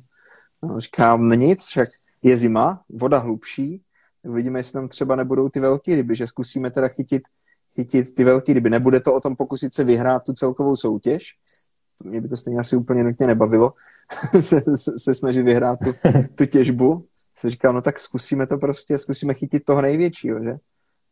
no, 0.62 0.80
říkám, 0.80 1.28
no 1.28 1.34
nic, 1.34 1.66
však 1.66 1.88
je 2.22 2.36
zima, 2.36 2.82
voda 2.88 3.18
hlubší, 3.18 3.82
uvidíme, 4.22 4.58
jestli 4.58 4.72
tam 4.72 4.88
třeba 4.88 5.16
nebudou 5.16 5.48
ty 5.48 5.60
velké 5.60 5.96
ryby, 5.96 6.14
že 6.14 6.26
zkusíme 6.26 6.70
teda 6.70 6.88
chytit 6.88 7.22
chytit 7.74 8.14
ty 8.14 8.24
velké 8.24 8.52
ryby. 8.52 8.70
Nebude 8.70 9.00
to 9.00 9.14
o 9.14 9.20
tom 9.20 9.36
pokusit 9.36 9.74
se 9.74 9.84
vyhrát 9.84 10.22
tu 10.22 10.32
celkovou 10.32 10.76
soutěž. 10.76 11.34
Mě 12.04 12.20
by 12.20 12.28
to 12.28 12.36
stejně 12.36 12.60
asi 12.60 12.76
úplně 12.76 13.04
nutně 13.04 13.26
nebavilo 13.26 13.72
se, 14.40 14.62
se, 14.76 14.98
se 14.98 15.14
snažit 15.14 15.42
vyhrát 15.42 15.78
tu, 15.78 15.92
tu 16.34 16.46
těžbu. 16.46 17.04
Se 17.34 17.50
říkám, 17.50 17.74
no 17.74 17.82
tak 17.82 17.98
zkusíme 17.98 18.46
to 18.46 18.58
prostě, 18.58 18.98
zkusíme 18.98 19.34
chytit 19.34 19.64
toho 19.64 19.82
největšího, 19.82 20.42
že? 20.42 20.56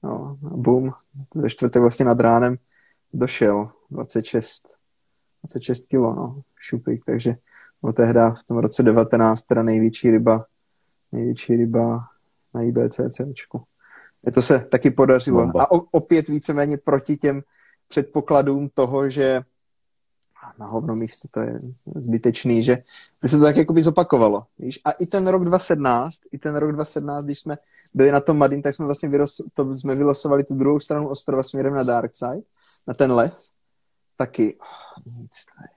No, 0.02 0.39
a 0.52 0.56
boom, 0.56 0.90
ve 1.35 1.51
čtvrtek 1.51 1.82
vlastně 1.82 2.05
nad 2.05 2.20
ránem 2.20 2.56
došel 3.12 3.70
26, 3.90 4.68
26 5.43 5.86
kilo, 5.86 6.14
no, 6.14 6.43
šupik, 6.60 7.05
takže 7.05 7.36
od 7.80 7.97
tehda 7.97 8.30
v 8.30 8.43
tom 8.43 8.59
roce 8.59 8.82
19 8.82 9.43
teda 9.43 9.62
největší 9.62 10.10
ryba, 10.10 10.47
největší 11.12 11.56
ryba 11.56 12.05
na 12.55 12.62
IBCCčku. 12.62 13.62
To 14.34 14.42
se 14.42 14.60
taky 14.60 14.90
podařilo. 14.90 15.40
Bomba. 15.40 15.62
A 15.62 15.70
opět 15.70 16.28
víceméně 16.28 16.76
proti 16.76 17.16
těm 17.16 17.42
předpokladům 17.88 18.68
toho, 18.74 19.10
že 19.10 19.42
na 20.59 20.66
hovno 20.66 20.96
místo, 20.96 21.28
to 21.30 21.40
je 21.40 21.60
zbytečný, 21.94 22.62
že 22.62 22.82
by 23.22 23.28
se 23.28 23.38
to 23.38 23.44
tak 23.44 23.56
jako 23.56 23.72
by 23.72 23.82
zopakovalo. 23.82 24.46
Víš? 24.59 24.80
A 24.84 24.90
i 24.90 25.06
ten 25.06 25.26
rok 25.26 25.44
2017, 25.44 26.18
i 26.32 26.38
ten 26.38 26.56
rok 26.56 26.72
2017, 26.72 27.24
když 27.24 27.38
jsme 27.38 27.56
byli 27.94 28.12
na 28.12 28.20
tom 28.20 28.38
Madin, 28.38 28.62
tak 28.62 28.74
jsme 28.74 28.84
vlastně 28.84 29.09
vyros, 29.09 29.40
to 29.55 29.74
jsme 29.74 29.94
vylosovali 29.94 30.44
tu 30.44 30.55
druhou 30.55 30.80
stranu 30.80 31.09
ostrova 31.09 31.42
směrem 31.42 31.74
na 31.74 31.82
Darkside, 31.82 32.40
na 32.86 32.94
ten 32.94 33.12
les. 33.12 33.50
Taky 34.16 34.56
oh, 34.56 35.12
nic, 35.20 35.30
to 35.44 35.62
je 35.62 35.68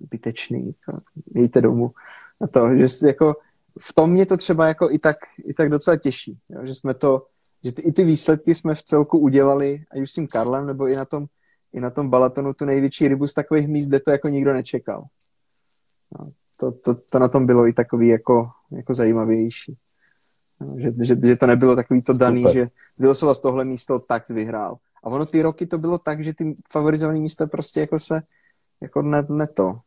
zbytečný, 0.00 0.74
to, 0.86 0.92
jděte 1.34 1.60
domů. 1.60 1.90
A 2.40 2.46
to, 2.46 2.68
že 2.76 3.06
jako 3.06 3.36
v 3.80 3.92
tom 3.92 4.10
mě 4.10 4.26
to 4.26 4.36
třeba 4.36 4.66
jako 4.66 4.90
i 4.90 4.98
tak, 4.98 5.16
i 5.44 5.54
tak 5.54 5.68
docela 5.68 5.96
těší, 5.96 6.38
jo? 6.48 6.66
že 6.66 6.74
jsme 6.74 6.94
to, 6.94 7.26
že 7.64 7.72
ty, 7.72 7.82
i 7.82 7.92
ty 7.92 8.04
výsledky 8.04 8.54
jsme 8.54 8.74
v 8.74 8.82
celku 8.82 9.18
udělali, 9.18 9.84
ať 9.90 10.00
už 10.00 10.10
s 10.10 10.14
tím 10.14 10.26
Karlem, 10.26 10.66
nebo 10.66 10.88
i 10.88 10.96
na 10.96 11.04
tom 11.04 11.26
i 11.72 11.80
na 11.80 11.90
tom 11.90 12.08
Balatonu 12.08 12.54
tu 12.54 12.64
největší 12.64 13.08
rybu 13.08 13.26
z 13.26 13.34
takových 13.34 13.68
míst, 13.68 13.86
kde 13.86 14.00
to 14.00 14.10
jako 14.10 14.28
nikdo 14.28 14.52
nečekal. 14.52 15.04
No, 16.18 16.32
to, 16.60 16.72
to, 16.72 16.94
to 16.94 17.18
na 17.18 17.28
tom 17.28 17.46
bylo 17.46 17.66
i 17.66 17.72
takový 17.72 18.08
jako, 18.08 18.50
jako 18.70 18.94
zajímavější. 18.94 19.76
No, 20.60 20.76
že, 20.78 20.92
že, 21.02 21.16
že, 21.24 21.36
to 21.36 21.46
nebylo 21.46 21.76
takový 21.76 22.02
to 22.02 22.12
daný, 22.12 22.42
Super. 22.42 22.54
že 22.54 22.68
vylosoval 22.98 23.34
z 23.34 23.40
tohle 23.40 23.64
místo, 23.64 23.98
tak 23.98 24.28
vyhrál. 24.28 24.76
A 25.04 25.06
ono 25.06 25.26
ty 25.26 25.42
roky 25.42 25.66
to 25.66 25.78
bylo 25.78 25.98
tak, 25.98 26.24
že 26.24 26.34
ty 26.34 26.56
favorizované 26.72 27.18
místa 27.18 27.46
prostě 27.46 27.80
jako 27.80 27.98
se 27.98 28.22
jako 28.80 29.02
ne, 29.02 29.26
ne 29.28 29.46
to, 29.46 29.78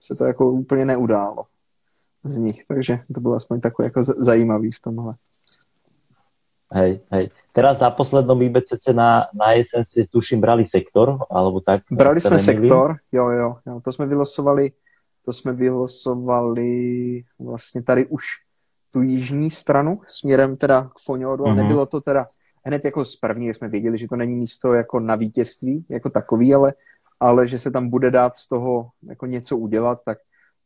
se 0.00 0.14
to 0.14 0.24
jako 0.24 0.50
úplně 0.50 0.84
neudálo 0.84 1.44
z 2.24 2.36
nich, 2.36 2.64
takže 2.68 2.98
to 3.14 3.20
bylo 3.20 3.34
aspoň 3.34 3.60
takové 3.60 3.86
jako 3.86 4.04
zajímavý 4.04 4.72
v 4.72 4.80
tomhle. 4.80 5.14
Hej, 6.76 7.00
hej. 7.10 7.32
Teraz 7.56 7.80
na 7.80 7.88
poslednom 7.88 8.36
IBCC 8.36 8.92
na, 8.92 9.32
na 9.32 9.56
jesen 9.56 9.80
si 9.80 10.04
tuším 10.04 10.44
brali 10.44 10.68
sektor, 10.68 11.24
alebo 11.32 11.64
tak? 11.64 11.88
Brali 11.88 12.20
jsme 12.20 12.36
sektor, 12.38 13.00
jo, 13.12 13.30
jo, 13.30 13.56
jo, 13.66 13.80
to 13.80 13.92
jsme 13.92 14.06
vylosovali, 14.06 14.70
to 15.24 15.32
jsme 15.32 15.52
vylosovali 15.52 16.70
vlastně 17.40 17.82
tady 17.82 18.06
už 18.06 18.24
tu 18.92 19.02
jižní 19.02 19.50
stranu 19.50 20.00
směrem 20.06 20.56
teda 20.56 20.84
k 20.84 20.98
Foniodu 21.04 21.44
mm-hmm. 21.44 21.50
a 21.50 21.54
mhm. 21.54 21.62
nebylo 21.62 21.86
to 21.86 22.00
teda 22.00 22.24
hned 22.66 22.84
jako 22.84 23.04
z 23.04 23.16
první, 23.16 23.54
jsme 23.54 23.68
věděli, 23.68 23.98
že 23.98 24.08
to 24.08 24.16
není 24.16 24.34
místo 24.34 24.72
jako 24.72 25.00
na 25.00 25.16
vítězství, 25.16 25.86
jako 25.88 26.10
takový, 26.10 26.54
ale, 26.54 26.74
ale 27.20 27.48
že 27.48 27.58
se 27.58 27.70
tam 27.70 27.88
bude 27.88 28.10
dát 28.10 28.36
z 28.36 28.48
toho 28.48 28.88
jako 29.08 29.26
něco 29.26 29.56
udělat, 29.56 29.98
tak, 30.04 30.18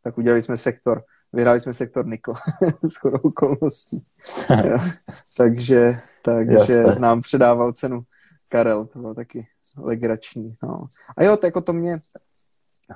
tak 0.02 0.18
udělali 0.18 0.42
jsme 0.42 0.56
sektor 0.56 1.02
vyhráli 1.32 1.60
jsme 1.60 1.74
sektor 1.74 2.06
nikl 2.06 2.34
s 2.82 2.96
chodou 2.96 3.18
okolností. 3.18 4.04
takže 5.36 6.00
takže 6.22 6.54
Jasne. 6.54 6.96
nám 6.98 7.20
předával 7.20 7.72
cenu 7.72 8.02
Karel, 8.48 8.86
to 8.86 8.98
bylo 8.98 9.14
taky 9.14 9.46
legrační. 9.76 10.56
No. 10.62 10.86
A 11.16 11.22
jo, 11.24 11.36
to, 11.36 11.46
jako 11.46 11.60
to 11.60 11.72
mě, 11.72 11.98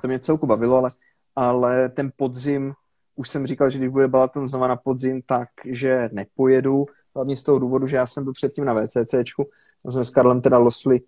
to 0.01 0.07
mě 0.07 0.19
celku 0.19 0.47
bavilo, 0.47 0.77
ale, 0.77 0.89
ale 1.35 1.89
ten 1.89 2.11
podzim, 2.15 2.73
už 3.15 3.29
jsem 3.29 3.47
říkal, 3.47 3.69
že 3.69 3.77
když 3.77 3.89
bude 3.89 4.07
Balaton 4.07 4.47
znova 4.47 4.67
na 4.67 4.75
podzim, 4.75 5.21
takže 5.25 6.09
nepojedu, 6.11 6.85
hlavně 7.15 7.37
z 7.37 7.43
toho 7.43 7.59
důvodu, 7.59 7.87
že 7.87 7.95
já 7.95 8.07
jsem 8.07 8.23
byl 8.23 8.33
předtím 8.33 8.65
na 8.65 8.73
VCCčku, 8.73 9.49
jsme 9.89 10.05
s 10.05 10.09
Karlem 10.09 10.41
teda 10.41 10.57
losli 10.57 11.01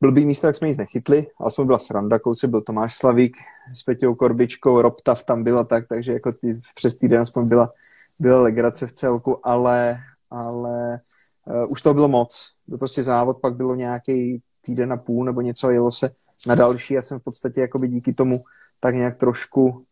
blbý 0.00 0.26
místo, 0.26 0.46
jak 0.46 0.56
jsme 0.56 0.68
nic 0.68 0.78
nechytli, 0.78 1.26
aspoň 1.40 1.66
byla 1.66 1.78
sranda, 1.78 2.18
kousi 2.18 2.46
byl 2.46 2.60
Tomáš 2.60 2.96
Slavík 2.96 3.36
s 3.72 3.82
Peťou 3.82 4.14
Korbičkou, 4.14 4.82
Robtav 4.82 5.24
tam 5.24 5.42
byla 5.42 5.64
tak, 5.64 5.88
takže 5.88 6.12
jako 6.12 6.32
ty, 6.32 6.60
přes 6.74 6.96
týden 6.96 7.20
aspoň 7.20 7.48
byla, 7.48 7.72
byla 8.18 8.40
legrace 8.40 8.86
v 8.86 8.92
celku, 8.92 9.46
ale, 9.46 9.96
ale 10.30 11.00
uh, 11.46 11.72
už 11.72 11.82
to 11.82 11.94
bylo 11.94 12.08
moc. 12.08 12.52
Byl 12.66 12.78
prostě 12.78 13.02
závod, 13.02 13.40
pak 13.40 13.56
bylo 13.56 13.74
nějaký 13.74 14.42
týden 14.62 14.92
a 14.92 14.96
půl 14.96 15.24
nebo 15.24 15.40
něco 15.40 15.68
a 15.68 15.72
jelo 15.72 15.90
se 15.90 16.10
na 16.46 16.54
další. 16.54 16.94
Já 16.94 17.02
jsem 17.02 17.18
v 17.18 17.24
podstatě 17.24 17.60
jakoby 17.60 17.88
díky 17.88 18.14
tomu 18.14 18.38
tak 18.80 18.94
nějak 18.94 19.18
trošku 19.18 19.84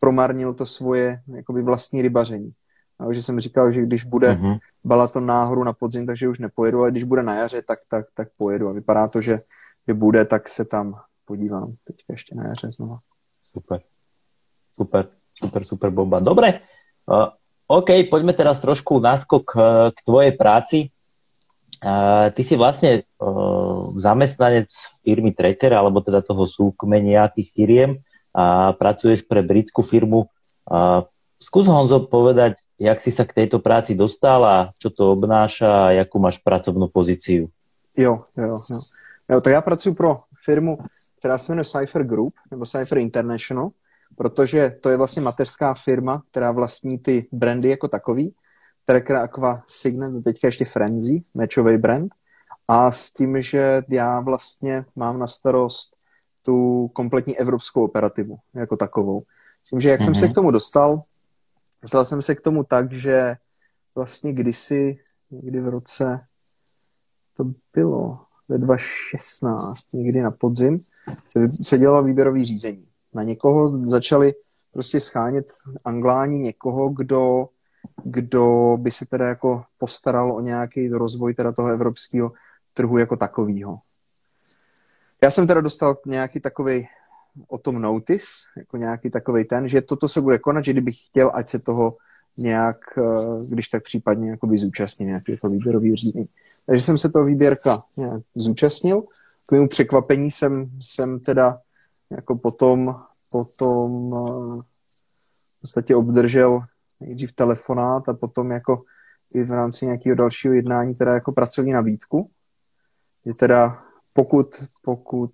promarnil 0.00 0.54
to 0.54 0.66
svoje 0.66 1.22
jakoby 1.26 1.62
vlastní 1.62 2.02
rybaření. 2.02 2.52
A 3.02 3.12
že 3.12 3.22
jsem 3.22 3.40
říkal, 3.40 3.72
že 3.72 3.82
když 3.82 4.04
bude 4.04 4.32
mm-hmm. 4.32 4.58
Balaton 4.84 5.26
náhoru 5.26 5.64
na 5.64 5.72
podzim, 5.72 6.06
takže 6.06 6.28
už 6.28 6.38
nepojedu, 6.38 6.78
ale 6.80 6.90
když 6.90 7.04
bude 7.04 7.22
na 7.22 7.34
jaře, 7.34 7.62
tak, 7.62 7.78
tak, 7.88 8.06
tak 8.14 8.28
pojedu. 8.38 8.68
A 8.68 8.72
vypadá 8.72 9.08
to, 9.08 9.20
že, 9.20 9.38
že 9.88 9.94
bude, 9.94 10.24
tak 10.24 10.48
se 10.48 10.64
tam 10.64 10.94
podívám 11.24 11.74
teďka 11.84 12.12
ještě 12.12 12.34
na 12.34 12.48
jaře 12.48 12.70
znova. 12.70 12.98
Super. 13.42 13.80
Super, 14.72 15.08
super, 15.36 15.64
super 15.64 15.90
bomba. 15.90 16.20
Dobre, 16.20 16.64
uh, 17.04 17.28
OK, 17.68 18.08
poďme 18.08 18.32
teraz 18.32 18.56
trošku 18.60 19.00
náskok 19.00 19.44
uh, 19.52 19.62
k 19.92 19.98
tvojej 20.00 20.32
práci. 20.32 20.78
Uh, 21.84 22.32
ty 22.32 22.40
si 22.40 22.56
vlastne 22.56 23.04
uh, 23.20 23.92
zamestnanec 24.00 24.72
firmy 25.04 25.36
Tracker, 25.36 25.76
alebo 25.76 26.00
teda 26.00 26.24
toho 26.24 26.48
súkmenia 26.48 27.28
tých 27.28 27.52
firiem 27.52 28.00
a 28.32 28.72
pracuješ 28.72 29.28
pre 29.28 29.44
britskú 29.44 29.84
firmu. 29.84 30.24
Uh, 30.64 31.04
skús 31.42 31.66
Honzo 31.66 32.06
povedať, 32.06 32.62
jak 32.78 33.02
si 33.02 33.10
sa 33.10 33.26
k 33.26 33.34
tejto 33.42 33.58
práci 33.58 33.98
dostal 33.98 34.46
a 34.46 34.56
čo 34.78 34.94
to 34.94 35.10
obnáša 35.10 35.90
a 35.90 35.94
jakú 35.98 36.22
máš 36.22 36.38
pracovnú 36.38 36.86
pozíciu. 36.86 37.50
Jo, 37.98 38.24
jo, 38.38 38.54
jo. 38.54 38.78
jo 39.28 39.40
tak 39.40 39.52
já 39.52 39.60
pracuji 39.60 39.94
pro 39.94 40.20
firmu, 40.44 40.78
která 41.18 41.38
se 41.38 41.52
jmenuje 41.52 41.64
Cypher 41.64 42.04
Group, 42.04 42.32
nebo 42.50 42.66
Cypher 42.66 42.98
International, 42.98 43.70
protože 44.16 44.70
to 44.80 44.90
je 44.90 44.96
vlastně 44.96 45.22
mateřská 45.22 45.74
firma, 45.74 46.22
která 46.30 46.52
vlastní 46.52 46.98
ty 46.98 47.28
brandy 47.32 47.68
jako 47.68 47.88
takový, 47.88 48.34
Tracker 48.84 49.16
Aqua 49.16 49.62
Signet, 49.66 50.24
teďka 50.24 50.48
ještě 50.48 50.64
Frenzy, 50.64 51.22
mečový 51.34 51.76
brand, 51.78 52.12
a 52.68 52.92
s 52.92 53.12
tím, 53.12 53.42
že 53.42 53.82
já 53.88 54.20
vlastně 54.20 54.84
mám 54.96 55.18
na 55.18 55.26
starost 55.26 55.96
tu 56.42 56.88
kompletní 56.88 57.38
evropskou 57.38 57.84
operativu 57.84 58.36
jako 58.54 58.76
takovou. 58.76 59.22
Myslím, 59.62 59.80
že 59.80 59.88
jak 59.88 60.00
mm-hmm. 60.00 60.04
jsem 60.04 60.14
se 60.14 60.24
mhm. 60.24 60.32
k 60.32 60.34
tomu 60.34 60.50
dostal, 60.50 61.02
dostal 61.82 62.04
jsem 62.04 62.22
se 62.22 62.34
k 62.34 62.40
tomu 62.40 62.64
tak, 62.64 62.92
že 62.92 63.36
vlastně 63.94 64.32
kdysi, 64.32 64.98
někdy 65.30 65.60
v 65.60 65.68
roce, 65.68 66.20
to 67.36 67.44
bylo 67.74 68.18
ve 68.48 68.58
2016, 68.58 69.92
někdy 69.92 70.22
na 70.22 70.30
podzim, 70.30 70.78
se, 71.28 71.62
se 71.62 71.78
dělalo 71.78 72.02
výběrový 72.02 72.44
řízení. 72.44 72.88
Na 73.14 73.22
někoho 73.22 73.88
začali 73.88 74.34
prostě 74.72 75.00
schánět 75.00 75.46
angláni 75.84 76.38
někoho, 76.38 76.88
kdo 76.88 77.48
kdo 78.04 78.76
by 78.80 78.90
se 78.90 79.06
teda 79.06 79.28
jako 79.28 79.64
postaral 79.78 80.32
o 80.32 80.40
nějaký 80.40 80.88
rozvoj 80.88 81.34
teda 81.34 81.52
toho 81.52 81.68
evropského 81.68 82.32
trhu 82.74 82.98
jako 82.98 83.16
takového. 83.16 83.78
Já 85.22 85.30
jsem 85.30 85.46
teda 85.46 85.60
dostal 85.60 85.96
nějaký 86.06 86.40
takový 86.40 86.88
o 87.48 87.58
tom 87.58 87.82
notice, 87.82 88.26
jako 88.56 88.76
nějaký 88.76 89.10
takový 89.10 89.44
ten, 89.44 89.68
že 89.68 89.82
toto 89.82 90.08
se 90.08 90.20
bude 90.20 90.38
konat, 90.38 90.64
že 90.64 90.72
kdybych 90.72 91.04
chtěl, 91.04 91.30
ať 91.34 91.48
se 91.48 91.58
toho 91.58 91.96
nějak, 92.38 92.76
eh, 92.98 93.46
když 93.48 93.68
tak 93.68 93.82
případně 93.82 94.30
jako 94.30 94.46
by 94.46 94.56
zúčastnil 94.56 95.08
nějaký 95.08 95.32
jako 95.32 95.48
výběrový 95.48 95.96
řízení. 95.96 96.28
Takže 96.66 96.82
jsem 96.82 96.98
se 96.98 97.10
toho 97.10 97.24
výběrka 97.24 97.82
nějak 97.96 98.22
zúčastnil. 98.34 99.02
K 99.46 99.52
mému 99.52 99.68
překvapení 99.68 100.30
jsem, 100.30 100.70
jsem 100.80 101.20
teda 101.20 101.60
jako 102.10 102.36
potom, 102.36 102.96
potom 103.30 104.14
eh, 104.14 104.62
v 105.56 105.60
podstatě 105.60 105.96
obdržel 105.96 106.60
nejdřív 107.00 107.32
telefonát 107.32 108.08
a 108.08 108.14
potom 108.14 108.50
jako 108.50 108.82
i 109.34 109.42
v 109.42 109.50
rámci 109.50 109.86
nějakého 109.86 110.16
dalšího 110.16 110.54
jednání 110.54 110.94
teda 110.94 111.14
jako 111.14 111.32
pracovní 111.32 111.72
nabídku, 111.72 112.30
že 113.26 113.34
teda 113.34 113.84
pokud, 114.14 114.46
pokud 114.82 115.30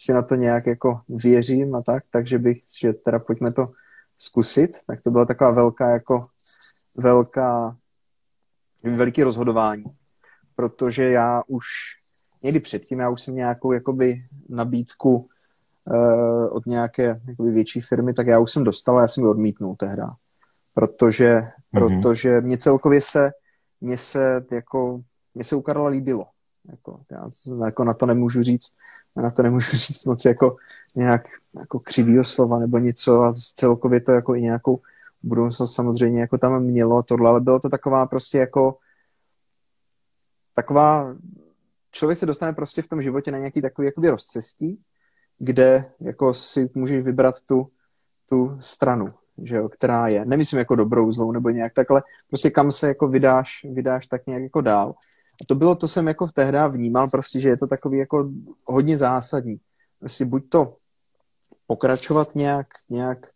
si 0.00 0.12
na 0.12 0.22
to 0.22 0.34
nějak 0.34 0.66
jako 0.66 1.00
věřím 1.08 1.74
a 1.74 1.82
tak, 1.82 2.04
takže 2.10 2.38
bych, 2.38 2.62
že 2.78 2.92
teda 2.92 3.18
pojďme 3.18 3.52
to 3.52 3.72
zkusit, 4.18 4.70
tak 4.86 5.02
to 5.02 5.10
byla 5.10 5.24
taková 5.24 5.50
velká 5.50 5.90
jako 5.90 6.26
velká 6.96 7.76
veliký 8.82 9.22
rozhodování, 9.22 9.84
protože 10.56 11.10
já 11.10 11.42
už 11.46 11.66
někdy 12.42 12.60
předtím, 12.60 13.00
já 13.00 13.10
už 13.10 13.22
jsem 13.22 13.34
nějakou 13.34 13.72
jakoby 13.72 14.24
nabídku 14.48 15.28
uh, 15.84 16.56
od 16.56 16.66
nějaké 16.66 17.20
jakoby 17.28 17.50
větší 17.50 17.80
firmy, 17.80 18.14
tak 18.14 18.26
já 18.26 18.38
už 18.38 18.50
jsem 18.50 18.64
dostal 18.64 18.98
a 18.98 19.00
já 19.00 19.08
jsem 19.08 19.24
ji 19.24 19.30
odmítnul 19.30 19.76
tehda 19.76 20.16
protože, 20.74 21.40
mm-hmm. 21.40 22.00
protože 22.00 22.40
mě 22.40 22.58
celkově 22.58 23.00
se, 23.00 23.30
mě 23.80 23.98
se 23.98 24.46
jako, 24.52 25.00
mě 25.34 25.44
se 25.44 25.56
u 25.56 25.62
Karla 25.62 25.88
líbilo. 25.88 26.26
Jako, 26.70 27.00
já 27.10 27.28
jako 27.64 27.84
na 27.84 27.94
to 27.94 28.06
nemůžu 28.06 28.42
říct, 28.42 28.76
na 29.20 29.30
to 29.30 29.42
nemůžu 29.42 29.76
říct 29.76 30.04
moc 30.04 30.24
jako 30.24 30.56
nějak 30.96 31.22
jako 31.58 31.78
křivýho 31.80 32.24
slova 32.24 32.58
nebo 32.58 32.78
něco 32.78 33.22
a 33.22 33.32
celkově 33.54 34.00
to 34.00 34.12
jako 34.12 34.34
i 34.34 34.40
nějakou 34.40 34.80
budoucnost 35.22 35.74
samozřejmě 35.74 36.20
jako 36.20 36.38
tam 36.38 36.62
mělo 36.62 37.02
tohle, 37.02 37.30
ale 37.30 37.40
bylo 37.40 37.60
to 37.60 37.68
taková 37.68 38.06
prostě 38.06 38.38
jako 38.38 38.76
taková, 40.54 41.16
člověk 41.90 42.18
se 42.18 42.26
dostane 42.26 42.52
prostě 42.52 42.82
v 42.82 42.88
tom 42.88 43.02
životě 43.02 43.30
na 43.30 43.38
nějaký 43.38 43.62
takový 43.62 43.86
jakoby 43.86 44.08
rozcestí, 44.08 44.80
kde 45.38 45.84
jako 46.00 46.34
si 46.34 46.70
můžeš 46.74 47.04
vybrat 47.04 47.34
tu, 47.46 47.70
tu 48.28 48.56
stranu, 48.60 49.06
že 49.42 49.56
jo, 49.56 49.68
která 49.68 50.08
je. 50.08 50.24
Nemyslím 50.24 50.58
jako 50.58 50.76
dobrou, 50.76 51.12
zlou 51.12 51.32
nebo 51.32 51.50
nějak 51.50 51.72
takhle, 51.72 52.02
prostě 52.28 52.50
kam 52.50 52.72
se 52.72 52.88
jako 52.88 53.08
vydáš, 53.08 53.66
vydáš 53.72 54.06
tak 54.06 54.26
nějak 54.26 54.42
jako 54.42 54.60
dál. 54.60 54.94
A 55.40 55.44
to 55.46 55.54
bylo, 55.54 55.74
to 55.74 55.88
jsem 55.88 56.08
jako 56.08 56.26
v 56.26 56.32
tehdy 56.32 56.58
vnímal 56.68 57.10
prostě, 57.10 57.40
že 57.40 57.48
je 57.48 57.56
to 57.56 57.66
takový 57.66 57.98
jako 57.98 58.28
hodně 58.64 58.98
zásadní. 58.98 59.60
Prostě 59.98 60.24
buď 60.24 60.48
to 60.48 60.76
pokračovat 61.66 62.34
nějak, 62.34 62.66
nějak 62.88 63.26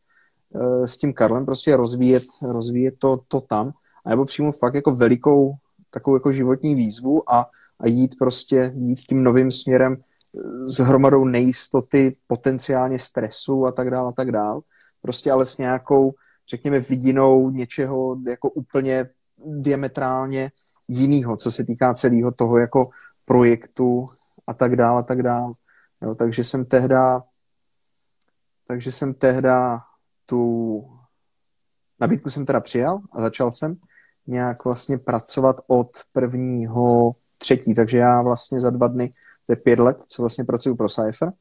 uh, 0.54 0.84
s 0.84 0.98
tím 0.98 1.12
Karlem, 1.12 1.44
prostě 1.44 1.76
rozvíjet, 1.76 2.22
rozvíjet 2.42 2.94
to, 2.98 3.20
to 3.28 3.40
tam, 3.40 3.72
anebo 4.04 4.24
přímo 4.24 4.52
fakt 4.52 4.74
jako 4.74 4.90
velikou 4.90 5.54
takovou 5.94 6.16
jako 6.16 6.32
životní 6.32 6.74
výzvu 6.74 7.32
a, 7.32 7.50
a 7.80 7.86
jít 7.86 8.18
prostě, 8.18 8.72
jít 8.76 9.00
tím 9.00 9.22
novým 9.22 9.50
směrem 9.50 9.96
eh, 9.96 10.70
s 10.70 10.78
hromadou 10.78 11.24
nejistoty, 11.24 12.16
potenciálně 12.26 12.98
stresu 12.98 13.66
a 13.66 13.72
tak 13.72 13.90
dále 13.90 14.08
a 14.08 14.12
tak 14.12 14.32
dále. 14.32 14.60
Prostě 15.02 15.30
ale 15.30 15.46
s 15.46 15.58
nějakou, 15.58 16.12
řekněme, 16.48 16.80
vidinou 16.80 17.50
něčeho 17.50 18.16
jako 18.26 18.50
úplně 18.50 19.08
diametrálně 19.46 20.50
jinýho, 20.88 21.36
co 21.36 21.50
se 21.50 21.64
týká 21.64 21.94
celého 21.94 22.32
toho 22.32 22.58
jako 22.58 22.88
projektu 23.24 24.06
a 24.46 24.54
tak 24.54 24.76
dále 24.76 25.00
a 25.00 25.02
tak 25.02 25.22
dále. 25.22 25.52
Jo, 26.02 26.14
takže 26.14 26.44
jsem 26.44 26.64
tehda 26.64 27.22
takže 28.66 28.92
jsem 28.92 29.14
tehda 29.14 29.80
tu 30.26 30.84
nabídku 32.00 32.30
jsem 32.30 32.46
teda 32.46 32.60
přijal 32.60 33.00
a 33.12 33.20
začal 33.20 33.52
jsem 33.52 33.76
nějak 34.26 34.64
vlastně 34.64 34.98
pracovat 34.98 35.60
od 35.66 35.88
prvního 36.12 37.12
třetí, 37.38 37.74
takže 37.74 37.98
já 37.98 38.22
vlastně 38.22 38.60
za 38.60 38.70
dva 38.70 38.88
dny, 38.88 39.12
to 39.46 39.52
je 39.52 39.56
pět 39.56 39.78
let, 39.78 39.98
co 40.06 40.22
vlastně 40.22 40.44
pracuji 40.44 40.74
pro 40.74 40.88
Cypher. 40.88 41.32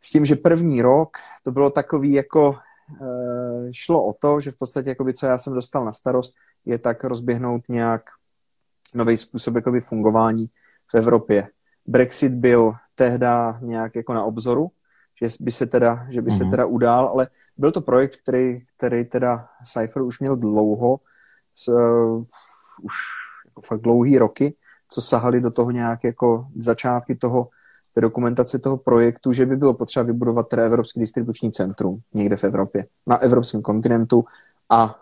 S 0.00 0.10
tím, 0.10 0.26
že 0.26 0.36
první 0.36 0.82
rok 0.82 1.16
to 1.42 1.50
bylo 1.52 1.70
takový 1.70 2.12
jako, 2.12 2.54
e, 3.02 3.72
šlo 3.72 4.06
o 4.06 4.12
to, 4.12 4.40
že 4.40 4.50
v 4.50 4.58
podstatě 4.58 4.88
jakoby, 4.88 5.14
co 5.14 5.26
já 5.26 5.38
jsem 5.38 5.52
dostal 5.52 5.84
na 5.84 5.92
starost, 5.92 6.34
je 6.64 6.78
tak 6.78 7.04
rozběhnout 7.04 7.68
nějak 7.68 8.02
nový 8.94 9.16
způsob 9.16 9.54
jakoby, 9.54 9.80
fungování 9.80 10.46
v 10.90 10.94
Evropě. 10.94 11.48
Brexit 11.86 12.32
byl 12.32 12.72
tehda 12.94 13.58
nějak 13.62 13.94
jako 13.94 14.14
na 14.14 14.24
obzoru, 14.24 14.70
že 15.22 15.28
by 15.40 15.50
se 15.52 15.66
teda, 15.66 16.06
že 16.10 16.22
by 16.22 16.30
mm-hmm. 16.30 16.38
se 16.38 16.42
mhm. 16.42 16.50
teda 16.50 16.66
udál, 16.66 17.08
ale 17.08 17.28
byl 17.56 17.72
to 17.72 17.80
projekt, 17.80 18.16
který, 18.22 18.60
který 18.76 19.04
teda 19.04 19.48
Cypher 19.64 20.02
už 20.02 20.20
měl 20.20 20.36
dlouho, 20.36 21.00
s, 21.54 21.68
uh, 21.68 22.24
už 22.82 22.94
jako 23.46 23.60
fakt 23.60 23.80
dlouhý 23.80 24.18
roky, 24.18 24.54
co 24.90 25.00
sahali 25.00 25.40
do 25.40 25.50
toho 25.50 25.70
nějak 25.70 26.04
jako 26.04 26.46
začátky 26.56 27.14
toho, 27.14 27.48
té 27.94 28.00
dokumentace 28.00 28.58
toho 28.58 28.76
projektu, 28.76 29.32
že 29.32 29.46
by 29.46 29.56
bylo 29.56 29.74
potřeba 29.74 30.02
vybudovat 30.02 30.48
teda 30.48 30.64
Evropský 30.64 31.00
distribuční 31.00 31.52
centrum 31.52 31.98
někde 32.14 32.36
v 32.36 32.44
Evropě, 32.44 32.86
na 33.06 33.16
evropském 33.16 33.62
kontinentu 33.62 34.24
a 34.70 35.00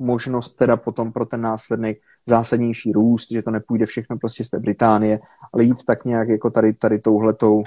možnost 0.00 0.50
teda 0.50 0.76
potom 0.76 1.12
pro 1.12 1.26
ten 1.26 1.40
následný 1.40 1.94
zásadnější 2.26 2.92
růst, 2.92 3.30
že 3.30 3.42
to 3.42 3.50
nepůjde 3.50 3.86
všechno 3.86 4.18
prostě 4.18 4.44
z 4.44 4.48
té 4.48 4.58
Británie, 4.58 5.18
ale 5.52 5.64
jít 5.64 5.84
tak 5.84 6.04
nějak 6.04 6.28
jako 6.28 6.50
tady, 6.50 6.72
tady 6.72 6.98
touhletou 6.98 7.62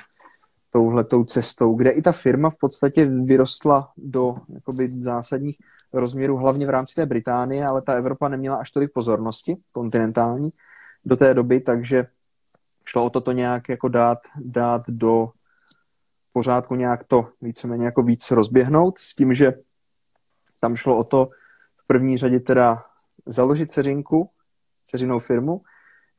touhletou 0.73 1.23
cestou, 1.23 1.75
kde 1.75 1.89
i 1.89 2.01
ta 2.01 2.11
firma 2.11 2.49
v 2.49 2.57
podstatě 2.57 3.05
vyrostla 3.05 3.91
do 3.97 4.35
jakoby, 4.53 4.87
zásadních 4.87 5.57
rozměrů, 5.93 6.37
hlavně 6.37 6.65
v 6.65 6.69
rámci 6.69 6.95
té 6.95 7.05
Británie, 7.05 7.65
ale 7.65 7.81
ta 7.81 7.93
Evropa 7.93 8.27
neměla 8.27 8.55
až 8.55 8.71
tolik 8.71 8.91
pozornosti 8.93 9.57
kontinentální 9.71 10.49
do 11.05 11.15
té 11.15 11.33
doby, 11.33 11.59
takže 11.59 12.07
šlo 12.85 13.05
o 13.05 13.09
toto 13.09 13.31
nějak 13.31 13.69
jako 13.69 13.87
dát, 13.87 14.19
dát 14.37 14.81
do 14.87 15.29
pořádku 16.33 16.75
nějak 16.75 17.03
to 17.03 17.29
víceméně 17.41 17.85
jako 17.85 18.03
víc 18.03 18.31
rozběhnout 18.31 18.97
s 18.97 19.15
tím, 19.15 19.33
že 19.33 19.53
tam 20.59 20.75
šlo 20.75 20.97
o 20.97 21.03
to 21.03 21.29
v 21.83 21.87
první 21.87 22.17
řadě 22.17 22.39
teda 22.39 22.83
založit 23.25 23.71
ceřinku, 23.71 24.29
ceřinou 24.85 25.19
firmu, 25.19 25.61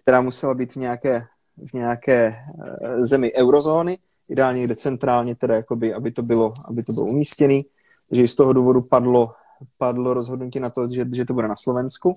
která 0.02 0.20
musela 0.20 0.54
být 0.54 0.72
v 0.72 0.76
nějaké, 0.76 1.26
v 1.66 1.72
nějaké 1.72 2.26
eh, 2.26 3.04
zemi 3.04 3.32
eurozóny, 3.34 3.98
ideálně 4.28 4.58
někde 4.58 4.74
centrálně, 4.74 5.34
teda 5.34 5.56
jakoby, 5.56 5.94
aby 5.94 6.10
to 6.10 6.22
bylo, 6.22 6.54
aby 6.68 6.82
to 6.82 6.92
bylo 6.92 7.06
umístěné. 7.06 7.62
že 8.10 8.28
z 8.28 8.34
toho 8.34 8.52
důvodu 8.52 8.80
padlo, 8.80 9.34
padlo 9.78 10.14
rozhodnutí 10.14 10.60
na 10.60 10.70
to, 10.70 10.88
že, 10.90 11.04
že 11.14 11.24
to 11.24 11.34
bude 11.34 11.48
na 11.48 11.56
Slovensku, 11.56 12.14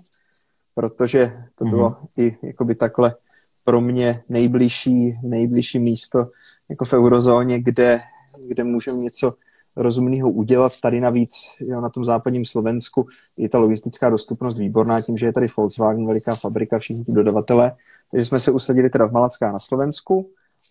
protože 0.75 1.33
to 1.55 1.65
mm-hmm. 1.65 1.69
bylo 1.69 1.97
i 2.17 2.37
jakoby 2.41 2.75
takhle 2.75 3.15
pro 3.63 3.81
mě 3.81 4.23
nejbližší, 4.29 5.19
nejbližší 5.23 5.79
místo 5.79 6.31
jako 6.69 6.85
v 6.85 6.93
eurozóně, 6.93 7.61
kde, 7.61 7.99
kde 8.47 8.63
můžeme 8.63 8.97
něco 8.97 9.33
rozumného 9.77 10.31
udělat. 10.31 10.71
Tady 10.81 11.01
navíc 11.01 11.33
jo, 11.59 11.81
na 11.81 11.89
tom 11.89 12.05
západním 12.05 12.45
Slovensku 12.45 13.07
je 13.37 13.49
ta 13.49 13.57
logistická 13.57 14.09
dostupnost 14.09 14.57
výborná 14.57 15.01
tím, 15.01 15.17
že 15.17 15.25
je 15.25 15.33
tady 15.33 15.47
Volkswagen, 15.57 16.07
veliká 16.07 16.35
fabrika, 16.35 16.79
všichni 16.79 17.05
ti 17.05 17.11
dodavatelé. 17.11 17.71
Takže 18.11 18.25
jsme 18.25 18.39
se 18.39 18.51
usadili 18.51 18.89
teda 18.89 19.05
v 19.05 19.11
Malacká 19.11 19.51
na 19.51 19.59
Slovensku 19.59 20.29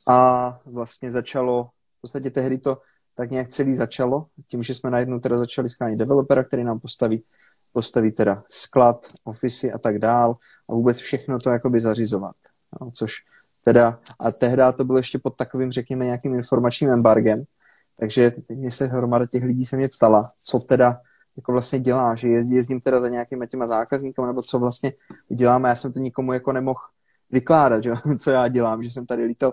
a 0.09 0.59
vlastně 0.67 1.11
začalo, 1.11 1.65
v 1.99 2.01
podstatě 2.01 2.31
tehdy 2.31 2.59
to 2.59 2.79
tak 3.15 3.31
nějak 3.31 3.49
celý 3.49 3.75
začalo, 3.75 4.27
tím, 4.47 4.63
že 4.63 4.75
jsme 4.75 4.91
najednou 4.91 5.19
teda 5.19 5.39
začali 5.39 5.69
skánit 5.69 5.97
developera, 5.97 6.45
který 6.45 6.65
nám 6.65 6.81
postaví, 6.81 7.23
postaví 7.73 8.13
teda 8.13 8.43
sklad, 8.49 9.07
ofisy 9.25 9.73
a 9.73 9.79
tak 9.79 9.99
dál 9.99 10.37
a 10.69 10.75
vůbec 10.75 10.99
všechno 10.99 11.39
to 11.39 11.51
jakoby 11.51 11.81
zařizovat. 11.81 12.37
No, 12.81 12.91
což 12.91 13.13
teda, 13.65 13.99
a 14.21 14.31
tehdy 14.31 14.63
to 14.77 14.85
bylo 14.85 14.99
ještě 14.99 15.19
pod 15.19 15.37
takovým, 15.37 15.73
řekněme, 15.73 16.05
nějakým 16.05 16.35
informačním 16.35 16.91
embargem, 16.91 17.45
takže 18.01 18.33
mě 18.49 18.73
se 18.73 18.87
hromada 18.87 19.27
těch 19.27 19.45
lidí 19.45 19.67
se 19.67 19.77
mě 19.77 19.89
ptala, 19.89 20.31
co 20.45 20.59
teda 20.59 21.01
jako 21.37 21.53
vlastně 21.53 21.79
dělá, 21.81 22.15
že 22.15 22.29
jezdí, 22.29 22.55
jezdím 22.55 22.81
teda 22.81 23.01
za 23.01 23.09
nějakými 23.09 23.47
těma 23.47 23.67
zákazníky, 23.67 24.23
nebo 24.27 24.43
co 24.43 24.59
vlastně 24.59 24.93
děláme, 25.29 25.69
já 25.69 25.75
jsem 25.75 25.93
to 25.93 25.99
nikomu 25.99 26.33
jako 26.33 26.53
nemohl 26.53 26.81
vykládat, 27.31 27.83
že? 27.83 27.93
co 28.19 28.31
já 28.31 28.49
dělám, 28.49 28.83
že 28.83 28.91
jsem 28.91 29.07
tady 29.07 29.25
lítal 29.25 29.53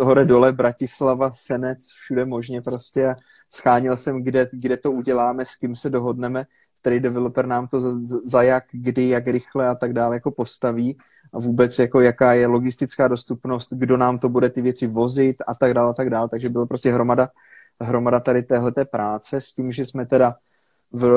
hore 0.00 0.24
dole, 0.24 0.52
Bratislava, 0.52 1.30
Senec, 1.30 1.86
všude 1.86 2.24
možně 2.24 2.62
prostě 2.62 3.08
a 3.08 3.16
schánil 3.50 3.96
jsem, 3.96 4.22
kde, 4.22 4.48
kde 4.52 4.76
to 4.76 4.92
uděláme, 4.92 5.46
s 5.46 5.56
kým 5.56 5.76
se 5.76 5.90
dohodneme, 5.90 6.44
který 6.80 7.00
developer 7.00 7.46
nám 7.46 7.68
to 7.68 7.80
za, 7.80 7.92
za 8.24 8.42
jak, 8.42 8.64
kdy, 8.72 9.08
jak 9.08 9.26
rychle 9.26 9.68
a 9.68 9.74
tak 9.74 9.92
dále 9.92 10.16
jako 10.16 10.30
postaví 10.30 10.98
a 11.32 11.38
vůbec 11.38 11.78
jako 11.78 12.00
jaká 12.00 12.32
je 12.32 12.46
logistická 12.46 13.08
dostupnost, 13.08 13.72
kdo 13.72 13.96
nám 13.96 14.18
to 14.18 14.28
bude 14.28 14.50
ty 14.50 14.62
věci 14.62 14.86
vozit 14.86 15.36
a 15.46 15.54
tak 15.54 15.74
dále 15.74 15.90
a 15.90 15.92
tak 15.92 16.10
dále, 16.10 16.28
takže 16.28 16.48
bylo 16.48 16.66
prostě 16.66 16.92
hromada, 16.92 17.28
hromada 17.80 18.20
tady 18.20 18.42
téhleté 18.42 18.84
práce 18.84 19.40
s 19.40 19.52
tím, 19.52 19.72
že 19.72 19.84
jsme 19.84 20.06
teda 20.06 20.36
v 20.92 21.10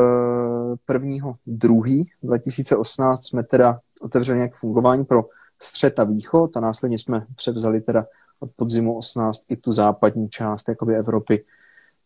prvního 0.85 1.35
druhý 1.45 2.11
2018 2.23 3.27
jsme 3.27 3.43
teda 3.43 3.79
otevřeli 4.01 4.37
nějak 4.37 4.55
fungování 4.55 5.05
pro 5.05 5.23
střed 5.59 5.99
a 5.99 6.03
východ 6.03 6.57
a 6.57 6.59
následně 6.59 6.97
jsme 6.97 7.25
převzali 7.35 7.81
teda 7.81 8.05
od 8.39 8.51
podzimu 8.55 8.97
18 8.97 9.41
i 9.49 9.57
tu 9.57 9.71
západní 9.71 10.29
část 10.29 10.69
jakoby 10.69 10.95
Evropy. 10.95 11.45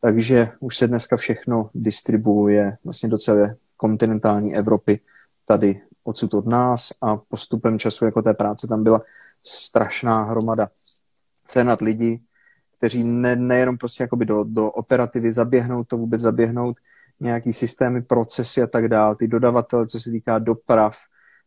Takže 0.02 0.50
už 0.60 0.78
se 0.78 0.88
dneska 0.88 1.18
všechno 1.18 1.70
distribuuje 1.74 2.78
vlastně 2.84 3.10
do 3.10 3.18
celé 3.18 3.56
kontinentální 3.78 4.56
Evropy 4.56 5.00
tady 5.46 5.82
odsud 6.04 6.34
od 6.34 6.46
nás 6.46 6.94
a 7.02 7.18
postupem 7.18 7.80
času 7.80 8.06
jako 8.06 8.22
té 8.22 8.34
práce 8.34 8.68
tam 8.68 8.84
byla 8.84 9.02
strašná 9.44 10.24
hromada 10.24 10.70
cenat 11.48 11.82
lidí, 11.82 12.24
kteří 12.78 13.04
ne, 13.04 13.36
nejenom 13.36 13.78
prostě 13.78 14.04
jakoby 14.04 14.26
do, 14.26 14.44
do 14.44 14.72
operativy 14.72 15.34
zaběhnout, 15.34 15.88
to 15.88 15.98
vůbec 15.98 16.22
zaběhnout, 16.22 16.78
nějaký 17.20 17.54
systémy, 17.54 18.02
procesy 18.02 18.62
a 18.62 18.68
tak 18.68 18.88
dále, 18.88 19.16
ty 19.16 19.28
dodavatele, 19.28 19.88
co 19.88 20.00
se 20.00 20.12
týká 20.12 20.40
doprav, 20.40 20.98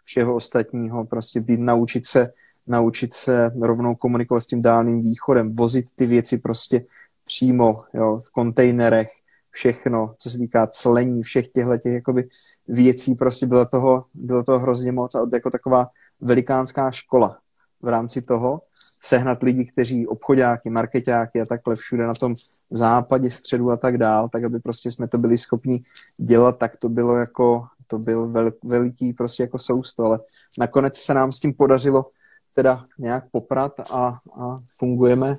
všeho 0.05 0.35
ostatního, 0.35 1.05
prostě 1.05 1.41
být, 1.41 1.61
naučit 1.61 2.07
se, 2.07 2.33
naučit 2.67 3.15
se 3.15 3.51
rovnou 3.61 3.95
komunikovat 3.95 4.41
s 4.41 4.47
tím 4.47 4.63
dálným 4.63 5.03
východem, 5.03 5.53
vozit 5.53 5.87
ty 5.95 6.07
věci 6.07 6.39
prostě 6.39 6.85
přímo 7.25 7.77
jo, 7.95 8.21
v 8.25 8.31
kontejnerech, 8.31 9.09
všechno, 9.51 10.15
co 10.19 10.31
se 10.31 10.39
týká 10.39 10.67
clení, 10.67 11.23
všech 11.23 11.49
těchto 11.49 11.77
těch 11.79 11.93
jakoby 11.93 12.29
věcí, 12.69 13.15
prostě 13.15 13.47
bylo 13.47 13.67
toho, 13.67 14.05
bylo 14.15 14.43
toho 14.43 14.59
hrozně 14.59 14.93
moc 14.93 15.15
a 15.15 15.27
jako 15.33 15.51
taková 15.51 15.89
velikánská 16.21 16.91
škola 16.91 17.39
v 17.83 17.89
rámci 17.89 18.23
toho, 18.23 18.61
sehnat 19.03 19.43
lidi, 19.43 19.67
kteří 19.67 20.07
obchodáky, 20.07 20.71
marketáky 20.71 21.41
a 21.41 21.45
takhle 21.45 21.77
všude 21.77 22.07
na 22.07 22.15
tom 22.15 22.35
západě, 22.71 23.31
středu 23.31 23.71
a 23.71 23.77
tak 23.77 23.99
dál, 23.99 24.29
tak 24.29 24.45
aby 24.45 24.61
prostě 24.61 24.91
jsme 24.91 25.09
to 25.09 25.19
byli 25.19 25.39
schopni 25.39 25.83
dělat, 26.17 26.59
tak 26.59 26.77
to 26.77 26.89
bylo 26.89 27.17
jako 27.17 27.67
to 27.87 27.99
byl 27.99 28.29
vel, 28.29 28.53
veliký 28.65 29.13
prostě 29.13 29.43
jako 29.43 29.59
sousto, 29.59 30.05
ale 30.05 30.21
nakonec 30.59 30.97
se 30.97 31.15
nám 31.15 31.33
s 31.33 31.41
tím 31.41 31.55
podařilo 31.55 32.07
teda 32.55 32.85
nějak 32.99 33.25
poprat 33.31 33.81
a, 33.81 34.19
a 34.41 34.59
fungujeme, 34.79 35.37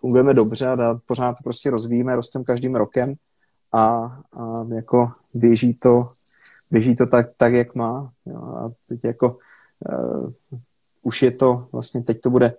fungujeme 0.00 0.34
dobře 0.34 0.68
a 0.68 1.00
pořád 1.06 1.32
to 1.32 1.42
prostě 1.42 1.70
rozvíjíme, 1.70 2.16
rostem 2.16 2.44
každým 2.44 2.74
rokem 2.74 3.14
a, 3.72 3.96
a 4.32 4.66
jako 4.74 5.12
běží 5.34 5.74
to, 5.74 6.12
běží 6.70 6.96
to 6.96 7.06
tak, 7.06 7.26
tak 7.36 7.52
jak 7.52 7.74
má. 7.74 8.12
Jo, 8.26 8.42
a 8.42 8.70
teď 8.88 9.04
jako 9.04 9.38
uh, 9.88 10.30
už 11.02 11.22
je 11.22 11.30
to, 11.30 11.68
vlastně 11.72 12.02
teď 12.02 12.20
to 12.20 12.30
bude 12.30 12.54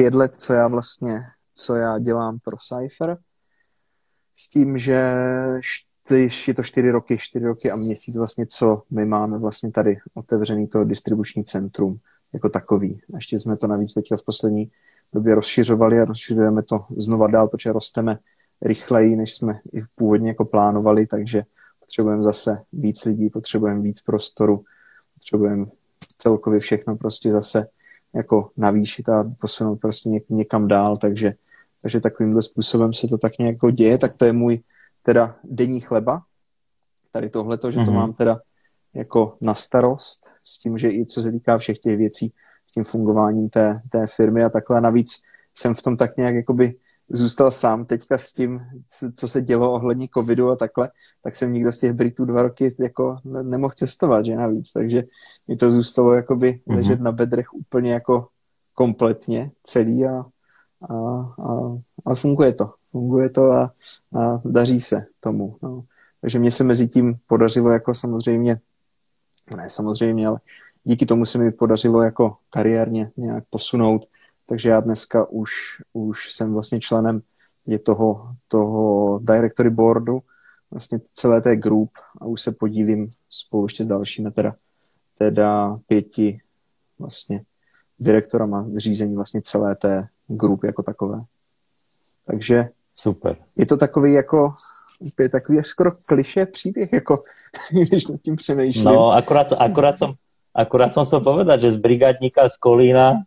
pět 0.00 0.14
let, 0.14 0.34
co 0.38 0.52
já 0.52 0.68
vlastně, 0.68 1.20
co 1.54 1.74
já 1.74 1.98
dělám 1.98 2.38
pro 2.44 2.56
Cypher, 2.56 3.18
s 4.34 4.48
tím, 4.48 4.78
že 4.78 5.14
je 6.46 6.54
to 6.54 6.62
čtyři 6.62 6.90
roky, 6.90 7.18
čtyři 7.18 7.44
roky 7.44 7.70
a 7.70 7.76
měsíc 7.76 8.16
vlastně, 8.16 8.46
co 8.46 8.82
my 8.90 9.06
máme 9.06 9.38
vlastně 9.38 9.70
tady 9.70 9.98
otevřený 10.14 10.68
to 10.68 10.84
distribuční 10.84 11.44
centrum 11.44 11.98
jako 12.32 12.48
takový. 12.48 13.00
Ještě 13.14 13.38
jsme 13.38 13.56
to 13.56 13.66
navíc 13.66 13.94
teďka 13.94 14.16
v 14.16 14.24
poslední 14.24 14.70
době 15.12 15.34
rozšiřovali 15.34 16.00
a 16.00 16.04
rozšiřujeme 16.04 16.62
to 16.62 16.86
znova 16.96 17.26
dál, 17.26 17.48
protože 17.48 17.72
rosteme 17.72 18.18
rychleji, 18.62 19.16
než 19.16 19.34
jsme 19.34 19.60
i 19.72 19.82
původně 19.94 20.28
jako 20.28 20.44
plánovali, 20.44 21.06
takže 21.06 21.42
potřebujeme 21.80 22.22
zase 22.22 22.62
víc 22.72 23.04
lidí, 23.04 23.30
potřebujeme 23.30 23.82
víc 23.82 24.00
prostoru, 24.00 24.64
potřebujeme 25.14 25.66
celkově 26.18 26.60
všechno 26.60 26.96
prostě 26.96 27.32
zase 27.32 27.66
jako 28.14 28.50
navýšit 28.56 29.08
a 29.08 29.32
posunout 29.40 29.76
prostě 29.76 30.08
něk- 30.08 30.24
někam 30.28 30.68
dál, 30.68 30.96
takže, 30.96 31.34
takže 31.82 32.00
takovýmhle 32.00 32.42
způsobem 32.42 32.92
se 32.92 33.08
to 33.08 33.18
tak 33.18 33.38
nějak 33.38 33.54
jako 33.54 33.70
děje, 33.70 33.98
tak 33.98 34.16
to 34.16 34.24
je 34.24 34.32
můj 34.32 34.60
teda 35.02 35.36
denní 35.44 35.80
chleba, 35.80 36.22
tady 37.12 37.30
tohleto, 37.30 37.70
že 37.70 37.78
mm-hmm. 37.78 37.84
to 37.84 37.90
mhm. 37.90 38.00
mám 38.00 38.12
teda 38.12 38.40
jako 38.94 39.36
na 39.40 39.54
starost, 39.54 40.30
s 40.44 40.58
tím, 40.58 40.78
že 40.78 40.90
i 40.90 41.06
co 41.06 41.22
se 41.22 41.32
týká 41.32 41.58
všech 41.58 41.78
těch 41.78 41.96
věcí, 41.96 42.32
s 42.66 42.72
tím 42.72 42.84
fungováním 42.84 43.48
té, 43.48 43.80
té 43.90 44.06
firmy 44.06 44.44
a 44.44 44.48
takhle. 44.48 44.80
Navíc 44.80 45.22
jsem 45.54 45.74
v 45.74 45.82
tom 45.82 45.96
tak 45.96 46.16
nějak 46.16 46.34
jakoby 46.34 46.74
zůstal 47.10 47.50
sám 47.50 47.84
teďka 47.84 48.18
s 48.18 48.32
tím, 48.32 48.60
co 49.14 49.28
se 49.28 49.42
dělo 49.42 49.72
ohledně 49.72 50.08
covidu 50.14 50.50
a 50.50 50.56
takhle, 50.56 50.90
tak 51.22 51.36
jsem 51.36 51.52
nikdo 51.52 51.72
z 51.72 51.78
těch 51.78 51.92
Britů 51.92 52.24
dva 52.24 52.42
roky 52.42 52.76
jako 52.78 53.16
nemohl 53.24 53.72
cestovat, 53.76 54.24
že 54.24 54.36
navíc, 54.36 54.72
takže 54.72 55.02
mi 55.48 55.56
to 55.56 55.70
zůstalo 55.70 56.14
jakoby 56.14 56.50
mm-hmm. 56.52 56.76
ležet 56.76 57.00
na 57.00 57.12
bedrech 57.12 57.54
úplně 57.54 57.92
jako 57.92 58.28
kompletně 58.74 59.50
celý 59.62 60.06
a, 60.06 60.24
a, 60.90 60.94
a, 61.48 61.78
a 62.06 62.14
funguje 62.14 62.52
to. 62.52 62.74
Funguje 62.90 63.30
to 63.30 63.52
a, 63.52 63.72
a 64.18 64.40
daří 64.44 64.80
se 64.80 65.06
tomu. 65.20 65.56
No. 65.62 65.84
Takže 66.20 66.38
mě 66.38 66.50
se 66.50 66.64
mezi 66.64 66.88
tím 66.88 67.16
podařilo 67.26 67.70
jako 67.70 67.94
samozřejmě, 67.94 68.60
ne 69.56 69.70
samozřejmě, 69.70 70.26
ale 70.26 70.40
díky 70.84 71.06
tomu 71.06 71.24
se 71.24 71.38
mi 71.38 71.52
podařilo 71.52 72.02
jako 72.02 72.36
kariérně 72.50 73.10
nějak 73.16 73.44
posunout 73.50 74.06
takže 74.48 74.68
já 74.68 74.80
dneska 74.80 75.28
už, 75.30 75.52
už 75.92 76.32
jsem 76.32 76.52
vlastně 76.52 76.80
členem 76.80 77.22
je 77.66 77.78
toho, 77.78 78.28
toho 78.48 79.18
directory 79.22 79.70
boardu, 79.70 80.22
vlastně 80.70 81.00
celé 81.14 81.40
té 81.40 81.56
group 81.56 81.90
a 82.20 82.26
už 82.26 82.42
se 82.42 82.52
podílím 82.52 83.10
spolu 83.28 83.64
ještě 83.64 83.84
s 83.84 83.86
dalšími 83.86 84.30
teda, 84.30 84.54
teda 85.18 85.78
pěti 85.86 86.40
vlastně 86.98 87.42
direktorama 87.98 88.66
řízení 88.76 89.14
vlastně 89.14 89.42
celé 89.42 89.74
té 89.76 90.08
grupy 90.26 90.66
jako 90.66 90.82
takové. 90.82 91.24
Takže 92.24 92.68
Super. 92.98 93.36
Je 93.56 93.66
to 93.66 93.76
takový 93.76 94.12
jako 94.12 94.52
je 95.18 95.28
takový 95.28 95.58
až 95.58 95.66
skoro 95.66 95.90
kliše 96.06 96.46
příběh, 96.46 96.92
jako 96.92 97.22
když 97.70 98.06
nad 98.06 98.20
tím 98.22 98.36
přemýšlím. 98.36 98.84
No, 98.84 99.12
akorát, 99.12 99.52
akorát, 99.52 99.98
som, 99.98 100.14
akorát 100.54 100.92
som 100.92 101.06
chcel 101.06 101.20
povedať, 101.20 101.60
že 101.60 101.72
z 101.72 101.78
brigádníka 101.78 102.48
z 102.48 102.56
Kolína 102.56 103.22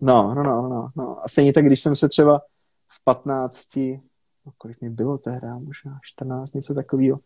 No, 0.00 0.34
no, 0.34 0.42
no, 0.42 0.68
no, 0.68 0.90
no. 0.96 1.24
A 1.24 1.28
stejně 1.28 1.52
tak, 1.52 1.64
když 1.64 1.80
jsem 1.80 1.96
se 1.96 2.08
třeba 2.08 2.38
v 2.86 3.04
15, 3.04 3.76
no, 3.76 4.52
kolik 4.58 4.80
mi 4.80 4.90
bylo 4.90 5.18
tehda, 5.18 5.58
možná 5.58 5.98
14, 6.02 6.52
něco 6.52 6.74
takového, 6.74 7.18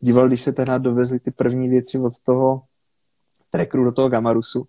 díval, 0.00 0.28
když 0.28 0.42
se 0.42 0.52
tehda 0.52 0.78
dovezly 0.78 1.20
ty 1.20 1.30
první 1.30 1.68
věci 1.68 1.98
od 1.98 2.18
toho 2.18 2.62
trackeru 3.50 3.84
do 3.84 3.92
toho 3.92 4.08
Gamarusu, 4.08 4.68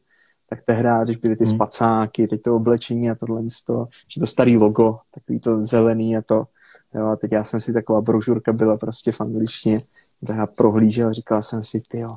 tak 0.49 0.59
tehda, 0.65 1.03
když 1.03 1.18
byly 1.18 1.35
ty 1.35 1.45
hmm. 1.45 1.55
spacáky, 1.55 2.27
teď 2.27 2.41
to 2.41 2.55
oblečení 2.55 3.09
a 3.09 3.15
tohle, 3.15 3.41
to, 3.65 3.88
že 4.07 4.19
to 4.19 4.27
starý 4.27 4.57
logo, 4.57 4.99
takový 5.14 5.39
to 5.39 5.65
zelený 5.65 6.18
a 6.18 6.22
to, 6.22 6.47
jo, 6.95 7.05
a 7.05 7.15
teď 7.15 7.31
já 7.31 7.43
jsem 7.43 7.59
si 7.59 7.73
taková 7.73 8.01
brožurka 8.01 8.53
byla 8.53 8.77
prostě 8.77 9.11
v 9.11 9.22
angličtině, 9.22 9.81
tehda 10.27 10.47
prohlížel, 10.47 11.14
říkal 11.14 11.41
jsem 11.41 11.64
si, 11.64 11.81
ty 11.88 11.99
jo, 11.99 12.15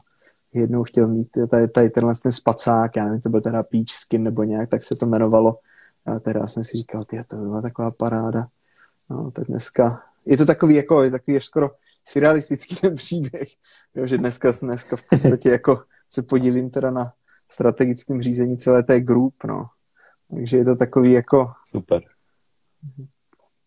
jednou 0.54 0.84
chtěl 0.84 1.08
mít 1.08 1.28
tady, 1.50 1.68
tady 1.68 1.90
tenhle 1.90 2.14
ten 2.22 2.32
spacák, 2.32 2.96
já 2.96 3.04
nevím, 3.04 3.20
to 3.20 3.28
byl 3.28 3.40
teda 3.40 3.62
Peach 3.62 3.88
Skin 3.88 4.22
nebo 4.22 4.44
nějak, 4.44 4.70
tak 4.70 4.82
se 4.82 4.96
to 4.96 5.06
jmenovalo. 5.06 5.58
A 6.06 6.20
teda 6.20 6.46
jsem 6.46 6.64
si 6.64 6.76
říkal, 6.76 7.04
ty, 7.04 7.24
to 7.28 7.36
byla 7.36 7.62
taková 7.62 7.90
paráda. 7.90 8.46
No, 9.10 9.30
tak 9.30 9.46
dneska, 9.46 10.02
je 10.26 10.36
to 10.36 10.46
takový 10.46 10.74
jako, 10.74 11.02
je 11.02 11.10
takový 11.10 11.40
skoro 11.40 11.70
surrealistický 12.04 12.76
ten 12.80 12.96
příběh, 12.96 13.48
jo, 13.94 14.06
že 14.06 14.18
dneska, 14.18 14.52
dneska 14.62 14.96
v 14.96 15.02
podstatě 15.10 15.48
jako 15.50 15.82
se 16.10 16.22
podílím 16.22 16.70
teda 16.70 16.90
na 16.90 17.12
strategickém 17.48 18.22
řízení 18.22 18.58
celé 18.58 18.82
té 18.82 19.00
group, 19.00 19.34
no. 19.44 19.66
Takže 20.30 20.56
je 20.56 20.64
to 20.64 20.76
takový 20.76 21.12
jako... 21.12 21.52
Super. 21.70 22.02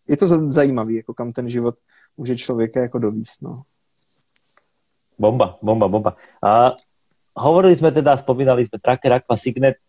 Je 0.08 0.16
to 0.16 0.50
zajímavý, 0.50 0.94
jako 0.94 1.14
kam 1.14 1.32
ten 1.32 1.48
život 1.48 1.74
může 2.16 2.36
člověka 2.36 2.80
jako 2.80 2.98
dovíst, 2.98 3.42
no. 3.42 3.62
Bomba, 5.18 5.58
bomba, 5.62 5.86
bomba. 5.88 6.12
A 6.42 6.74
hovorili 7.34 7.74
sme 7.74 7.94
teda, 7.94 8.18
spomínali 8.18 8.66
sme 8.66 8.78
Tracker 8.78 9.12
Aqua 9.18 9.38
Signet. 9.38 9.78
E, 9.78 9.82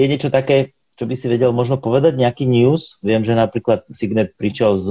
je 0.00 0.04
niečo 0.08 0.32
také, 0.32 0.72
čo 0.96 1.04
by 1.04 1.14
si 1.16 1.26
vedel 1.28 1.52
možno 1.52 1.76
povedať, 1.76 2.16
nejaký 2.16 2.48
news? 2.48 2.96
Viem, 3.04 3.24
že 3.24 3.36
napríklad 3.36 3.84
Signet 3.92 4.36
prišiel 4.36 4.80
s, 4.80 4.86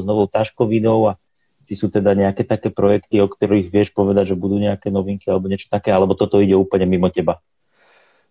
s 0.00 0.02
novou 0.02 0.26
taškovinou 0.26 1.10
a 1.10 1.18
či 1.64 1.74
sú 1.80 1.88
teda 1.88 2.12
nejaké 2.12 2.44
také 2.44 2.68
projekty, 2.68 3.20
o 3.24 3.28
ktorých 3.28 3.72
vieš 3.72 3.90
povedať, 3.96 4.32
že 4.32 4.40
budú 4.40 4.60
nejaké 4.60 4.92
novinky 4.92 5.32
alebo 5.32 5.48
niečo 5.48 5.72
také, 5.72 5.88
alebo 5.88 6.12
toto 6.12 6.40
ide 6.40 6.56
úplně 6.56 6.86
mimo 6.86 7.08
teba? 7.08 7.40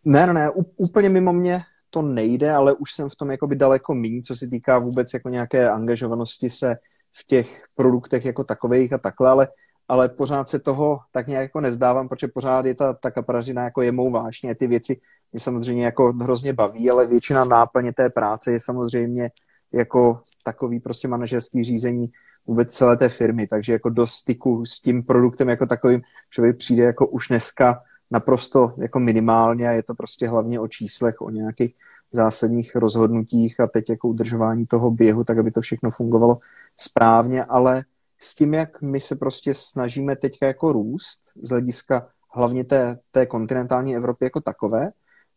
Ne, 0.05 0.27
ne, 0.27 0.33
ne, 0.33 0.51
úplně 0.77 1.09
mimo 1.09 1.33
mě 1.33 1.61
to 1.89 2.01
nejde, 2.01 2.51
ale 2.51 2.73
už 2.73 2.93
jsem 2.93 3.09
v 3.09 3.15
tom 3.15 3.31
jakoby 3.31 3.55
daleko 3.55 3.93
míň, 3.93 4.21
co 4.21 4.35
se 4.35 4.47
týká 4.47 4.79
vůbec 4.79 5.13
jako 5.13 5.29
nějaké 5.29 5.69
angažovanosti 5.69 6.49
se 6.49 6.75
v 7.13 7.27
těch 7.27 7.47
produktech 7.75 8.25
jako 8.25 8.43
takových 8.43 8.93
a 8.93 8.97
takhle, 8.97 9.29
ale 9.29 9.47
ale 9.87 10.09
pořád 10.09 10.49
se 10.49 10.59
toho 10.59 10.99
tak 11.11 11.27
nějak 11.27 11.41
jako 11.41 11.61
nevzdávám, 11.61 12.09
protože 12.09 12.27
pořád 12.27 12.65
je 12.65 12.75
ta, 12.75 12.93
ta 12.93 13.11
kapražina 13.11 13.63
jako 13.63 13.81
je 13.81 13.91
mou 13.91 14.11
vášně. 14.11 14.55
Ty 14.55 14.67
věci 14.67 14.99
mě 15.31 15.39
samozřejmě 15.39 15.85
jako 15.85 16.13
hrozně 16.21 16.53
baví, 16.53 16.89
ale 16.89 17.07
většina 17.07 17.45
náplně 17.45 17.93
té 17.93 18.09
práce 18.09 18.51
je 18.51 18.59
samozřejmě 18.59 19.29
jako 19.71 20.21
takový 20.43 20.79
prostě 20.79 21.07
manažerský 21.07 21.63
řízení 21.63 22.11
vůbec 22.47 22.73
celé 22.73 22.97
té 22.97 23.09
firmy, 23.09 23.47
takže 23.47 23.73
jako 23.73 23.89
do 23.89 24.07
styku 24.07 24.65
s 24.65 24.81
tím 24.81 25.03
produktem 25.03 25.49
jako 25.49 25.65
takovým 25.65 26.01
člověk 26.29 26.57
přijde 26.57 26.83
jako 26.83 27.07
už 27.07 27.27
dneska 27.27 27.81
naprosto 28.11 28.73
jako 28.77 28.99
minimálně 28.99 29.69
a 29.69 29.71
je 29.71 29.83
to 29.83 29.95
prostě 29.95 30.27
hlavně 30.27 30.59
o 30.59 30.67
číslech, 30.67 31.21
o 31.21 31.29
nějakých 31.29 31.75
zásadních 32.11 32.75
rozhodnutích 32.75 33.59
a 33.59 33.67
teď 33.67 33.89
jako 33.89 34.07
udržování 34.07 34.65
toho 34.65 34.91
běhu, 34.91 35.23
tak 35.23 35.37
aby 35.37 35.51
to 35.51 35.61
všechno 35.61 35.91
fungovalo 35.91 36.37
správně, 36.77 37.43
ale 37.43 37.83
s 38.23 38.35
tím, 38.35 38.53
jak 38.53 38.81
my 38.81 38.99
se 38.99 39.15
prostě 39.15 39.53
snažíme 39.53 40.15
teďka 40.15 40.47
jako 40.47 40.71
růst 40.71 41.21
z 41.41 41.49
hlediska 41.49 42.07
hlavně 42.35 42.63
té, 42.63 42.97
té 43.11 43.25
kontinentální 43.25 43.95
Evropy 43.95 44.25
jako 44.25 44.41
takové, 44.41 44.91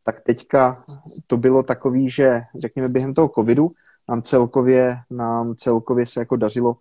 tak 0.05 0.21
teďka 0.21 0.85
to 1.27 1.37
bylo 1.37 1.63
takový, 1.63 2.11
že 2.11 2.43
řekněme 2.59 2.89
během 2.89 3.15
toho 3.15 3.29
covidu 3.29 3.71
nám 4.09 4.23
celkově, 4.23 4.97
nám 5.11 5.55
celkově 5.55 6.07
se 6.07 6.21
jako 6.21 6.37
dařilo 6.37 6.77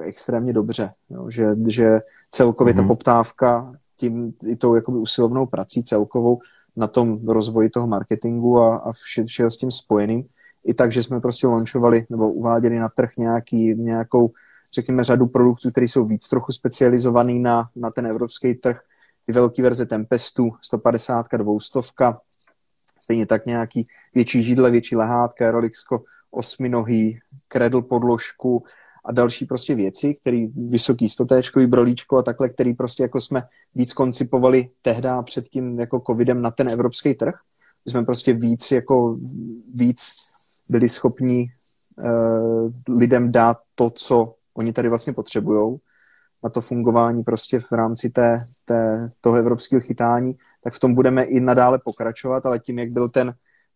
extrémně 0.00 0.52
dobře, 0.52 0.92
jo, 1.10 1.30
že, 1.30 1.46
že 1.66 2.00
celkově 2.30 2.72
mm-hmm. 2.72 2.76
ta 2.76 2.82
mhm. 2.82 2.88
poptávka 2.88 3.72
tím 3.96 4.32
i 4.46 4.56
tou 4.56 4.74
jakoby 4.74 4.98
usilovnou 4.98 5.46
prací 5.46 5.84
celkovou 5.84 6.38
na 6.76 6.86
tom 6.86 7.26
rozvoji 7.26 7.70
toho 7.70 7.86
marketingu 7.86 8.58
a, 8.58 8.76
a 8.76 8.92
vše, 8.92 9.24
všeho 9.24 9.50
s 9.50 9.56
tím 9.56 9.70
spojeným, 9.70 10.24
i 10.64 10.74
tak, 10.74 10.92
že 10.92 11.02
jsme 11.02 11.20
prostě 11.20 11.46
launchovali 11.46 12.04
nebo 12.10 12.32
uváděli 12.32 12.78
na 12.78 12.88
trh 12.88 13.10
nějaký, 13.18 13.74
nějakou 13.74 14.30
řekněme, 14.74 15.04
řadu 15.04 15.26
produktů, 15.26 15.70
které 15.70 15.88
jsou 15.88 16.04
víc 16.04 16.28
trochu 16.28 16.52
specializovaný 16.52 17.38
na, 17.38 17.68
na 17.76 17.90
ten 17.90 18.06
evropský 18.06 18.54
trh. 18.54 18.80
Ty 19.26 19.32
velké 19.32 19.62
verze 19.62 19.86
Tempestu, 19.86 20.50
150, 20.60 21.26
200, 21.36 21.80
stejně 23.02 23.26
tak 23.26 23.46
nějaký 23.46 23.86
větší 24.14 24.42
židle, 24.42 24.70
větší 24.70 24.96
lehátka, 24.96 25.50
Rolixko, 25.50 26.02
osminohý, 26.30 27.18
kredl 27.48 27.82
podložku 27.82 28.64
a 29.04 29.12
další 29.12 29.46
prostě 29.46 29.74
věci, 29.74 30.14
které 30.14 30.46
vysoký 30.68 31.08
stotéčkový 31.08 31.66
brolíčko 31.66 32.18
a 32.18 32.22
takhle, 32.22 32.48
který 32.48 32.74
prostě 32.74 33.02
jako 33.02 33.20
jsme 33.20 33.42
víc 33.74 33.92
koncipovali 33.92 34.70
tehda 34.82 35.22
před 35.22 35.48
tím 35.48 35.80
jako 35.80 36.02
covidem 36.06 36.42
na 36.42 36.50
ten 36.50 36.68
evropský 36.68 37.14
trh. 37.14 37.34
My 37.84 37.90
jsme 37.90 38.04
prostě 38.04 38.32
víc 38.32 38.70
jako 38.70 39.18
víc 39.74 40.10
byli 40.68 40.88
schopni 40.88 41.52
uh, 41.98 42.72
lidem 42.88 43.32
dát 43.32 43.58
to, 43.74 43.90
co 43.90 44.34
oni 44.54 44.72
tady 44.72 44.88
vlastně 44.88 45.12
potřebují 45.12 45.78
na 46.44 46.50
to 46.50 46.60
fungování 46.60 47.22
prostě 47.22 47.60
v 47.60 47.72
rámci 47.72 48.10
té, 48.10 48.38
té, 48.64 49.10
toho 49.20 49.36
evropského 49.36 49.80
chytání, 49.80 50.34
tak 50.64 50.74
v 50.74 50.78
tom 50.78 50.94
budeme 50.94 51.24
i 51.24 51.40
nadále 51.40 51.78
pokračovat, 51.84 52.46
ale 52.46 52.58
tím, 52.58 52.78
jak 52.78 52.92
byl 52.92 53.08
ten, 53.08 53.34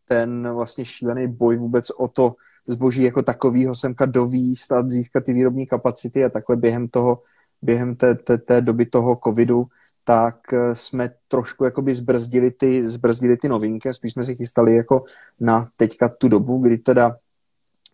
ten 0.08 0.54
vlastně 0.54 0.84
šílený 0.84 1.28
boj 1.28 1.56
vůbec 1.56 1.90
o 1.90 2.08
to 2.08 2.34
zboží 2.66 3.02
jako 3.02 3.22
takovýho 3.22 3.74
semka 3.74 4.06
dovíst 4.06 4.72
a 4.72 4.88
získat 4.88 5.24
ty 5.24 5.32
výrobní 5.32 5.66
kapacity 5.66 6.24
a 6.24 6.28
takhle 6.28 6.56
během 6.56 6.88
toho 6.88 7.22
během 7.62 7.96
té, 7.96 8.14
té, 8.14 8.38
té 8.38 8.60
doby 8.60 8.86
toho 8.86 9.20
covidu, 9.24 9.66
tak 10.04 10.52
eh, 10.52 10.74
jsme 10.74 11.10
trošku 11.28 11.64
jakoby 11.64 11.94
zbrzdili 11.94 12.50
ty, 12.50 12.86
zbrzdili 12.86 13.36
ty 13.36 13.48
novinky, 13.48 13.94
spíš 13.94 14.12
jsme 14.12 14.24
se 14.24 14.34
chystali 14.34 14.74
jako 14.74 15.04
na 15.40 15.68
teďka 15.76 16.08
tu 16.08 16.28
dobu, 16.28 16.58
kdy 16.58 16.78
teda 16.78 17.16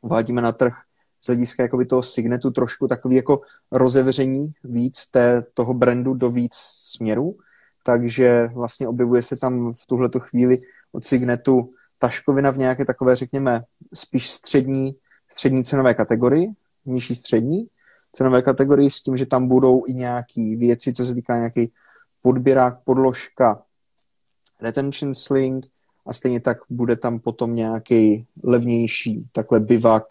uvádíme 0.02 0.42
na 0.42 0.52
trh 0.52 0.74
z 1.20 1.26
hlediska 1.26 1.62
jakoby 1.62 1.86
toho 1.86 2.02
Signetu 2.02 2.50
trošku 2.50 2.88
takový 2.88 3.16
jako 3.16 3.40
rozevření 3.72 4.52
víc 4.64 5.06
té, 5.06 5.42
toho 5.54 5.74
brandu 5.74 6.14
do 6.14 6.30
víc 6.30 6.54
směrů, 6.54 7.36
takže 7.84 8.46
vlastně 8.46 8.88
objevuje 8.88 9.22
se 9.22 9.36
tam 9.36 9.72
v 9.72 9.86
tuhleto 9.86 10.20
chvíli 10.20 10.56
od 10.92 11.04
Signetu 11.04 11.70
taškovina 11.98 12.50
v 12.50 12.58
nějaké 12.58 12.84
takové, 12.84 13.16
řekněme, 13.16 13.62
spíš 13.94 14.30
střední, 14.30 14.96
střední 15.28 15.64
cenové 15.64 15.94
kategorii, 15.94 16.48
nižší 16.86 17.14
střední 17.14 17.66
cenové 18.12 18.42
kategorii 18.42 18.90
s 18.90 19.02
tím, 19.02 19.16
že 19.16 19.26
tam 19.26 19.48
budou 19.48 19.82
i 19.86 19.94
nějaké 19.94 20.56
věci, 20.56 20.92
co 20.92 21.06
se 21.06 21.14
týká 21.14 21.36
nějaký 21.36 21.72
podběrák, 22.22 22.80
podložka, 22.84 23.62
retention 24.60 25.14
sling 25.14 25.66
a 26.06 26.12
stejně 26.12 26.40
tak 26.40 26.58
bude 26.70 26.96
tam 26.96 27.18
potom 27.18 27.54
nějaký 27.54 28.26
levnější 28.42 29.28
takhle 29.32 29.60
bivak, 29.60 30.04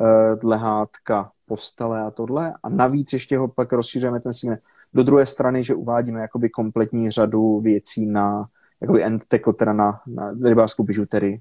eh, 0.00 0.46
lehátka, 0.46 1.30
postele 1.46 2.00
a 2.02 2.10
tohle. 2.10 2.54
A 2.62 2.68
navíc 2.68 3.12
ještě 3.12 3.38
ho 3.38 3.48
pak 3.48 3.72
rozšíříme 3.72 4.20
ten 4.20 4.32
signet 4.32 4.60
do 4.94 5.02
druhé 5.02 5.26
strany, 5.26 5.64
že 5.64 5.74
uvádíme 5.74 6.20
jakoby 6.20 6.50
kompletní 6.50 7.10
řadu 7.10 7.60
věcí 7.60 8.06
na 8.06 8.48
jakoby 8.80 9.04
end 9.04 9.24
tackle, 9.28 9.52
teda 9.52 9.72
na, 9.72 10.00
na 10.06 10.34
rybářskou 10.44 10.82
bižuterii. 10.82 11.40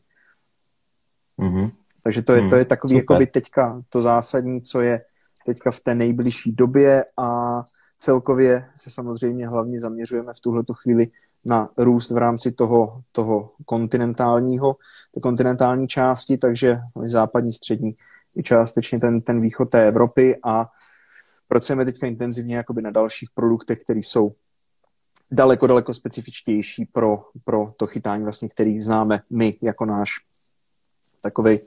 Mm-hmm. 1.39 1.71
Takže 2.03 2.21
to 2.21 2.33
je, 2.33 2.47
to 2.49 2.55
je 2.55 2.61
mhm. 2.61 2.67
takový 2.67 2.93
Super. 2.93 3.03
jakoby 3.03 3.27
teďka 3.27 3.81
to 3.89 4.01
zásadní, 4.01 4.61
co 4.61 4.81
je 4.81 5.01
teďka 5.45 5.71
v 5.71 5.79
té 5.79 5.95
nejbližší 5.95 6.51
době 6.51 7.05
a 7.17 7.61
celkově 7.99 8.65
se 8.75 8.89
samozřejmě 8.89 9.47
hlavně 9.47 9.79
zaměřujeme 9.79 10.33
v 10.33 10.39
tuhleto 10.39 10.73
chvíli 10.73 11.07
na 11.45 11.69
růst 11.77 12.11
v 12.11 12.17
rámci 12.17 12.51
toho, 12.51 13.01
toho 13.11 13.51
kontinentálního, 13.65 14.75
té 15.13 15.19
kontinentální 15.19 15.87
části, 15.87 16.37
takže 16.37 16.79
západní, 17.05 17.53
střední 17.53 17.95
i 18.35 18.43
částečně 18.43 18.99
ten, 18.99 19.21
ten 19.21 19.41
východ 19.41 19.69
té 19.69 19.87
Evropy 19.87 20.37
a 20.43 20.69
pracujeme 21.47 21.85
teďka 21.85 22.07
intenzivně 22.07 22.55
jakoby 22.55 22.81
na 22.81 22.91
dalších 22.91 23.29
produktech, 23.33 23.79
které 23.83 23.99
jsou 23.99 24.35
daleko, 25.31 25.67
daleko 25.67 25.93
specifičtější 25.93 26.85
pro, 26.85 27.23
pro 27.43 27.73
to 27.77 27.87
chytání, 27.87 28.23
vlastně, 28.23 28.49
který 28.49 28.81
známe 28.81 29.19
my 29.29 29.57
jako 29.61 29.85
náš 29.85 30.09
takový 31.21 31.59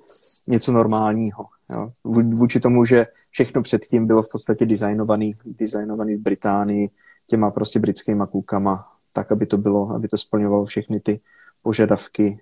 něco 0.47 0.73
normálního. 0.73 1.47
Jo. 1.73 1.91
Vůči 2.05 2.61
tomu, 2.61 2.85
že 2.85 3.07
všechno 3.31 3.63
předtím 3.63 4.07
bylo 4.07 4.23
v 4.23 4.31
podstatě 4.33 4.67
designovaný, 4.67 5.37
designovaný 5.45 6.15
v 6.17 6.21
Británii 6.21 6.91
těma 7.27 7.51
prostě 7.51 7.79
britskýma 7.79 8.27
kůkama, 8.27 8.93
tak, 9.13 9.33
aby 9.33 9.47
to 9.47 9.59
bylo, 9.59 9.91
aby 9.91 10.09
to 10.09 10.19
splňovalo 10.19 10.65
všechny 10.65 11.01
ty 11.01 11.21
požadavky, 11.63 12.41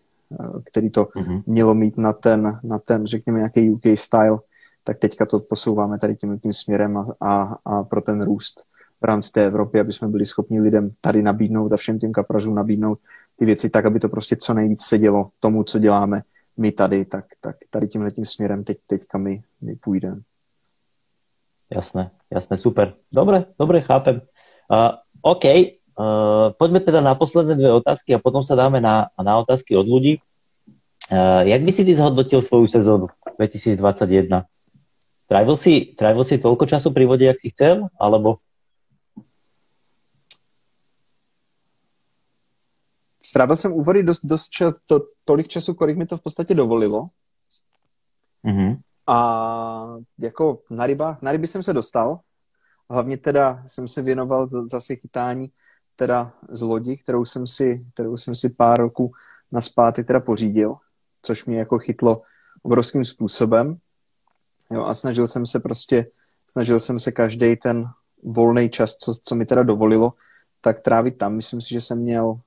který 0.65 0.90
to 0.90 1.05
mm-hmm. 1.05 1.43
mělo 1.47 1.74
mít 1.74 1.98
na 1.98 2.12
ten, 2.12 2.61
na 2.62 2.78
ten, 2.78 3.07
řekněme, 3.07 3.39
nějaký 3.39 3.70
UK 3.70 3.82
style, 3.94 4.39
tak 4.85 4.98
teďka 4.98 5.27
to 5.27 5.40
posouváme 5.40 5.98
tady 5.98 6.16
tím, 6.16 6.39
tím 6.39 6.52
směrem 6.52 6.97
a, 6.97 7.07
a, 7.20 7.57
a 7.65 7.82
pro 7.82 8.01
ten 8.01 8.23
růst 8.23 8.62
v 9.01 9.05
rámci 9.05 9.32
té 9.32 9.44
Evropy, 9.44 9.81
aby 9.81 9.93
jsme 9.93 10.09
byli 10.09 10.27
schopni 10.27 10.61
lidem 10.61 10.90
tady 11.01 11.23
nabídnout 11.23 11.73
a 11.73 11.77
všem 11.77 11.98
těm 11.98 12.12
kaprařům 12.12 12.55
nabídnout 12.55 12.98
ty 13.36 13.44
věci 13.44 13.70
tak, 13.70 13.86
aby 13.86 14.01
to 14.01 14.09
prostě 14.09 14.36
co 14.36 14.55
nejvíc 14.55 14.82
sedělo 14.82 15.31
tomu, 15.40 15.65
co 15.65 15.78
děláme 15.78 16.23
my 16.57 16.73
tady, 16.73 17.05
tak, 17.05 17.24
tak 17.40 17.57
tady 17.70 17.89
tímhle 17.89 18.11
tím 18.11 18.24
směrem 18.24 18.65
teď, 18.65 18.78
teďka 18.86 19.19
my, 19.19 19.43
my 19.61 19.77
půjdeme. 19.77 20.20
Jasné, 21.74 22.11
jasné, 22.31 22.59
super. 22.59 22.94
Dobre, 23.12 23.44
dobre, 23.59 23.81
chápem. 23.81 24.20
Uh, 24.70 24.90
OK, 25.23 25.44
uh, 26.01 26.57
poďme 26.57 26.81
teda 26.81 27.05
na 27.05 27.13
posledné 27.13 27.61
dve 27.61 27.69
otázky 27.77 28.17
a 28.17 28.23
potom 28.23 28.41
sa 28.41 28.57
dáme 28.57 28.81
na, 28.81 29.13
na 29.21 29.37
otázky 29.37 29.77
od 29.77 29.85
ľudí. 29.85 30.25
Uh, 31.13 31.45
jak 31.45 31.61
by 31.61 31.73
si 31.73 31.85
ty 31.85 31.93
zhodnotil 31.93 32.41
svoju 32.41 32.67
sezónu 32.73 33.13
2021? 33.37 34.49
Trávil 35.29 35.57
si, 35.61 35.93
trávil 35.95 36.25
si 36.25 36.41
toľko 36.41 36.65
času 36.67 36.89
pri 36.91 37.05
vode, 37.07 37.29
jak 37.29 37.39
si 37.39 37.53
chcel, 37.53 37.87
alebo 38.01 38.41
strávil 43.31 43.57
jsem 43.57 43.73
u 43.73 43.83
vody 43.83 44.03
dost, 44.03 44.27
dost 44.27 44.51
čas, 44.51 44.75
to, 44.87 45.01
tolik 45.25 45.49
času, 45.49 45.75
kolik 45.75 45.97
mi 45.97 46.07
to 46.07 46.17
v 46.17 46.23
podstatě 46.23 46.55
dovolilo. 46.55 47.09
Mm-hmm. 48.45 48.79
A 49.07 49.19
jako 50.19 50.59
na 50.71 50.87
rybách, 50.87 51.23
na 51.23 51.33
ryby 51.33 51.47
jsem 51.47 51.63
se 51.63 51.73
dostal. 51.73 52.21
Hlavně 52.91 53.17
teda 53.17 53.63
jsem 53.67 53.89
se 53.89 54.03
věnoval 54.03 54.49
zase 54.67 54.97
chytání 54.97 55.51
teda 56.01 56.33
z 56.49 56.63
lodi, 56.63 56.97
kterou 56.97 57.25
jsem 57.25 57.47
si, 57.47 57.87
kterou 57.95 58.17
jsem 58.17 58.35
si 58.35 58.49
pár 58.49 58.81
roků 58.81 59.13
na 59.53 59.61
zpátek 59.61 60.07
teda 60.07 60.21
pořídil, 60.21 60.77
což 61.23 61.45
mě 61.45 61.59
jako 61.59 61.79
chytlo 61.79 62.23
obrovským 62.63 63.05
způsobem. 63.05 63.77
Jo, 64.71 64.85
a 64.85 64.95
snažil 64.95 65.27
jsem 65.27 65.47
se 65.47 65.61
prostě, 65.61 66.07
snažil 66.47 66.81
jsem 66.81 66.99
se 66.99 67.13
každý 67.13 67.57
ten 67.57 67.85
volný 68.23 68.71
čas, 68.71 68.97
co, 68.97 69.13
co 69.25 69.35
mi 69.35 69.47
teda 69.47 69.63
dovolilo, 69.63 70.13
tak 70.61 70.81
trávit 70.81 71.19
tam. 71.19 71.37
Myslím 71.37 71.61
si, 71.61 71.69
že 71.69 71.81
jsem 71.81 71.99
měl 71.99 72.41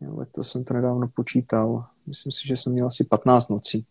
Jo, 0.00 0.24
to 0.32 0.44
jsem 0.44 0.64
to 0.64 0.74
nedávno 0.74 1.08
počítal. 1.08 1.84
Myslím 2.06 2.32
si, 2.32 2.48
že 2.48 2.56
jsem 2.56 2.72
měl 2.72 2.86
asi 2.86 3.04
15 3.04 3.48
nocí, 3.48 3.86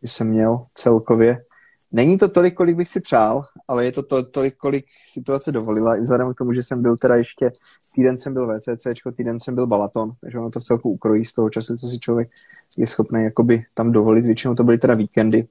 kdy 0.00 0.08
jsem 0.08 0.28
měl 0.28 0.66
celkově. 0.74 1.44
Není 1.92 2.18
to 2.18 2.28
tolik, 2.28 2.54
kolik 2.54 2.76
bych 2.76 2.88
si 2.88 3.00
přál, 3.00 3.44
ale 3.68 3.84
je 3.84 3.92
to, 3.92 4.02
to 4.02 4.22
tolik, 4.22 4.56
kolik 4.56 4.86
situace 5.06 5.52
dovolila. 5.52 5.96
I 5.96 6.00
vzhledem 6.00 6.34
k 6.34 6.38
tomu, 6.38 6.52
že 6.52 6.62
jsem 6.62 6.82
byl 6.82 6.96
teda 6.96 7.16
ještě, 7.16 7.52
týden 7.94 8.16
jsem 8.16 8.34
byl 8.34 8.58
VCC, 8.58 8.86
týden 9.16 9.38
jsem 9.38 9.54
byl 9.54 9.66
Balaton, 9.66 10.12
takže 10.20 10.38
ono 10.38 10.50
to 10.50 10.60
v 10.60 10.64
celku 10.64 10.90
ukrojí 10.90 11.24
z 11.24 11.32
toho 11.32 11.50
času, 11.50 11.76
co 11.76 11.88
si 11.88 11.98
člověk 11.98 12.30
je 12.76 12.86
schopný 12.86 13.24
jakoby 13.24 13.64
tam 13.74 13.92
dovolit. 13.92 14.26
Většinou 14.26 14.54
to 14.54 14.64
byly 14.64 14.78
teda 14.78 14.94
víkendy, 14.94 15.48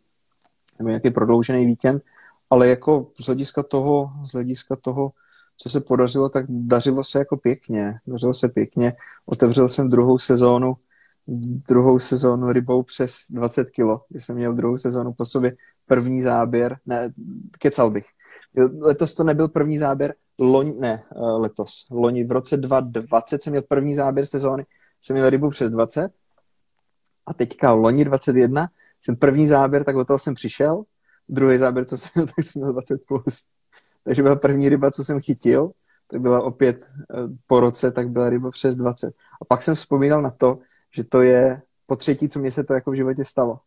nebo 0.80 0.90
nějaký 0.90 1.12
prodloužený 1.12 1.66
víkend, 1.66 2.04
ale 2.50 2.68
jako 2.68 3.08
z 3.20 3.26
hlediska 3.26 3.64
toho, 3.64 4.12
z 4.26 4.34
hlediska 4.34 4.76
toho 4.76 5.12
co 5.58 5.70
se 5.70 5.82
podařilo, 5.82 6.30
tak 6.30 6.46
dařilo 6.50 7.04
se 7.04 7.20
jako 7.20 7.38
pěkně. 7.38 8.00
Dařilo 8.08 8.34
se 8.34 8.50
pěkně. 8.50 8.94
Otevřel 9.26 9.68
jsem 9.68 9.90
druhou 9.90 10.20
sezónu, 10.20 10.74
druhou 11.68 12.00
sezónu 12.00 12.52
rybou 12.52 12.84
přes 12.84 13.16
20 13.30 13.70
kilo, 13.70 14.02
kdy 14.10 14.22
jsem 14.22 14.36
měl 14.36 14.54
druhou 14.54 14.78
sezónu 14.78 15.14
po 15.14 15.26
sobě 15.26 15.56
první 15.88 16.22
záběr, 16.22 16.78
ne, 16.86 17.14
kecal 17.60 17.92
bych. 17.92 18.06
Letos 18.80 19.14
to 19.14 19.24
nebyl 19.24 19.48
první 19.48 19.78
záběr, 19.78 20.16
loň, 20.40 20.80
ne, 20.80 21.04
eh, 21.12 21.20
letos, 21.20 21.88
loni 21.92 22.24
v 22.24 22.32
roce 22.32 22.58
2020 22.58 23.44
jsem 23.44 23.52
měl 23.52 23.64
první 23.70 23.96
záběr 23.96 24.26
sezóny, 24.26 24.66
jsem 25.02 25.14
měl 25.14 25.30
rybu 25.30 25.50
přes 25.50 25.72
20 25.72 26.12
a 27.26 27.34
teďka 27.34 27.72
loni 27.72 28.06
21 28.06 28.68
jsem 29.02 29.16
první 29.16 29.48
záběr, 29.48 29.84
tak 29.84 29.96
od 29.96 30.08
toho 30.08 30.20
jsem 30.20 30.34
přišel, 30.34 30.84
druhý 31.30 31.58
záběr, 31.58 31.86
co 31.86 31.98
jsem 31.98 32.10
měl, 32.16 32.26
tak 32.26 32.46
jsem 32.46 32.62
měl 32.62 32.74
20 32.74 33.02
plus. 33.08 33.44
Takže 34.04 34.24
byla 34.24 34.36
první 34.36 34.70
ryba, 34.70 34.92
co 34.92 35.04
jsem 35.04 35.22
chytil, 35.22 35.72
tak 36.08 36.22
byla 36.22 36.42
opět 36.42 36.86
eh, 36.86 37.18
po 37.48 37.60
roce, 37.60 37.92
tak 37.92 38.10
byla 38.10 38.30
ryba 38.30 38.52
přes 38.52 38.76
20. 38.76 39.14
A 39.42 39.46
pak 39.46 39.62
jsem 39.62 39.76
vzpomínal 39.76 40.22
na 40.22 40.32
to, 40.32 40.60
že 40.96 41.04
to 41.04 41.22
je 41.22 41.62
po 41.88 41.96
třetí, 41.96 42.30
co 42.30 42.40
mě 42.40 42.52
se 42.52 42.64
to 42.64 42.74
jako 42.74 42.92
v 42.92 42.96
životě 42.96 43.26
stalo. 43.26 43.60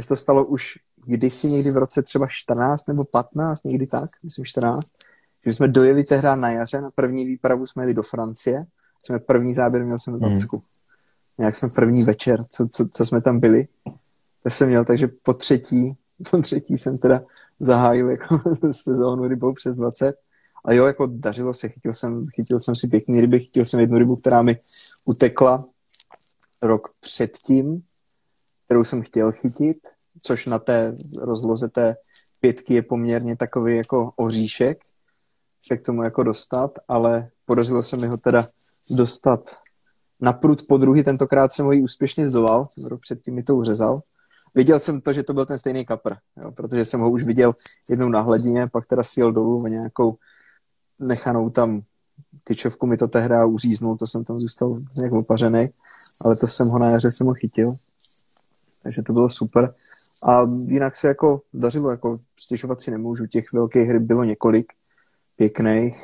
Se 0.00 0.08
to 0.08 0.16
stalo 0.16 0.46
už 0.46 0.78
kdysi 1.06 1.46
někdy 1.46 1.70
v 1.70 1.76
roce 1.76 2.02
třeba 2.02 2.26
14 2.30 2.88
nebo 2.88 3.04
15, 3.04 3.64
někdy 3.64 3.86
tak, 3.86 4.10
myslím 4.22 4.44
14, 4.44 4.92
že 5.46 5.52
jsme 5.52 5.68
dojeli 5.68 6.04
tehdy 6.04 6.28
na 6.34 6.50
jaře, 6.50 6.80
na 6.80 6.90
první 6.94 7.24
výpravu 7.24 7.66
jsme 7.66 7.82
jeli 7.82 7.94
do 7.94 8.02
Francie, 8.02 8.66
jsme 9.04 9.18
první 9.18 9.54
záběr, 9.54 9.84
měl 9.84 9.98
jsem 9.98 10.18
20. 10.18 10.52
Hmm. 10.52 10.60
Nějak 11.38 11.56
jsem 11.56 11.70
první 11.70 12.02
večer, 12.02 12.44
co, 12.50 12.68
co, 12.68 12.88
co 12.88 13.06
jsme 13.06 13.20
tam 13.20 13.40
byli, 13.40 13.68
to 14.42 14.50
jsem 14.50 14.68
měl, 14.68 14.84
takže 14.84 15.08
po 15.22 15.34
třetí, 15.34 15.96
po 16.30 16.42
třetí 16.42 16.78
jsem 16.78 16.98
teda 16.98 17.22
zahájil 17.60 18.10
jako 18.10 18.38
sezónu 18.72 19.28
rybou 19.28 19.52
přes 19.52 19.74
20. 19.76 20.16
A 20.64 20.72
jo, 20.72 20.86
jako 20.86 21.06
dařilo 21.06 21.54
se, 21.54 21.68
chytil 21.68 21.94
jsem, 21.94 22.26
chytil 22.34 22.58
jsem 22.58 22.74
si 22.74 22.88
pěkný 22.88 23.20
ryby, 23.20 23.40
chytil 23.40 23.64
jsem 23.64 23.80
jednu 23.80 23.98
rybu, 23.98 24.16
která 24.16 24.42
mi 24.42 24.58
utekla 25.04 25.64
rok 26.62 26.88
předtím, 27.00 27.82
kterou 28.64 28.84
jsem 28.84 29.02
chtěl 29.02 29.32
chytit, 29.32 29.76
což 30.22 30.46
na 30.46 30.58
té 30.58 30.96
rozloze 31.18 31.68
té 31.68 31.96
pětky 32.40 32.74
je 32.74 32.82
poměrně 32.82 33.36
takový 33.36 33.76
jako 33.76 34.12
oříšek 34.16 34.78
se 35.64 35.76
k 35.76 35.82
tomu 35.82 36.02
jako 36.02 36.22
dostat, 36.22 36.78
ale 36.88 37.30
podařilo 37.44 37.82
se 37.82 37.96
mi 37.96 38.06
ho 38.06 38.16
teda 38.16 38.46
dostat 38.90 39.56
na 40.20 40.32
prut 40.32 40.66
po 40.68 40.78
druhý, 40.78 41.04
tentokrát 41.04 41.52
jsem 41.52 41.66
ho 41.66 41.72
ji 41.72 41.82
úspěšně 41.82 42.28
zdolal, 42.28 42.68
rok 42.88 43.00
předtím 43.00 43.34
mi 43.34 43.42
to 43.42 43.56
uřezal. 43.56 44.00
Viděl 44.54 44.80
jsem 44.80 45.00
to, 45.00 45.12
že 45.12 45.22
to 45.22 45.34
byl 45.34 45.46
ten 45.46 45.58
stejný 45.58 45.84
kapr, 45.84 46.14
jo, 46.36 46.52
protože 46.52 46.84
jsem 46.84 47.00
ho 47.00 47.10
už 47.10 47.22
viděl 47.22 47.52
jednou 47.88 48.08
na 48.08 48.20
hladině, 48.20 48.66
pak 48.66 48.86
teda 48.86 49.02
sjel 49.02 49.32
dolů 49.32 49.64
a 49.64 49.68
nějakou 49.68 50.16
nechanou 50.98 51.50
tam 51.50 51.82
tyčovku 52.44 52.86
mi 52.86 52.96
to 52.96 53.08
tehdy 53.08 53.34
uříznul, 53.46 53.96
to 53.96 54.06
jsem 54.06 54.24
tam 54.24 54.40
zůstal 54.40 54.80
nějak 54.96 55.12
opařený, 55.12 55.68
ale 56.24 56.36
to 56.36 56.48
jsem 56.48 56.68
ho 56.68 56.78
na 56.78 56.90
jaře 56.90 57.10
jsem 57.10 57.26
ho 57.26 57.34
chytil, 57.34 57.74
takže 58.84 59.02
to 59.02 59.12
bylo 59.12 59.30
super. 59.30 59.74
A 60.22 60.40
jinak 60.66 60.96
se 60.96 61.08
jako 61.08 61.40
dařilo, 61.54 61.90
jako 61.90 62.18
stěžovat 62.40 62.80
si 62.80 62.90
nemůžu, 62.90 63.26
těch 63.26 63.52
velkých 63.52 63.88
hry 63.88 63.98
bylo 63.98 64.24
několik, 64.24 64.66
pěkných. 65.36 65.96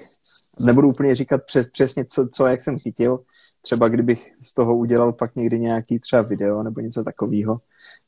Nebudu 0.61 0.89
úplně 0.89 1.15
říkat 1.15 1.41
přes, 1.47 1.69
přesně, 1.69 2.05
co, 2.05 2.29
co, 2.29 2.47
jak 2.47 2.63
jsem 2.63 2.79
chytil. 2.79 3.19
Třeba 3.63 3.89
kdybych 3.89 4.33
z 4.41 4.55
toho 4.55 4.77
udělal 4.77 5.13
pak 5.13 5.37
někdy 5.37 5.59
nějaký 5.59 5.99
třeba 5.99 6.23
video 6.23 6.63
nebo 6.63 6.81
něco 6.81 7.05
takového, 7.05 7.61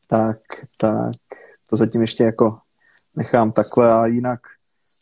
tak, 0.07 0.39
tak 0.77 1.17
to 1.71 1.77
zatím 1.77 2.01
ještě 2.01 2.25
jako 2.25 2.59
nechám 3.17 3.53
takhle 3.53 3.93
a 3.93 4.07
jinak 4.07 4.41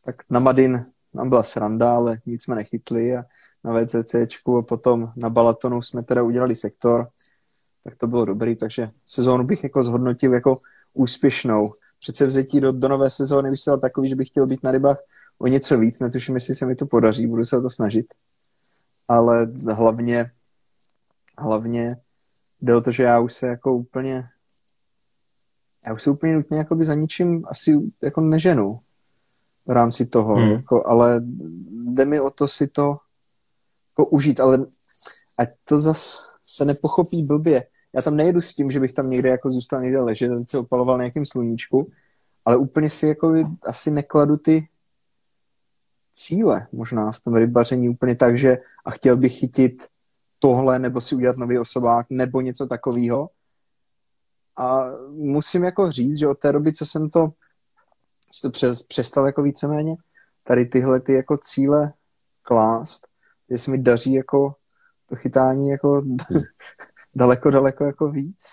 tak 0.05 0.17
na 0.31 0.41
Madin 0.41 0.87
nám 1.15 1.29
byla 1.29 1.43
sranda, 1.43 1.95
ale 1.95 2.19
nic 2.27 2.43
jsme 2.43 2.55
nechytli 2.55 3.17
a 3.17 3.25
na 3.65 3.73
VCCčku 3.75 4.57
a 4.59 4.63
potom 4.63 5.13
na 5.17 5.31
Balatonu 5.31 5.83
jsme 5.83 6.03
teda 6.03 6.23
udělali 6.23 6.57
sektor, 6.57 7.09
tak 7.85 7.97
to 7.97 8.07
bylo 8.07 8.25
dobrý, 8.25 8.57
takže 8.57 8.91
sezónu 9.07 9.45
bych 9.45 9.65
jako 9.65 9.83
zhodnotil 9.83 10.35
jako 10.35 10.61
úspěšnou. 10.95 11.73
Přece 12.01 12.27
vzetí 12.27 12.61
do, 12.61 12.73
do 12.73 12.89
nové 12.89 13.11
sezóny 13.11 13.51
bych 13.51 13.61
se 13.61 13.79
takový, 13.81 14.09
že 14.09 14.17
bych 14.17 14.29
chtěl 14.29 14.47
být 14.47 14.63
na 14.63 14.71
rybách 14.71 14.99
o 15.39 15.47
něco 15.47 15.79
víc, 15.79 16.01
netuším, 16.01 16.35
jestli 16.35 16.55
se 16.55 16.67
mi 16.67 16.77
to 16.77 16.87
podaří, 16.87 17.27
budu 17.27 17.45
se 17.45 17.59
o 17.59 17.63
to 17.63 17.71
snažit. 17.71 18.15
Ale 19.09 19.47
hlavně, 19.73 20.31
hlavně 21.39 21.97
jde 22.61 22.77
o 22.77 22.81
to, 22.81 22.91
že 22.91 23.03
já 23.03 23.21
už 23.21 23.35
se 23.35 23.47
jako 23.47 23.75
úplně 23.75 24.29
já 25.87 25.93
už 25.93 26.03
se 26.03 26.11
úplně 26.11 26.35
nutně 26.35 26.59
jakoby 26.59 26.85
za 26.85 26.95
ničím 26.95 27.45
asi 27.49 27.81
jako 28.03 28.21
neženu 28.21 28.81
v 29.67 29.71
rámci 29.71 30.07
toho, 30.07 30.35
hmm. 30.35 30.51
jako, 30.51 30.87
ale 30.87 31.21
jde 31.71 32.05
mi 32.05 32.21
o 32.21 32.31
to 32.31 32.49
si 32.49 32.67
to 32.67 32.97
jako 33.93 34.11
užít, 34.11 34.41
ale 34.41 34.67
ať 35.39 35.49
to 35.65 35.79
zas 35.79 36.30
se 36.51 36.65
nepochopí 36.65 37.23
blbě. 37.23 37.67
Já 37.93 38.03
tam 38.03 38.17
nejedu 38.17 38.41
s 38.41 38.55
tím, 38.55 38.71
že 38.71 38.81
bych 38.81 38.93
tam 38.93 39.11
někde 39.11 39.29
jako 39.29 39.51
zůstal 39.51 39.83
někde 39.83 40.01
ležet, 40.01 40.51
se 40.51 40.59
opaloval 40.59 40.99
na 40.99 41.05
nějakém 41.05 41.27
sluníčku, 41.27 41.93
ale 42.45 42.57
úplně 42.57 42.91
si 42.91 43.07
jako 43.07 43.35
asi 43.63 43.91
nekladu 43.91 44.37
ty 44.37 44.69
cíle 46.15 46.67
možná 46.73 47.13
v 47.13 47.21
tom 47.21 47.35
rybaření 47.35 47.89
úplně 47.89 48.17
tak, 48.17 48.39
že 48.39 48.59
a 48.85 48.91
chtěl 48.91 49.17
bych 49.17 49.39
chytit 49.39 49.87
tohle, 50.39 50.79
nebo 50.79 51.01
si 51.01 51.15
udělat 51.15 51.37
nový 51.37 51.59
osobák, 51.59 52.07
nebo 52.11 52.41
něco 52.41 52.67
takového. 52.67 53.31
A 54.57 54.85
musím 55.09 55.65
jako 55.65 55.91
říct, 55.91 56.19
že 56.19 56.29
od 56.29 56.39
té 56.39 56.53
doby, 56.53 56.73
co 56.73 56.87
jsem 56.87 57.11
to, 57.11 57.33
to 58.43 58.51
přes, 58.51 58.83
přestal 58.83 59.27
jako 59.27 59.43
víceméně 59.43 59.95
tady 60.45 60.67
tyhle 60.67 61.01
ty 61.01 61.13
jako 61.13 61.37
cíle 61.37 61.93
klást, 62.43 63.07
že 63.51 63.59
se 63.59 63.71
mi 63.71 63.79
daří 63.79 64.13
jako 64.13 64.55
to 65.11 65.17
chytání 65.17 65.69
jako 65.69 66.01
hmm. 66.01 66.17
daleko, 67.15 67.51
daleko 67.51 67.85
jako 67.85 68.09
víc. 68.09 68.45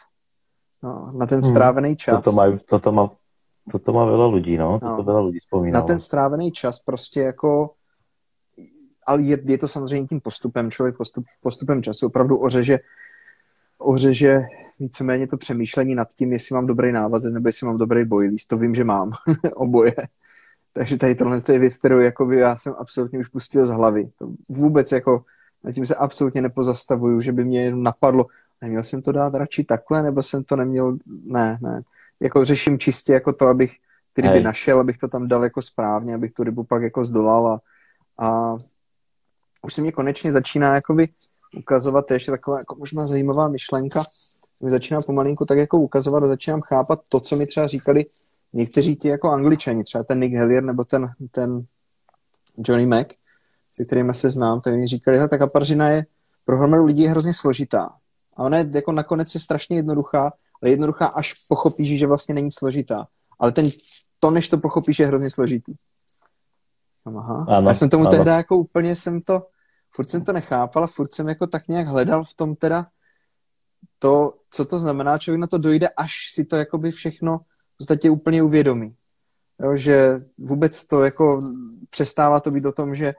No, 0.83 1.11
na 1.15 1.25
ten 1.25 1.39
hmm. 1.41 1.49
strávený 1.49 1.95
čas. 1.95 2.23
Toto 2.23 2.35
má, 2.35 2.57
toto 2.69 2.91
má, 2.91 3.09
toto 3.71 3.89
má 3.93 4.05
veľa 4.05 4.27
ľudí, 4.29 4.57
no. 4.57 4.79
Toto 4.79 5.01
no. 5.01 5.07
veľa 5.09 5.21
ľudí 5.29 5.39
spomínalo. 5.41 5.81
Na 5.81 5.87
ten 5.87 5.99
strávený 5.99 6.51
čas 6.51 6.79
prostě 6.79 7.19
jako 7.19 7.77
ale 9.07 9.21
je, 9.21 9.37
je 9.43 9.57
to 9.57 9.67
samozřejmě 9.67 10.07
tím 10.07 10.21
postupem, 10.21 10.71
člověk 10.71 10.97
postup, 10.97 11.25
postupem 11.41 11.83
času 11.83 12.07
opravdu 12.07 12.37
ořeže, 12.37 12.79
ořeže 13.77 14.41
víceméně 14.79 15.27
to 15.27 15.37
přemýšlení 15.37 15.95
nad 15.95 16.07
tím, 16.07 16.33
jestli 16.33 16.55
mám 16.55 16.67
dobrý 16.67 16.91
návazec 16.91 17.33
nebo 17.33 17.49
jestli 17.49 17.67
mám 17.67 17.77
dobrý 17.77 18.05
boilies. 18.05 18.45
To 18.45 18.57
vím, 18.57 18.75
že 18.75 18.83
mám 18.83 19.11
oboje. 19.55 19.95
Takže 20.73 20.97
tady 20.97 21.15
tohle 21.15 21.37
je 21.51 21.59
věc, 21.59 21.77
kterou 21.77 21.99
jakoby 21.99 22.39
já 22.39 22.55
jsem 22.55 22.75
absolutně 22.77 23.19
už 23.19 23.27
pustil 23.27 23.65
z 23.65 23.69
hlavy. 23.69 24.09
To 24.19 24.31
vůbec 24.49 24.91
jako 24.91 25.23
na 25.63 25.71
tím 25.71 25.85
se 25.85 25.95
absolutně 25.95 26.41
nepozastavuju, 26.41 27.21
že 27.21 27.31
by 27.31 27.45
mě 27.45 27.63
jenom 27.63 27.83
napadlo, 27.83 28.25
neměl 28.61 28.83
jsem 28.83 29.01
to 29.01 29.11
dát 29.11 29.35
radši 29.35 29.63
takhle, 29.63 30.03
nebo 30.03 30.23
jsem 30.23 30.43
to 30.43 30.55
neměl, 30.55 30.97
ne, 31.25 31.57
ne. 31.61 31.81
Jako 32.19 32.45
řeším 32.45 32.79
čistě 32.79 33.13
jako 33.13 33.33
to, 33.33 33.47
abych 33.47 33.77
ty 34.13 34.21
ryby 34.21 34.33
Hej. 34.33 34.43
našel, 34.43 34.79
abych 34.79 34.97
to 34.97 35.07
tam 35.07 35.27
dal 35.27 35.43
jako 35.43 35.61
správně, 35.61 36.15
abych 36.15 36.33
tu 36.33 36.43
rybu 36.43 36.63
pak 36.63 36.81
jako 36.81 37.05
zdolal 37.05 37.47
a, 37.47 37.59
a 38.25 38.55
už 39.61 39.73
se 39.73 39.81
mě 39.81 39.91
konečně 39.91 40.31
začíná 40.31 40.75
jakoby 40.75 41.09
ukazovat, 41.57 42.05
to 42.05 42.13
je 42.13 42.15
ještě 42.15 42.31
taková 42.31 42.57
jako 42.57 42.75
možná 42.75 43.07
zajímavá 43.07 43.47
myšlenka, 43.47 44.03
mi 44.61 44.71
začíná 44.71 45.01
pomalinku 45.01 45.45
tak 45.45 45.57
jako 45.57 45.77
ukazovat 45.77 46.23
a 46.23 46.27
začínám 46.27 46.61
chápat 46.61 47.01
to, 47.09 47.19
co 47.19 47.35
mi 47.35 47.47
třeba 47.47 47.67
říkali 47.67 48.05
někteří 48.53 48.95
ti 48.95 49.07
jako 49.07 49.29
angličani, 49.29 49.83
třeba 49.83 50.03
ten 50.03 50.19
Nick 50.19 50.35
Hellier 50.35 50.63
nebo 50.63 50.83
ten, 50.83 51.11
ten 51.31 51.65
Johnny 52.57 52.85
Mac, 52.85 53.07
se 53.77 53.85
kterými 53.85 54.13
se 54.13 54.29
znám, 54.29 54.61
tak 54.61 54.73
mi 54.73 54.87
říkali, 54.87 55.19
že 55.19 55.27
ta 55.27 55.37
kaparžina 55.37 55.89
je 55.89 56.05
pro 56.45 56.57
hromadu 56.57 56.85
lidí 56.85 57.03
je 57.03 57.09
hrozně 57.09 57.33
složitá. 57.33 57.89
A 58.37 58.43
ona 58.43 58.57
je 58.57 58.69
jako 58.73 58.91
nakonec 58.91 59.33
je 59.33 59.39
strašně 59.39 59.75
jednoduchá, 59.75 60.33
ale 60.61 60.71
jednoduchá, 60.71 61.05
až 61.05 61.33
pochopíš, 61.47 61.99
že 61.99 62.07
vlastně 62.07 62.35
není 62.35 62.51
složitá. 62.51 63.07
Ale 63.39 63.51
ten, 63.51 63.69
to, 64.19 64.31
než 64.31 64.49
to 64.49 64.57
pochopíš, 64.57 64.99
je 64.99 65.07
hrozně 65.07 65.31
složitý. 65.31 65.73
Aha. 67.05 67.45
Ano, 67.47 67.69
Já 67.69 67.75
jsem 67.75 67.89
tomu 67.89 68.03
ano. 68.03 68.11
tehdy 68.11 68.29
jako 68.29 68.57
úplně 68.57 68.95
jsem 68.95 69.21
to, 69.21 69.47
furt 69.91 70.09
jsem 70.09 70.23
to 70.23 70.33
nechápal 70.33 70.83
a 70.83 70.87
furt 70.87 71.13
jsem 71.13 71.27
jako 71.27 71.47
tak 71.47 71.67
nějak 71.67 71.87
hledal 71.87 72.23
v 72.23 72.33
tom 72.33 72.55
teda 72.55 72.85
to, 73.99 74.33
co 74.51 74.65
to 74.65 74.79
znamená, 74.79 75.17
člověk 75.17 75.41
na 75.41 75.47
to 75.47 75.57
dojde, 75.57 75.89
až 75.89 76.11
si 76.31 76.45
to 76.45 76.55
jakoby 76.55 76.91
všechno 76.91 77.37
v 77.37 77.77
podstatě 77.77 78.09
úplně 78.09 78.43
uvědomí. 78.43 78.95
Jo, 79.63 79.77
že 79.77 80.21
vůbec 80.37 80.87
to 80.87 81.03
jako 81.03 81.41
přestává 81.89 82.39
to 82.39 82.51
být 82.51 82.65
o 82.65 82.71
tom, 82.71 82.95
že 82.95 83.13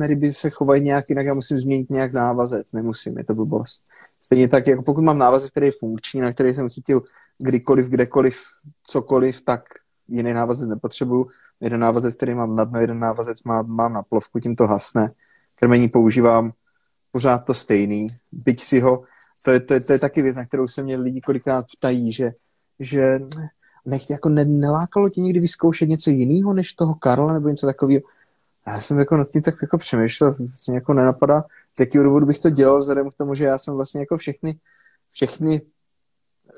ryby 0.00 0.32
se 0.32 0.50
chovají 0.50 0.82
nějak 0.82 1.08
jinak, 1.08 1.26
já 1.26 1.34
musím 1.34 1.58
změnit 1.58 1.90
nějak 1.90 2.12
závazec. 2.12 2.72
Nemusím, 2.72 3.18
je 3.18 3.24
to 3.24 3.34
blbost. 3.34 3.84
Stejně 4.20 4.48
tak, 4.48 4.66
jako 4.66 4.82
pokud 4.82 5.04
mám 5.04 5.18
návazec, 5.18 5.50
který 5.50 5.66
je 5.66 5.72
funkční, 5.80 6.20
na 6.20 6.32
který 6.32 6.54
jsem 6.54 6.68
chytil 6.68 7.02
kdykoliv, 7.38 7.88
kdekoliv, 7.88 8.38
cokoliv, 8.82 9.42
tak 9.42 9.62
jiný 10.08 10.32
návazec 10.32 10.68
nepotřebuju. 10.68 11.26
Jeden 11.60 11.80
návazec, 11.80 12.14
který 12.14 12.34
mám 12.34 12.56
na 12.56 12.64
dno, 12.64 12.80
jeden 12.80 12.98
návazec 12.98 13.42
mám, 13.42 13.68
mám 13.68 13.92
na 13.92 14.02
plovku, 14.02 14.40
tím 14.40 14.56
to 14.56 14.66
hasne. 14.66 15.10
Krmení 15.58 15.88
používám 15.88 16.52
pořád 17.12 17.38
to 17.38 17.54
stejný, 17.54 18.06
byť 18.32 18.62
si 18.62 18.80
ho, 18.80 19.02
to 19.42 19.50
je, 19.50 19.60
to 19.60 19.74
je, 19.74 19.80
to 19.80 19.92
je 19.92 19.98
taky 19.98 20.22
věc, 20.22 20.36
na 20.36 20.44
kterou 20.44 20.68
se 20.68 20.82
mě 20.82 20.96
lidi 20.96 21.20
kolikrát 21.20 21.66
ptají, 21.76 22.12
že, 22.12 22.32
že 22.80 23.20
nech, 23.86 24.10
jako 24.10 24.28
ne, 24.28 24.44
nelákalo 24.44 25.08
tě 25.08 25.20
někdy 25.20 25.40
vyzkoušet 25.40 25.88
něco 25.88 26.10
jiného 26.10 26.52
než 26.52 26.72
toho 26.72 26.94
Karla 26.94 27.32
nebo 27.32 27.48
něco 27.48 27.66
takového. 27.66 28.00
Já 28.66 28.80
jsem 28.80 28.98
jako 28.98 29.16
nad 29.16 29.28
tím 29.28 29.42
tak 29.42 29.54
jako 29.62 29.78
přemýšlel, 29.78 30.34
vlastně 30.38 30.74
jako 30.74 30.94
nenapadá, 30.94 31.44
z 31.76 31.80
jakého 31.80 32.04
důvodu 32.04 32.26
bych 32.26 32.38
to 32.38 32.50
dělal, 32.50 32.80
vzhledem 32.80 33.10
k 33.10 33.16
tomu, 33.16 33.34
že 33.34 33.44
já 33.44 33.58
jsem 33.58 33.74
vlastně 33.74 34.00
jako 34.00 34.16
všechny, 34.16 34.58
všechny 35.12 35.60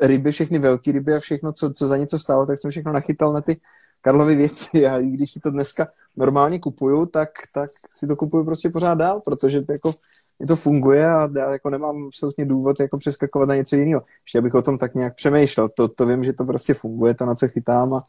ryby, 0.00 0.32
všechny 0.32 0.58
velké 0.58 0.92
ryby 0.92 1.14
a 1.14 1.20
všechno, 1.20 1.52
co, 1.52 1.72
co 1.72 1.86
za 1.86 1.96
něco 1.96 2.18
stálo, 2.18 2.46
tak 2.46 2.58
jsem 2.58 2.70
všechno 2.70 2.92
nachytal 2.92 3.32
na 3.32 3.40
ty 3.40 3.60
Karlovy 4.00 4.34
věci 4.34 4.86
a 4.86 4.98
i 4.98 5.10
když 5.10 5.32
si 5.32 5.40
to 5.40 5.50
dneska 5.50 5.88
normálně 6.16 6.58
kupuju, 6.58 7.06
tak, 7.06 7.28
tak 7.54 7.70
si 7.90 8.06
to 8.06 8.16
kupuju 8.16 8.44
prostě 8.44 8.70
pořád 8.70 8.94
dál, 8.94 9.20
protože 9.20 9.62
to 9.62 9.72
jako 9.72 9.92
mě 10.38 10.46
to 10.46 10.56
funguje 10.56 11.06
a 11.06 11.28
já 11.36 11.52
jako 11.52 11.70
nemám 11.70 12.06
absolutně 12.06 12.44
důvod 12.44 12.80
jako 12.80 12.98
přeskakovat 12.98 13.48
na 13.48 13.56
něco 13.56 13.76
jiného. 13.76 14.02
Ještě 14.24 14.38
abych 14.38 14.54
o 14.54 14.62
tom 14.62 14.78
tak 14.78 14.94
nějak 14.94 15.14
přemýšlel. 15.14 15.68
To, 15.68 15.88
to 15.88 16.06
vím, 16.06 16.24
že 16.24 16.32
to 16.32 16.44
prostě 16.44 16.74
funguje, 16.74 17.14
to 17.14 17.26
na 17.26 17.34
co 17.34 17.48
chytám 17.48 17.94
a, 17.94 18.02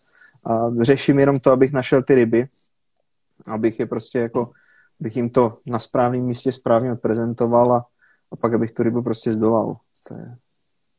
a 0.46 0.70
řeším 0.82 1.20
jenom 1.20 1.38
to, 1.38 1.52
abych 1.52 1.72
našel 1.72 2.04
ty 2.04 2.16
ryby, 2.16 2.48
abych 3.48 3.80
je 3.80 3.86
prostě 3.86 4.20
jako, 4.20 4.52
bych 5.00 5.16
jim 5.16 5.30
to 5.30 5.58
na 5.66 5.80
správném 5.80 6.22
místě 6.22 6.52
správně 6.52 6.92
odprezentoval 6.92 7.74
a, 7.74 7.86
a 8.32 8.36
pak 8.36 8.54
abych 8.54 8.72
tu 8.72 8.84
rybu 8.84 9.02
prostě 9.02 9.34
zdolal. 9.34 9.78
To 10.08 10.14
je, 10.14 10.38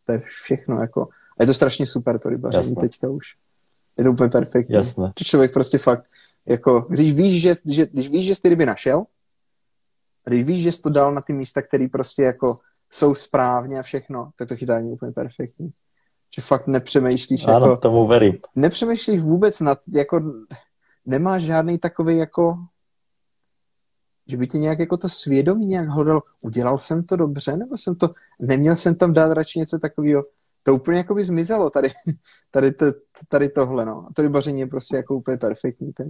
to 0.07 0.13
je 0.13 0.23
všechno 0.45 0.81
jako. 0.81 1.09
A 1.39 1.43
je 1.43 1.47
to 1.47 1.55
strašně 1.55 1.87
super 1.87 2.19
to 2.19 2.29
rybaření 2.29 2.77
teďka 2.77 3.09
už. 3.09 3.27
Je 3.99 4.05
to 4.05 4.13
úplně 4.13 4.31
perfektní. 4.31 4.75
Jasné. 4.75 5.13
Člověk 5.17 5.53
prostě 5.53 5.79
fakt, 5.79 6.05
jako, 6.47 6.81
když 6.81 7.15
víš, 7.15 7.43
že, 7.43 7.55
že, 7.67 7.87
když 7.87 8.09
víš, 8.09 8.27
že 8.27 8.35
jsi 8.35 8.43
ty 8.43 8.49
ryby 8.49 8.67
našel, 8.67 9.05
a 10.27 10.31
když 10.31 10.45
víš, 10.45 10.63
že 10.63 10.73
jsi 10.73 10.83
to 10.83 10.91
dal 10.91 11.15
na 11.15 11.21
ty 11.21 11.33
místa, 11.33 11.63
které 11.63 11.89
prostě 11.93 12.23
jako 12.23 12.59
jsou 12.91 13.15
správně 13.15 13.79
a 13.79 13.83
všechno, 13.83 14.31
tak 14.37 14.49
to 14.49 14.57
chytání 14.57 14.89
je 14.89 14.95
úplně 14.95 15.13
perfektní. 15.13 15.71
Že 16.37 16.43
fakt 16.43 16.67
nepřemýšlíš 16.67 17.47
ano, 17.47 17.67
jako... 17.67 17.77
tomu 17.77 18.07
verím. 18.07 18.39
Nepřemýšlíš 18.57 19.21
vůbec 19.21 19.61
nad, 19.61 19.79
jako 19.95 20.21
nemáš 21.07 21.43
žádný 21.43 21.79
takový 21.79 22.17
jako 22.17 22.57
že 24.31 24.37
by 24.37 24.47
ti 24.47 24.59
nějak 24.59 24.79
jako 24.79 24.97
to 24.97 25.09
svědomí 25.09 25.67
nějak 25.67 25.89
hodal, 25.89 26.23
udělal 26.43 26.79
jsem 26.79 27.05
to 27.05 27.17
dobře, 27.17 27.57
nebo 27.57 27.77
jsem 27.77 27.95
to, 27.95 28.09
neměl 28.39 28.77
jsem 28.77 28.95
tam 28.95 29.13
dát 29.13 29.33
radši 29.33 29.59
něco 29.59 29.79
takového. 29.79 30.23
To 30.65 30.75
úplně 30.75 30.99
jako 30.99 31.15
by 31.15 31.25
zmizelo 31.25 31.71
tady, 31.71 31.89
tady, 32.51 32.73
to, 32.73 32.87
tady 33.29 33.49
tohle, 33.49 33.85
no. 33.85 34.07
A 34.11 34.13
to 34.15 34.23
rybaření 34.23 34.61
je 34.61 34.67
prostě 34.67 34.97
jako 34.97 35.17
úplně 35.17 35.37
perfektní 35.37 35.93
teď. 35.93 36.09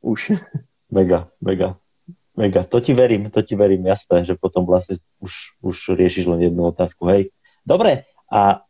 Už. 0.00 0.32
Mega, 0.90 1.28
mega. 1.40 1.76
Mega, 2.36 2.64
to 2.64 2.80
ti 2.80 2.94
verím, 2.94 3.30
to 3.30 3.42
ti 3.42 3.56
verím, 3.56 3.86
jasné, 3.86 4.24
že 4.24 4.36
potom 4.36 4.68
vlastne 4.68 5.00
už, 5.24 5.56
už 5.64 5.96
riešiš 5.96 6.28
len 6.28 6.44
jednu 6.44 6.68
otázku, 6.68 7.08
hej. 7.08 7.32
Dobre, 7.64 8.04
a 8.28 8.60